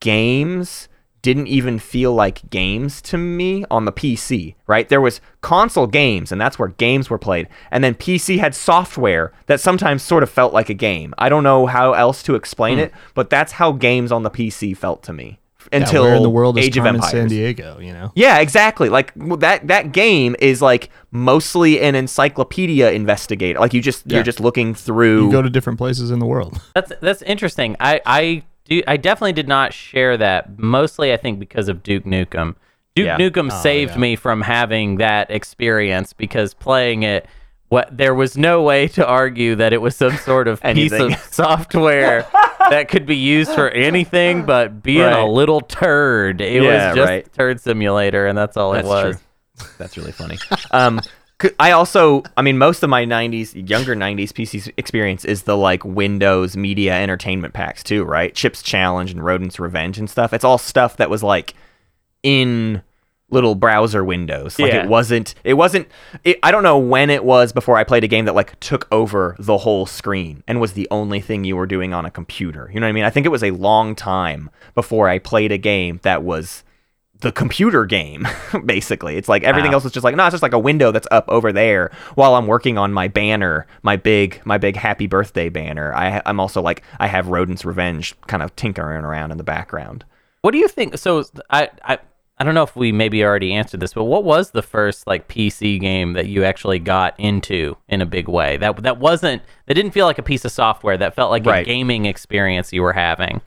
games 0.00 0.88
didn't 1.22 1.46
even 1.46 1.78
feel 1.78 2.12
like 2.12 2.50
games 2.50 3.00
to 3.00 3.16
me 3.16 3.64
on 3.70 3.84
the 3.84 3.92
PC, 3.92 4.56
right? 4.66 4.88
There 4.88 5.00
was 5.00 5.20
console 5.40 5.86
games 5.86 6.32
and 6.32 6.40
that's 6.40 6.58
where 6.58 6.68
games 6.68 7.08
were 7.08 7.18
played. 7.18 7.48
And 7.70 7.82
then 7.82 7.94
PC 7.94 8.38
had 8.38 8.54
software 8.54 9.32
that 9.46 9.60
sometimes 9.60 10.02
sort 10.02 10.24
of 10.24 10.30
felt 10.30 10.52
like 10.52 10.68
a 10.68 10.74
game. 10.74 11.14
I 11.18 11.28
don't 11.28 11.44
know 11.44 11.66
how 11.66 11.92
else 11.92 12.22
to 12.24 12.34
explain 12.34 12.78
hmm. 12.78 12.84
it, 12.84 12.92
but 13.14 13.30
that's 13.30 13.52
how 13.52 13.72
games 13.72 14.10
on 14.10 14.24
the 14.24 14.30
PC 14.30 14.76
felt 14.76 15.02
to 15.04 15.12
me 15.12 15.38
until 15.70 16.02
yeah, 16.02 16.08
where 16.08 16.16
in 16.16 16.22
the 16.22 16.30
world 16.30 16.58
is 16.58 16.66
Age 16.66 16.76
of 16.76 16.82
Carmen 16.82 16.96
Empires. 16.96 17.12
San 17.12 17.28
Diego? 17.28 17.78
You 17.78 17.92
know, 17.92 18.12
Yeah, 18.14 18.38
exactly. 18.38 18.88
Like 18.88 19.12
that 19.14 19.68
that 19.68 19.92
game 19.92 20.34
is 20.40 20.60
like 20.60 20.90
mostly 21.10 21.80
an 21.80 21.94
encyclopedia 21.94 22.90
investigator. 22.90 23.60
Like 23.60 23.74
you 23.74 23.80
just 23.80 24.04
Yeah. 24.06 24.16
you're 24.16 24.24
just 24.24 24.40
looking 24.40 24.74
through 24.74 25.26
you 25.26 25.32
go 25.32 25.42
to 25.42 25.50
different 25.50 25.78
places 25.78 26.10
in 26.10 26.18
the 26.18 26.26
world. 26.26 26.60
That's 26.74 26.92
that's 27.00 27.22
interesting. 27.22 27.76
I 27.78 28.00
I 28.04 28.42
do 28.64 28.82
I 28.86 28.96
definitely 28.96 29.32
did 29.32 29.48
not 29.48 29.72
share 29.72 30.16
that. 30.16 30.58
Mostly, 30.58 31.12
I 31.12 31.16
think 31.16 31.38
because 31.38 31.68
of 31.68 31.82
Duke 31.82 32.04
Nukem. 32.04 32.54
Duke 32.94 33.06
Yeah. 33.06 33.18
Nukem 33.18 33.50
saved 33.62 33.92
yeah. 33.92 33.98
me 33.98 34.16
from 34.16 34.42
having 34.42 34.96
that 34.96 35.30
experience 35.30 36.12
because 36.12 36.54
playing 36.54 37.02
it. 37.02 37.26
What 37.68 37.96
there 37.96 38.14
was 38.14 38.36
no 38.36 38.62
way 38.62 38.86
to 38.88 39.06
argue 39.06 39.54
that 39.54 39.72
it 39.72 39.80
was 39.80 39.96
some 39.96 40.14
sort 40.18 40.46
of 40.46 40.60
piece 40.74 40.92
of 40.92 41.14
software 41.30 42.26
that 42.68 42.88
could 42.88 43.06
be 43.06 43.16
used 43.16 43.50
for 43.52 43.70
anything 43.70 44.44
but 44.44 44.82
being 44.82 45.00
Right. 45.00 45.18
a 45.18 45.26
little 45.26 45.62
turd. 45.62 46.42
It 46.42 46.62
Yeah, 46.62 46.88
was 46.88 46.96
just 46.96 47.08
right. 47.08 47.32
turd 47.32 47.60
simulator, 47.60 48.26
and 48.26 48.36
that's 48.36 48.58
all 48.58 48.72
That's 48.72 48.84
it 48.86 48.88
was. 48.90 49.16
true. 49.16 49.66
That's 49.78 49.96
really 49.96 50.12
funny. 50.12 50.36
Um, 50.70 51.00
I 51.58 51.70
also, 51.72 52.22
I 52.36 52.42
mean, 52.42 52.58
most 52.58 52.82
of 52.82 52.90
my 52.90 53.04
'90s, 53.04 53.68
younger 53.68 53.94
'90s 53.96 54.28
PC 54.32 54.72
experience 54.76 55.24
is 55.24 55.42
the 55.42 55.56
like 55.56 55.84
Windows 55.84 56.56
Media 56.56 56.94
Entertainment 56.94 57.54
packs 57.54 57.82
too, 57.82 58.04
right? 58.04 58.34
Chips 58.34 58.62
Challenge 58.62 59.10
and 59.10 59.24
Rodent's 59.24 59.58
Revenge 59.60 59.98
and 59.98 60.08
stuff. 60.08 60.32
It's 60.32 60.44
all 60.44 60.58
stuff 60.58 60.96
that 60.98 61.10
was 61.10 61.22
like 61.22 61.54
in 62.22 62.82
little 63.30 63.54
browser 63.54 64.04
windows. 64.04 64.58
Like 64.58 64.72
Yeah. 64.72 64.82
it 64.84 64.88
wasn't. 64.88 65.34
It 65.42 65.54
wasn't. 65.54 65.88
It, 66.22 66.38
I 66.42 66.50
don't 66.50 66.62
know 66.62 66.78
when 66.78 67.08
it 67.08 67.24
was 67.24 67.52
before 67.52 67.78
I 67.78 67.84
played 67.84 68.04
a 68.04 68.08
game 68.08 68.26
that 68.26 68.34
like 68.34 68.60
took 68.60 68.86
over 68.92 69.34
the 69.38 69.56
whole 69.58 69.86
screen 69.86 70.42
and 70.46 70.60
was 70.60 70.74
the 70.74 70.86
only 70.90 71.20
thing 71.20 71.44
you 71.44 71.56
were 71.56 71.66
doing 71.66 71.94
on 71.94 72.04
a 72.04 72.10
computer. 72.10 72.70
You 72.72 72.78
know 72.78 72.84
what 72.86 72.90
I 72.90 72.92
mean? 72.92 73.04
I 73.04 73.10
think 73.10 73.24
it 73.24 73.30
was 73.30 73.42
a 73.42 73.50
long 73.52 73.94
time 73.94 74.50
before 74.74 75.08
I 75.08 75.18
played 75.18 75.50
a 75.50 75.58
game 75.58 75.98
that 76.02 76.22
was 76.22 76.62
the 77.22 77.32
computer 77.32 77.84
game 77.86 78.26
basically 78.66 79.16
it's 79.16 79.28
like 79.28 79.42
everything 79.44 79.70
Wow. 79.70 79.76
else 79.76 79.84
is 79.86 79.92
just 79.92 80.04
like 80.04 80.14
no 80.14 80.24
it's 80.26 80.32
just 80.34 80.42
like 80.42 80.52
a 80.52 80.58
window 80.58 80.92
that's 80.92 81.08
up 81.10 81.24
over 81.28 81.52
there 81.52 81.90
while 82.14 82.34
i'm 82.34 82.46
working 82.46 82.76
on 82.78 82.92
my 82.92 83.08
banner 83.08 83.66
my 83.82 83.96
big 83.96 84.40
my 84.44 84.58
big 84.58 84.76
happy 84.76 85.06
birthday 85.06 85.48
banner 85.48 85.94
I, 85.94 86.20
i'm 86.26 86.38
also 86.38 86.60
like 86.60 86.82
i 87.00 87.06
have 87.06 87.28
rodent's 87.28 87.64
revenge 87.64 88.14
kind 88.26 88.42
of 88.42 88.54
tinkering 88.56 89.04
around 89.04 89.30
in 89.32 89.38
the 89.38 89.44
background 89.44 90.04
What 90.42 90.50
do 90.52 90.58
you 90.58 90.68
think? 90.68 90.98
So 90.98 91.22
I, 91.50 91.70
I 91.84 91.98
I 92.38 92.44
don't 92.44 92.54
know 92.56 92.64
if 92.64 92.74
we 92.74 92.90
maybe 92.90 93.22
already 93.24 93.52
answered 93.52 93.78
this, 93.78 93.94
but 93.94 94.04
what 94.04 94.24
was 94.24 94.50
the 94.50 94.62
first 94.62 95.06
like 95.06 95.28
PC 95.28 95.78
game 95.78 96.14
that 96.14 96.26
you 96.26 96.42
actually 96.42 96.80
got 96.80 97.14
into 97.20 97.76
in 97.88 98.00
a 98.02 98.06
big 98.06 98.26
way? 98.26 98.56
That 98.56 98.82
that 98.82 98.98
wasn't 98.98 99.42
that 99.66 99.74
didn't 99.74 99.92
feel 99.92 100.06
like 100.06 100.18
a 100.18 100.22
piece 100.24 100.44
of 100.44 100.50
software. 100.50 100.96
That 100.98 101.14
felt 101.14 101.30
like 101.30 101.46
a 101.46 101.62
gaming 101.62 102.06
experience 102.06 102.72
you 102.72 102.82
were 102.82 102.94
having. 102.94 103.40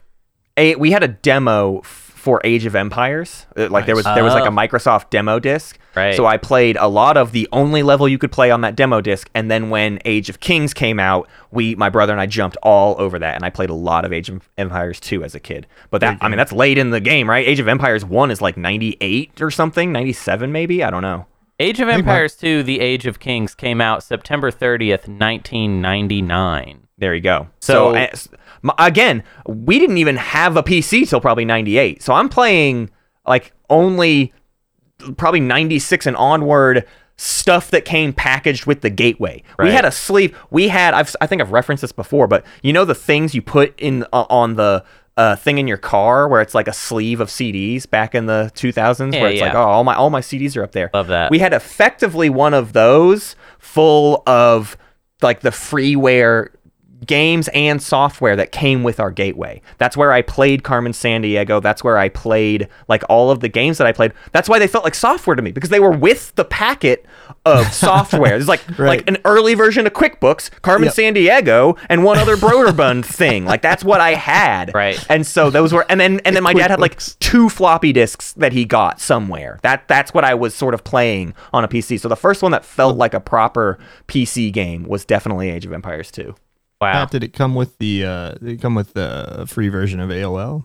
a, 0.56 0.76
we 0.76 0.90
had 0.92 1.02
a 1.02 1.08
demo 1.08 1.82
for 2.26 2.40
Age 2.44 2.66
of 2.66 2.74
Empires. 2.74 3.46
Uh, 3.56 3.68
Like 3.70 3.86
there 3.86 3.94
was 3.94 4.04
there 4.04 4.24
was 4.24 4.34
like 4.34 4.44
a. 4.44 4.56
Microsoft 4.56 5.10
demo 5.10 5.38
disc. 5.38 5.78
Right. 5.94 6.14
So 6.16 6.26
I 6.26 6.36
played 6.38 6.76
a 6.76 6.88
lot 6.88 7.16
of 7.16 7.30
the 7.32 7.48
only 7.52 7.82
level 7.82 8.08
you 8.08 8.18
could 8.18 8.32
play 8.32 8.50
on 8.50 8.60
that 8.62 8.74
demo 8.74 9.00
disc, 9.00 9.30
and 9.34 9.48
then 9.50 9.70
when 9.70 9.98
Age 10.04 10.28
of 10.28 10.40
Kings 10.40 10.74
came 10.74 10.98
out, 10.98 11.28
we 11.52 11.74
my 11.76 11.88
brother 11.88 12.12
and 12.12 12.20
I 12.20 12.26
jumped 12.26 12.56
all 12.62 12.96
over 12.98 13.18
that, 13.20 13.34
and 13.36 13.44
I 13.44 13.50
played 13.50 13.70
a 13.70 13.74
lot 13.74 14.04
of 14.04 14.12
Age 14.12 14.28
of 14.28 14.48
Empires 14.58 14.98
2 15.00 15.22
as 15.24 15.34
a 15.34 15.40
kid. 15.40 15.66
But 15.90 16.00
that 16.00 16.18
I 16.20 16.28
mean 16.28 16.36
that's 16.36 16.52
late 16.52 16.78
in 16.78 16.90
the 16.90 17.00
game, 17.00 17.30
right? 17.30 17.46
Age 17.46 17.60
of 17.60 17.68
Empires 17.68 18.04
1 18.04 18.30
is 18.32 18.40
like 18.42 18.56
98 18.56 19.40
or 19.40 19.50
something, 19.50 19.92
97 19.92 20.50
maybe, 20.52 20.82
I 20.82 20.90
don't 20.90 21.02
know. 21.02 21.26
Age 21.60 21.80
of 21.80 21.88
Empires 21.88 22.34
2: 22.34 22.62
The 22.64 22.80
Age 22.80 23.06
of 23.06 23.18
Kings 23.20 23.54
came 23.54 23.80
out 23.80 24.02
September 24.02 24.50
30th, 24.50 25.06
1999. 25.80 26.80
There 26.98 27.14
you 27.14 27.20
go. 27.20 27.48
So- 27.60 27.92
So, 27.92 27.94
s- 27.94 28.28
m- 28.32 28.38
again, 28.78 29.22
we 29.46 29.78
didn't 29.78 29.98
even 29.98 30.16
have 30.16 30.56
a 30.56 30.62
PC 30.62 31.08
till 31.08 31.20
probably 31.20 31.44
98. 31.44 32.02
So 32.02 32.12
I'm 32.12 32.28
playing 32.28 32.90
like 33.26 33.52
only 33.70 34.32
probably 35.16 35.40
96 35.40 36.06
and 36.06 36.16
onward 36.16 36.86
stuff 37.16 37.70
that 37.70 37.84
came 37.84 38.12
packaged 38.12 38.66
with 38.66 38.82
the 38.82 38.90
gateway. 38.90 39.42
Right. 39.58 39.66
We 39.66 39.72
had 39.72 39.84
a 39.84 39.92
sleeve. 39.92 40.36
We 40.50 40.68
had 40.68 40.94
I've 40.94 41.14
I 41.20 41.26
think 41.26 41.40
I've 41.40 41.52
referenced 41.52 41.80
this 41.80 41.92
before, 41.92 42.26
but 42.26 42.44
you 42.62 42.72
know 42.72 42.84
the 42.84 42.94
things 42.94 43.34
you 43.34 43.42
put 43.42 43.78
in 43.78 44.04
uh, 44.12 44.26
on 44.28 44.56
the 44.56 44.84
uh, 45.16 45.34
thing 45.34 45.56
in 45.56 45.66
your 45.66 45.78
car 45.78 46.28
where 46.28 46.42
it's 46.42 46.54
like 46.54 46.68
a 46.68 46.74
sleeve 46.74 47.20
of 47.20 47.28
CDs 47.28 47.88
back 47.88 48.14
in 48.14 48.26
the 48.26 48.52
2000s 48.54 49.14
Yeah, 49.14 49.22
where 49.22 49.30
it's 49.30 49.40
like 49.40 49.54
oh 49.54 49.62
all 49.62 49.82
my 49.84 49.94
all 49.94 50.10
my 50.10 50.20
CDs 50.20 50.56
are 50.56 50.62
up 50.62 50.72
there. 50.72 50.90
Love 50.92 51.06
that. 51.08 51.30
We 51.30 51.38
had 51.38 51.54
effectively 51.54 52.28
one 52.28 52.52
of 52.52 52.74
those 52.74 53.34
full 53.58 54.22
of 54.26 54.76
like 55.22 55.40
the 55.40 55.50
freeware 55.50 56.50
games 57.04 57.48
and 57.48 57.82
software 57.82 58.36
that 58.36 58.52
came 58.52 58.82
with 58.82 58.98
our 59.00 59.10
gateway. 59.10 59.60
That's 59.78 59.96
where 59.96 60.12
I 60.12 60.22
played 60.22 60.62
Carmen 60.62 60.92
Sandiego. 60.92 61.60
That's 61.60 61.84
where 61.84 61.98
I 61.98 62.08
played 62.08 62.68
like 62.88 63.02
all 63.08 63.30
of 63.30 63.40
the 63.40 63.48
games 63.48 63.78
that 63.78 63.86
I 63.86 63.92
played. 63.92 64.12
That's 64.32 64.48
why 64.48 64.58
they 64.58 64.66
felt 64.66 64.84
like 64.84 64.94
software 64.94 65.36
to 65.36 65.42
me 65.42 65.52
because 65.52 65.70
they 65.70 65.80
were 65.80 65.90
with 65.90 66.34
the 66.36 66.44
packet 66.44 67.04
of 67.44 67.66
software. 67.72 68.36
It's 68.36 68.48
like 68.48 68.62
Right. 68.78 68.98
like 68.98 69.08
an 69.08 69.18
early 69.24 69.54
version 69.54 69.86
of 69.86 69.92
QuickBooks, 69.92 70.62
Carmen 70.62 70.86
Yep. 70.86 70.94
Sandiego, 70.94 71.78
and 71.88 72.02
one 72.04 72.18
other 72.18 72.36
Broderbund 72.36 73.04
thing. 73.06 73.44
Like 73.44 73.62
that's 73.62 73.84
what 73.84 74.00
I 74.00 74.14
had. 74.14 74.72
Right. 74.74 75.04
And 75.10 75.26
so 75.26 75.50
those 75.50 75.72
were 75.72 75.84
and 75.88 76.00
then 76.00 76.20
and 76.24 76.34
then 76.34 76.42
my 76.42 76.54
dad 76.54 76.70
had 76.70 76.80
like 76.80 76.98
two 77.20 77.48
floppy 77.48 77.92
disks 77.92 78.32
that 78.34 78.52
he 78.52 78.64
got 78.64 79.00
somewhere. 79.00 79.58
That 79.62 79.86
that's 79.88 80.14
what 80.14 80.24
I 80.24 80.34
was 80.34 80.54
sort 80.54 80.74
of 80.74 80.82
playing 80.84 81.34
on 81.52 81.62
a 81.64 81.68
PC. 81.68 82.00
So 82.00 82.08
the 82.08 82.16
first 82.16 82.42
one 82.42 82.52
that 82.52 82.64
felt 82.64 82.96
like 82.96 83.14
a 83.14 83.20
proper 83.20 83.78
PC 84.08 84.52
game 84.52 84.84
was 84.84 85.04
definitely 85.04 85.50
Age 85.50 85.66
of 85.66 85.72
Empires 85.72 86.10
2. 86.10 86.34
Wow. 86.80 86.92
Pat, 86.92 87.10
did 87.10 87.24
it 87.24 87.32
come 87.32 87.54
with 87.54 87.78
the 87.78 88.04
uh 88.04 88.32
did 88.34 88.48
it 88.48 88.60
come 88.60 88.74
with 88.74 88.92
the 88.94 89.44
free 89.48 89.68
version 89.68 90.00
of 90.00 90.10
AOL? 90.10 90.64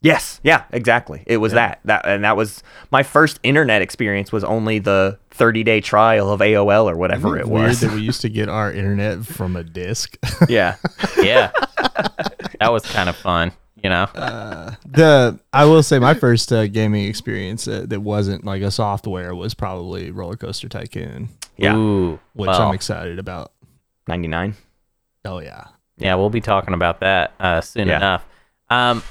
Yes, 0.00 0.40
yeah, 0.44 0.62
exactly. 0.70 1.24
It 1.26 1.38
was 1.38 1.52
that. 1.54 1.80
That 1.84 2.06
and 2.06 2.22
that 2.22 2.36
was 2.36 2.62
my 2.92 3.02
first 3.02 3.40
internet 3.42 3.82
experience 3.82 4.30
was 4.30 4.44
only 4.44 4.78
the 4.78 5.18
30-day 5.32 5.80
trial 5.80 6.30
of 6.30 6.38
AOL 6.40 6.84
or 6.84 6.96
whatever 6.96 7.36
Isn't 7.36 7.48
it 7.48 7.52
weird 7.52 7.68
was. 7.70 7.80
that 7.80 7.90
we 7.92 8.02
used 8.02 8.20
to 8.20 8.28
get 8.28 8.48
our 8.48 8.72
internet 8.72 9.26
from 9.26 9.56
a 9.56 9.64
disc. 9.64 10.16
yeah. 10.48 10.76
yeah. 11.20 11.50
that 12.60 12.70
was 12.70 12.84
kind 12.86 13.08
of 13.08 13.16
fun, 13.16 13.50
you 13.82 13.90
know. 13.90 14.06
the 14.14 15.40
I 15.52 15.64
will 15.64 15.82
say 15.82 15.98
my 15.98 16.14
first 16.14 16.52
uh, 16.52 16.68
gaming 16.68 17.06
experience 17.06 17.66
uh, 17.66 17.84
that 17.88 18.00
wasn't 18.00 18.44
like 18.44 18.62
a 18.62 18.70
software 18.70 19.34
was 19.34 19.54
probably 19.54 20.12
Roller 20.12 20.36
Coaster 20.36 20.68
Tycoon, 20.68 21.28
Yeah. 21.56 21.74
Ooh. 21.74 22.20
which 22.34 22.46
well, 22.48 22.62
I'm 22.68 22.74
excited 22.74 23.18
about. 23.18 23.50
99. 24.06 24.54
Oh 25.24 25.40
yeah. 25.40 25.64
Yeah, 25.96 26.14
we'll 26.14 26.30
be 26.30 26.40
talking 26.40 26.74
about 26.74 27.00
that 27.00 27.32
uh, 27.40 27.60
soon 27.60 27.88
Yeah. 27.88 27.96
enough. 27.96 28.24
Um, 28.70 29.02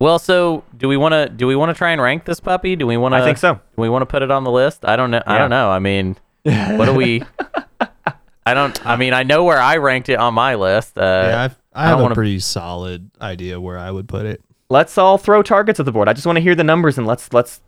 well, 0.00 0.18
so 0.18 0.62
do 0.76 0.86
we 0.88 0.96
want 0.96 1.12
to 1.12 1.28
do 1.28 1.46
we 1.46 1.56
want 1.56 1.70
to 1.70 1.74
try 1.74 1.90
and 1.92 2.00
rank 2.00 2.24
this 2.24 2.38
puppy? 2.40 2.76
Do 2.76 2.86
we 2.86 2.96
want 2.96 3.14
to? 3.14 3.18
I 3.18 3.24
think 3.24 3.38
so. 3.38 3.54
Do 3.54 3.60
we 3.82 3.88
want 3.88 4.02
to 4.02 4.06
put 4.06 4.22
it 4.22 4.30
on 4.30 4.44
the 4.44 4.50
list? 4.50 4.84
I 4.84 4.96
don't 4.96 5.10
know. 5.10 5.22
I 5.26 5.38
don't 5.38 5.50
know. 5.50 5.70
I 5.70 5.78
mean, 5.78 6.16
what 6.44 6.84
do 6.86 6.94
we? 6.94 7.22
I 8.46 8.54
don't. 8.54 8.86
I 8.86 8.96
mean, 8.96 9.12
I 9.12 9.22
know 9.24 9.44
where 9.44 9.60
I 9.60 9.76
ranked 9.78 10.08
it 10.08 10.18
on 10.18 10.34
my 10.34 10.54
list. 10.54 10.96
Uh, 10.96 11.02
yeah, 11.30 11.42
I've, 11.44 11.58
I 11.74 11.82
don't 11.84 11.88
have 11.90 11.98
a 11.98 12.02
wanna- 12.02 12.14
pretty 12.14 12.38
solid 12.40 13.10
idea 13.20 13.60
where 13.60 13.78
I 13.78 13.90
would 13.90 14.08
put 14.08 14.24
it. 14.26 14.42
Let's 14.70 14.98
all 14.98 15.16
throw 15.18 15.42
targets 15.42 15.80
at 15.80 15.86
the 15.86 15.92
board. 15.92 16.08
I 16.08 16.12
just 16.12 16.26
want 16.26 16.36
to 16.36 16.42
hear 16.42 16.54
the 16.54 16.64
numbers 16.64 16.98
and 16.98 17.06
let's 17.06 17.32
let's 17.32 17.60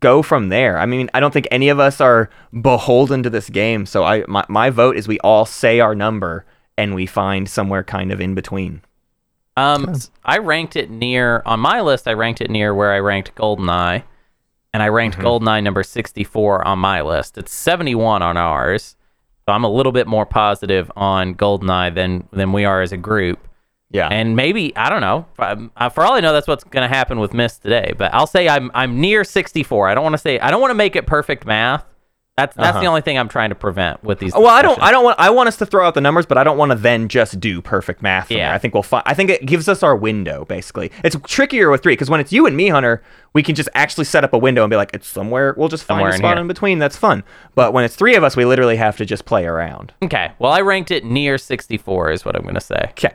go 0.00 0.22
from 0.22 0.48
there. 0.50 0.78
I 0.78 0.86
mean, 0.86 1.08
I 1.14 1.20
don't 1.20 1.32
think 1.32 1.48
any 1.50 1.68
of 1.70 1.78
us 1.80 2.00
are 2.00 2.28
beholden 2.60 3.22
to 3.24 3.30
this 3.30 3.48
game, 3.50 3.86
so 3.86 4.04
I 4.04 4.24
my, 4.28 4.44
my 4.48 4.70
vote 4.70 4.96
is 4.96 5.08
we 5.08 5.18
all 5.20 5.46
say 5.46 5.80
our 5.80 5.94
number 5.94 6.44
and 6.76 6.94
we 6.94 7.06
find 7.06 7.48
somewhere 7.48 7.84
kind 7.84 8.12
of 8.12 8.20
in 8.20 8.34
between. 8.34 8.82
Um, 9.56 9.94
I 10.24 10.38
ranked 10.38 10.76
it 10.76 10.90
near 10.90 11.42
on 11.44 11.60
my 11.60 11.82
list. 11.82 12.08
I 12.08 12.14
ranked 12.14 12.40
it 12.40 12.50
near 12.50 12.74
where 12.74 12.92
I 12.92 13.00
ranked 13.00 13.34
Goldeneye, 13.34 14.02
and 14.72 14.82
I 14.82 14.88
ranked 14.88 15.18
Mm-hmm. 15.18 15.26
Goldeneye 15.26 15.62
number 15.62 15.82
sixty-four 15.82 16.66
on 16.66 16.78
my 16.78 17.02
list. 17.02 17.36
It's 17.36 17.52
seventy-one 17.52 18.22
on 18.22 18.38
ours, 18.38 18.96
so 19.46 19.52
I'm 19.52 19.64
a 19.64 19.70
little 19.70 19.92
bit 19.92 20.06
more 20.06 20.24
positive 20.24 20.90
on 20.96 21.34
Goldeneye 21.34 21.94
than 21.94 22.26
than 22.32 22.52
we 22.52 22.64
are 22.64 22.80
as 22.80 22.92
a 22.92 22.96
group. 22.96 23.46
Yeah. 23.90 24.08
And 24.08 24.34
maybe 24.34 24.74
I 24.74 24.88
don't 24.88 25.02
know. 25.02 25.26
Um, 25.38 25.70
uh, 25.76 25.90
For 25.90 26.02
all 26.02 26.14
I 26.14 26.20
know, 26.20 26.32
that's 26.32 26.48
what's 26.48 26.64
going 26.64 26.88
to 26.88 26.94
happen 26.96 27.20
with 27.20 27.34
Myst 27.34 27.60
today. 27.60 27.92
But 27.94 28.14
I'll 28.14 28.26
say 28.26 28.48
I'm 28.48 28.70
I'm 28.72 28.98
near 29.02 29.22
sixty-four. 29.22 29.86
I 29.86 29.94
don't 29.94 30.02
want 30.02 30.14
to 30.14 30.18
say 30.18 30.38
I 30.40 30.50
don't 30.50 30.62
want 30.62 30.70
to 30.70 30.76
make 30.76 30.96
it 30.96 31.06
perfect 31.06 31.44
math. 31.44 31.84
That's 32.38 32.56
that's 32.56 32.78
the 32.80 32.86
only 32.86 33.02
thing 33.02 33.18
I'm 33.18 33.28
trying 33.28 33.50
to 33.50 33.54
prevent 33.54 34.02
with 34.02 34.18
these. 34.18 34.32
Uh-huh. 34.32 34.40
Well, 34.44 34.50
I 34.54 34.62
don't. 34.62 34.80
I 34.80 34.90
don't 34.90 35.04
want. 35.04 35.20
I 35.20 35.28
want 35.28 35.48
us 35.48 35.58
to 35.58 35.66
throw 35.66 35.86
out 35.86 35.92
the 35.92 36.00
numbers, 36.00 36.24
but 36.24 36.38
I 36.38 36.44
don't 36.44 36.56
want 36.56 36.72
to 36.72 36.78
then 36.78 37.08
just 37.08 37.38
do 37.40 37.60
perfect 37.60 38.00
math. 38.00 38.28
From 38.28 38.38
Yeah. 38.38 38.46
there. 38.48 38.54
I 38.54 38.58
think 38.58 38.72
we'll 38.72 38.82
find. 38.82 39.02
I 39.04 39.12
think 39.12 39.28
it 39.28 39.44
gives 39.44 39.68
us 39.68 39.82
our 39.82 39.94
window. 39.94 40.46
Basically, 40.46 40.90
it's 41.04 41.14
trickier 41.26 41.68
with 41.68 41.82
three 41.82 41.92
because 41.92 42.08
when 42.08 42.20
it's 42.20 42.32
you 42.32 42.46
and 42.46 42.56
me, 42.56 42.68
Hunter, 42.68 43.02
we 43.34 43.42
can 43.42 43.54
just 43.54 43.68
actually 43.74 44.06
set 44.06 44.24
up 44.24 44.32
a 44.32 44.38
window 44.38 44.64
and 44.64 44.70
be 44.70 44.76
like, 44.76 44.92
it's 44.94 45.06
somewhere. 45.06 45.54
We'll 45.58 45.68
just 45.68 45.84
find 45.84 45.96
Somewhere 45.98 46.10
a 46.12 46.14
in 46.14 46.18
spot 46.20 46.36
here. 46.36 46.40
in 46.40 46.48
between. 46.48 46.78
That's 46.78 46.96
fun. 46.96 47.22
But 47.54 47.74
when 47.74 47.84
it's 47.84 47.96
three 47.96 48.14
of 48.14 48.24
us, 48.24 48.34
we 48.34 48.46
literally 48.46 48.76
have 48.76 48.96
to 48.96 49.04
just 49.04 49.26
play 49.26 49.44
around. 49.44 49.92
Okay. 50.02 50.32
Well, 50.38 50.52
I 50.52 50.62
ranked 50.62 50.90
it 50.90 51.04
near 51.04 51.36
sixty-four. 51.36 52.12
Is 52.12 52.24
what 52.24 52.34
I'm 52.34 52.42
going 52.42 52.54
to 52.54 52.60
say. 52.62 52.86
Okay. 52.92 53.12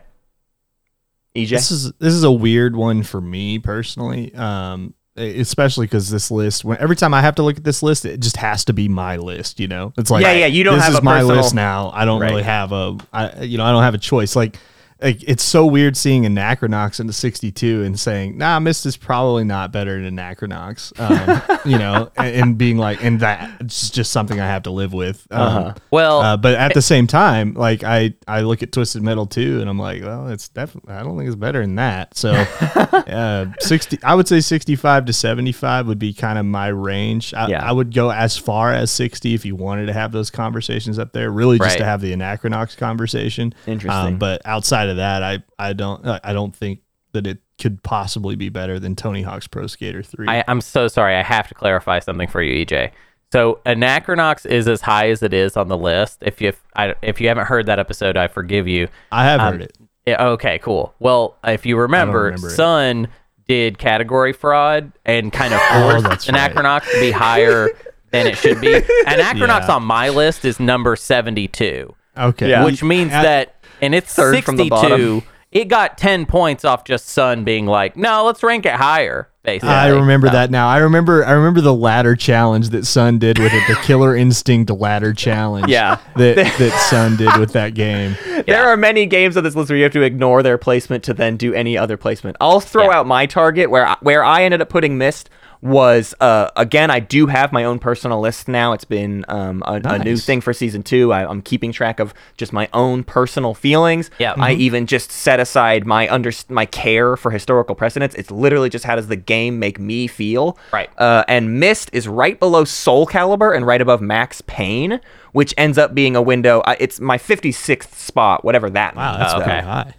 EJ. 1.35 1.49
This 1.49 1.71
is 1.71 1.91
this 1.93 2.13
is 2.13 2.23
a 2.23 2.31
weird 2.31 2.75
one 2.75 3.01
for 3.01 3.19
me 3.21 3.57
personally, 3.57 4.33
um, 4.35 4.93
especially 5.17 5.85
because 5.87 6.09
this 6.09 6.29
list. 6.31 6.63
When 6.63 6.77
every 6.79 6.95
time 6.95 7.13
I 7.13 7.21
have 7.21 7.35
to 7.35 7.43
look 7.43 7.57
at 7.57 7.63
this 7.63 7.81
list, 7.83 8.05
it 8.05 8.19
just 8.19 8.37
has 8.37 8.63
to 8.65 8.73
be 8.73 8.87
my 8.87 9.17
list. 9.17 9.59
You 9.59 9.67
know, 9.67 9.93
it's 9.97 10.09
like 10.11 10.23
Yeah, 10.23 10.33
yeah, 10.33 10.45
you 10.45 10.63
don't 10.63 10.75
this 10.75 10.83
have 10.83 10.93
is 10.93 10.99
a 10.99 11.03
my 11.03 11.19
personal- 11.19 11.35
list 11.37 11.55
now. 11.55 11.91
I 11.93 12.05
don't 12.05 12.21
Right. 12.21 12.29
really 12.31 12.43
have 12.43 12.71
a, 12.71 12.97
I 13.11 13.41
you 13.43 13.57
know, 13.57 13.65
I 13.65 13.71
don't 13.71 13.83
have 13.83 13.93
a 13.95 13.97
choice. 13.99 14.35
Like, 14.35 14.57
like 15.01 15.23
it's 15.27 15.43
so 15.43 15.65
weird 15.65 15.95
seeing 15.95 16.23
Anachronox 16.23 16.99
in 16.99 17.07
the 17.07 17.13
62 17.13 17.83
and 17.83 17.99
saying, 17.99 18.37
"Nah, 18.37 18.59
Myst 18.59 18.85
is 18.85 18.97
probably 18.97 19.43
not 19.43 19.71
better 19.71 20.01
than 20.01 20.15
Anachronox." 20.15 20.91
Um, 20.99 21.59
you 21.71 21.77
know, 21.77 22.09
and, 22.17 22.35
and 22.35 22.57
being 22.57 22.77
like, 22.77 23.03
and 23.03 23.19
that 23.19 23.51
it's 23.59 23.89
just 23.89 24.11
something 24.11 24.39
I 24.39 24.47
have 24.47 24.63
to 24.63 24.71
live 24.71 24.93
with. 24.93 25.27
Um, 25.31 25.41
Uh-huh. 25.41 25.73
Well, 25.91 26.21
uh, 26.21 26.37
but 26.37 26.55
at 26.55 26.73
the 26.73 26.81
same 26.81 27.07
time, 27.07 27.53
like 27.53 27.83
I, 27.83 28.13
I 28.27 28.41
look 28.41 28.63
at 28.63 28.71
Twisted 28.71 29.03
Metal 29.03 29.25
too, 29.25 29.61
and 29.61 29.69
I'm 29.69 29.79
like, 29.79 30.01
well, 30.03 30.27
it's 30.29 30.49
definitely. 30.49 30.93
I 30.93 31.03
don't 31.03 31.17
think 31.17 31.27
it's 31.27 31.35
better 31.35 31.61
than 31.61 31.75
that. 31.75 32.15
So, 32.17 32.31
uh, 32.31 33.45
sixty. 33.59 33.99
I 34.03 34.15
would 34.15 34.27
say 34.27 34.39
sixty-five 34.39 35.05
to 35.05 35.13
seventy-five 35.13 35.87
would 35.87 35.99
be 35.99 36.13
kind 36.13 36.37
of 36.39 36.45
my 36.45 36.67
range. 36.67 37.33
I, 37.33 37.47
Yeah. 37.47 37.67
I 37.67 37.71
would 37.71 37.93
go 37.93 38.09
as 38.11 38.37
far 38.37 38.73
as 38.73 38.91
sixty 38.91 39.33
if 39.33 39.45
you 39.45 39.55
wanted 39.55 39.85
to 39.87 39.93
have 39.93 40.11
those 40.11 40.29
conversations 40.29 40.99
up 40.99 41.13
there. 41.13 41.29
Really, 41.31 41.57
just 41.57 41.71
Right. 41.71 41.77
to 41.79 41.85
have 41.85 42.01
the 42.01 42.13
Anachronox 42.13 42.77
conversation. 42.77 43.53
Interesting. 43.65 43.91
Um, 44.13 44.17
but 44.17 44.41
outside 44.45 44.86
of 44.87 44.97
that, 44.97 45.23
I, 45.23 45.43
I 45.59 45.73
don't, 45.73 46.05
I 46.23 46.33
don't 46.33 46.55
think 46.55 46.79
that 47.13 47.25
it 47.27 47.39
could 47.59 47.81
possibly 47.83 48.35
be 48.35 48.49
better 48.49 48.79
than 48.79 48.95
Tony 48.95 49.21
Hawk's 49.23 49.47
Pro 49.47 49.67
Skater 49.67 50.03
Three. 50.03 50.27
I, 50.27 50.43
I'm 50.47 50.61
so 50.61 50.87
sorry. 50.87 51.15
I 51.15 51.23
have 51.23 51.47
to 51.47 51.53
clarify 51.55 51.99
something 51.99 52.27
for 52.27 52.41
you, 52.41 52.65
EJ. 52.65 52.91
So 53.31 53.59
Anachronox 53.65 54.45
is 54.45 54.67
as 54.67 54.81
high 54.81 55.09
as 55.09 55.21
it 55.23 55.33
is 55.33 55.57
on 55.57 55.67
the 55.67 55.77
list. 55.77 56.19
If 56.21 56.39
you 56.41 56.53
I, 56.75 56.95
if 57.01 57.19
you 57.19 57.27
haven't 57.27 57.47
heard 57.47 57.65
that 57.65 57.79
episode, 57.79 58.15
I 58.17 58.27
forgive 58.27 58.67
you. 58.67 58.87
I 59.11 59.25
have 59.25 59.39
Um, 59.41 59.53
heard 59.53 59.61
it. 59.63 59.77
Yeah, 60.05 60.23
okay, 60.29 60.59
cool. 60.59 60.93
Well, 60.99 61.35
if 61.43 61.65
you 61.65 61.77
remember, 61.77 62.23
remember 62.23 62.47
it. 62.47 62.51
Sun 62.51 63.07
did 63.47 63.77
category 63.77 64.31
fraud 64.33 64.91
and 65.05 65.33
kind 65.33 65.53
of 65.53 65.59
Oh, 65.71 65.99
forced 66.01 66.29
right. 66.29 66.53
Anachronox 66.53 66.89
to 66.91 66.99
be 67.01 67.11
higher 67.11 67.69
than 68.11 68.27
it 68.27 68.37
should 68.37 68.61
be. 68.61 68.73
Anachronox 69.05 69.67
Yeah. 69.67 69.75
on 69.75 69.83
my 69.83 70.07
list 70.09 70.45
is 70.45 70.59
number 70.59 70.95
72, 70.95 71.93
Okay, 72.17 72.49
Yeah. 72.49 72.63
which 72.63 72.81
means 72.83 73.11
At- 73.11 73.23
that, 73.23 73.55
and 73.81 73.93
it's 73.95 74.13
Third 74.13 74.43
from 74.43 74.57
the 74.57 74.63
62. 74.65 74.69
bottom. 74.69 75.23
It 75.49 75.69
got 75.69 75.97
10 75.97 76.25
points 76.25 76.65
off 76.65 76.83
just 76.83 77.07
Sun 77.07 77.45
being 77.45 77.65
like, 77.65 77.95
no, 77.95 78.25
let's 78.25 78.43
rank 78.43 78.65
it 78.65 78.73
higher, 78.73 79.29
basically. 79.43 79.69
I 79.69 79.87
remember 79.87 80.29
that 80.29 80.51
now. 80.51 80.67
I 80.67 80.79
remember 80.79 81.23
I 81.25 81.31
remember 81.31 81.61
the 81.61 81.73
ladder 81.73 82.17
challenge 82.17 82.69
that 82.71 82.85
Sun 82.85 83.19
did 83.19 83.39
with 83.39 83.53
it, 83.53 83.63
the 83.65 83.75
Killer 83.83 84.13
Instinct 84.13 84.69
ladder 84.69 85.13
challenge. 85.13 85.69
Yeah. 85.69 85.99
That 86.17 86.35
that 86.59 86.87
Sun 86.89 87.15
did 87.15 87.37
with 87.39 87.53
that 87.53 87.75
game. 87.75 88.17
There 88.45 88.67
are 88.67 88.75
many 88.75 89.05
games 89.05 89.37
on 89.37 89.45
this 89.45 89.55
list 89.55 89.69
where 89.69 89.77
you 89.77 89.83
have 89.83 89.93
to 89.93 90.01
ignore 90.01 90.43
their 90.43 90.57
placement 90.57 91.05
to 91.05 91.13
then 91.13 91.37
do 91.37 91.53
any 91.53 91.77
other 91.77 91.95
placement. 91.95 92.35
I'll 92.41 92.59
throw 92.59 92.89
Yeah. 92.91 92.97
out 92.99 93.07
my 93.07 93.25
target 93.25 93.69
where 93.71 93.87
I, 93.87 93.95
where 94.01 94.25
I 94.25 94.43
ended 94.43 94.61
up 94.61 94.67
putting 94.69 94.97
Myst 94.97 95.29
was 95.61 96.13
uh, 96.19 96.49
again 96.55 96.91
I 96.91 96.99
do 96.99 97.27
have 97.27 97.51
my 97.51 97.63
own 97.63 97.79
personal 97.79 98.19
list 98.19 98.47
now. 98.47 98.73
It's 98.73 98.85
been 98.85 99.25
um, 99.27 99.63
a, 99.65 99.81
a 99.83 99.99
new 99.99 100.17
thing 100.17 100.41
for 100.41 100.53
season 100.53 100.83
two. 100.83 101.11
I, 101.11 101.27
I'm 101.27 101.41
keeping 101.41 101.71
track 101.71 101.99
of 101.99 102.13
just 102.37 102.53
my 102.53 102.69
own 102.73 103.03
personal 103.03 103.53
feelings. 103.53 104.09
Yeah. 104.19 104.33
I 104.37 104.53
Mm-hmm. 104.53 104.61
even 104.61 104.87
just 104.87 105.11
set 105.11 105.39
aside 105.39 105.85
my 105.85 106.07
under 106.13 106.31
my 106.49 106.65
care 106.65 107.17
for 107.17 107.31
historical 107.31 107.75
precedents. 107.75 108.15
It's 108.15 108.31
literally 108.31 108.69
just 108.69 108.85
how 108.85 108.95
does 108.95 109.07
the 109.07 109.15
game 109.15 109.59
make 109.59 109.79
me 109.79 110.07
feel. 110.07 110.57
Right. 110.71 110.89
Uh, 110.97 111.23
and 111.27 111.59
Myst 111.59 111.89
is 111.93 112.07
right 112.07 112.39
below 112.39 112.63
Soul 112.63 113.05
Calibur 113.07 113.55
and 113.55 113.65
right 113.65 113.81
above 113.81 114.01
Max 114.01 114.41
Payne, 114.41 114.99
which 115.31 115.53
ends 115.57 115.77
up 115.77 115.93
being 115.93 116.15
a 116.15 116.21
window. 116.21 116.61
I, 116.65 116.77
it's 116.79 116.99
my 116.99 117.17
56th 117.17 117.93
spot, 117.95 118.45
whatever 118.45 118.69
that 118.69 118.95
Wow, 118.95 119.11
means. 119.17 119.19
that's 119.19 119.41
okay. 119.41 119.61
high. 119.61 119.93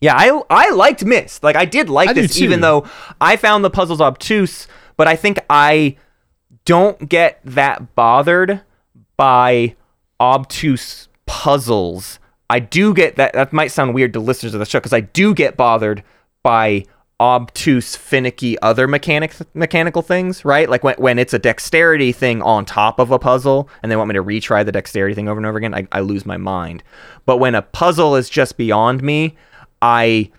Yeah, 0.00 0.14
I 0.16 0.40
I 0.48 0.70
liked 0.70 1.04
Myst. 1.04 1.42
Like 1.42 1.56
I 1.56 1.66
did 1.66 1.90
like 1.90 2.08
I 2.08 2.12
this, 2.14 2.40
even 2.40 2.62
though 2.62 2.86
I 3.20 3.36
found 3.36 3.64
the 3.64 3.70
puzzles 3.70 4.00
obtuse. 4.00 4.66
But 5.00 5.08
I 5.08 5.16
think 5.16 5.38
I 5.48 5.96
don't 6.66 7.08
get 7.08 7.40
that 7.42 7.94
bothered 7.94 8.60
by 9.16 9.74
obtuse 10.20 11.08
puzzles. 11.24 12.18
I 12.50 12.58
do 12.58 12.92
get 12.92 13.16
that. 13.16 13.32
That 13.32 13.50
might 13.50 13.68
sound 13.68 13.94
weird 13.94 14.12
to 14.12 14.20
listeners 14.20 14.52
of 14.52 14.60
the 14.60 14.66
show 14.66 14.78
because 14.78 14.92
I 14.92 15.00
do 15.00 15.32
get 15.32 15.56
bothered 15.56 16.04
by 16.42 16.84
obtuse, 17.18 17.96
finicky 17.96 18.60
other 18.60 18.86
mechanic 18.86 19.34
mechanical 19.54 20.02
things. 20.02 20.44
Right, 20.44 20.68
like 20.68 20.84
when 20.84 20.96
when 20.96 21.18
it's 21.18 21.32
a 21.32 21.38
dexterity 21.38 22.12
thing 22.12 22.42
on 22.42 22.66
top 22.66 22.98
of 22.98 23.10
a 23.10 23.18
puzzle, 23.18 23.70
and 23.82 23.90
they 23.90 23.96
want 23.96 24.08
me 24.08 24.14
to 24.16 24.22
retry 24.22 24.66
the 24.66 24.70
dexterity 24.70 25.14
thing 25.14 25.30
over 25.30 25.38
and 25.38 25.46
over 25.46 25.56
again. 25.56 25.74
I, 25.74 25.88
I 25.92 26.00
lose 26.00 26.26
my 26.26 26.36
mind. 26.36 26.82
But 27.24 27.38
when 27.38 27.54
a 27.54 27.62
puzzle 27.62 28.16
is 28.16 28.28
just 28.28 28.58
beyond 28.58 29.02
me, 29.02 29.38
I 29.80 30.30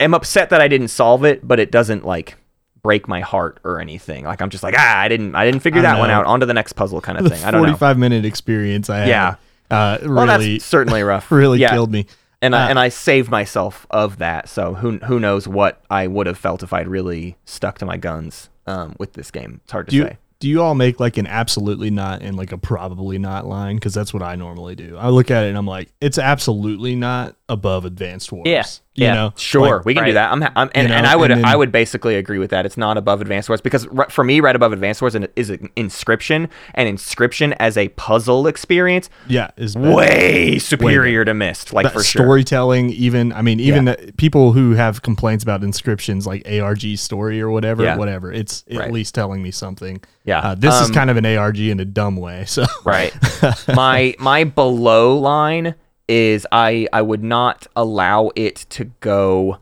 am 0.00 0.14
upset 0.14 0.48
that 0.48 0.62
I 0.62 0.68
didn't 0.68 0.88
solve 0.88 1.22
it, 1.22 1.46
but 1.46 1.60
it 1.60 1.70
doesn't 1.70 2.06
like 2.06 2.37
break 2.82 3.08
my 3.08 3.20
heart 3.20 3.58
or 3.64 3.80
anything. 3.80 4.24
Like 4.24 4.40
I'm 4.40 4.50
just 4.50 4.62
like, 4.62 4.74
ah, 4.76 4.98
I 4.98 5.08
didn't 5.08 5.34
I 5.34 5.44
didn't 5.44 5.60
figure 5.60 5.80
I 5.80 5.82
that 5.82 5.98
one 5.98 6.10
out. 6.10 6.26
On 6.26 6.40
to 6.40 6.46
the 6.46 6.54
next 6.54 6.74
puzzle 6.74 7.00
kind 7.00 7.18
of 7.18 7.24
The 7.24 7.30
thing. 7.30 7.44
I 7.44 7.50
don't 7.50 7.62
know. 7.62 7.68
45 7.68 7.98
minute 7.98 8.24
experience 8.24 8.88
I 8.90 8.98
had. 8.98 9.08
Yeah. 9.08 9.34
Uh, 9.70 9.98
Well, 10.02 10.26
really, 10.26 10.54
that's 10.54 10.64
certainly 10.64 11.02
rough. 11.02 11.30
really 11.32 11.58
yeah. 11.58 11.70
killed 11.70 11.92
me. 11.92 12.06
And 12.40 12.54
I 12.54 12.66
Uh, 12.66 12.68
and 12.70 12.78
I 12.78 12.88
saved 12.88 13.30
myself 13.30 13.86
of 13.90 14.18
that. 14.18 14.48
So 14.48 14.74
who 14.74 14.98
who 14.98 15.18
knows 15.18 15.48
what 15.48 15.82
I 15.90 16.06
would 16.06 16.26
have 16.26 16.38
felt 16.38 16.62
if 16.62 16.72
I'd 16.72 16.88
really 16.88 17.36
stuck 17.44 17.78
to 17.78 17.86
my 17.86 17.96
guns 17.96 18.48
um, 18.66 18.94
with 18.98 19.14
this 19.14 19.30
game. 19.30 19.60
It's 19.64 19.72
hard 19.72 19.86
to 19.86 19.90
Do 19.90 19.96
you, 19.96 20.02
say. 20.04 20.18
do 20.38 20.48
you 20.48 20.62
all 20.62 20.74
make 20.76 21.00
like 21.00 21.16
an 21.16 21.26
absolutely 21.26 21.90
not 21.90 22.22
and 22.22 22.36
like 22.36 22.52
a 22.52 22.58
probably 22.58 23.18
not 23.18 23.46
line? 23.46 23.74
Because 23.76 23.92
that's 23.92 24.14
what 24.14 24.22
I 24.22 24.36
normally 24.36 24.76
do. 24.76 24.96
I 24.96 25.08
look 25.08 25.30
at 25.32 25.44
it 25.44 25.48
and 25.48 25.58
I'm 25.58 25.66
like, 25.66 25.88
it's 26.00 26.16
absolutely 26.18 26.94
not 26.94 27.34
above 27.48 27.84
Advanced 27.84 28.30
Wars. 28.30 28.46
Yeah, 28.46 28.64
yeah. 29.02 29.14
know? 29.14 29.32
Sure, 29.36 29.76
Like, 29.76 29.84
we 29.84 29.94
can 29.94 30.04
do 30.04 30.12
that. 30.14 30.32
I'm, 30.32 30.42
I'm 30.56 30.70
and, 30.74 30.88
You 30.88 30.94
and 30.94 31.06
I 31.06 31.16
would 31.16 31.30
and 31.30 31.40
then- 31.44 31.50
I 31.50 31.56
would 31.56 31.70
basically 31.72 32.16
agree 32.16 32.38
with 32.38 32.50
that. 32.50 32.66
It's 32.66 32.76
not 32.76 32.96
above 32.96 33.20
Advanced 33.20 33.48
Wars 33.48 33.60
because 33.60 33.86
ri- 33.88 34.04
for 34.10 34.24
me, 34.24 34.40
right 34.40 34.54
above 34.56 34.72
Advanced 34.72 35.00
Wars 35.02 35.14
is 35.36 35.50
an 35.50 35.68
Inscryption, 35.76 36.48
and 36.74 36.98
Inscryption 36.98 37.54
as 37.60 37.76
a 37.76 37.88
puzzle 37.90 38.46
experience 38.46 39.10
yeah, 39.28 39.50
is 39.56 39.74
better. 39.74 39.94
way 39.94 40.58
superior 40.58 41.24
to 41.24 41.34
Myst. 41.34 41.72
Like 41.72 41.84
That 41.84 41.92
for 41.92 42.02
sure. 42.02 42.22
storytelling 42.24 42.90
even 42.90 43.32
i 43.32 43.42
mean 43.42 43.60
even 43.60 43.86
Yeah. 43.86 43.96
the, 43.96 44.12
people 44.12 44.52
who 44.52 44.72
have 44.72 45.02
complaints 45.02 45.42
about 45.42 45.60
Inscryption's 45.62 46.26
like 46.26 46.46
arg 46.48 46.80
story 46.96 47.40
or 47.40 47.50
whatever 47.50 47.82
Yeah. 47.84 47.96
whatever 47.96 48.32
it's 48.32 48.64
Right. 48.70 48.86
at 48.86 48.92
least 48.92 49.14
telling 49.14 49.42
me 49.42 49.50
something 49.50 50.00
Yeah. 50.24 50.40
uh, 50.40 50.54
this 50.54 50.74
is 50.80 50.88
Um, 50.88 50.94
kind 50.94 51.10
of 51.10 51.16
an 51.16 51.26
arg 51.26 51.58
in 51.58 51.80
a 51.80 51.84
dumb 51.84 52.16
way 52.16 52.44
so 52.46 52.64
Right. 52.84 53.12
my 53.74 54.14
my 54.18 54.44
below 54.44 55.16
line 55.18 55.74
is 56.08 56.46
I 56.50 56.88
I 56.92 57.02
would 57.02 57.22
not 57.22 57.66
allow 57.76 58.30
it 58.34 58.56
to 58.70 58.84
go 59.00 59.58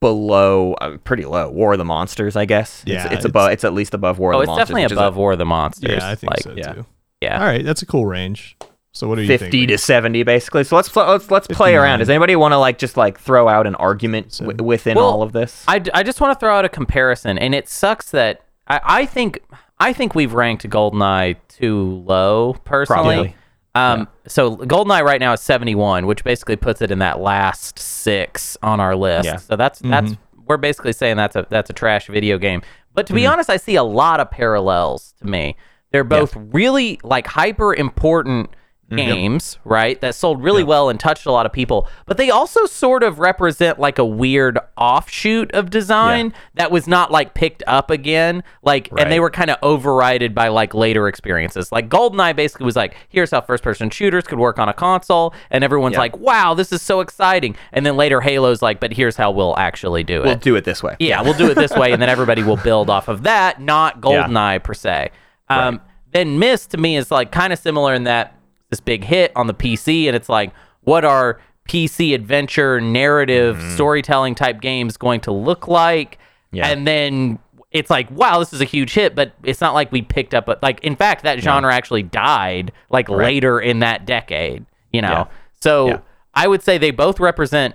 below 0.00 0.72
uh, 0.74 0.96
pretty 1.04 1.24
low 1.26 1.50
War 1.50 1.72
of 1.72 1.78
the 1.78 1.84
Monsters 1.84 2.34
I 2.36 2.46
guess 2.46 2.82
Yeah, 2.86 2.96
it's, 2.96 3.04
it's 3.04 3.12
it's- 3.12 3.24
above 3.26 3.52
it's 3.52 3.64
at 3.64 3.74
least 3.74 3.92
above 3.94 4.18
War 4.18 4.32
Oh, 4.32 4.38
of 4.38 4.42
it's 4.42 4.46
the 4.48 4.52
Monsters 4.52 4.68
definitely 4.74 4.94
above 4.96 5.16
a 5.16 5.18
War 5.18 5.32
of 5.32 5.38
the 5.38 5.44
Monsters. 5.46 5.90
yeah 5.98 6.08
i 6.08 6.14
think 6.14 6.30
like, 6.30 6.42
so 6.42 6.54
yeah. 6.56 6.72
too 6.72 6.86
Yeah. 7.20 7.38
all 7.40 7.46
right 7.46 7.64
that's 7.64 7.82
a 7.82 7.86
cool 7.86 8.06
range 8.06 8.56
so 8.92 9.06
what 9.08 9.16
do 9.16 9.22
you 9.22 9.28
50 9.28 9.50
think 9.50 9.68
to 9.68 9.76
70 9.78 10.22
basically 10.22 10.64
so 10.64 10.74
let's 10.76 10.88
pl- 10.88 11.04
let's 11.04 11.30
let's 11.30 11.46
play 11.48 11.74
around 11.76 11.98
does 11.98 12.08
anybody 12.08 12.34
want 12.34 12.52
to 12.52 12.56
like 12.58 12.78
just 12.78 12.96
like 12.96 13.20
throw 13.20 13.46
out 13.46 13.66
an 13.66 13.74
argument 13.74 14.38
w- 14.38 14.64
within 14.64 14.96
Well, 14.96 15.04
all 15.06 15.22
of 15.22 15.32
this 15.32 15.64
I, 15.68 15.82
I 15.92 16.02
just 16.02 16.20
want 16.20 16.34
to 16.34 16.40
throw 16.40 16.56
out 16.56 16.64
a 16.64 16.68
comparison, 16.70 17.38
and 17.38 17.54
it 17.54 17.68
sucks 17.68 18.10
that 18.12 18.40
I, 18.66 18.80
I 18.84 19.06
think 19.06 19.40
I 19.78 19.92
think 19.92 20.14
we've 20.14 20.32
ranked 20.32 20.68
Goldeneye 20.68 21.36
too 21.48 22.02
low 22.06 22.54
personally. 22.64 23.14
Probably. 23.14 23.34
Um, 23.74 24.08
So 24.26 24.56
Goldeneye 24.56 25.02
right 25.04 25.20
now 25.20 25.32
is 25.32 25.40
71, 25.40 26.06
which 26.06 26.24
basically 26.24 26.56
puts 26.56 26.82
it 26.82 26.90
in 26.90 26.98
that 26.98 27.20
last 27.20 27.78
six 27.78 28.56
on 28.62 28.80
our 28.80 28.96
list. 28.96 29.26
Yeah. 29.26 29.36
So 29.36 29.56
that's 29.56 29.78
that's 29.80 30.12
we're 30.46 30.56
basically 30.56 30.92
saying 30.92 31.16
that's 31.16 31.36
a 31.36 31.46
that's 31.50 31.70
a 31.70 31.72
trash 31.72 32.08
video 32.08 32.38
game. 32.38 32.62
But 32.94 33.06
to 33.06 33.12
be 33.14 33.22
Mm-hmm. 33.22 33.32
honest, 33.32 33.50
I 33.50 33.56
see 33.56 33.76
a 33.76 33.84
lot 33.84 34.18
of 34.20 34.30
parallels 34.30 35.14
to 35.20 35.26
me. 35.26 35.56
They're 35.92 36.04
both 36.04 36.34
really 36.36 36.98
like 37.04 37.26
hyper 37.26 37.74
important 37.74 38.50
Mm-hmm. 38.90 38.96
games, 39.08 39.58
right? 39.64 40.00
That 40.00 40.16
sold 40.16 40.42
really 40.42 40.64
well 40.64 40.88
and 40.88 40.98
touched 40.98 41.24
a 41.24 41.30
lot 41.30 41.46
of 41.46 41.52
people. 41.52 41.88
But 42.06 42.16
they 42.16 42.28
also 42.28 42.66
sort 42.66 43.04
of 43.04 43.20
represent 43.20 43.78
like 43.78 44.00
a 44.00 44.04
weird 44.04 44.58
offshoot 44.76 45.52
of 45.52 45.70
design 45.70 46.34
that 46.54 46.72
was 46.72 46.88
not 46.88 47.12
like 47.12 47.32
picked 47.34 47.62
up 47.68 47.90
again. 47.90 48.42
Like 48.62 48.90
and 48.98 49.10
they 49.12 49.20
were 49.20 49.30
kind 49.30 49.48
of 49.48 49.58
overridden 49.62 50.34
by 50.34 50.48
like 50.48 50.74
later 50.74 51.06
experiences. 51.06 51.70
Like 51.70 51.88
GoldenEye 51.88 52.34
basically 52.34 52.66
was 52.66 52.74
like, 52.74 52.96
here's 53.08 53.30
how 53.30 53.40
first 53.42 53.62
person 53.62 53.90
shooters 53.90 54.24
could 54.24 54.40
work 54.40 54.58
on 54.58 54.68
a 54.68 54.74
console, 54.74 55.34
and 55.50 55.62
everyone's 55.62 55.92
Yeah. 55.92 56.00
like, 56.00 56.16
wow, 56.18 56.54
this 56.54 56.72
is 56.72 56.82
so 56.82 56.98
exciting. 57.00 57.54
And 57.72 57.86
then 57.86 57.96
later 57.96 58.20
Halo's 58.20 58.60
like, 58.60 58.80
but 58.80 58.92
here's 58.92 59.14
how 59.16 59.30
we'll 59.30 59.56
actually 59.56 60.02
do 60.02 60.22
it. 60.22 60.26
we'll 60.26 60.34
do 60.34 60.56
it 60.56 60.64
this 60.64 60.82
way 60.82 60.96
Yeah, 60.98 61.22
we'll 61.22 61.34
do 61.34 61.48
it 61.48 61.54
this 61.54 61.72
way, 61.72 61.92
and 61.92 62.02
then 62.02 62.08
everybody 62.08 62.42
will 62.42 62.56
build 62.56 62.90
off 62.90 63.06
of 63.06 63.22
that, 63.22 63.60
not 63.60 64.00
GoldenEye 64.02 64.64
per 64.64 64.74
se. 64.74 65.10
Um, 65.48 65.80
Then 66.12 66.40
Myst 66.40 66.72
to 66.72 66.76
me 66.76 66.96
is 66.96 67.12
like 67.12 67.30
kind 67.30 67.52
of 67.52 67.58
similar 67.60 67.94
in 67.94 68.02
that 68.04 68.34
this 68.70 68.80
big 68.80 69.04
hit 69.04 69.32
on 69.36 69.46
the 69.46 69.54
PC, 69.54 70.06
and 70.06 70.16
it's 70.16 70.28
like, 70.28 70.52
what 70.82 71.04
are 71.04 71.40
PC 71.68 72.14
adventure 72.14 72.80
narrative 72.80 73.60
storytelling 73.74 74.34
type 74.34 74.60
games 74.60 74.96
going 74.96 75.20
to 75.22 75.32
look 75.32 75.68
like? 75.68 76.18
Yeah. 76.52 76.68
And 76.68 76.86
then 76.86 77.38
it's 77.70 77.90
like, 77.90 78.10
wow, 78.10 78.38
this 78.38 78.52
is 78.52 78.60
a 78.60 78.64
huge 78.64 78.94
hit, 78.94 79.14
but 79.14 79.32
it's 79.44 79.60
not 79.60 79.74
like 79.74 79.92
we 79.92 80.02
picked 80.02 80.34
up 80.34 80.48
a 80.48 80.58
like. 80.62 80.80
In 80.82 80.96
fact, 80.96 81.22
that 81.24 81.40
genre 81.40 81.72
actually 81.72 82.02
died 82.02 82.72
like 82.90 83.08
later 83.08 83.60
in 83.60 83.80
that 83.80 84.06
decade. 84.06 84.64
You 84.92 85.02
know, 85.02 85.08
Yeah. 85.08 85.24
so 85.60 85.86
Yeah. 85.88 85.98
I 86.34 86.48
would 86.48 86.62
say 86.62 86.78
they 86.78 86.90
both 86.90 87.20
represent 87.20 87.74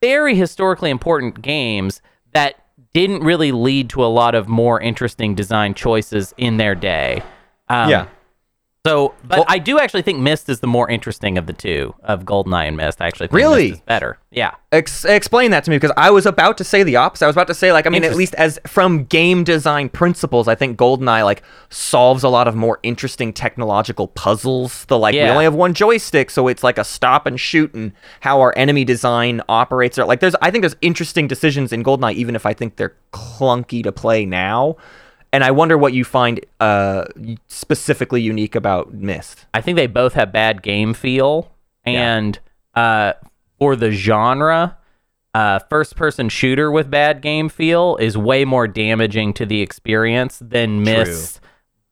very 0.00 0.34
historically 0.34 0.90
important 0.90 1.42
games 1.42 2.02
that 2.32 2.56
didn't 2.92 3.20
really 3.20 3.52
lead 3.52 3.88
to 3.90 4.04
a 4.04 4.06
lot 4.06 4.34
of 4.34 4.48
more 4.48 4.80
interesting 4.80 5.34
design 5.34 5.74
choices 5.74 6.34
in 6.36 6.56
their 6.56 6.74
day. 6.74 7.22
Um, 7.68 7.90
yeah 7.90 8.06
So, 8.86 9.14
but 9.26 9.38
Well- 9.38 9.46
I 9.48 9.58
do 9.58 9.78
actually 9.78 10.02
think 10.02 10.18
Myst 10.18 10.50
is 10.50 10.60
the 10.60 10.66
more 10.66 10.90
interesting 10.90 11.38
of 11.38 11.46
the 11.46 11.54
two 11.54 11.94
of 12.04 12.26
GoldenEye 12.26 12.68
and 12.68 12.76
Myst. 12.76 13.00
I 13.00 13.06
actually 13.06 13.28
think 13.28 13.36
Really? 13.36 13.68
Myst 13.70 13.74
is 13.76 13.80
better. 13.86 14.18
Yeah. 14.30 14.50
Ex- 14.72 15.06
explain 15.06 15.52
that 15.52 15.64
to 15.64 15.70
me 15.70 15.76
because 15.76 15.94
I 15.96 16.10
was 16.10 16.26
about 16.26 16.58
to 16.58 16.64
say 16.64 16.82
the 16.82 16.96
opposite. 16.96 17.24
I 17.24 17.28
was 17.28 17.34
about 17.34 17.46
to 17.46 17.54
say 17.54 17.72
like 17.72 17.86
I 17.86 17.90
mean 17.90 18.04
at 18.04 18.14
least 18.14 18.34
as 18.34 18.60
from 18.66 19.04
game 19.04 19.42
design 19.42 19.88
principles, 19.88 20.48
I 20.48 20.54
think 20.54 20.78
GoldenEye 20.78 21.24
like 21.24 21.42
solves 21.70 22.24
a 22.24 22.28
lot 22.28 22.46
of 22.46 22.56
more 22.56 22.78
interesting 22.82 23.32
technological 23.32 24.08
puzzles. 24.08 24.84
The 24.84 24.98
like 24.98 25.14
we 25.14 25.22
only 25.22 25.44
have 25.44 25.54
one 25.54 25.72
joystick, 25.72 26.28
so 26.28 26.46
it's 26.46 26.62
like 26.62 26.76
a 26.76 26.84
stop 26.84 27.24
and 27.24 27.40
shoot 27.40 27.72
and 27.72 27.92
how 28.20 28.42
our 28.42 28.52
enemy 28.54 28.84
design 28.84 29.40
operates. 29.48 29.98
Or 29.98 30.04
like 30.04 30.20
there's 30.20 30.36
I 30.42 30.50
think 30.50 30.60
there's 30.60 30.76
interesting 30.82 31.26
decisions 31.26 31.72
in 31.72 31.82
GoldenEye 31.84 32.12
even 32.16 32.36
if 32.36 32.44
I 32.44 32.52
think 32.52 32.76
they're 32.76 32.94
clunky 33.14 33.82
to 33.82 33.92
play 33.92 34.26
now. 34.26 34.76
And 35.34 35.42
I 35.42 35.50
wonder 35.50 35.76
what 35.76 35.92
you 35.92 36.04
find 36.04 36.38
uh, 36.60 37.06
specifically 37.48 38.22
unique 38.22 38.54
about 38.54 38.94
Myst. 38.94 39.46
I 39.52 39.60
think 39.60 39.74
they 39.74 39.88
both 39.88 40.14
have 40.14 40.30
bad 40.32 40.62
game 40.62 40.94
feel, 40.94 41.50
and 41.84 42.38
uh, 42.76 43.14
for 43.58 43.74
the 43.74 43.90
genre, 43.90 44.78
uh, 45.34 45.58
first-person 45.58 46.28
shooter 46.28 46.70
with 46.70 46.88
bad 46.88 47.20
game 47.20 47.48
feel 47.48 47.96
is 47.96 48.16
way 48.16 48.44
more 48.44 48.68
damaging 48.68 49.32
to 49.34 49.44
the 49.44 49.60
experience 49.60 50.38
than 50.40 50.84
Myst's 50.84 51.40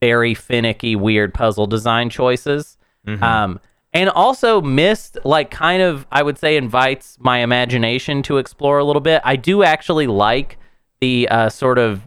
very 0.01 0.35
finicky, 0.35 0.95
weird 0.95 1.35
puzzle 1.35 1.67
design 1.67 2.11
choices. 2.11 2.79
Um, 3.25 3.61
and 3.93 4.09
also, 4.09 4.61
Myst, 4.61 5.19
like, 5.25 5.51
kind 5.51 5.83
of, 5.83 6.07
I 6.13 6.23
would 6.23 6.39
say, 6.39 6.57
invites 6.57 7.19
my 7.21 7.39
imagination 7.39 8.23
to 8.23 8.39
explore 8.39 8.79
a 8.79 8.85
little 8.85 9.03
bit. 9.03 9.21
I 9.25 9.35
do 9.35 9.65
actually 9.65 10.07
like 10.07 10.59
the 11.01 11.29
uh, 11.29 11.49
sort 11.49 11.79
of 11.79 12.01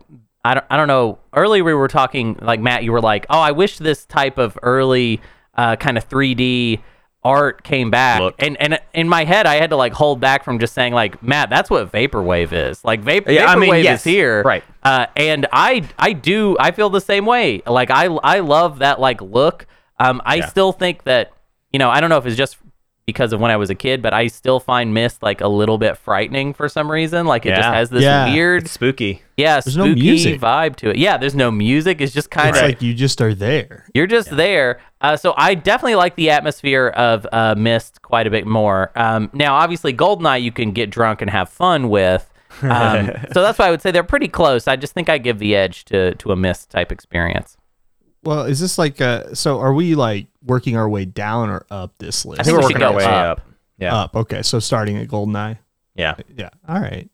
I 0.45 0.53
don't, 0.53 0.65
I 0.69 0.77
don't 0.77 0.87
know. 0.87 1.17
Earlier 1.33 1.63
we 1.63 1.73
were 1.73 1.87
talking 1.87 2.37
like 2.39 2.59
Matt, 2.59 2.83
you 2.83 2.91
were 2.91 3.01
like, 3.01 3.25
"Oh, 3.31 3.39
I 3.39 3.51
wish 3.51 3.79
this 3.79 4.05
type 4.05 4.37
of 4.37 4.57
early 4.61 5.19
uh, 5.55 5.75
kind 5.77 5.97
of 5.97 6.07
3D 6.07 6.81
art 7.23 7.63
came 7.63 7.89
back." 7.89 8.21
Look. 8.21 8.35
And 8.37 8.55
and 8.61 8.79
in 8.93 9.09
my 9.09 9.25
head, 9.25 9.47
I 9.47 9.55
had 9.55 9.71
to 9.71 9.75
like 9.75 9.93
hold 9.93 10.19
back 10.19 10.43
from 10.43 10.59
just 10.59 10.73
saying 10.73 10.93
like, 10.93 11.23
"Matt, 11.23 11.49
that's 11.49 11.69
what 11.71 11.91
vaporwave 11.91 12.53
is." 12.53 12.85
Like 12.85 13.01
vapor, 13.01 13.31
Yeah, 13.31 13.49
I 13.51 13.55
vaporwave 13.55 13.71
mean, 13.83 13.85
is 13.87 14.03
here, 14.03 14.43
right. 14.43 14.63
Uh, 14.83 15.07
and 15.15 15.47
I 15.51 15.89
I 15.97 16.13
do 16.13 16.55
I 16.59 16.69
feel 16.69 16.91
the 16.91 17.01
same 17.01 17.25
way. 17.25 17.63
Like 17.65 17.89
I 17.89 18.05
I 18.05 18.41
love 18.41 18.79
that 18.79 18.99
like 18.99 19.21
look. 19.21 19.65
Um, 19.99 20.21
I 20.25 20.41
still 20.41 20.71
think 20.71 21.05
that 21.05 21.31
you 21.73 21.79
know 21.79 21.89
I 21.89 22.01
don't 22.01 22.11
know 22.11 22.17
if 22.17 22.25
it's 22.27 22.37
just 22.37 22.57
because 23.05 23.33
of 23.33 23.39
when 23.39 23.51
I 23.51 23.57
was 23.57 23.69
a 23.69 23.75
kid, 23.75 24.01
but 24.01 24.13
I 24.13 24.27
still 24.27 24.59
find 24.59 24.93
Myst 24.93 25.21
like 25.21 25.39
a 25.41 25.47
little 25.47 25.77
bit 25.77 25.95
frightening 25.95 26.53
for 26.53 26.67
some 26.67 26.89
reason. 26.89 27.25
Like 27.27 27.45
it 27.45 27.49
just 27.55 27.61
has 27.69 27.89
this 27.91 28.01
Yeah. 28.03 28.31
weird, 28.33 28.63
It's 28.63 28.71
spooky. 28.71 29.21
yeah, 29.37 29.59
There's 29.59 29.77
no 29.77 29.85
spooky 29.85 30.01
music. 30.01 30.41
vibe 30.41 30.75
to 30.77 30.89
it. 30.89 30.95
Yeah, 30.97 31.17
there's 31.17 31.35
no 31.35 31.51
music. 31.51 32.01
It's 32.01 32.13
just 32.13 32.31
kind 32.31 32.49
It's 32.49 32.57
of 32.59 32.65
like 32.65 32.81
you 32.81 32.93
just 32.95 33.21
are 33.21 33.35
there. 33.35 33.85
you're 33.93 34.07
just 34.07 34.35
there. 34.35 34.79
Uh, 35.01 35.15
so 35.15 35.35
I 35.37 35.53
definitely 35.53 35.95
like 35.95 36.15
the 36.15 36.31
atmosphere 36.31 36.87
of 36.87 37.27
uh, 37.31 37.53
Myst 37.55 38.01
quite 38.01 38.25
a 38.25 38.31
bit 38.31 38.47
more. 38.47 38.91
Um, 38.95 39.29
now, 39.33 39.53
obviously, 39.55 39.93
Goldeneye 39.93 40.41
you 40.41 40.51
can 40.51 40.71
get 40.71 40.89
drunk 40.89 41.21
and 41.21 41.29
have 41.29 41.47
fun 41.49 41.89
with. 41.89 42.27
Um, 42.63 43.11
so 43.33 43.41
that's 43.43 43.59
why 43.59 43.67
I 43.67 43.71
would 43.71 43.83
say 43.83 43.91
they're 43.91 44.03
pretty 44.03 44.29
close. 44.29 44.67
I 44.67 44.77
just 44.77 44.93
think 44.93 45.09
I 45.09 45.19
give 45.19 45.37
the 45.37 45.55
edge 45.55 45.85
to 45.85 46.15
to 46.15 46.31
a 46.31 46.35
Myst 46.35 46.71
type 46.71 46.91
experience. 46.91 47.55
Well, 48.25 48.45
is 48.45 48.59
this 48.59 48.77
like 48.77 48.99
uh 49.01 49.33
so 49.33 49.59
are 49.59 49.73
we 49.73 49.95
like 49.95 50.27
working 50.43 50.75
our 50.77 50.89
way 50.89 51.05
down 51.05 51.49
or 51.49 51.65
up 51.69 51.93
this 51.99 52.25
list? 52.25 52.39
I 52.39 52.41
I 52.41 52.43
think 52.43 52.57
we 52.57 52.57
we're 52.57 52.67
working 52.69 52.83
our 52.83 52.93
way 52.93 53.05
up. 53.05 53.39
up. 53.39 53.47
Yeah. 53.77 53.95
Up. 53.95 54.15
Okay. 54.15 54.41
So 54.41 54.59
starting 54.59 54.97
at 54.97 55.07
Goldeneye. 55.07 55.59
Yeah. 55.95 56.15
Yeah. 56.35 56.49
All 56.67 56.79
right. 56.79 57.09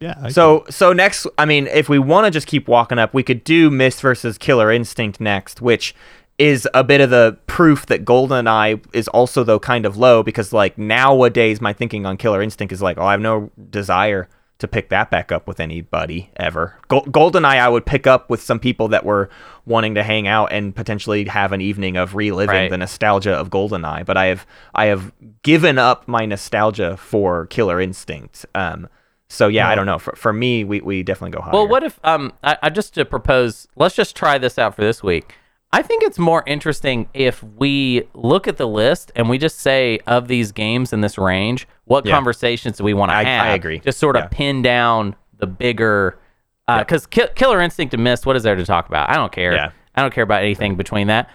Yeah. 0.00 0.14
I 0.20 0.30
So 0.30 0.64
so 0.68 0.92
next, 0.92 1.26
I 1.38 1.44
mean, 1.44 1.66
if 1.68 1.88
we 1.88 1.98
want 1.98 2.26
to 2.26 2.30
just 2.30 2.46
keep 2.46 2.68
walking 2.68 2.98
up, 2.98 3.14
we 3.14 3.22
could 3.22 3.44
do 3.44 3.70
Myst 3.70 4.00
versus 4.00 4.38
Killer 4.38 4.70
Instinct 4.70 5.20
next, 5.20 5.60
which 5.60 5.94
is 6.38 6.68
a 6.74 6.84
bit 6.84 7.00
of 7.00 7.08
the 7.10 7.38
proof 7.46 7.86
that 7.86 8.04
GoldenEye 8.04 8.84
is 8.92 9.08
also 9.08 9.42
though 9.42 9.58
kind 9.58 9.86
of 9.86 9.96
low 9.96 10.22
because 10.22 10.52
like 10.52 10.76
nowadays 10.76 11.62
my 11.62 11.72
thinking 11.72 12.04
on 12.04 12.16
Killer 12.16 12.42
Instinct 12.42 12.72
is 12.72 12.82
like, 12.82 12.98
oh, 12.98 13.04
I 13.06 13.12
have 13.12 13.20
no 13.20 13.50
desire 13.70 14.28
to 14.58 14.66
pick 14.66 14.88
that 14.88 15.10
back 15.10 15.30
up 15.30 15.46
with 15.46 15.60
anybody 15.60 16.30
ever. 16.36 16.78
Gol- 16.88 17.04
GoldenEye 17.04 17.58
I 17.60 17.68
would 17.68 17.84
pick 17.84 18.06
up 18.06 18.30
with 18.30 18.40
some 18.42 18.58
people 18.58 18.88
that 18.88 19.04
were 19.04 19.28
wanting 19.66 19.94
to 19.96 20.02
hang 20.02 20.26
out 20.26 20.50
and 20.52 20.74
potentially 20.74 21.26
have 21.26 21.52
an 21.52 21.60
evening 21.60 21.96
of 21.96 22.14
reliving 22.14 22.54
Right. 22.56 22.70
the 22.70 22.78
nostalgia 22.78 23.32
of 23.34 23.50
GoldenEye, 23.50 24.06
but 24.06 24.16
I 24.16 24.26
have 24.26 24.46
I 24.74 24.86
have 24.86 25.12
given 25.42 25.78
up 25.78 26.08
my 26.08 26.24
nostalgia 26.24 26.96
for 26.96 27.46
Killer 27.46 27.80
Instinct. 27.80 28.46
Um 28.54 28.88
so 29.28 29.48
yeah, 29.48 29.68
I 29.68 29.74
don't 29.74 29.86
know. 29.86 29.98
For, 29.98 30.14
for 30.14 30.32
me, 30.32 30.62
we, 30.62 30.80
we 30.80 31.02
definitely 31.02 31.36
go 31.36 31.42
higher. 31.42 31.52
Well, 31.52 31.66
what 31.68 31.82
if 31.82 31.98
um 32.04 32.32
I, 32.44 32.56
I 32.62 32.70
just 32.70 32.94
to 32.94 33.04
propose? 33.04 33.66
Let's 33.76 33.94
just 33.96 34.14
try 34.16 34.38
this 34.38 34.56
out 34.58 34.74
for 34.76 34.82
this 34.82 35.02
week. 35.02 35.34
I 35.72 35.82
think 35.82 36.02
it's 36.04 36.18
more 36.18 36.42
interesting 36.46 37.08
if 37.12 37.42
we 37.42 38.08
look 38.14 38.46
at 38.48 38.56
the 38.56 38.66
list 38.68 39.12
and 39.16 39.28
we 39.28 39.36
just 39.36 39.58
say 39.58 39.98
of 40.06 40.28
these 40.28 40.52
games 40.52 40.92
in 40.92 41.00
this 41.00 41.18
range, 41.18 41.66
what 41.84 42.06
Yeah. 42.06 42.14
conversations 42.14 42.78
do 42.78 42.84
we 42.84 42.94
want 42.94 43.10
to 43.10 43.16
have? 43.16 43.26
I 43.26 43.48
agree. 43.54 43.80
Just 43.80 43.98
sort 43.98 44.16
of 44.16 44.22
Yeah. 44.24 44.28
pin 44.30 44.62
down 44.62 45.16
the 45.38 45.46
bigger, 45.46 46.18
uh, 46.68 46.78
because 46.78 47.06
Killer 47.06 47.60
Instinct 47.60 47.92
and 47.94 48.02
Myst. 48.02 48.24
What 48.26 48.36
is 48.36 48.42
there 48.44 48.54
to 48.56 48.64
talk 48.64 48.88
about? 48.88 49.10
I 49.10 49.14
don't 49.14 49.32
care. 49.32 49.52
Yeah. 49.52 49.70
I 49.94 50.02
don't 50.02 50.14
care 50.14 50.24
about 50.24 50.42
anything 50.42 50.76
between 50.76 51.08
that. 51.08 51.28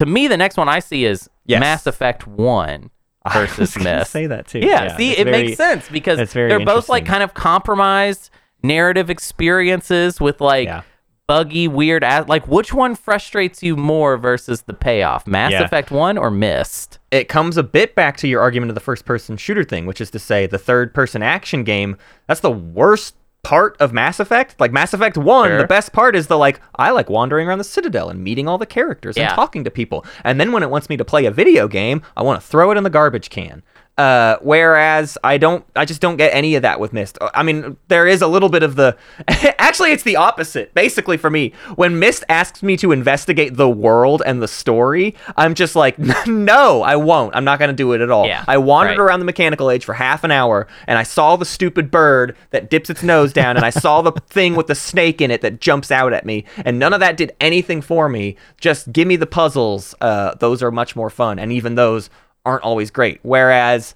To 0.00 0.06
me, 0.06 0.26
the 0.28 0.36
next 0.36 0.56
one 0.58 0.68
I 0.68 0.80
see 0.80 1.04
is 1.06 1.30
Yes. 1.46 1.60
Mass 1.60 1.86
Effect 1.86 2.26
One 2.26 2.90
versus 3.32 3.78
Myst. 3.78 4.10
say 4.10 4.26
that 4.26 4.46
too. 4.46 4.58
Yeah, 4.58 4.96
see, 4.96 5.16
it 5.16 5.24
very- 5.24 5.44
makes 5.46 5.56
sense 5.56 5.88
because 5.88 6.32
they're 6.32 6.60
both 6.64 6.88
like 6.88 7.06
kind 7.06 7.22
of 7.22 7.34
compromised 7.34 8.30
narrative 8.62 9.08
experiences 9.10 10.20
with 10.20 10.40
like 10.40 10.66
Yeah. 10.66 10.82
Buggy, 11.26 11.66
weird. 11.66 12.04
As- 12.04 12.28
like, 12.28 12.46
which 12.46 12.72
one 12.72 12.94
frustrates 12.94 13.62
you 13.62 13.76
more 13.76 14.16
versus 14.16 14.62
the 14.62 14.72
payoff? 14.74 15.26
Mass 15.26 15.50
Yeah. 15.52 15.62
Effect 15.64 15.90
One 15.90 16.16
or 16.16 16.30
Myst? 16.30 16.98
It 17.10 17.28
comes 17.28 17.56
a 17.56 17.62
bit 17.64 17.94
back 17.96 18.16
to 18.18 18.28
your 18.28 18.40
argument 18.40 18.70
of 18.70 18.74
the 18.74 18.80
first 18.80 19.04
person 19.04 19.36
shooter 19.36 19.64
thing, 19.64 19.86
which 19.86 20.00
is 20.00 20.10
to 20.12 20.18
say 20.20 20.46
the 20.46 20.58
third 20.58 20.94
person 20.94 21.22
action 21.24 21.64
game, 21.64 21.96
that's 22.28 22.40
the 22.40 22.50
worst 22.50 23.16
part 23.42 23.76
of 23.80 23.92
Mass 23.92 24.18
Effect. 24.20 24.58
Like 24.60 24.72
Mass 24.72 24.92
Effect 24.92 25.16
1, 25.16 25.48
Sure. 25.48 25.58
the 25.58 25.66
best 25.66 25.92
part 25.92 26.16
is 26.16 26.26
the 26.28 26.36
like 26.38 26.60
I 26.76 26.90
like 26.90 27.08
wandering 27.08 27.46
around 27.48 27.58
the 27.58 27.64
Citadel 27.64 28.08
and 28.08 28.22
meeting 28.22 28.48
all 28.48 28.58
the 28.58 28.66
characters 28.66 29.16
Yeah. 29.16 29.26
and 29.28 29.34
talking 29.34 29.62
to 29.64 29.70
people. 29.70 30.04
And 30.24 30.40
then 30.40 30.50
when 30.52 30.62
it 30.64 30.70
wants 30.70 30.88
me 30.88 30.96
to 30.96 31.04
play 31.04 31.26
a 31.26 31.30
video 31.30 31.68
game, 31.68 32.02
I 32.16 32.22
want 32.22 32.40
to 32.40 32.46
throw 32.46 32.70
it 32.72 32.76
in 32.76 32.82
the 32.84 32.90
garbage 32.90 33.30
can. 33.30 33.62
Uh, 33.98 34.36
whereas 34.42 35.16
I 35.24 35.38
don't, 35.38 35.64
I 35.74 35.86
just 35.86 36.02
don't 36.02 36.16
get 36.16 36.34
any 36.34 36.54
of 36.54 36.62
that 36.62 36.78
with 36.80 36.92
Myst. 36.92 37.16
I 37.32 37.42
mean, 37.42 37.78
there 37.88 38.06
is 38.06 38.20
a 38.20 38.26
little 38.26 38.50
bit 38.50 38.62
of 38.62 38.76
the. 38.76 38.94
Actually, 39.58 39.92
it's 39.92 40.02
the 40.02 40.16
opposite. 40.16 40.74
Basically, 40.74 41.16
for 41.16 41.30
me, 41.30 41.54
when 41.76 41.98
Myst 41.98 42.22
asks 42.28 42.62
me 42.62 42.76
to 42.76 42.92
investigate 42.92 43.56
the 43.56 43.70
world 43.70 44.22
and 44.26 44.42
the 44.42 44.48
story, 44.48 45.14
I'm 45.36 45.54
just 45.54 45.76
like, 45.76 45.98
no, 46.26 46.82
I 46.82 46.96
won't. 46.96 47.34
I'm 47.34 47.44
not 47.44 47.58
gonna 47.58 47.72
do 47.72 47.92
it 47.94 48.02
at 48.02 48.10
all. 48.10 48.26
Yeah, 48.26 48.44
I 48.46 48.58
wandered 48.58 48.98
right. 48.98 49.04
around 49.04 49.20
the 49.20 49.24
mechanical 49.24 49.70
age 49.70 49.84
for 49.84 49.94
half 49.94 50.24
an 50.24 50.30
hour, 50.30 50.66
and 50.86 50.98
I 50.98 51.02
saw 51.02 51.36
the 51.36 51.46
stupid 51.46 51.90
bird 51.90 52.36
that 52.50 52.68
dips 52.68 52.90
its 52.90 53.02
nose 53.02 53.32
down, 53.32 53.56
and 53.56 53.64
I 53.64 53.70
saw 53.70 54.02
the 54.02 54.12
thing 54.28 54.56
with 54.56 54.66
the 54.66 54.74
snake 54.74 55.22
in 55.22 55.30
it 55.30 55.40
that 55.40 55.58
jumps 55.58 55.90
out 55.90 56.12
at 56.12 56.26
me, 56.26 56.44
and 56.66 56.78
none 56.78 56.92
of 56.92 57.00
that 57.00 57.16
did 57.16 57.34
anything 57.40 57.80
for 57.80 58.10
me. 58.10 58.36
Just 58.60 58.92
give 58.92 59.08
me 59.08 59.16
the 59.16 59.26
puzzles. 59.26 59.94
Uh, 60.02 60.34
those 60.34 60.62
are 60.62 60.70
much 60.70 60.94
more 60.94 61.08
fun, 61.08 61.38
and 61.38 61.50
even 61.50 61.76
those 61.76 62.10
aren't 62.46 62.62
always 62.62 62.90
great. 62.90 63.20
Whereas 63.22 63.94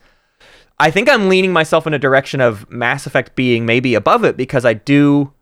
I 0.78 0.90
think 0.90 1.08
I'm 1.08 1.28
leaning 1.28 1.52
myself 1.52 1.86
in 1.86 1.94
a 1.94 1.98
direction 1.98 2.40
of 2.40 2.70
Mass 2.70 3.06
Effect 3.06 3.34
being 3.36 3.64
maybe 3.64 3.94
above 3.94 4.24
it 4.24 4.36
because 4.36 4.64
I 4.64 4.74
do, 4.74 5.32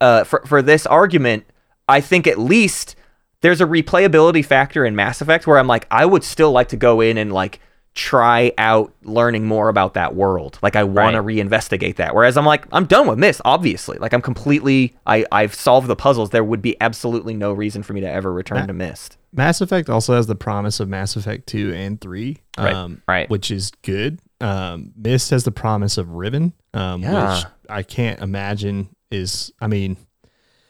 uh, 0.00 0.24
for 0.24 0.42
for 0.46 0.62
this 0.62 0.86
argument, 0.86 1.44
I 1.88 2.00
think 2.00 2.26
at 2.26 2.38
least 2.38 2.96
there's 3.42 3.60
a 3.60 3.66
replayability 3.66 4.44
factor 4.44 4.86
in 4.86 4.96
Mass 4.96 5.20
Effect 5.20 5.46
where 5.46 5.58
I'm 5.58 5.66
like, 5.66 5.86
I 5.90 6.06
would 6.06 6.24
still 6.24 6.50
like 6.50 6.68
to 6.68 6.76
go 6.76 7.00
in 7.00 7.18
and 7.18 7.32
like 7.32 7.60
try 7.94 8.52
out 8.58 8.92
learning 9.04 9.46
more 9.46 9.68
about 9.68 9.94
that 9.94 10.14
world. 10.16 10.58
Like 10.62 10.74
I 10.74 10.82
want 10.84 11.14
to 11.14 11.22
reinvestigate 11.22 11.96
that. 11.96 12.14
Whereas 12.14 12.36
I'm 12.36 12.44
like, 12.44 12.66
I'm 12.72 12.86
done 12.86 13.06
with 13.06 13.20
this, 13.20 13.40
obviously. 13.44 13.98
Like 13.98 14.12
I'm 14.12 14.20
completely 14.22 14.96
I, 15.06 15.24
I've 15.30 15.54
solved 15.54 15.86
the 15.86 15.94
puzzles. 15.96 16.30
There 16.30 16.42
would 16.42 16.60
be 16.60 16.76
absolutely 16.80 17.34
no 17.34 17.52
reason 17.52 17.82
for 17.84 17.92
me 17.92 18.00
to 18.00 18.10
ever 18.10 18.32
return 18.32 18.66
to 18.66 18.72
Myst. 18.72 19.16
Mass 19.32 19.60
Effect 19.60 19.88
also 19.88 20.14
has 20.14 20.26
the 20.26 20.34
promise 20.34 20.80
of 20.80 20.88
Mass 20.88 21.14
Effect 21.16 21.46
2 21.48 21.72
and 21.74 22.00
3, 22.00 22.36
Right, 22.58 22.72
um, 22.72 23.02
right. 23.08 23.28
which 23.30 23.50
is 23.50 23.72
good. 23.82 24.20
Um, 24.40 24.92
Myst 24.96 25.30
has 25.30 25.44
the 25.44 25.50
promise 25.52 25.96
of 25.98 26.10
Riven, 26.10 26.52
um, 26.72 27.02
Yeah. 27.02 27.34
which 27.36 27.44
I 27.68 27.82
can't 27.82 28.20
imagine 28.20 28.94
is, 29.10 29.52
I 29.60 29.66
mean, 29.68 29.96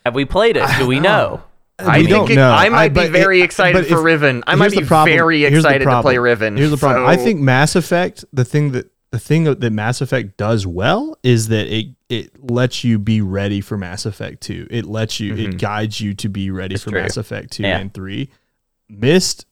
Have 0.04 0.14
we 0.14 0.24
played 0.26 0.56
it? 0.56 0.66
Do 0.78 0.86
we 0.86 1.00
know? 1.00 1.42
I 1.78 1.98
we 1.98 2.04
think 2.04 2.08
don't 2.16 2.30
it- 2.30 2.36
know. 2.36 2.50
I 2.50 2.68
might 2.68 2.94
be 2.94 3.08
very 3.08 3.40
it- 3.40 3.44
excited 3.44 3.74
but 3.74 3.86
for 3.88 3.98
if- 3.98 4.04
Riven. 4.04 4.44
I 4.46 4.54
might 4.54 4.70
be 4.72 4.82
problem. 4.84 5.16
very 5.16 5.44
excited 5.44 5.84
to 5.84 6.02
play. 6.02 6.18
Riven. 6.18 6.56
Here's 6.56 6.70
the 6.70 6.76
problem. 6.76 7.06
I 7.06 7.16
think 7.16 7.40
Mass 7.40 7.74
Effect, 7.74 8.24
the 8.32 8.44
thing 8.44 8.72
that 8.72 8.90
the 9.10 9.18
thing 9.20 9.44
that 9.44 9.70
Mass 9.72 10.00
Effect 10.00 10.36
does 10.36 10.66
well 10.66 11.16
is 11.22 11.48
that 11.48 11.66
it 11.66 11.86
it 12.08 12.50
lets 12.50 12.82
you 12.84 12.98
be 12.98 13.20
ready 13.20 13.60
for 13.60 13.76
Mass 13.76 14.06
Effect 14.06 14.40
2. 14.42 14.66
It 14.70 14.86
lets 14.86 15.20
you 15.20 15.34
it 15.34 15.38
mm-hmm. 15.38 15.56
guides 15.56 16.00
you 16.00 16.14
to 16.14 16.28
be 16.28 16.50
ready 16.50 16.76
for 16.76 16.90
true. 16.90 17.00
Mass 17.00 17.16
Effect 17.16 17.52
2 17.52 17.62
Yeah. 17.62 17.78
and 17.78 17.92
3. 17.94 18.28
Myst 18.88 19.46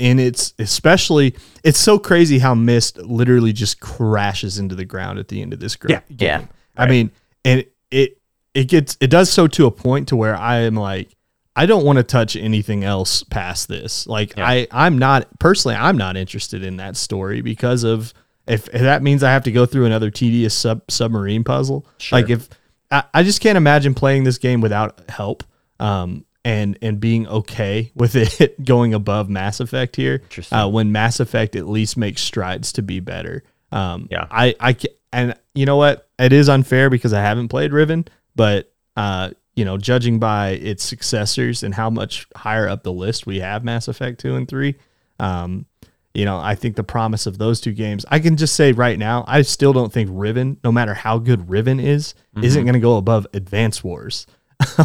and 0.00 0.18
it's 0.18 0.54
especially 0.58 1.34
it's 1.62 1.78
so 1.78 1.98
crazy 1.98 2.38
how 2.40 2.54
Myst 2.54 2.98
literally 2.98 3.52
just 3.52 3.78
crashes 3.80 4.58
into 4.58 4.74
the 4.74 4.84
ground 4.84 5.18
at 5.18 5.28
the 5.28 5.40
end 5.40 5.52
of 5.52 5.60
this 5.60 5.76
gra- 5.76 5.90
Yeah. 5.90 6.00
game. 6.16 6.40
Yeah. 6.40 6.46
I 6.76 6.88
mean, 6.88 7.10
and 7.44 7.64
it 7.90 8.18
it 8.54 8.64
gets 8.68 8.96
it 9.00 9.08
does 9.08 9.30
so 9.30 9.46
to 9.48 9.66
a 9.66 9.70
point 9.70 10.08
to 10.08 10.16
where 10.16 10.34
I 10.36 10.60
am 10.60 10.74
like 10.74 11.13
I 11.56 11.66
don't 11.66 11.84
want 11.84 11.98
to 11.98 12.02
touch 12.02 12.36
anything 12.36 12.84
else 12.84 13.22
past 13.22 13.68
this. 13.68 14.06
Like 14.06 14.34
I 14.36 14.66
I'm 14.70 14.98
not 14.98 15.28
personally 15.38 15.76
I'm 15.76 15.96
not 15.96 16.16
interested 16.16 16.64
in 16.64 16.78
that 16.78 16.96
story 16.96 17.40
because 17.42 17.84
of 17.84 18.12
if, 18.46 18.68
if 18.68 18.80
that 18.80 19.02
means 19.02 19.22
I 19.22 19.30
have 19.32 19.44
to 19.44 19.52
go 19.52 19.64
through 19.64 19.86
another 19.86 20.10
tedious 20.10 20.54
sub 20.54 20.82
submarine 20.90 21.44
puzzle. 21.44 21.86
Like 22.10 22.30
if 22.30 22.48
I, 22.90 23.04
I 23.14 23.22
just 23.22 23.40
can't 23.40 23.56
imagine 23.56 23.94
playing 23.94 24.24
this 24.24 24.38
game 24.38 24.60
without 24.60 25.08
help. 25.08 25.44
Um 25.78 26.24
and 26.44 26.78
and 26.82 27.00
being 27.00 27.26
okay 27.26 27.90
with 27.96 28.16
it 28.16 28.62
going 28.64 28.94
above 28.94 29.28
Mass 29.28 29.60
Effect 29.60 29.96
here. 29.96 30.20
Interesting. 30.24 30.58
Uh, 30.58 30.68
when 30.68 30.92
Mass 30.92 31.20
Effect 31.20 31.56
at 31.56 31.68
least 31.68 31.96
makes 31.96 32.20
strides 32.20 32.72
to 32.72 32.82
be 32.82 33.00
better. 33.00 33.42
Um, 33.72 34.08
Yeah. 34.10 34.26
I 34.30 34.54
I 34.60 34.76
and 35.12 35.34
you 35.54 35.66
know 35.66 35.76
what? 35.76 36.08
It 36.18 36.32
is 36.32 36.48
unfair 36.48 36.90
because 36.90 37.12
I 37.12 37.22
haven't 37.22 37.48
played 37.48 37.72
Riven, 37.72 38.06
but 38.36 38.72
uh, 38.96 39.30
you 39.56 39.64
know, 39.64 39.76
judging 39.78 40.18
by 40.18 40.50
its 40.50 40.82
successors 40.82 41.62
and 41.62 41.74
how 41.74 41.90
much 41.90 42.26
higher 42.36 42.68
up 42.68 42.82
the 42.82 42.92
list 42.92 43.26
we 43.26 43.40
have 43.40 43.64
Mass 43.64 43.88
Effect 43.88 44.20
2 44.20 44.34
and 44.36 44.48
3, 44.48 44.74
um, 45.20 45.66
you 46.12 46.24
know, 46.24 46.38
I 46.38 46.54
think 46.54 46.76
the 46.76 46.84
promise 46.84 47.26
of 47.26 47.38
those 47.38 47.60
two 47.60 47.72
games, 47.72 48.04
I 48.08 48.18
can 48.20 48.36
just 48.36 48.54
say 48.54 48.72
right 48.72 48.98
now, 48.98 49.24
I 49.26 49.42
still 49.42 49.72
don't 49.72 49.92
think 49.92 50.10
Riven, 50.12 50.58
no 50.62 50.70
matter 50.70 50.94
how 50.94 51.18
good 51.18 51.48
Riven 51.50 51.80
is, 51.80 52.14
isn't 52.40 52.64
going 52.64 52.74
to 52.74 52.80
go 52.80 52.96
above 52.96 53.26
Advance 53.32 53.82
Wars. 53.82 54.26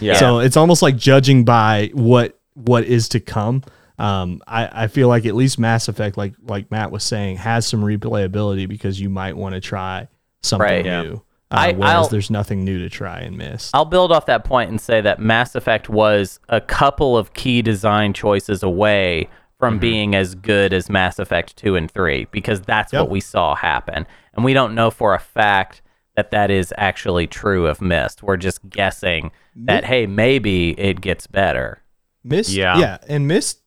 Yeah. 0.00 0.14
So 0.14 0.38
it's 0.38 0.56
almost 0.56 0.80
like 0.80 0.96
judging 0.96 1.44
by 1.44 1.90
what 1.92 2.38
what 2.54 2.84
is 2.84 3.08
to 3.10 3.20
come. 3.20 3.62
Um, 3.98 4.40
I, 4.46 4.84
I 4.84 4.86
feel 4.86 5.08
like 5.08 5.26
at 5.26 5.34
least 5.34 5.58
Mass 5.58 5.88
Effect, 5.88 6.16
like 6.16 6.34
like 6.46 6.70
Matt 6.70 6.90
was 6.90 7.04
saying, 7.04 7.36
has 7.38 7.66
some 7.66 7.82
replayability 7.82 8.68
because 8.68 9.00
you 9.00 9.10
might 9.10 9.36
want 9.36 9.54
to 9.54 9.60
try 9.60 10.08
something 10.42 10.64
Right. 10.64 10.84
New. 10.84 11.14
Uh, 11.14 11.18
Uh, 11.52 11.56
I- 11.56 11.72
whereas 11.72 11.94
I'll- 11.94 12.08
there's 12.08 12.30
nothing 12.30 12.64
new 12.64 12.78
to 12.78 12.88
try 12.88 13.18
and 13.20 13.36
miss. 13.36 13.70
I'll 13.74 13.84
build 13.84 14.10
off 14.12 14.26
that 14.26 14.44
point 14.44 14.70
and 14.70 14.80
say 14.80 15.00
that 15.00 15.18
Mass 15.20 15.54
Effect 15.54 15.88
was 15.88 16.40
a 16.48 16.60
couple 16.60 17.16
of 17.16 17.32
key 17.34 17.62
design 17.62 18.12
choices 18.12 18.62
away 18.62 19.28
from 19.58 19.74
mm-hmm. 19.74 19.80
being 19.80 20.14
as 20.14 20.34
good 20.34 20.72
as 20.72 20.88
Mass 20.90 21.18
Effect 21.18 21.56
2 21.56 21.76
and 21.76 21.90
3 21.90 22.26
because 22.32 22.60
that's 22.62 22.92
Yep. 22.92 23.02
what 23.02 23.10
we 23.10 23.20
saw 23.20 23.54
happen. 23.54 24.06
And 24.34 24.44
we 24.44 24.54
don't 24.54 24.74
know 24.74 24.90
for 24.90 25.14
a 25.14 25.20
fact 25.20 25.82
that 26.16 26.30
that 26.30 26.50
is 26.50 26.74
actually 26.76 27.26
true 27.26 27.66
of 27.66 27.80
Myst. 27.80 28.22
We're 28.22 28.36
just 28.36 28.68
guessing 28.68 29.30
that 29.56 29.84
hey, 29.84 30.06
maybe 30.06 30.70
it 30.78 31.00
gets 31.00 31.26
better. 31.26 31.78
Myst, 32.24 32.50
Yeah. 32.50 32.78
yeah, 32.78 32.98
and 33.08 33.26
Myst 33.26 33.61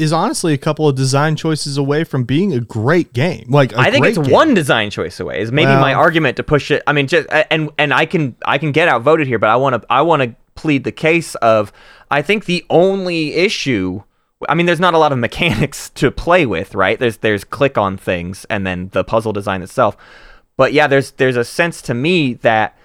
is 0.00 0.12
honestly 0.12 0.54
a 0.54 0.58
couple 0.58 0.88
of 0.88 0.96
design 0.96 1.36
choices 1.36 1.76
away 1.76 2.04
from 2.04 2.24
being 2.24 2.54
a 2.54 2.60
great 2.60 3.12
game. 3.12 3.46
Like 3.48 3.74
I 3.74 3.88
I 3.88 3.90
think 3.90 4.06
it's 4.06 4.18
one 4.18 4.54
design 4.54 4.90
choice 4.90 5.20
away. 5.20 5.40
Is 5.40 5.52
maybe 5.52 5.72
my 5.72 5.92
argument 5.92 6.36
to 6.38 6.42
push 6.42 6.70
it. 6.70 6.82
I 6.86 6.92
mean, 6.92 7.06
just 7.06 7.28
and 7.30 7.70
and 7.78 7.92
I 7.92 8.06
can 8.06 8.34
I 8.44 8.58
can 8.58 8.72
get 8.72 8.88
outvoted 8.88 9.26
here, 9.26 9.38
but 9.38 9.50
I 9.50 9.56
want 9.56 9.80
to 9.80 9.86
I 9.90 10.02
want 10.02 10.22
to 10.22 10.34
plead 10.54 10.84
the 10.84 10.92
case 10.92 11.34
of 11.36 11.72
I 12.10 12.22
think 12.22 12.46
the 12.46 12.64
only 12.70 13.34
issue. 13.34 14.02
I 14.48 14.54
mean, 14.54 14.64
there's 14.64 14.80
not 14.80 14.94
a 14.94 14.98
lot 14.98 15.12
of 15.12 15.18
mechanics 15.28 15.90
to 15.90 16.10
play 16.10 16.46
with, 16.46 16.74
right? 16.74 16.98
There's 16.98 17.18
there's 17.18 17.44
click 17.44 17.76
on 17.76 17.96
things 17.96 18.46
and 18.48 18.66
then 18.66 18.88
the 18.92 19.04
puzzle 19.04 19.32
design 19.32 19.62
itself. 19.62 19.96
But 20.56 20.72
yeah, 20.72 20.86
there's 20.86 21.12
there's 21.12 21.36
a 21.36 21.44
sense 21.44 21.82
to 21.82 21.94
me 21.94 22.34
that 22.34 22.76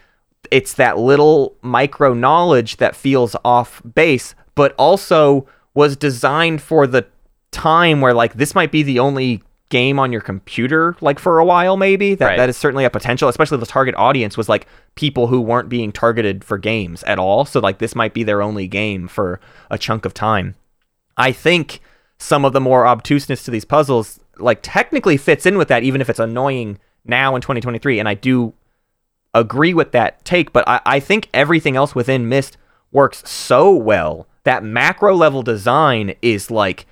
it's 0.51 0.73
that 0.73 0.97
little 0.97 1.55
micro 1.61 2.13
knowledge 2.13 2.77
that 2.77 2.95
feels 2.95 3.35
off 3.45 3.81
base, 3.93 4.35
but 4.53 4.73
also 4.77 5.47
was 5.75 5.95
designed 5.95 6.61
for 6.61 6.87
the 6.87 7.05
time 7.51 8.01
where 8.01 8.13
like 8.13 8.33
this 8.33 8.55
might 8.55 8.71
be 8.71 8.81
the 8.81 8.99
only 8.99 9.43
game 9.69 9.97
on 9.99 10.11
your 10.11 10.21
computer 10.21 10.95
like 11.01 11.19
for 11.19 11.37
a 11.39 11.45
while 11.45 11.77
maybe? 11.77 12.15
That 12.15 12.25
Right. 12.25 12.37
that 12.37 12.49
is 12.49 12.57
certainly 12.57 12.85
a 12.85 12.89
potential 12.89 13.29
especially 13.29 13.59
the 13.59 13.65
target 13.65 13.93
audience 13.95 14.37
was 14.37 14.49
like 14.49 14.67
people 14.95 15.27
who 15.27 15.39
weren't 15.39 15.69
being 15.69 15.91
targeted 15.91 16.43
for 16.43 16.57
games 16.57 17.03
at 17.03 17.19
all. 17.19 17.45
So 17.45 17.59
like 17.59 17.77
this 17.77 17.95
might 17.95 18.13
be 18.13 18.23
their 18.23 18.41
only 18.41 18.67
game 18.67 19.07
for 19.07 19.39
a 19.69 19.77
chunk 19.77 20.05
of 20.05 20.13
time. 20.13 20.55
I 21.17 21.31
think 21.31 21.81
some 22.17 22.45
of 22.45 22.53
the 22.53 22.61
more 22.61 22.87
obtuseness 22.87 23.43
to 23.43 23.51
these 23.51 23.65
puzzles 23.65 24.19
like 24.37 24.59
technically 24.61 25.17
fits 25.17 25.45
in 25.45 25.57
with 25.57 25.67
that 25.67 25.83
even 25.83 26.01
if 26.01 26.09
it's 26.09 26.19
annoying 26.19 26.79
now 27.05 27.35
in 27.35 27.41
2023 27.41 27.99
and 27.99 28.09
i 28.09 28.13
do 28.13 28.53
agree 29.35 29.73
with 29.73 29.91
that 29.91 30.23
take, 30.25 30.51
but 30.53 30.67
I, 30.67 30.79
I 30.85 30.99
think 30.99 31.29
everything 31.33 31.75
else 31.75 31.93
within 31.93 32.27
Myst 32.29 32.57
works 32.91 33.29
so 33.29 33.75
well 33.75 34.27
that 34.45 34.63
macro 34.63 35.13
level 35.15 35.43
design 35.43 36.15
is 36.21 36.49
like 36.49 36.85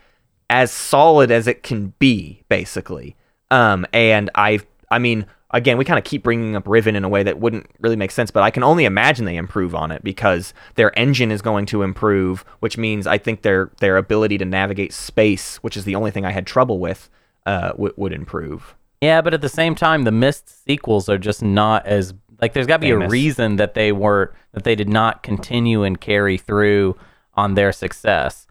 as 0.50 0.72
solid 0.72 1.32
as 1.32 1.48
it 1.48 1.64
can 1.64 1.94
be, 2.00 2.44
basically. 2.50 3.16
Um, 3.50 3.86
and 3.94 4.30
I, 4.36 4.60
I 4.92 5.00
mean, 5.00 5.26
again, 5.52 5.78
we 5.78 5.86
kind 5.86 5.98
of 5.98 6.04
keep 6.04 6.24
bringing 6.24 6.56
up 6.56 6.68
Riven 6.68 6.96
in 6.96 7.04
a 7.04 7.10
way 7.10 7.24
that 7.24 7.40
wouldn't 7.40 7.68
really 7.80 7.96
make 7.96 8.12
sense, 8.12 8.32
but 8.32 8.44
I 8.44 8.52
can 8.52 8.64
only 8.64 8.86
imagine 8.86 9.26
they 9.26 9.38
improve 9.38 9.74
on 9.74 9.92
it 9.92 10.04
because 10.04 10.54
their 10.76 10.98
engine 11.00 11.32
is 11.32 11.42
going 11.42 11.66
to 11.68 11.84
improve, 11.84 12.44
which 12.60 12.78
means 12.78 13.08
I 13.08 13.18
think 13.18 13.44
their 13.44 13.72
their 13.80 13.98
ability 13.98 14.38
to 14.40 14.46
navigate 14.46 14.92
space, 14.92 15.58
which 15.58 15.78
is 15.78 15.86
the 15.86 15.96
only 15.96 16.12
thing 16.12 16.26
I 16.26 16.32
had 16.32 16.46
trouble 16.46 16.80
with, 16.80 17.10
uh, 17.46 17.70
w- 17.70 17.94
would 17.96 18.12
improve. 18.14 18.76
Yeah, 19.02 19.22
but 19.22 19.34
at 19.34 19.42
the 19.42 19.50
same 19.50 19.76
time, 19.76 20.04
the 20.04 20.12
Myst 20.12 20.66
sequels 20.66 21.10
are 21.10 21.18
just 21.18 21.44
not 21.44 21.86
as 21.86 22.14
like. 22.42 22.54
There's 22.54 22.68
got 22.68 22.78
to 22.78 22.82
be 22.82 22.92
a 22.92 23.08
reason 23.08 23.58
that 23.58 23.76
they 23.76 23.92
were 23.92 24.34
that 24.54 24.64
they 24.64 24.76
did 24.76 24.90
not 24.90 25.24
continue 25.24 25.84
and 25.84 26.00
carry 26.00 26.38
through 26.38 26.96
on 27.36 27.56
their 27.56 27.72
success. 27.72 28.48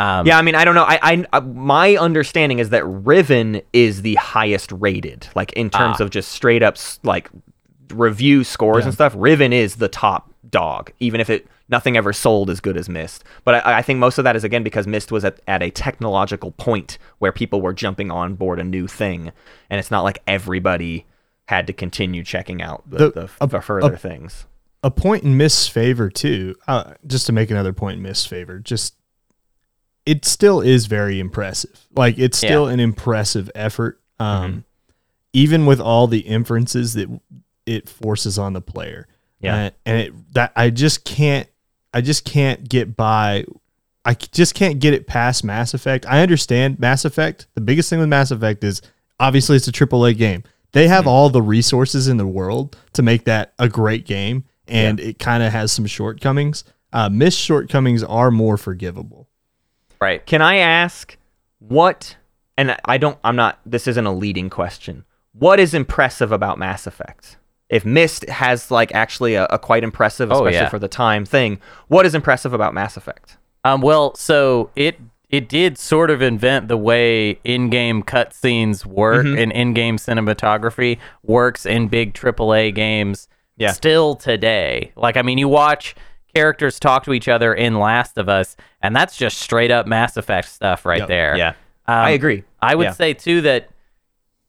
Um, 0.00 0.26
Yeah, 0.26 0.38
I 0.38 0.42
mean, 0.42 0.54
I 0.54 0.64
don't 0.64 0.74
know. 0.74 0.84
I, 0.84 0.98
I, 1.02 1.24
uh, 1.34 1.40
my 1.42 1.96
understanding 1.96 2.58
is 2.58 2.70
that 2.70 2.84
Riven 2.86 3.60
is 3.72 4.02
the 4.02 4.14
highest 4.14 4.72
rated, 4.72 5.28
like 5.34 5.52
in 5.52 5.68
terms 5.70 5.96
Ah. 6.00 6.04
of 6.04 6.10
just 6.10 6.32
straight 6.32 6.62
up 6.62 6.76
like 7.02 7.28
review 7.92 8.44
scores 8.44 8.84
and 8.84 8.94
stuff. 8.94 9.12
Riven 9.16 9.52
is 9.52 9.76
the 9.76 9.88
top 9.88 10.32
dog, 10.48 10.92
even 11.00 11.20
if 11.20 11.28
it 11.28 11.46
nothing 11.68 11.96
ever 11.96 12.12
sold 12.12 12.50
as 12.50 12.60
good 12.60 12.76
as 12.76 12.88
Myst. 12.88 13.24
But 13.44 13.66
I, 13.66 13.78
I 13.78 13.82
think 13.82 13.98
most 13.98 14.18
of 14.18 14.24
that 14.24 14.36
is 14.36 14.44
again 14.44 14.62
because 14.62 14.86
Myst 14.86 15.12
was 15.12 15.24
at, 15.24 15.40
at 15.46 15.62
a 15.62 15.70
technological 15.70 16.52
point 16.52 16.98
where 17.18 17.32
people 17.32 17.60
were 17.60 17.72
jumping 17.74 18.10
on 18.10 18.34
board 18.34 18.58
a 18.58 18.64
new 18.64 18.86
thing, 18.86 19.30
and 19.70 19.78
it's 19.78 19.90
not 19.90 20.04
like 20.04 20.22
everybody 20.26 21.06
had 21.48 21.66
to 21.66 21.72
continue 21.72 22.22
checking 22.24 22.62
out 22.62 22.82
the, 22.88 23.10
The- 23.10 23.28
the, 23.40 23.46
the 23.46 23.60
further 23.60 23.94
a- 23.94 23.98
things. 23.98 24.46
A 24.82 24.90
point 24.90 25.22
in 25.22 25.36
Myst's 25.36 25.68
favor 25.68 26.10
too. 26.10 26.54
Uh, 26.66 26.94
just 27.06 27.26
to 27.26 27.32
make 27.32 27.50
another 27.50 27.72
point 27.72 27.98
in 27.98 28.02
Myst's 28.02 28.26
favor, 28.26 28.58
just 28.58 28.96
it 30.04 30.24
still 30.24 30.60
is 30.60 30.86
very 30.86 31.20
impressive. 31.20 31.86
Like 31.94 32.18
it's 32.18 32.38
still 32.38 32.66
an 32.66 32.80
impressive 32.80 33.50
effort, 33.54 34.00
um, 34.18 34.64
even 35.32 35.66
with 35.66 35.80
all 35.80 36.06
the 36.06 36.20
inferences 36.20 36.94
that 36.94 37.08
it 37.66 37.88
forces 37.88 38.38
on 38.38 38.52
the 38.52 38.60
player. 38.60 39.06
Yeah. 39.40 39.66
Uh, 39.66 39.70
and 39.86 40.00
it 40.00 40.34
that 40.34 40.52
I 40.56 40.70
just 40.70 41.04
can't, 41.04 41.48
I 41.94 42.00
just 42.00 42.24
can't 42.24 42.68
get 42.68 42.96
by. 42.96 43.44
I 44.04 44.14
just 44.14 44.56
can't 44.56 44.80
get 44.80 44.94
it 44.94 45.06
past 45.06 45.44
Mass 45.44 45.74
Effect. 45.74 46.06
I 46.06 46.22
understand 46.22 46.80
Mass 46.80 47.04
Effect. 47.04 47.46
The 47.54 47.60
biggest 47.60 47.88
thing 47.88 48.00
with 48.00 48.08
Mass 48.08 48.32
Effect 48.32 48.64
is 48.64 48.82
obviously 49.20 49.56
it's 49.56 49.68
a 49.68 49.72
AAA 49.72 50.18
game. 50.18 50.42
They 50.72 50.88
have 50.88 51.06
all 51.06 51.28
the 51.28 51.42
resources 51.42 52.08
in 52.08 52.16
the 52.16 52.26
world 52.26 52.76
to 52.94 53.02
make 53.02 53.24
that 53.24 53.52
a 53.58 53.68
great 53.68 54.06
game, 54.06 54.44
and 54.68 55.00
it 55.00 55.18
kind 55.18 55.42
of 55.42 55.52
has 55.52 55.72
some 55.72 55.86
shortcomings. 55.86 56.64
Uh, 56.92 57.08
Myst 57.08 57.38
shortcomings 57.38 58.02
are 58.02 58.30
more 58.30 58.56
forgivable. 58.56 59.28
right. 60.00 60.24
Can 60.26 60.42
I 60.42 60.56
ask 60.56 61.16
what? 61.58 62.16
And 62.58 62.76
I 62.84 62.98
don't. 62.98 63.18
I'm 63.24 63.36
not. 63.36 63.58
This 63.64 63.86
isn't 63.86 64.06
a 64.06 64.12
leading 64.12 64.50
question. 64.50 65.04
What 65.32 65.58
is 65.58 65.72
impressive 65.74 66.32
about 66.32 66.58
Mass 66.58 66.86
Effect? 66.86 67.38
If 67.70 67.86
Myst 67.86 68.28
has 68.28 68.70
like 68.70 68.94
actually 68.94 69.34
a, 69.34 69.46
a 69.46 69.58
quite 69.58 69.82
impressive, 69.82 70.30
Oh, 70.30 70.34
especially 70.44 70.56
yeah. 70.64 70.68
for 70.68 70.78
the 70.78 70.88
time 70.88 71.24
thing, 71.24 71.58
what 71.88 72.04
is 72.04 72.14
impressive 72.14 72.52
about 72.52 72.74
Mass 72.74 72.98
Effect? 72.98 73.38
Um, 73.64 73.80
well, 73.80 74.14
so 74.14 74.70
it 74.76 75.00
it 75.30 75.48
did 75.48 75.78
sort 75.78 76.10
of 76.10 76.20
invent 76.20 76.68
the 76.68 76.76
way 76.76 77.38
in-game 77.44 78.02
cutscenes 78.02 78.84
work 78.84 79.24
Mm-hmm. 79.24 79.38
and 79.38 79.52
in-game 79.52 79.96
cinematography 79.96 80.98
works 81.22 81.64
in 81.64 81.88
big 81.88 82.12
AAA 82.12 82.74
games. 82.74 83.28
Yeah. 83.62 83.72
Still 83.72 84.14
today, 84.16 84.92
like 84.96 85.16
I 85.16 85.22
mean, 85.22 85.38
you 85.38 85.48
watch 85.48 85.94
characters 86.34 86.78
talk 86.80 87.04
to 87.04 87.12
each 87.12 87.28
other 87.28 87.52
in 87.54 87.78
Last 87.78 88.16
of 88.18 88.28
Us, 88.28 88.56
and 88.82 88.94
that's 88.96 89.16
just 89.16 89.38
straight 89.38 89.70
up 89.70 89.86
Mass 89.86 90.16
Effect 90.16 90.48
stuff 90.48 90.84
right 90.86 91.00
Yep. 91.00 91.08
there. 91.08 91.36
Yeah, 91.36 91.48
Um, 91.50 91.54
I 92.06 92.10
agree. 92.10 92.44
I 92.60 92.74
would 92.74 92.84
Yeah. 92.84 92.92
say 92.92 93.12
too 93.14 93.40
that 93.42 93.68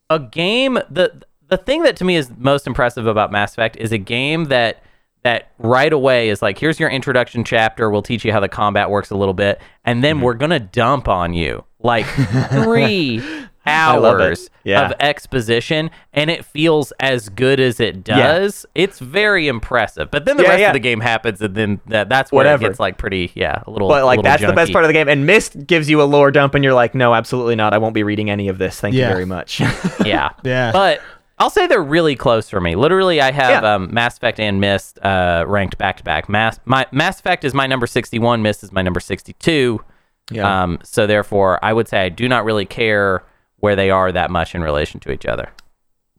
a 0.10 0.20
game 0.20 0.80
the 0.90 1.24
the 1.48 1.58
thing 1.58 1.84
that 1.84 1.96
to 1.98 2.06
me 2.06 2.16
is 2.16 2.32
most 2.38 2.68
impressive 2.68 3.06
about 3.08 3.32
Mass 3.32 3.54
Effect 3.54 3.76
is 3.78 3.92
a 3.92 3.98
game 3.98 4.46
that 4.46 4.82
that 5.24 5.50
right 5.58 5.94
away 5.94 6.30
is 6.30 6.42
like 6.42 6.58
here's 6.58 6.80
your 6.80 6.90
introduction 6.90 7.44
chapter 7.44 7.90
we'll 7.90 8.02
teach 8.02 8.26
you 8.26 8.32
how 8.34 8.40
the 8.42 8.50
combat 8.50 8.90
works 8.90 9.10
a 9.10 9.16
little 9.16 9.34
bit 9.34 9.62
and 9.86 10.04
then 10.04 10.16
Mm-hmm. 10.18 10.26
we're 10.26 10.34
going 10.34 10.50
to 10.52 10.60
dump 10.60 11.08
on 11.08 11.34
you 11.34 11.64
like 11.80 12.06
3 12.52 13.20
love 13.20 13.26
it. 13.44 13.50
Hours 13.66 14.50
Yeah. 14.64 14.86
of 14.88 14.94
exposition 15.00 15.90
and 16.14 16.30
it 16.30 16.44
feels 16.46 16.92
as 17.00 17.30
good 17.30 17.60
as 17.60 17.80
it 17.80 18.04
does 18.04 18.66
it's 18.76 19.00
very 19.00 19.48
impressive 19.48 20.12
but 20.12 20.26
then 20.26 20.38
the 20.38 20.44
Yeah, 20.44 20.50
rest 20.50 20.60
yeah. 20.62 20.68
of 20.68 20.74
the 20.74 20.80
game 20.80 21.00
happens 21.00 21.42
and 21.42 21.56
then 21.56 21.82
that, 21.88 22.10
that's 22.10 22.32
where 22.32 22.40
Whatever. 22.46 22.66
it 22.66 22.68
gets 22.70 22.80
like 22.80 22.98
pretty 22.98 23.32
yeah 23.36 23.62
a 23.66 23.72
little 23.72 23.88
But 23.88 24.04
like 24.06 24.18
little 24.18 24.24
that's 24.32 24.42
the 24.46 24.54
best 24.54 24.72
part 24.74 24.84
of 24.84 24.90
the 24.90 24.94
game. 24.94 25.08
And 25.08 25.26
Myst 25.26 25.66
gives 25.66 25.90
you 25.90 26.02
a 26.02 26.04
lore 26.04 26.32
dump, 26.32 26.56
and 26.56 26.64
you're 26.64 26.74
like, 26.74 26.94
no, 26.96 27.14
absolutely 27.14 27.56
not. 27.56 27.74
I 27.74 27.78
won't 27.78 27.94
be 27.94 28.04
reading 28.04 28.30
any 28.30 28.48
of 28.50 28.58
this. 28.58 28.80
Thank 28.80 28.96
Yeah. 28.96 29.08
you 29.08 29.14
very 29.14 29.26
much. 29.26 29.60
yeah. 30.06 30.30
Yeah. 30.44 30.72
But 30.72 31.02
I'll 31.40 31.50
say 31.50 31.68
they're 31.68 31.82
really 31.82 32.16
close 32.16 32.50
for 32.50 32.62
me. 32.62 32.76
Literally, 32.76 33.20
I 33.22 33.32
have 33.32 33.64
Yeah. 33.64 33.76
um, 33.76 33.94
Mass 33.94 34.18
Effect 34.18 34.40
and 34.40 34.60
Myst 34.62 35.00
uh, 35.04 35.46
ranked 35.48 35.78
back 35.78 35.98
to 35.98 36.04
back. 36.04 36.30
Mass 36.30 36.60
my 36.66 36.86
Mass 36.92 37.20
Effect 37.20 37.44
is 37.44 37.54
my 37.54 37.66
number 37.68 37.88
sixty 37.88 38.20
one. 38.20 38.42
Myst 38.42 38.64
is 38.64 38.72
my 38.72 38.82
number 38.82 39.00
sixty 39.00 39.34
two. 39.34 39.84
Yeah. 40.32 40.64
Um, 40.64 40.80
so 40.84 41.06
therefore, 41.08 41.60
I 41.64 41.74
would 41.74 41.88
say 41.88 42.02
I 42.06 42.10
do 42.10 42.28
not 42.30 42.46
really 42.46 42.66
care 42.66 43.24
where 43.64 43.78
they 43.78 43.90
are 43.90 44.12
that 44.12 44.30
much 44.30 44.54
in 44.54 44.62
relation 44.62 45.00
to 45.00 45.10
each 45.10 45.26
other. 45.26 45.48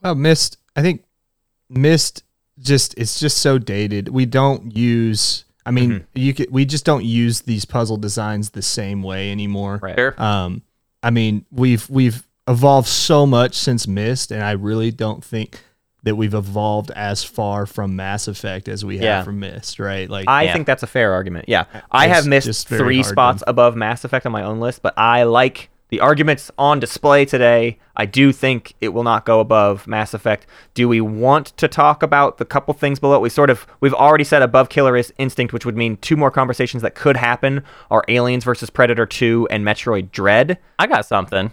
Well, 0.02 0.14
Myst, 0.14 0.56
I 0.74 0.80
think 0.80 1.04
Myst 1.68 2.22
just 2.58 2.94
it's 2.96 3.20
just 3.20 3.36
so 3.38 3.58
dated. 3.58 4.08
We 4.08 4.24
don't 4.24 4.74
use. 4.74 5.44
I 5.66 5.70
mean, 5.70 5.90
Mm-hmm. 5.90 6.04
you 6.18 6.32
could, 6.32 6.50
we 6.50 6.64
just 6.64 6.86
don't 6.86 7.04
use 7.04 7.42
these 7.42 7.66
puzzle 7.66 7.98
designs 7.98 8.50
the 8.50 8.62
same 8.62 9.02
way 9.02 9.30
anymore. 9.30 9.78
Right. 9.82 9.94
Sure. 9.94 10.14
Um, 10.22 10.62
I 11.02 11.10
mean, 11.10 11.44
we've 11.50 11.88
we've 11.90 12.26
evolved 12.48 12.88
so 12.88 13.26
much 13.26 13.54
since 13.54 13.86
Myst, 13.86 14.30
and 14.30 14.42
I 14.42 14.52
really 14.52 14.90
don't 14.90 15.22
think 15.22 15.60
that 16.02 16.16
we've 16.16 16.32
evolved 16.34 16.90
as 16.92 17.24
far 17.24 17.66
from 17.66 17.94
Mass 17.96 18.26
Effect 18.26 18.68
as 18.68 18.86
we 18.86 18.96
have 18.98 19.04
Yeah. 19.04 19.22
from 19.22 19.38
Myst. 19.40 19.78
Right? 19.78 20.08
Like, 20.08 20.28
I 20.28 20.44
Yeah. 20.44 20.54
think 20.54 20.66
that's 20.66 20.82
a 20.82 20.86
fair 20.86 21.12
argument. 21.12 21.46
Yeah, 21.48 21.64
I 21.90 22.08
have 22.08 22.26
Myst 22.26 22.68
three 22.68 23.02
spots 23.02 23.40
to- 23.42 23.50
above 23.50 23.76
Mass 23.76 24.02
Effect 24.04 24.24
on 24.24 24.32
my 24.32 24.42
own 24.44 24.60
list, 24.60 24.80
but 24.80 24.94
I 24.98 25.24
like 25.24 25.68
the 25.94 26.00
arguments 26.00 26.50
on 26.58 26.80
display 26.80 27.24
today. 27.24 27.78
I 27.94 28.04
do 28.04 28.32
think 28.32 28.74
it 28.80 28.88
will 28.88 29.04
not 29.04 29.24
go 29.24 29.38
above 29.38 29.86
Mass 29.86 30.12
Effect. 30.12 30.44
Do 30.74 30.88
we 30.88 31.00
want 31.00 31.56
to 31.56 31.68
talk 31.68 32.02
about 32.02 32.38
the 32.38 32.44
couple 32.44 32.74
things 32.74 32.98
below? 32.98 33.20
We 33.20 33.28
sort 33.28 33.48
of 33.48 33.64
we've 33.78 33.94
already 33.94 34.24
said 34.24 34.42
above 34.42 34.70
Killer 34.70 35.00
Instinct, 35.18 35.52
which 35.52 35.64
would 35.64 35.76
mean 35.76 35.96
two 35.98 36.16
more 36.16 36.32
conversations 36.32 36.82
that 36.82 36.96
could 36.96 37.16
happen 37.16 37.62
are 37.92 38.04
Aliens 38.08 38.42
versus 38.42 38.70
Predator 38.70 39.06
2 39.06 39.46
and 39.52 39.64
Metroid 39.64 40.10
Dread. 40.10 40.58
I 40.80 40.88
got 40.88 41.06
something. 41.06 41.52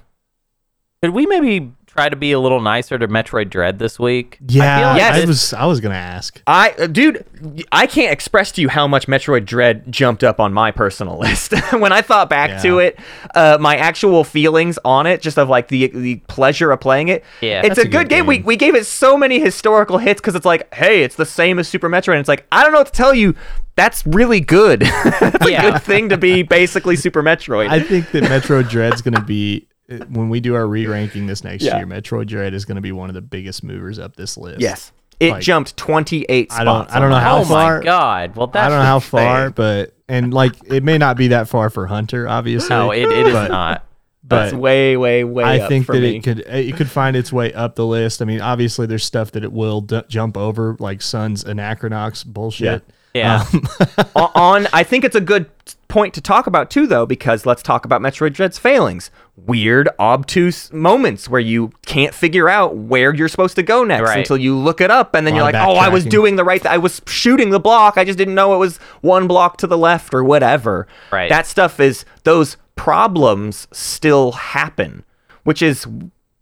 Could 1.03 1.11
we 1.11 1.27
maybe 1.27 1.71
try 1.91 2.07
to 2.09 2.15
be 2.15 2.31
a 2.31 2.39
little 2.39 2.61
nicer 2.61 2.97
to 2.97 3.07
Metroid 3.07 3.49
Dread 3.49 3.77
this 3.79 3.99
week? 3.99 4.37
I 4.41 4.45
Yeah, 4.47 4.77
feel 4.79 4.87
like 4.89 4.97
Yes. 4.97 5.23
I 5.23 5.25
was 5.27 5.53
I 5.53 5.65
was 5.65 5.79
gonna 5.81 5.95
ask. 5.95 6.41
I, 6.47 6.71
uh, 6.79 6.87
dude, 6.87 7.25
I 7.71 7.85
can't 7.85 8.11
express 8.13 8.51
to 8.53 8.61
you 8.61 8.69
how 8.69 8.87
much 8.87 9.07
Metroid 9.07 9.45
Dread 9.45 9.91
jumped 9.91 10.23
up 10.23 10.39
on 10.39 10.53
my 10.53 10.71
personal 10.71 11.17
list. 11.19 11.53
when 11.73 11.91
I 11.91 12.01
thought 12.01 12.29
back 12.29 12.61
to 12.63 12.79
it, 12.79 12.99
uh, 13.35 13.57
my 13.59 13.75
actual 13.75 14.23
feelings 14.23 14.79
on 14.85 15.05
it, 15.05 15.21
just 15.21 15.37
of 15.37 15.49
like 15.49 15.67
the 15.67 15.87
the 15.87 16.15
pleasure 16.27 16.71
of 16.71 16.79
playing 16.79 17.09
it. 17.09 17.23
Yeah. 17.41 17.61
it's 17.65 17.77
a, 17.77 17.81
a 17.81 17.83
good, 17.85 17.91
good 17.91 18.09
game. 18.09 18.25
We 18.25 18.37
game. 18.37 18.45
we 18.45 18.55
gave 18.55 18.75
it 18.75 18.85
so 18.85 19.17
many 19.17 19.39
historical 19.39 19.97
hits 19.97 20.21
because 20.21 20.35
it's 20.35 20.45
like, 20.45 20.73
hey, 20.73 21.03
it's 21.03 21.15
the 21.15 21.25
same 21.25 21.59
as 21.59 21.67
Super 21.67 21.89
Metroid. 21.89 22.13
And 22.13 22.19
it's 22.19 22.29
like 22.29 22.45
I 22.51 22.63
don't 22.63 22.71
know 22.71 22.79
what 22.79 22.87
to 22.87 22.93
tell 22.93 23.13
you. 23.13 23.35
That's 23.75 24.05
really 24.05 24.41
good. 24.41 24.81
That's 25.21 25.45
a 25.45 25.51
Yeah. 25.51 25.71
good 25.71 25.81
thing 25.81 26.09
to 26.09 26.17
be 26.17 26.43
basically 26.43 26.95
Super 26.97 27.23
Metroid. 27.23 27.69
I 27.69 27.79
think 27.79 28.11
that 28.11 28.23
Metroid 28.23 28.69
Dread's 28.69 29.01
gonna 29.01 29.21
be 29.23 29.65
uh, 29.70 29.70
when 30.09 30.29
we 30.29 30.39
do 30.39 30.55
our 30.55 30.67
re-ranking 30.67 31.27
this 31.27 31.43
next 31.43 31.63
Yeah. 31.63 31.77
year. 31.77 31.85
Metroid 31.87 32.27
Dread 32.27 32.53
is 32.53 32.65
gonna 32.65 32.81
be 32.81 32.91
one 32.91 33.09
of 33.09 33.13
the 33.15 33.21
biggest 33.21 33.63
movers 33.63 33.99
up 33.99 34.15
this 34.15 34.37
list. 34.37 34.59
yes, 34.61 34.91
it 35.19 35.31
Like, 35.33 35.43
jumped 35.43 35.77
twenty 35.77 36.25
eight 36.29 36.51
I 36.51 36.63
don't 36.63 36.89
I 36.89 36.99
don't 36.99 37.09
know 37.11 37.19
how 37.19 37.39
oh 37.41 37.45
far. 37.45 37.75
Oh 37.75 37.77
my 37.79 37.83
god! 37.83 38.35
Well, 38.35 38.47
that's 38.47 38.65
I 38.65 38.69
don't 38.69 38.79
know 38.79 38.85
how 38.85 38.99
just 38.99 39.09
far, 39.09 39.39
insane. 39.47 39.53
but 39.55 39.93
and 40.09 40.33
like 40.33 40.53
it 40.65 40.83
may 40.83 40.97
not 40.97 41.17
be 41.17 41.27
that 41.29 41.47
far 41.47 41.69
for 41.69 41.87
Hunter, 41.87 42.27
obviously. 42.27 42.69
No, 42.69 42.91
it, 42.91 43.03
it 43.03 43.27
is 43.27 43.33
but, 43.33 43.49
not. 43.51 43.85
That's 44.23 44.51
But 44.53 44.61
way, 44.61 44.95
way, 44.97 45.23
way. 45.23 45.43
I 45.43 45.59
up 45.59 45.67
think 45.69 45.85
for 45.87 45.93
that 45.95 46.01
me. 46.01 46.15
it 46.17 46.23
could 46.23 46.39
it 46.41 46.75
could 46.77 46.89
find 46.89 47.15
its 47.15 47.33
way 47.33 47.51
up 47.53 47.75
the 47.75 47.85
list. 47.85 48.21
I 48.21 48.25
mean, 48.25 48.39
obviously 48.39 48.85
there's 48.85 49.03
stuff 49.03 49.31
that 49.31 49.43
it 49.43 49.51
will 49.51 49.81
d- 49.81 50.03
jump 50.07 50.37
over, 50.37 50.77
like 50.79 51.01
Sun's 51.01 51.43
Anachronox 51.43 52.25
bullshit. 52.25 52.83
Yeah. 52.87 52.95
Um, 53.15 53.67
o- 54.15 54.31
on 54.35 54.67
I 54.73 54.83
think 54.83 55.03
it's 55.03 55.15
a 55.15 55.21
good 55.21 55.49
point 55.87 56.13
to 56.13 56.21
talk 56.21 56.47
about 56.47 56.71
too 56.71 56.87
though 56.87 57.05
because 57.05 57.45
let's 57.45 57.61
talk 57.61 57.83
about 57.83 57.99
Metroid 58.01 58.33
Dread's 58.33 58.57
failings. 58.57 59.11
Weird 59.35 59.89
obtuse 59.99 60.71
moments 60.71 61.27
where 61.27 61.41
you 61.41 61.71
can't 61.85 62.13
figure 62.13 62.47
out 62.47 62.77
where 62.77 63.13
you're 63.13 63.27
supposed 63.27 63.55
to 63.57 63.63
go 63.63 63.83
next 63.83 64.03
Right. 64.07 64.19
until 64.19 64.37
you 64.37 64.55
look 64.57 64.79
it 64.79 64.89
up 64.91 65.13
and 65.15 65.27
then 65.27 65.35
you're 65.35 65.43
like, 65.43 65.55
"Oh, 65.55 65.75
I 65.75 65.89
was 65.89 66.05
doing 66.05 66.35
the 66.37 66.43
right 66.45 66.61
th- 66.61 66.71
I 66.71 66.77
was 66.77 67.01
shooting 67.07 67.49
the 67.49 67.59
block. 67.59 67.97
I 67.97 68.05
just 68.05 68.17
didn't 68.17 68.35
know 68.35 68.53
it 68.55 68.57
was 68.59 68.77
one 69.01 69.27
block 69.27 69.57
to 69.57 69.67
the 69.67 69.77
left 69.77 70.13
or 70.13 70.23
whatever." 70.23 70.87
Right. 71.11 71.29
That 71.29 71.47
stuff 71.47 71.79
is 71.79 72.05
those 72.23 72.55
problems 72.75 73.67
still 73.71 74.31
happen, 74.33 75.03
which 75.43 75.61
is 75.61 75.85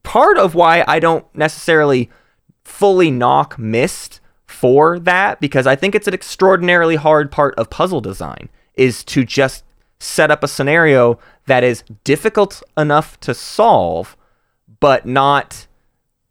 part 0.04 0.38
of 0.38 0.54
why 0.56 0.84
I 0.88 1.00
don't 1.00 1.26
necessarily 1.36 2.10
fully 2.64 3.10
knock 3.12 3.58
Myst 3.58 4.20
for 4.50 4.98
that 5.00 5.40
because 5.40 5.68
I 5.68 5.76
think 5.76 5.94
it's 5.96 6.08
an 6.08 6.14
extraordinarily 6.14 6.96
hard 6.96 7.32
part 7.32 7.54
of 7.56 7.70
puzzle 7.70 8.02
design 8.02 8.50
is 8.74 9.04
to 9.06 9.24
just 9.24 9.64
set 10.00 10.32
up 10.32 10.44
a 10.44 10.48
scenario 10.48 11.20
that 11.46 11.64
is 11.64 11.84
difficult 12.04 12.64
enough 12.78 13.20
to 13.20 13.34
solve 13.34 14.18
but 14.80 15.06
not 15.06 15.68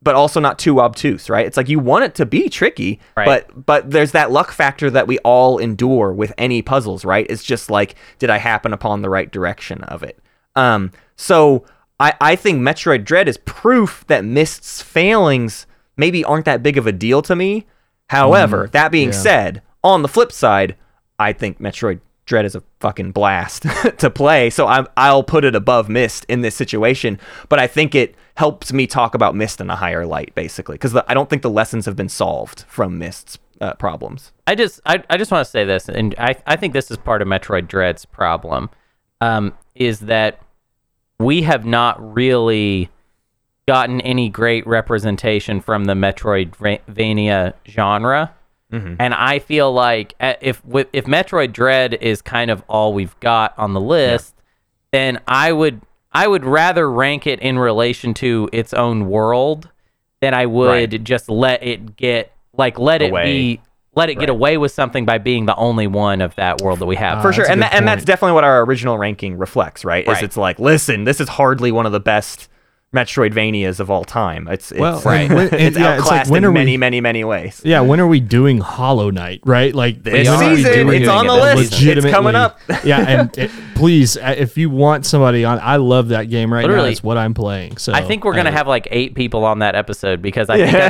but 0.01 0.15
also 0.15 0.39
not 0.39 0.59
too 0.61 0.81
obtuse, 0.81 1.29
right? 1.29 1.45
It's 1.45 1.57
like 1.57 1.69
you 1.69 1.81
want 1.81 2.05
it 2.05 2.15
to 2.17 2.25
be 2.27 2.49
tricky, 2.49 3.01
Right. 3.17 3.27
but 3.27 3.67
but 3.67 3.91
there's 3.91 4.13
that 4.13 4.31
luck 4.31 4.53
factor 4.53 4.91
that 4.91 5.07
we 5.07 5.19
all 5.19 5.59
endure 5.59 6.13
with 6.13 6.33
any 6.39 6.63
puzzles, 6.63 7.05
right? 7.05 7.27
It's 7.29 7.43
just 7.45 7.71
like 7.71 7.95
did 8.19 8.31
I 8.31 8.39
happen 8.39 8.73
upon 8.73 9.03
the 9.03 9.11
right 9.11 9.31
direction 9.31 9.83
of 9.85 10.03
it? 10.03 10.19
Um 10.57 10.91
so 11.17 11.65
I 12.01 12.15
I 12.21 12.37
think 12.37 12.61
Metroid 12.61 13.05
Dread 13.05 13.29
is 13.29 13.39
proof 13.39 14.05
that 14.09 14.25
Myst's 14.25 14.83
failings 14.83 15.67
maybe 15.97 16.25
aren't 16.25 16.45
that 16.47 16.63
big 16.63 16.79
of 16.79 16.87
a 16.87 16.93
deal 16.93 17.23
to 17.23 17.37
me. 17.37 17.67
However, 18.09 18.69
that 18.73 18.91
being 18.91 19.09
yeah. 19.09 19.15
said, 19.15 19.63
on 19.85 20.03
the 20.03 20.09
flip 20.09 20.33
side, 20.33 20.77
I 21.19 21.33
think 21.33 21.61
Metroid 21.61 22.01
Dread 22.25 22.45
is 22.45 22.55
a 22.55 22.63
fucking 22.81 23.13
blast 23.13 23.63
to 23.99 24.11
play. 24.11 24.51
So 24.51 24.67
I'm, 24.67 24.87
I'll 24.97 25.23
put 25.23 25.45
it 25.45 25.55
above 25.55 25.89
Myst 25.89 26.27
in 26.29 26.43
this 26.43 26.55
situation. 26.55 27.19
But 27.49 27.59
I 27.59 27.67
think 27.67 27.95
it 27.95 28.15
helps 28.37 28.73
me 28.73 28.87
talk 28.87 29.15
about 29.15 29.35
Myst 29.35 29.61
in 29.61 29.71
a 29.71 29.77
higher 29.77 30.07
light, 30.07 30.35
basically, 30.35 30.75
because 30.75 30.95
I 30.95 31.15
don't 31.15 31.31
think 31.31 31.43
the 31.43 31.51
lessons 31.51 31.87
have 31.87 31.97
been 31.97 32.09
solved 32.09 32.65
from 32.69 32.99
Myst's 32.99 33.39
uh, 33.61 33.75
problems. 33.75 34.33
I 34.47 34.55
just 34.55 34.81
I, 34.87 35.03
I 35.11 35.17
just 35.17 35.31
want 35.31 35.45
to 35.45 35.51
say 35.51 35.65
this, 35.65 35.89
and 35.89 36.15
I, 36.19 36.37
I 36.47 36.57
think 36.57 36.73
this 36.75 36.91
is 36.91 36.97
part 36.97 37.23
of 37.23 37.29
Metroid 37.29 37.67
Dread's 37.67 38.05
problem, 38.05 38.71
um, 39.21 39.55
is 39.75 40.01
that 40.01 40.41
we 41.19 41.43
have 41.43 41.65
not 41.65 42.15
really 42.15 42.91
gotten 43.69 44.01
any 44.01 44.31
great 44.31 44.67
representation 44.67 45.61
from 45.61 45.85
the 45.85 45.93
Metroidvania 45.95 47.53
genre. 47.69 48.35
And 48.71 49.15
I 49.15 49.39
feel 49.39 49.73
like 49.73 50.15
uh, 50.21 50.35
if 50.43 50.61
if 50.93 51.07
Metroid 51.07 51.53
Dread 51.55 51.95
is 51.95 52.21
kind 52.21 52.51
of 52.51 52.63
all 52.69 52.93
we've 52.93 53.19
got 53.21 53.55
on 53.59 53.73
the 53.73 53.81
list, 53.81 54.35
then 54.93 55.21
I 55.27 55.53
would 55.53 55.81
I 56.13 56.27
would 56.29 56.45
rather 56.45 56.91
rank 56.91 57.27
it 57.27 57.41
in 57.41 57.59
relation 57.59 58.13
to 58.15 58.49
its 58.53 58.75
own 58.75 59.09
world 59.09 59.71
than 60.21 60.35
I 60.35 60.45
would 60.45 60.93
Right. 60.93 61.03
just 61.05 61.31
let 61.31 61.63
it 61.63 61.97
get 61.97 62.31
like 62.53 62.79
let 62.79 63.01
it 63.01 63.15
be 63.15 63.61
let 63.95 64.11
it 64.11 64.19
get 64.19 64.29
away 64.29 64.59
with 64.59 64.71
something 64.73 65.07
by 65.07 65.17
being 65.17 65.47
the 65.47 65.57
only 65.57 65.87
one 65.87 66.21
of 66.21 66.35
that 66.35 66.61
world 66.61 66.79
that 66.81 66.87
we 66.87 66.97
have. 66.97 67.23
For 67.23 67.29
Ah, 67.29 67.33
sure. 67.33 67.47
And, 67.51 67.61
good 67.61 67.71
that, 67.71 67.75
and 67.75 67.89
that's 67.89 68.05
definitely 68.05 68.35
what 68.35 68.45
our 68.45 68.63
original 68.65 68.99
ranking 68.99 69.39
reflects, 69.39 69.83
right? 69.83 70.07
Is 70.07 70.23
it's 70.23 70.37
like, 70.37 70.59
listen, 70.59 71.05
this 71.05 71.21
is 71.23 71.29
hardly 71.31 71.73
one 71.73 71.87
of 71.87 71.93
the 71.93 72.01
best 72.01 72.49
Metroidvanias 72.95 73.81
of 73.81 73.91
all 73.91 74.05
time. 74.05 74.49
It's, 74.49 74.73
it's, 74.73 74.81
Well, 74.81 74.97
and 75.09 75.35
when- 75.35 75.55
it's 75.55 75.55
yeah, 75.55 75.67
it's 75.67 75.77
like, 75.77 76.01
outclassed 76.01 76.31
when 76.31 76.39
in 76.39 76.45
are 76.47 76.51
we- 76.51 76.55
many, 76.55 76.77
many, 76.77 77.01
many 77.01 77.23
ways. 77.25 77.61
Yeah, 77.65 77.81
when 77.81 78.01
are 78.01 78.07
we 78.07 78.19
doing 78.21 78.59
Hollow 78.59 79.11
Knight? 79.11 79.41
Right, 79.45 79.75
like 79.75 80.03
This 80.03 80.27
when 80.29 80.43
are 80.43 80.51
we 80.55 80.57
season, 80.65 80.89
it's 80.91 81.09
on 81.09 81.27
the 81.27 81.35
it 81.35 81.57
list. 81.57 81.75
It's 81.83 82.07
coming 82.07 82.35
up. 82.35 82.59
yeah, 82.85 83.01
and 83.01 83.39
it, 83.39 83.51
please, 83.75 84.17
uh, 84.17 84.35
if 84.37 84.57
you 84.57 84.71
want 84.71 85.05
somebody 85.05 85.45
on, 85.45 85.59
I 85.63 85.77
love 85.77 86.09
that 86.09 86.25
game 86.31 86.53
right 86.53 86.63
now. 86.63 86.69
Literally, 86.69 86.93
It's 86.93 87.03
what 87.03 87.19
I'm 87.19 87.35
playing. 87.35 87.77
So 87.77 87.93
I 87.93 88.03
think 88.03 88.25
we're 88.25 88.35
gonna 88.35 88.49
uh, 88.51 88.55
have 88.55 88.67
like 88.67 88.89
eight 88.91 89.15
people 89.15 89.45
on 89.45 89.59
that 89.59 89.75
episode 89.75 90.23
because 90.23 90.49
I 90.49 90.57
think 90.57 90.75
I 90.75 90.89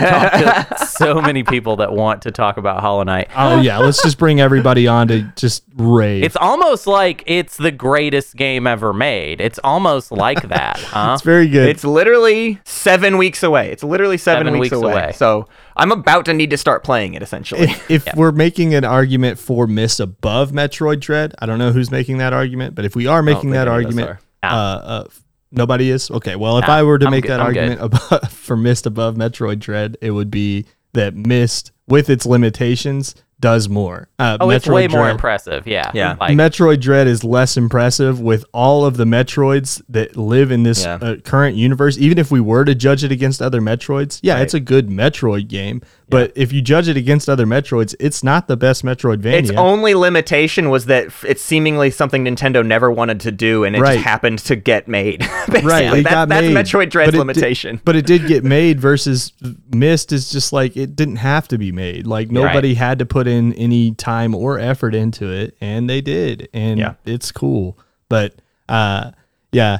talked 0.68 0.78
to 0.80 0.86
so 0.98 1.20
many 1.20 1.42
people 1.42 1.76
that 1.76 1.92
want 1.92 2.22
to 2.22 2.30
talk 2.30 2.56
about 2.58 2.80
Hollow 2.80 3.02
Knight. 3.02 3.28
Oh 3.36 3.60
yeah, 3.60 3.78
let's 3.78 4.02
just 4.02 4.18
bring 4.18 4.40
everybody 4.40 4.86
on 4.86 5.08
to 5.08 5.22
just 5.36 5.64
rave. 5.76 6.22
It's 6.22 6.36
almost 6.36 6.86
like 6.86 7.24
it's 7.26 7.56
the 7.56 7.70
greatest 7.72 8.36
game 8.36 8.66
ever 8.68 8.92
made. 8.92 9.40
It's 9.40 9.58
almost 9.64 10.12
like 10.12 10.48
that, 10.48 10.78
huh? 10.80 11.12
It's 11.14 11.22
very 11.24 11.48
good. 11.48 11.68
It's 11.68 11.84
literally 11.88 12.60
seven 12.64 13.16
weeks 13.18 13.42
away. 13.42 13.70
It's 13.72 13.82
literally 13.82 14.18
seven, 14.18 14.46
Seven 14.46 14.58
weeks, 14.60 14.72
weeks 14.72 14.82
away. 14.82 14.92
away. 14.92 15.12
So 15.12 15.48
I'm 15.76 15.90
about 15.90 16.24
to 16.26 16.34
need 16.34 16.50
to 16.50 16.56
start 16.56 16.84
playing 16.84 17.14
it 17.14 17.22
essentially. 17.22 17.62
if 17.62 17.90
if 17.90 18.14
we're 18.14 18.32
making 18.32 18.74
an 18.74 18.84
argument 18.84 19.38
for 19.38 19.66
Myst 19.66 19.98
above 20.00 20.52
Metroid 20.52 21.00
Dread, 21.00 21.34
I 21.40 21.46
don't 21.46 21.58
know 21.58 21.72
who's 21.72 21.90
making 21.90 22.18
that 22.18 22.32
argument, 22.32 22.74
but 22.74 22.84
if 22.84 22.94
we 22.94 23.06
are 23.06 23.22
making 23.22 23.50
that 23.50 23.66
any 23.66 23.78
of 23.78 23.84
argument, 23.86 24.18
uh, 24.42 24.46
uh, 24.46 25.04
nobody 25.50 25.90
is. 25.90 26.10
Okay, 26.10 26.36
well, 26.36 26.58
if 26.58 26.66
Nah, 26.68 26.74
I 26.74 26.82
were 26.84 26.98
to 26.98 27.06
I'm 27.06 27.10
make 27.10 27.22
good- 27.24 27.30
that 27.32 27.40
I'm 27.40 27.46
argument 27.46 27.80
above, 27.80 28.30
for 28.32 28.56
Myst 28.56 28.86
above 28.86 29.16
Metroid 29.16 29.58
Dread, 29.58 29.96
it 30.00 30.10
would 30.12 30.30
be 30.30 30.66
that 30.92 31.14
Myst, 31.14 31.72
with 31.86 32.08
its 32.10 32.24
limitations, 32.26 33.14
does 33.40 33.68
more. 33.68 34.08
Uh, 34.18 34.36
oh, 34.40 34.50
it's 34.50 34.66
Metroid 34.66 34.72
way 34.74 34.88
more 34.88 35.08
impressive. 35.10 35.66
Yeah. 35.66 35.90
Yeah. 35.94 36.16
Like, 36.20 36.32
Metroid 36.36 36.80
Dread 36.80 37.06
is 37.06 37.22
less 37.22 37.56
impressive 37.56 38.20
with 38.20 38.44
all 38.52 38.84
of 38.84 38.96
the 38.96 39.04
Metroids 39.04 39.80
that 39.88 40.16
live 40.16 40.50
in 40.50 40.64
this 40.64 40.84
Yeah. 40.84 40.94
uh, 41.00 41.16
current 41.16 41.56
universe. 41.56 41.96
Even 41.98 42.18
if 42.18 42.30
we 42.32 42.40
were 42.40 42.64
to 42.64 42.74
judge 42.74 43.04
it 43.04 43.12
against 43.12 43.40
other 43.40 43.60
Metroids, 43.60 44.18
yeah, 44.22 44.34
Right. 44.34 44.42
it's 44.42 44.54
a 44.54 44.60
good 44.60 44.88
Metroid 44.88 45.46
game. 45.48 45.82
But 46.10 46.32
if 46.34 46.54
you 46.54 46.62
judge 46.62 46.88
it 46.88 46.96
against 46.96 47.28
other 47.28 47.44
Metroids, 47.46 47.94
it's 48.00 48.24
not 48.24 48.48
the 48.48 48.56
best 48.56 48.82
Metroidvania. 48.82 49.34
its 49.40 49.50
only 49.50 49.94
limitation 49.94 50.70
was 50.70 50.86
that 50.86 51.08
it's 51.22 51.42
seemingly 51.42 51.90
something 51.90 52.24
Nintendo 52.24 52.64
never 52.66 52.90
wanted 52.90 53.20
to 53.20 53.30
do, 53.30 53.62
and 53.64 53.76
it 53.76 53.80
Right. 53.82 53.94
just 53.96 54.06
happened 54.06 54.38
to 54.40 54.56
get 54.56 54.88
made. 54.88 55.20
right, 55.62 55.98
it 55.98 56.04
That- 56.04 56.10
got 56.10 56.28
that's 56.30 56.46
made, 56.46 56.56
Metroid 56.56 56.88
Dread's 56.90 57.08
but 57.08 57.08
it 57.08 57.12
did- 57.12 57.18
limitation. 57.18 57.80
but 57.84 57.94
it 57.94 58.06
did 58.06 58.26
get 58.26 58.42
made. 58.42 58.80
Versus 58.80 59.32
Myst 59.74 60.10
is 60.12 60.30
just 60.30 60.50
like 60.52 60.76
it 60.78 60.96
didn't 60.96 61.16
have 61.16 61.46
to 61.48 61.58
be 61.58 61.70
made. 61.72 62.06
Like 62.06 62.30
nobody 62.32 62.72
had 62.74 62.98
to 63.00 63.06
put 63.06 63.27
in 63.28 63.52
any 63.54 63.92
time 63.92 64.34
or 64.34 64.58
effort 64.58 64.94
into 64.94 65.30
it, 65.30 65.56
and 65.60 65.88
they 65.88 66.00
did, 66.00 66.48
and 66.52 66.78
Yeah. 66.80 66.94
it's 67.04 67.30
cool. 67.30 67.78
But 68.08 68.34
uh, 68.68 69.12
yeah, 69.52 69.78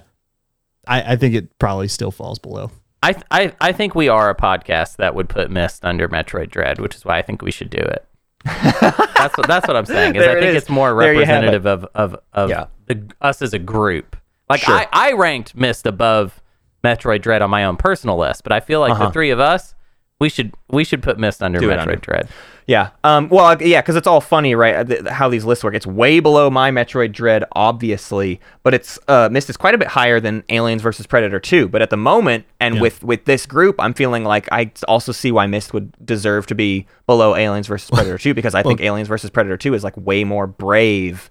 I, 0.86 1.12
I 1.14 1.16
think 1.16 1.34
it 1.34 1.58
probably 1.58 1.88
still 1.88 2.10
falls 2.10 2.38
below. 2.38 2.70
I, 3.02 3.14
I 3.30 3.52
I 3.60 3.72
think 3.72 3.94
we 3.94 4.08
are 4.08 4.28
a 4.30 4.34
podcast 4.34 4.96
that 4.96 5.14
would 5.14 5.28
put 5.28 5.50
Myst 5.50 5.84
under 5.84 6.08
Metroid 6.08 6.50
Dread, 6.50 6.78
which 6.80 6.94
is 6.96 7.04
why 7.04 7.18
I 7.18 7.22
think 7.22 7.42
we 7.42 7.50
should 7.50 7.70
do 7.70 7.78
it. 7.78 8.04
that's 8.44 9.36
what 9.36 9.46
that's 9.46 9.66
what 9.68 9.76
I'm 9.76 9.86
saying. 9.86 10.16
Is 10.16 10.22
I 10.26 10.34
think 10.34 10.46
is. 10.46 10.54
it's 10.62 10.68
more 10.68 10.94
There 10.98 11.12
you 11.14 11.20
have 11.24 11.42
it. 11.44 11.46
representative 11.46 11.66
of 11.66 11.84
of, 11.94 12.16
of 12.32 12.50
Yeah. 12.50 12.66
the, 12.86 13.02
us 13.20 13.40
as 13.42 13.52
a 13.54 13.58
group. 13.58 14.16
Like 14.50 14.60
Sure. 14.62 14.74
I, 14.74 14.86
I 14.92 15.12
ranked 15.12 15.54
Myst 15.54 15.86
above 15.86 16.42
Metroid 16.82 17.22
Dread 17.22 17.42
on 17.42 17.50
my 17.50 17.64
own 17.64 17.76
personal 17.76 18.16
list, 18.16 18.42
but 18.42 18.52
I 18.52 18.60
feel 18.60 18.80
like 18.80 18.92
Uh-huh. 18.92 19.06
the 19.06 19.12
three 19.12 19.30
of 19.30 19.38
us, 19.40 19.74
we 20.20 20.28
should 20.28 20.54
we 20.68 20.82
should 20.84 21.02
put 21.02 21.18
Myst 21.18 21.42
under 21.42 21.60
Do 21.60 21.68
Metroid 21.68 21.80
under. 21.80 21.96
Dread. 21.96 22.28
Yeah. 22.68 22.90
Um. 23.02 23.30
Well, 23.30 23.60
yeah, 23.62 23.80
because 23.80 23.96
it's 23.96 24.06
all 24.06 24.20
funny, 24.20 24.54
right? 24.54 24.92
uh, 25.06 25.10
how 25.10 25.30
these 25.30 25.44
lists 25.46 25.64
work. 25.64 25.74
It's 25.74 25.86
way 25.86 26.20
below 26.20 26.50
my 26.50 26.70
Metroid 26.70 27.12
Dread, 27.12 27.42
obviously, 27.52 28.40
but 28.62 28.74
it's 28.74 28.98
uh, 29.08 29.30
Myst 29.32 29.48
is 29.48 29.56
quite 29.56 29.74
a 29.74 29.78
bit 29.78 29.88
higher 29.88 30.20
than 30.20 30.44
Aliens 30.50 30.82
versus 30.82 31.06
Predator 31.06 31.40
2. 31.40 31.66
But 31.68 31.80
at 31.80 31.88
the 31.88 31.96
moment, 31.96 32.44
and 32.60 32.74
Yeah. 32.76 32.80
with 32.82 33.02
with 33.02 33.24
this 33.24 33.46
group, 33.46 33.76
I'm 33.78 33.94
feeling 33.94 34.22
like 34.24 34.48
I 34.52 34.70
also 34.86 35.12
see 35.12 35.32
why 35.32 35.46
Myst 35.46 35.72
would 35.72 35.92
deserve 36.04 36.46
to 36.48 36.54
be 36.54 36.86
below 37.06 37.34
Aliens 37.34 37.66
versus 37.68 37.88
Predator 37.90 38.18
2 38.26 38.34
because 38.34 38.54
I 38.54 38.62
think 38.62 38.82
Aliens 38.82 39.08
versus 39.08 39.30
Predator 39.30 39.56
2 39.56 39.72
is 39.72 39.82
like 39.82 39.96
way 39.96 40.22
more 40.24 40.46
brave 40.46 41.30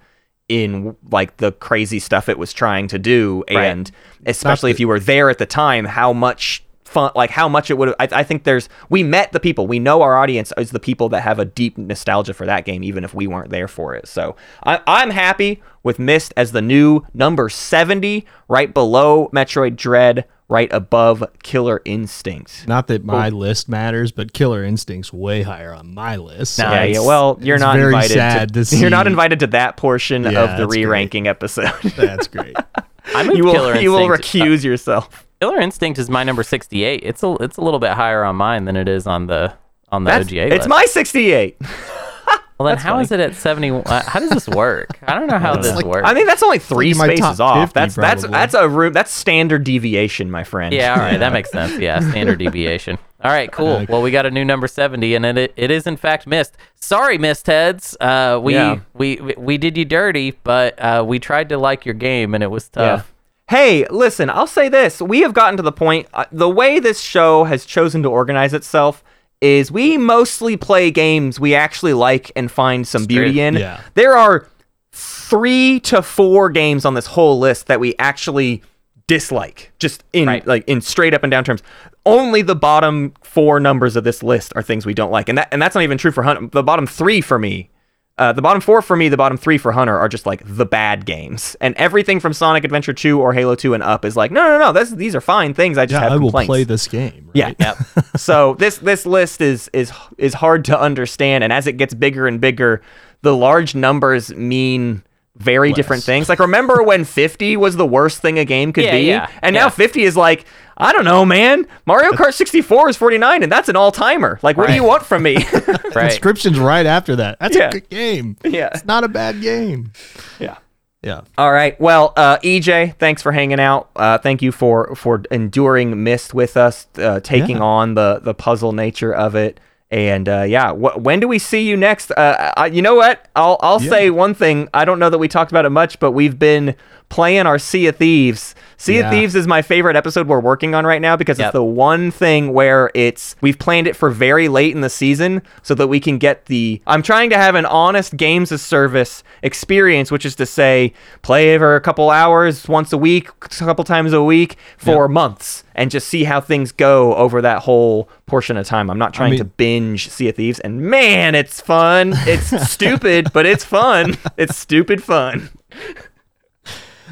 in 0.49 0.95
like 1.11 1.37
the 1.37 1.51
crazy 1.51 1.99
stuff 1.99 2.29
it 2.29 2.39
was 2.39 2.51
trying 2.53 2.87
to 2.87 2.97
do 2.97 3.43
Right. 3.51 3.65
and 3.65 3.91
especially 4.25 4.71
if 4.71 4.79
you 4.79 4.87
were 4.87 4.99
there 4.99 5.29
at 5.29 5.37
the 5.39 5.45
time 5.45 5.83
how 5.85 6.13
much 6.13 6.63
fun 6.87 7.11
like 7.15 7.29
how 7.29 7.47
much 7.49 7.69
it 7.69 7.77
would 7.77 7.89
I, 7.99 8.07
I 8.11 8.23
think 8.23 8.43
there's 8.43 8.69
we 8.89 9.03
met 9.03 9.31
the 9.33 9.39
people 9.39 9.67
we 9.67 9.77
know 9.79 10.01
our 10.01 10.17
audience 10.17 10.51
is 10.57 10.71
the 10.71 10.79
people 10.79 11.09
that 11.09 11.21
have 11.21 11.37
a 11.39 11.45
deep 11.45 11.77
nostalgia 11.77 12.33
for 12.33 12.45
that 12.45 12.65
game 12.65 12.83
even 12.83 13.03
if 13.03 13.13
we 13.13 13.27
weren't 13.27 13.49
there 13.49 13.67
for 13.67 13.93
it 13.95 14.07
so 14.07 14.35
I, 14.63 14.81
i'm 14.87 15.09
happy 15.09 15.61
with 15.83 15.99
Myst 15.99 16.33
as 16.37 16.51
the 16.53 16.61
new 16.61 17.01
number 17.13 17.49
70 17.49 18.25
right 18.47 18.73
below 18.73 19.29
metroid 19.33 19.75
dread 19.75 20.25
right 20.49 20.71
above 20.71 21.23
killer 21.43 21.81
instinct 21.83 22.65
Not 22.67 22.87
that 22.87 23.03
my 23.03 23.27
list 23.29 23.67
matters, 23.67 24.13
but 24.13 24.31
Killer 24.31 24.63
Instinct's 24.63 25.11
way 25.11 25.41
higher 25.41 25.73
on 25.73 25.93
my 25.93 26.15
list. 26.15 26.55
so 26.55 26.63
No, 26.63 26.71
yeah, 26.73 26.83
yeah. 26.85 26.99
Well, 27.01 27.37
you're 27.41 27.59
not 27.59 27.75
very 27.75 27.93
invited. 27.93 28.13
sad 28.13 28.53
to, 28.53 28.63
to 28.63 28.77
You're 28.77 28.89
not 28.89 29.07
invited 29.07 29.39
to 29.41 29.47
that 29.47 29.75
portion 29.75 30.23
Yeah, 30.23 30.43
of 30.53 30.57
the 30.57 30.65
re-ranking 30.65 31.27
episode. 31.27 31.69
That's 31.97 32.27
great. 32.27 32.55
I 33.13 33.23
moved 33.23 33.37
you 33.37 33.43
will. 33.43 33.75
You 33.81 33.91
will 33.91 34.09
Instinct. 34.13 34.25
recuse 34.45 34.63
yourself. 34.63 35.26
Killer 35.39 35.59
Instinct 35.59 35.99
is 35.99 36.09
my 36.09 36.23
number 36.23 36.43
68. 36.43 37.01
It's 37.03 37.23
a 37.23 37.35
it's 37.39 37.57
a 37.57 37.61
little 37.61 37.79
bit 37.79 37.91
higher 37.91 38.23
on 38.23 38.35
mine 38.35 38.65
than 38.65 38.75
it 38.75 38.87
is 38.87 39.05
on 39.07 39.27
the 39.27 39.53
on 39.89 40.03
the 40.03 40.11
That's, 40.11 40.27
OGA 40.29 40.51
it's 40.51 40.67
my 40.67 40.83
68. 40.85 41.57
well, 42.59 42.67
then 42.67 42.77
how 42.77 42.99
is 42.99 43.11
it 43.11 43.19
at 43.19 43.35
70? 43.35 43.69
Uh, 43.71 44.03
how 44.03 44.19
does 44.19 44.31
this 44.31 44.47
work? 44.49 44.89
I 45.03 45.13
don't 45.13 45.27
know 45.27 45.37
how 45.47 45.55
this 45.55 45.75
like- 45.75 45.85
works. 45.85 46.07
I 46.07 46.13
think 46.13 46.27
that's 46.27 46.43
only 46.43 46.59
three 46.59 46.93
spaces 46.93 47.39
off. 47.39 47.69
50 47.69 47.73
That's 47.73 47.95
that's 47.95 48.21
probably. 48.23 48.31
that's 48.31 48.53
a 48.55 48.67
room. 48.67 48.93
That's 48.93 49.11
standard 49.11 49.63
deviation, 49.63 50.29
my 50.31 50.43
friend. 50.43 50.73
yeah, 50.73 50.93
all 50.93 50.99
right, 50.99 51.17
that 51.17 51.31
makes 51.33 51.51
sense. 51.51 51.77
Yeah, 51.79 51.99
standard 52.09 52.39
deviation. 52.39 52.97
All 53.23 53.31
right, 53.31 53.51
cool. 53.51 53.85
Well, 53.89 54.01
we 54.03 54.11
got 54.11 54.25
a 54.27 54.31
new 54.31 54.45
number 54.45 54.67
70, 54.67 55.15
and 55.15 55.25
it 55.25 55.53
it 55.55 55.71
is 55.71 55.87
in 55.87 55.97
fact 55.97 56.27
Myst. 56.27 56.55
Sorry, 56.75 57.17
Myst 57.17 57.47
heads. 57.47 57.95
Uh, 57.99 58.39
we, 58.41 58.53
Yeah. 58.53 58.79
we 58.93 59.15
we 59.17 59.33
we 59.37 59.57
did 59.57 59.77
you 59.77 59.85
dirty, 59.85 60.31
but 60.31 60.77
uh, 60.79 61.03
we 61.07 61.19
tried 61.19 61.49
to 61.49 61.57
like 61.57 61.85
your 61.85 61.95
game, 61.95 62.33
and 62.35 62.43
it 62.43 62.51
was 62.51 62.69
Yeah. 62.75 63.03
Hey, 63.49 63.85
listen, 63.89 64.29
I'll 64.29 64.47
say 64.47 64.67
this. 64.67 65.01
We 65.01 65.21
have 65.21 65.33
gotten 65.33 65.55
to 65.57 65.63
the 65.63 65.71
point, 65.71 66.07
uh, 66.13 66.25
the 66.31 66.49
way 66.49 66.79
this 66.79 66.99
show 66.99 67.45
has 67.45 67.65
chosen 67.65 68.03
to 68.03 68.09
organize 68.09 68.53
itself 68.53 69.03
is 69.39 69.71
we 69.71 69.97
mostly 69.97 70.57
play 70.57 70.91
games 70.91 71.39
we 71.39 71.55
actually 71.55 71.93
like 71.93 72.31
and 72.35 72.51
find 72.51 72.87
some 72.87 73.05
beauty 73.05 73.39
in. 73.39 73.53
Yeah. 73.55 73.79
There 73.93 74.17
are 74.17 74.47
three 74.91 75.79
to 75.81 76.01
four 76.01 76.49
games 76.49 76.83
on 76.85 76.93
this 76.95 77.05
whole 77.05 77.39
list 77.39 77.67
that 77.67 77.79
we 77.79 77.95
actually 77.99 78.63
dislike, 79.07 79.71
just 79.79 80.03
in 80.11 80.27
Right. 80.27 80.45
like 80.45 80.67
in 80.67 80.81
straight 80.81 81.13
up 81.13 81.23
and 81.23 81.31
down 81.31 81.43
terms. 81.43 81.61
Only 82.05 82.41
the 82.41 82.55
bottom 82.55 83.13
four 83.21 83.59
numbers 83.59 83.95
of 83.95 84.03
this 84.03 84.23
list 84.23 84.51
are 84.55 84.61
things 84.63 84.85
we 84.85 84.93
don't 84.93 85.11
like, 85.11 85.29
and 85.29 85.37
that 85.37 85.47
and 85.51 85.61
that's 85.61 85.75
not 85.75 85.83
even 85.83 85.97
true 85.97 86.11
for 86.11 86.23
Hunter. 86.23 86.47
The 86.47 86.63
bottom 86.63 86.87
three 86.87 87.21
for 87.21 87.37
me 87.37 87.69
uh, 88.17 88.33
the 88.33 88.41
bottom 88.41 88.61
four 88.61 88.81
for 88.81 88.95
me, 88.95 89.09
the 89.09 89.17
bottom 89.17 89.37
three 89.37 89.57
for 89.57 89.71
Hunter 89.71 89.97
are 89.97 90.09
just 90.09 90.25
like 90.25 90.41
the 90.45 90.65
bad 90.65 91.05
games, 91.05 91.55
and 91.61 91.75
everything 91.75 92.19
from 92.19 92.33
Sonic 92.33 92.63
Adventure 92.63 92.93
2 92.93 93.19
or 93.21 93.33
Halo 93.33 93.53
2 93.55 93.73
and 93.75 93.83
up 93.83 94.03
is 94.05 94.15
like, 94.15 94.31
no, 94.31 94.41
no, 94.47 94.57
no, 94.57 94.71
this, 94.73 94.89
these 94.89 95.15
are 95.15 95.21
fine 95.21 95.53
things. 95.53 95.77
I 95.77 95.85
just 95.85 95.93
Yeah, 96.01 96.09
have 96.09 96.13
I 96.13 96.17
will 96.17 96.31
play 96.31 96.63
this 96.63 96.87
game. 96.87 97.29
Yeah. 97.33 97.53
right? 97.59 97.75
so 98.17 98.55
this 98.55 98.79
this 98.79 99.05
list 99.05 99.41
is 99.41 99.69
is 99.73 99.91
is 100.17 100.33
hard 100.33 100.65
to 100.65 100.79
understand, 100.79 101.43
and 101.43 101.53
as 101.53 101.67
it 101.67 101.73
gets 101.73 101.93
bigger 101.93 102.27
and 102.27 102.41
bigger, 102.41 102.81
the 103.21 103.35
large 103.35 103.75
numbers 103.75 104.33
mean 104.33 105.03
very 105.37 105.71
different 105.73 106.03
things. 106.03 106.29
Like 106.29 106.39
remember 106.39 106.81
when 106.83 107.03
50 107.05 107.57
was 107.57 107.75
the 107.77 107.85
worst 107.85 108.21
thing 108.21 108.37
a 108.39 108.45
game 108.45 108.73
could 108.73 108.83
Yeah, 108.85 108.91
be, 108.91 109.01
yeah, 109.01 109.29
and 109.41 109.55
yeah. 109.55 109.63
now 109.63 109.69
50 109.69 110.03
is 110.03 110.15
like. 110.17 110.45
I 110.79 110.93
don't 110.93 111.05
know, 111.05 111.25
man. 111.25 111.65
Mario 111.87 112.11
Kart 112.11 112.35
64 112.35 112.89
is 112.89 112.97
49, 112.97 113.41
and 113.41 113.51
that's 113.51 113.67
an 113.67 113.75
all-timer. 113.75 114.37
Like, 114.43 114.57
what 114.57 114.67
do 114.67 114.75
you 114.75 114.83
want 114.83 115.01
from 115.01 115.23
me? 115.23 115.37
Right. 115.95 116.11
Inscryption's 116.11 116.59
right 116.59 116.85
after 116.85 117.15
that. 117.15 117.39
That's 117.39 117.55
Yeah. 117.57 117.69
a 117.69 117.71
good 117.71 117.89
game. 117.89 118.37
Yeah. 118.43 118.69
It's 118.71 118.85
not 118.85 119.03
a 119.03 119.07
bad 119.07 119.41
game. 119.41 119.91
yeah. 120.39 120.57
Yeah. 121.01 121.21
All 121.35 121.51
right. 121.51 121.79
Well, 121.81 122.13
uh, 122.15 122.37
EJ, 122.43 122.95
thanks 122.99 123.23
for 123.23 123.31
hanging 123.31 123.59
out. 123.59 123.89
Uh, 123.95 124.19
thank 124.19 124.43
you 124.43 124.51
for 124.51 124.93
for 124.93 125.23
enduring 125.31 126.03
Myst 126.03 126.35
with 126.35 126.55
us, 126.55 126.85
uh, 126.99 127.21
taking 127.21 127.57
Yeah. 127.57 127.63
on 127.63 127.95
the 127.95 128.19
the 128.21 128.35
puzzle 128.35 128.71
nature 128.73 129.11
of 129.11 129.33
it. 129.33 129.59
And 129.89 130.27
uh, 130.27 130.41
yeah, 130.43 130.73
wh- 130.73 131.01
when 131.01 131.19
do 131.21 131.27
we 131.27 131.39
see 131.39 131.65
you 131.67 131.77
next? 131.77 132.11
Uh, 132.11 132.51
I, 132.57 132.65
you 132.67 132.81
know 132.81 132.95
what? 132.95 133.27
I'll 133.35 133.57
I'll 133.61 133.81
Yeah. 133.81 133.89
say 133.89 134.09
one 134.09 134.33
thing. 134.33 134.67
I 134.73 134.83
don't 134.85 134.99
know 134.99 135.09
that 135.09 135.17
we 135.17 135.27
talked 135.29 135.51
about 135.51 135.65
it 135.65 135.69
much, 135.69 135.99
but 135.99 136.11
we've 136.11 136.37
been 136.37 136.75
playing 137.09 137.45
our 137.45 137.57
Sea 137.57 137.87
of 137.87 137.95
Thieves. 137.95 138.53
Sea 138.79 138.99
of 138.99 139.09
Thieves 139.09 139.35
is 139.35 139.47
my 139.47 139.63
favorite 139.63 139.95
episode 139.95 140.27
we're 140.27 140.39
working 140.39 140.75
on 140.75 140.85
right 140.85 141.01
now 141.01 141.15
because 141.15 141.39
Yep. 141.39 141.47
it's 141.47 141.53
the 141.53 141.63
one 141.63 142.11
thing 142.11 142.53
where 142.53 142.91
it's 142.93 143.35
we've 143.41 143.57
planned 143.57 143.87
it 143.87 143.95
for 143.95 144.11
very 144.11 144.47
late 144.47 144.75
in 144.75 144.81
the 144.81 144.89
season 144.89 145.41
so 145.63 145.73
that 145.73 145.87
we 145.87 145.99
can 145.99 146.19
get 146.19 146.45
the 146.45 146.79
I'm 146.85 147.01
trying 147.01 147.31
to 147.31 147.37
have 147.37 147.55
an 147.55 147.65
honest 147.65 148.15
games 148.15 148.51
as 148.51 148.61
service 148.61 149.23
experience, 149.41 150.11
which 150.11 150.25
is 150.27 150.35
to 150.35 150.45
say 150.45 150.93
play 151.23 151.57
for 151.57 151.75
a 151.75 151.81
couple 151.81 152.11
hours 152.11 152.67
once 152.67 152.93
a 152.93 152.97
week, 152.99 153.29
a 153.29 153.49
couple 153.49 153.83
times 153.83 154.13
a 154.13 154.21
week 154.23 154.57
for 154.77 155.07
months 155.07 155.63
and 155.73 155.89
just 155.89 156.07
see 156.07 156.23
how 156.23 156.39
things 156.39 156.71
go 156.71 157.15
over 157.15 157.41
that 157.41 157.63
whole 157.63 158.09
portion 158.27 158.57
of 158.57 158.67
time. 158.67 158.91
I'm 158.91 158.99
not 158.99 159.11
trying 159.13 159.31
mean- 159.31 159.39
to 159.39 159.45
binge 159.45 160.09
Sea 160.09 160.29
of 160.29 160.35
Thieves 160.35 160.59
and 160.59 160.81
man, 160.81 161.33
it's 161.33 161.59
fun. 161.61 162.13
It's 162.27 162.49
stupid, 162.71 163.33
but 163.33 163.47
it's 163.47 163.63
fun. 163.65 164.17
It's 164.37 164.55
stupid 164.55 165.03
fun. 165.03 165.49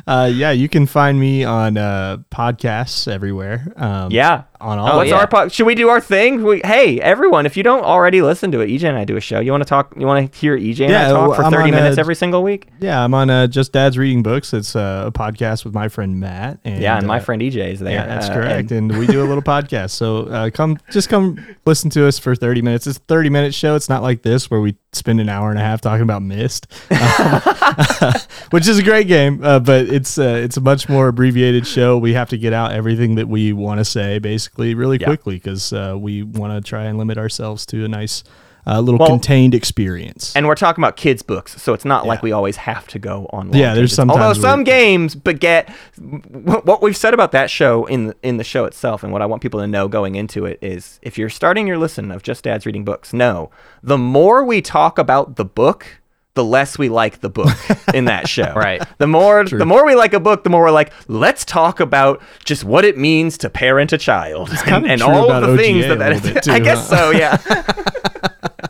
Uh, 0.07 0.30
yeah, 0.32 0.52
you 0.52 0.69
can 0.69 0.86
find 0.86 1.19
me 1.19 1.44
on 1.44 1.77
uh, 1.77 2.18
podcasts 2.32 3.11
everywhere. 3.11 3.73
Um, 3.76 4.11
Yeah. 4.11 4.44
On 4.61 4.80
all 4.80 4.88
Oh, 4.94 4.98
What's 4.98 5.10
yeah. 5.10 5.18
our 5.18 5.27
po- 5.27 5.48
should 5.49 5.65
we 5.65 5.76
do 5.76 5.90
our 5.90 5.99
thing? 5.99 6.44
We, 6.44 6.61
hey, 6.64 6.99
everyone, 7.02 7.45
if 7.45 7.57
you 7.57 7.64
don't 7.64 7.84
already 7.84 8.22
listen 8.22 8.52
to 8.52 8.61
it, 8.61 8.68
EJ 8.69 8.84
and 8.88 8.98
I 8.98 9.03
do 9.03 9.18
a 9.18 9.22
show. 9.22 9.40
You 9.40 9.52
want 9.52 9.61
to 9.64 9.68
talk? 9.69 9.94
You 9.98 10.06
want 10.07 10.32
to 10.32 10.38
hear 10.40 10.57
EJ 10.57 10.86
and 10.88 10.95
I 10.95 11.10
talk 11.10 11.36
for 11.36 11.44
I'm 11.44 11.52
thirty 11.52 11.72
minutes 11.72 11.98
uh, 11.98 12.02
every 12.02 12.15
single 12.15 12.41
week? 12.44 12.68
Yeah, 12.80 13.03
I'm 13.03 13.14
on 13.14 13.30
uh, 13.30 13.48
Just 13.48 13.73
Dad's 13.73 13.98
Reading 13.98 14.23
Books. 14.23 14.53
It's 14.53 14.76
uh, 14.76 15.03
a 15.07 15.11
podcast 15.11 15.65
with 15.65 15.73
my 15.73 15.90
friend 15.90 16.19
Matt. 16.19 16.60
And, 16.64 16.82
yeah, 16.82 16.98
and 16.98 17.06
my 17.07 17.18
uh, 17.18 17.22
friend 17.22 17.41
EJ 17.41 17.73
is 17.73 17.80
there. 17.82 17.91
Yeah, 17.94 18.06
that's 18.06 18.30
uh, 18.30 18.34
correct. 18.34 18.72
and- 18.72 18.91
And, 18.91 18.99
we 18.99 19.07
do 19.07 19.23
a 19.23 19.27
little 19.27 19.44
podcast. 19.56 19.91
So 19.91 20.23
uh, 20.27 20.49
come, 20.52 20.77
just 20.91 21.10
come 21.10 21.44
listen 21.65 21.90
to 21.91 22.07
us 22.07 22.18
for 22.18 22.36
30 22.36 22.61
minutes. 22.61 22.88
It's 22.88 22.98
a 22.98 23.02
30 23.02 23.30
minute 23.30 23.53
show. 23.53 23.76
It's 23.76 23.90
not 23.90 24.02
like 24.03 24.22
this 24.22 24.49
where 24.49 24.61
we 24.61 24.77
spend 24.94 25.19
an 25.19 25.27
hour 25.27 25.49
and 25.49 25.60
a 25.60 25.61
half 25.61 25.82
talking 25.82 26.03
about 26.03 26.22
Myst, 26.22 26.68
um, 26.91 28.14
which 28.52 28.68
is 28.68 28.80
a 28.80 28.84
great 28.84 29.07
game, 29.07 29.44
uh, 29.44 29.60
but 29.60 29.88
it's 29.88 30.18
uh, 30.18 30.40
it's 30.44 30.56
a 30.56 30.61
much 30.61 30.88
more 30.88 31.10
abbreviated 31.10 31.68
show. 31.68 31.98
We 31.98 32.14
have 32.14 32.30
to 32.30 32.38
get 32.38 32.53
out 32.53 32.72
everything 32.72 33.15
that 33.15 33.27
we 33.27 33.52
want 33.52 33.80
to 33.80 33.86
say 33.86 34.19
basically 34.19 34.45
really 34.57 34.98
Yeah. 34.99 35.07
quickly 35.07 35.36
because 35.36 35.73
uh, 35.73 35.95
we 35.99 36.23
want 36.23 36.53
to 36.53 36.68
try 36.68 36.86
and 36.86 36.98
limit 36.98 37.18
ourselves 37.18 37.65
to 37.68 37.84
a 37.86 37.88
nice 37.88 38.23
uh, 38.68 38.80
little 38.80 38.98
Well, 38.98 39.10
contained 39.10 39.53
experience. 39.53 40.36
and 40.36 40.48
we're 40.48 40.56
talking 40.56 40.84
about 40.84 40.95
kids' 40.98 41.22
books, 41.22 41.61
so 41.61 41.73
it's 41.76 41.86
not 41.86 42.07
like 42.07 42.23
we 42.23 42.32
always 42.32 42.56
have 42.56 42.88
to 42.88 42.98
go 42.98 43.27
on. 43.32 43.53
Yeah, 43.53 43.76
there's 43.76 43.94
some. 43.94 44.10
although 44.10 44.34
some 44.34 44.64
games 44.64 45.14
beget 45.14 45.69
wh- 45.99 46.65
what 46.65 46.82
we've 46.82 46.98
said 46.98 47.14
about 47.14 47.32
that 47.34 47.52
show 47.52 47.86
in 47.86 48.07
the, 48.07 48.15
in 48.23 48.38
the 48.38 48.44
show 48.44 48.65
itself, 48.65 49.03
and 49.03 49.14
what 49.14 49.22
I 49.22 49.27
want 49.27 49.44
people 49.44 49.60
to 49.60 49.68
know 49.68 49.88
going 49.88 50.15
into 50.15 50.45
it 50.45 50.57
is, 50.64 50.99
if 51.03 51.15
you're 51.15 51.30
starting 51.30 51.68
your 51.68 51.77
listen 51.77 52.10
of 52.10 52.23
Just 52.23 52.44
Dad's 52.45 52.65
Reading 52.65 52.84
Books, 52.84 53.14
no, 53.14 53.52
the 53.84 53.99
more 53.99 54.44
we 54.44 54.61
talk 54.64 54.98
about 54.98 55.36
the 55.36 55.45
book. 55.45 56.02
The 56.36 56.44
less 56.44 56.78
we 56.78 56.90
like 56.90 57.22
the 57.22 57.30
book 57.30 57.56
in 57.94 58.06
that 58.06 58.28
show, 58.36 58.53
Right. 58.53 58.84
The 58.98 59.07
more, 59.07 59.45
the 59.45 59.66
more 59.66 59.86
we 59.86 59.95
like 59.95 60.14
a 60.14 60.20
book, 60.20 60.44
the 60.44 60.49
more 60.49 60.64
we're 60.64 60.72
like, 60.72 60.91
let's 61.07 61.44
talk 61.45 61.80
about 61.80 62.22
just 62.44 62.64
what 62.64 62.86
it 62.86 62.98
means 62.98 63.38
to 63.40 63.49
parent 63.49 63.94
a 63.94 63.98
child, 63.98 64.49
and, 64.68 64.86
and 64.86 65.02
all 65.02 65.28
the 65.28 65.48
OGA 65.48 65.57
things 65.57 65.88
that 65.88 65.99
that 65.99 66.12
is. 66.12 66.22
bit 66.22 66.48
I 66.49 66.60
guess 66.60 66.90
huh? 66.90 66.98
so, 66.98 67.12
yeah. 67.12 67.38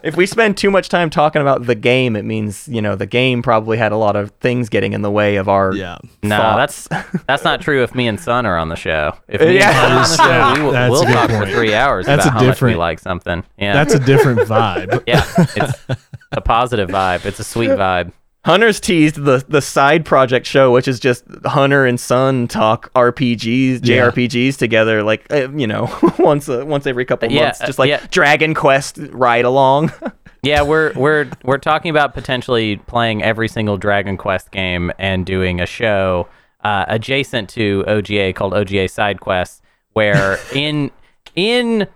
if 0.05 0.15
we 0.15 0.25
spend 0.25 0.55
too 0.55 0.69
much 0.71 0.87
time 0.87 1.09
talking 1.09 1.41
about 1.41 1.65
the 1.65 1.75
game, 1.75 2.15
it 2.15 2.23
means 2.23 2.67
you 2.69 2.81
know 2.81 2.95
the 2.95 3.05
game 3.05 3.41
probably 3.41 3.77
had 3.77 3.91
a 3.91 3.97
lot 3.97 4.15
of 4.15 4.31
things 4.39 4.69
getting 4.69 4.93
in 4.93 5.01
the 5.01 5.11
way 5.11 5.35
of 5.35 5.49
our 5.49 5.73
yeah. 5.73 5.97
No, 6.23 6.37
thoughts. 6.37 6.87
that's 6.87 7.23
that's 7.27 7.43
not 7.43 7.59
true. 7.61 7.83
If 7.83 7.93
me 7.95 8.07
and 8.07 8.19
Sun 8.19 8.45
are 8.45 8.57
on 8.57 8.69
the 8.69 8.75
show, 8.75 9.13
if 9.27 9.41
me 9.41 9.55
Yeah. 9.57 9.97
and 9.99 10.07
Sun 10.07 10.29
are 10.31 10.41
on 10.41 10.53
the 10.53 10.55
show, 10.55 10.63
we 10.63 10.65
will, 10.71 10.89
we'll 10.91 11.01
a 11.01 11.05
good 11.07 11.13
talk 11.13 11.29
for 11.31 11.45
three 11.51 11.73
hours 11.73 12.05
That's 12.05 12.25
about 12.25 12.37
a 12.37 12.39
how 12.39 12.45
much 12.47 12.61
we 12.61 12.75
like 12.75 12.99
something. 12.99 13.43
Yeah, 13.57 13.73
That's 13.73 13.93
a 13.95 13.99
different 13.99 14.39
vibe. 14.47 15.03
yeah, 15.07 15.25
it's 15.55 15.97
a 16.31 16.41
positive 16.41 16.89
vibe. 16.89 17.25
It's 17.25 17.39
a 17.39 17.43
sweet 17.43 17.69
vibe. 17.71 18.11
Hunter's 18.45 18.79
teased 18.79 19.15
the 19.15 19.43
the 19.49 19.61
side 19.61 20.05
project 20.05 20.45
show, 20.45 20.71
which 20.71 20.87
is 20.87 20.99
just 20.99 21.23
Hunter 21.45 21.85
and 21.85 21.99
Son 21.99 22.47
talk 22.47 22.93
RPGs, 22.93 23.79
Yeah. 23.83 24.09
JRPGs 24.11 24.55
together, 24.57 25.01
like 25.03 25.25
uh, 25.31 25.49
you 25.51 25.65
know, 25.65 25.89
once 26.19 26.47
a, 26.47 26.63
once 26.63 26.85
every 26.85 27.05
couple 27.05 27.31
Yeah, 27.31 27.45
months, 27.45 27.59
just 27.59 27.79
uh, 27.79 27.81
like 27.83 27.89
yeah. 27.89 28.05
Dragon 28.11 28.53
Quest 28.53 28.99
ride 29.11 29.45
along. 29.45 29.91
Yeah, 30.43 30.61
we're 30.61 30.93
we're 30.93 31.27
we're 31.43 31.57
talking 31.57 31.89
about 31.89 32.13
potentially 32.13 32.75
playing 32.75 33.23
every 33.23 33.47
single 33.47 33.77
Dragon 33.77 34.15
Quest 34.15 34.51
game 34.51 34.91
and 34.99 35.25
doing 35.25 35.59
a 35.59 35.65
show 35.65 36.27
uh, 36.63 36.85
adjacent 36.87 37.49
to 37.49 37.83
OGA 37.87 38.35
called 38.35 38.53
OGA 38.53 38.87
Side 38.91 39.21
Quest, 39.21 39.63
where 39.93 40.37
in 40.53 40.91
in 41.35 41.87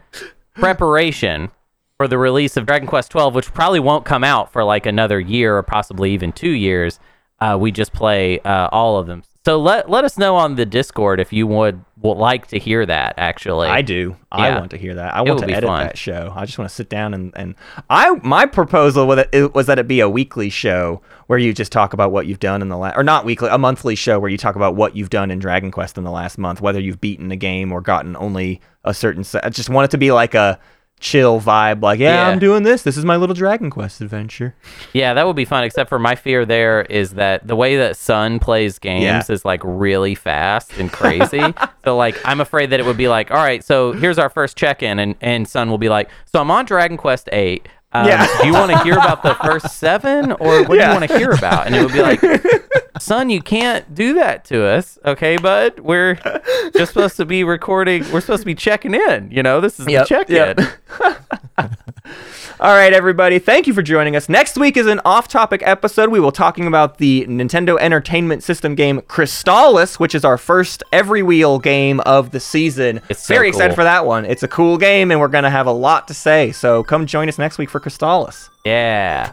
preparation 0.56 1.52
for 2.00 2.08
the 2.08 2.18
release 2.18 2.56
of 2.56 2.66
Dragon 2.66 2.88
Quest 2.88 3.12
12, 3.12 3.36
which 3.36 3.54
probably 3.54 3.82
won't 3.82 4.06
come 4.06 4.24
out 4.24 4.54
for 4.54 4.64
like 4.64 4.86
another 4.86 5.20
year 5.20 5.58
or 5.58 5.64
possibly 5.64 6.14
even 6.14 6.32
two 6.32 6.52
years, 6.52 6.98
uh, 7.42 7.58
we 7.60 7.74
just 7.74 7.92
play 7.92 8.40
uh, 8.40 8.70
all 8.72 8.98
of 8.98 9.08
them 9.08 9.22
So 9.46 9.60
let 9.60 9.90
let 9.90 10.06
us 10.06 10.18
know 10.18 10.38
on 10.38 10.56
the 10.56 10.66
Discord 10.66 11.20
if 11.20 11.34
you 11.34 11.46
would, 11.48 11.84
would 11.98 12.14
like 12.14 12.48
to 12.48 12.58
hear 12.58 12.86
that. 12.86 13.16
Actually, 13.18 13.68
I 13.68 13.82
do. 13.82 14.16
I 14.32 14.58
want 14.58 14.72
to 14.72 14.78
hear 14.78 14.96
that. 14.96 15.14
I 15.14 15.24
want 15.24 15.40
to 15.40 15.50
edit 15.50 15.68
fun. 15.68 15.88
that 15.88 15.98
show. 15.98 16.32
I 16.34 16.46
just 16.46 16.58
want 16.58 16.70
to 16.70 16.76
sit 16.76 16.88
down 16.88 17.14
and, 17.14 17.34
and 17.36 17.56
I 17.90 18.12
my 18.24 18.46
proposal 18.46 19.06
was 19.06 19.18
that 19.18 19.30
it 19.34 19.54
was 19.54 19.66
that 19.68 19.78
it 19.78 19.88
be 19.90 20.00
a 20.00 20.10
weekly 20.10 20.50
show 20.50 21.02
where 21.28 21.38
you 21.38 21.54
just 21.54 21.74
talk 21.74 21.92
about 21.92 22.14
what 22.14 22.28
you've 22.28 22.40
done 22.40 22.62
in 22.62 22.70
the 22.70 22.78
last 22.78 22.96
or 22.96 23.04
not 23.04 23.26
weekly, 23.26 23.50
a 23.50 23.58
monthly 23.58 23.96
show 23.96 24.20
where 24.20 24.32
you 24.32 24.38
talk 24.38 24.56
about 24.56 24.74
what 24.74 24.96
you've 24.96 25.10
done 25.10 25.32
in 25.32 25.40
Dragon 25.40 25.70
Quest 25.70 25.98
in 25.98 26.06
the 26.06 26.12
last 26.12 26.38
month, 26.38 26.62
whether 26.62 26.80
you've 26.80 27.02
beaten 27.02 27.30
a 27.30 27.36
game 27.36 27.74
or 27.74 27.82
gotten 27.82 28.16
only 28.16 28.62
a 28.86 28.94
certain 28.94 29.26
set. 29.26 29.44
I 29.44 29.50
just 29.50 29.70
want 29.70 29.84
it 29.84 29.92
to 29.92 29.98
be 29.98 30.14
like 30.14 30.34
a 30.34 30.58
chill 31.00 31.40
vibe 31.40 31.82
like, 31.82 32.00
yeah, 32.00 32.26
Yeah. 32.26 32.30
I'm 32.30 32.40
doing 32.40 32.64
this. 32.64 32.84
This 32.84 32.98
is 32.98 33.06
my 33.06 33.16
little 33.16 33.34
Dragon 33.36 33.70
Quest 33.70 34.02
adventure. 34.02 34.54
Yeah, 34.94 35.14
that 35.14 35.26
would 35.26 35.36
be 35.36 35.46
fun. 35.46 35.64
Except 35.64 35.88
for 35.90 35.98
my 36.00 36.16
fear 36.16 36.46
there 36.46 36.82
is 36.84 37.12
that 37.12 37.48
the 37.48 37.56
way 37.56 37.78
that 37.78 37.96
Sun 37.96 38.40
plays 38.40 38.80
games 38.80 39.04
Yeah. 39.04 39.24
is 39.30 39.46
like 39.46 39.62
really 39.64 40.16
fast 40.16 40.74
and 40.78 40.92
crazy. 40.92 41.42
so 41.86 41.96
like 41.96 42.16
I'm 42.26 42.42
afraid 42.42 42.70
that 42.72 42.80
it 42.80 42.86
would 42.86 42.98
be 42.98 43.08
like, 43.08 43.32
all 43.32 43.38
right, 43.38 43.64
so 43.64 43.94
here's 43.94 44.20
our 44.20 44.30
first 44.30 44.58
check-in, 44.58 45.00
and 45.00 45.16
and 45.22 45.48
Sun 45.48 45.70
will 45.70 45.78
be 45.78 45.90
like, 45.90 46.10
so 46.26 46.40
I'm 46.42 46.52
on 46.52 46.66
Dragon 46.66 46.98
Quest 46.98 47.30
Eight. 47.32 47.68
Um, 47.92 48.08
Yeah. 48.08 48.28
Do 48.42 48.48
you 48.48 48.54
want 48.54 48.72
to 48.72 48.78
hear 48.84 48.94
about 48.94 49.24
the 49.24 49.34
first 49.36 49.72
seven, 49.80 50.32
or 50.34 50.64
what 50.64 50.70
do 50.78 50.84
you 50.84 50.90
want 50.90 51.08
to 51.10 51.18
hear 51.18 51.32
about? 51.32 51.66
And 51.66 51.76
it 51.76 51.82
would 51.84 51.94
be 51.94 52.02
like, 52.02 52.22
Sun, 53.00 53.30
you 53.30 53.42
can't 53.42 53.96
do 53.96 54.14
that 54.16 54.44
to 54.46 54.66
us, 54.66 55.00
okay, 55.06 55.38
bud? 55.38 55.80
We're 55.80 56.16
just 56.76 56.94
supposed 56.94 57.16
to 57.18 57.26
be 57.26 57.44
recording. 57.46 58.04
We're 58.12 58.20
supposed 58.22 58.42
to 58.42 58.46
be 58.46 58.56
checking 58.56 58.94
in. 58.94 59.32
You 59.32 59.42
know, 59.42 59.62
this 59.62 59.80
is 59.80 59.88
Yep, 59.88 60.04
the 60.04 60.08
check-in. 60.08 60.36
yep. 60.36 61.20
All 62.60 62.74
right, 62.74 62.92
everybody. 62.92 63.40
Thank 63.40 63.68
you 63.68 63.74
for 63.74 63.82
joining 63.82 64.18
us. 64.18 64.28
Next 64.28 64.58
week 64.58 64.76
is 64.76 64.86
an 64.86 65.00
off-topic 65.06 65.62
episode. 65.66 66.10
We 66.10 66.20
will 66.20 66.32
talking 66.34 66.68
about 66.68 66.98
the 66.98 67.26
Nintendo 67.30 67.78
Entertainment 67.80 68.44
System 68.44 68.76
game 68.76 69.00
Crystalis, 69.02 69.98
which 69.98 70.14
is 70.14 70.26
our 70.26 70.38
first 70.38 70.84
every 70.92 71.24
wheel 71.24 71.58
game 71.60 72.02
of 72.02 72.32
the 72.32 72.40
season. 72.42 73.00
It's 73.08 73.24
so 73.26 73.34
Very 73.34 73.48
excited 73.48 73.76
for 73.76 73.86
that 73.86 74.06
one. 74.06 74.26
It's 74.26 74.44
a 74.44 74.48
cool 74.50 74.78
game, 74.78 75.10
and 75.12 75.22
we're 75.22 75.30
gonna 75.30 75.50
have 75.50 75.68
a 75.68 75.72
lot 75.72 76.10
to 76.10 76.14
say. 76.14 76.52
So 76.52 76.84
come 76.84 77.06
join 77.06 77.30
us 77.30 77.38
next 77.38 77.58
week 77.60 77.70
for 77.70 77.79
Crystalis. 77.80 78.50
Yeah. 78.66 79.32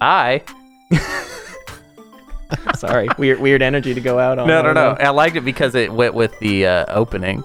Hi. 0.00 0.42
Sorry, 2.76 3.08
weird, 3.18 3.40
weird 3.40 3.62
energy 3.62 3.94
to 3.94 4.00
go 4.00 4.18
out 4.18 4.38
on. 4.38 4.46
No, 4.46 4.62
no, 4.62 4.72
no. 4.72 4.90
I 5.00 5.10
liked 5.10 5.36
it 5.36 5.40
because 5.42 5.74
it 5.74 5.92
went 5.92 6.14
with 6.14 6.38
the 6.40 6.66
uh, 6.66 6.84
opening. 6.88 7.44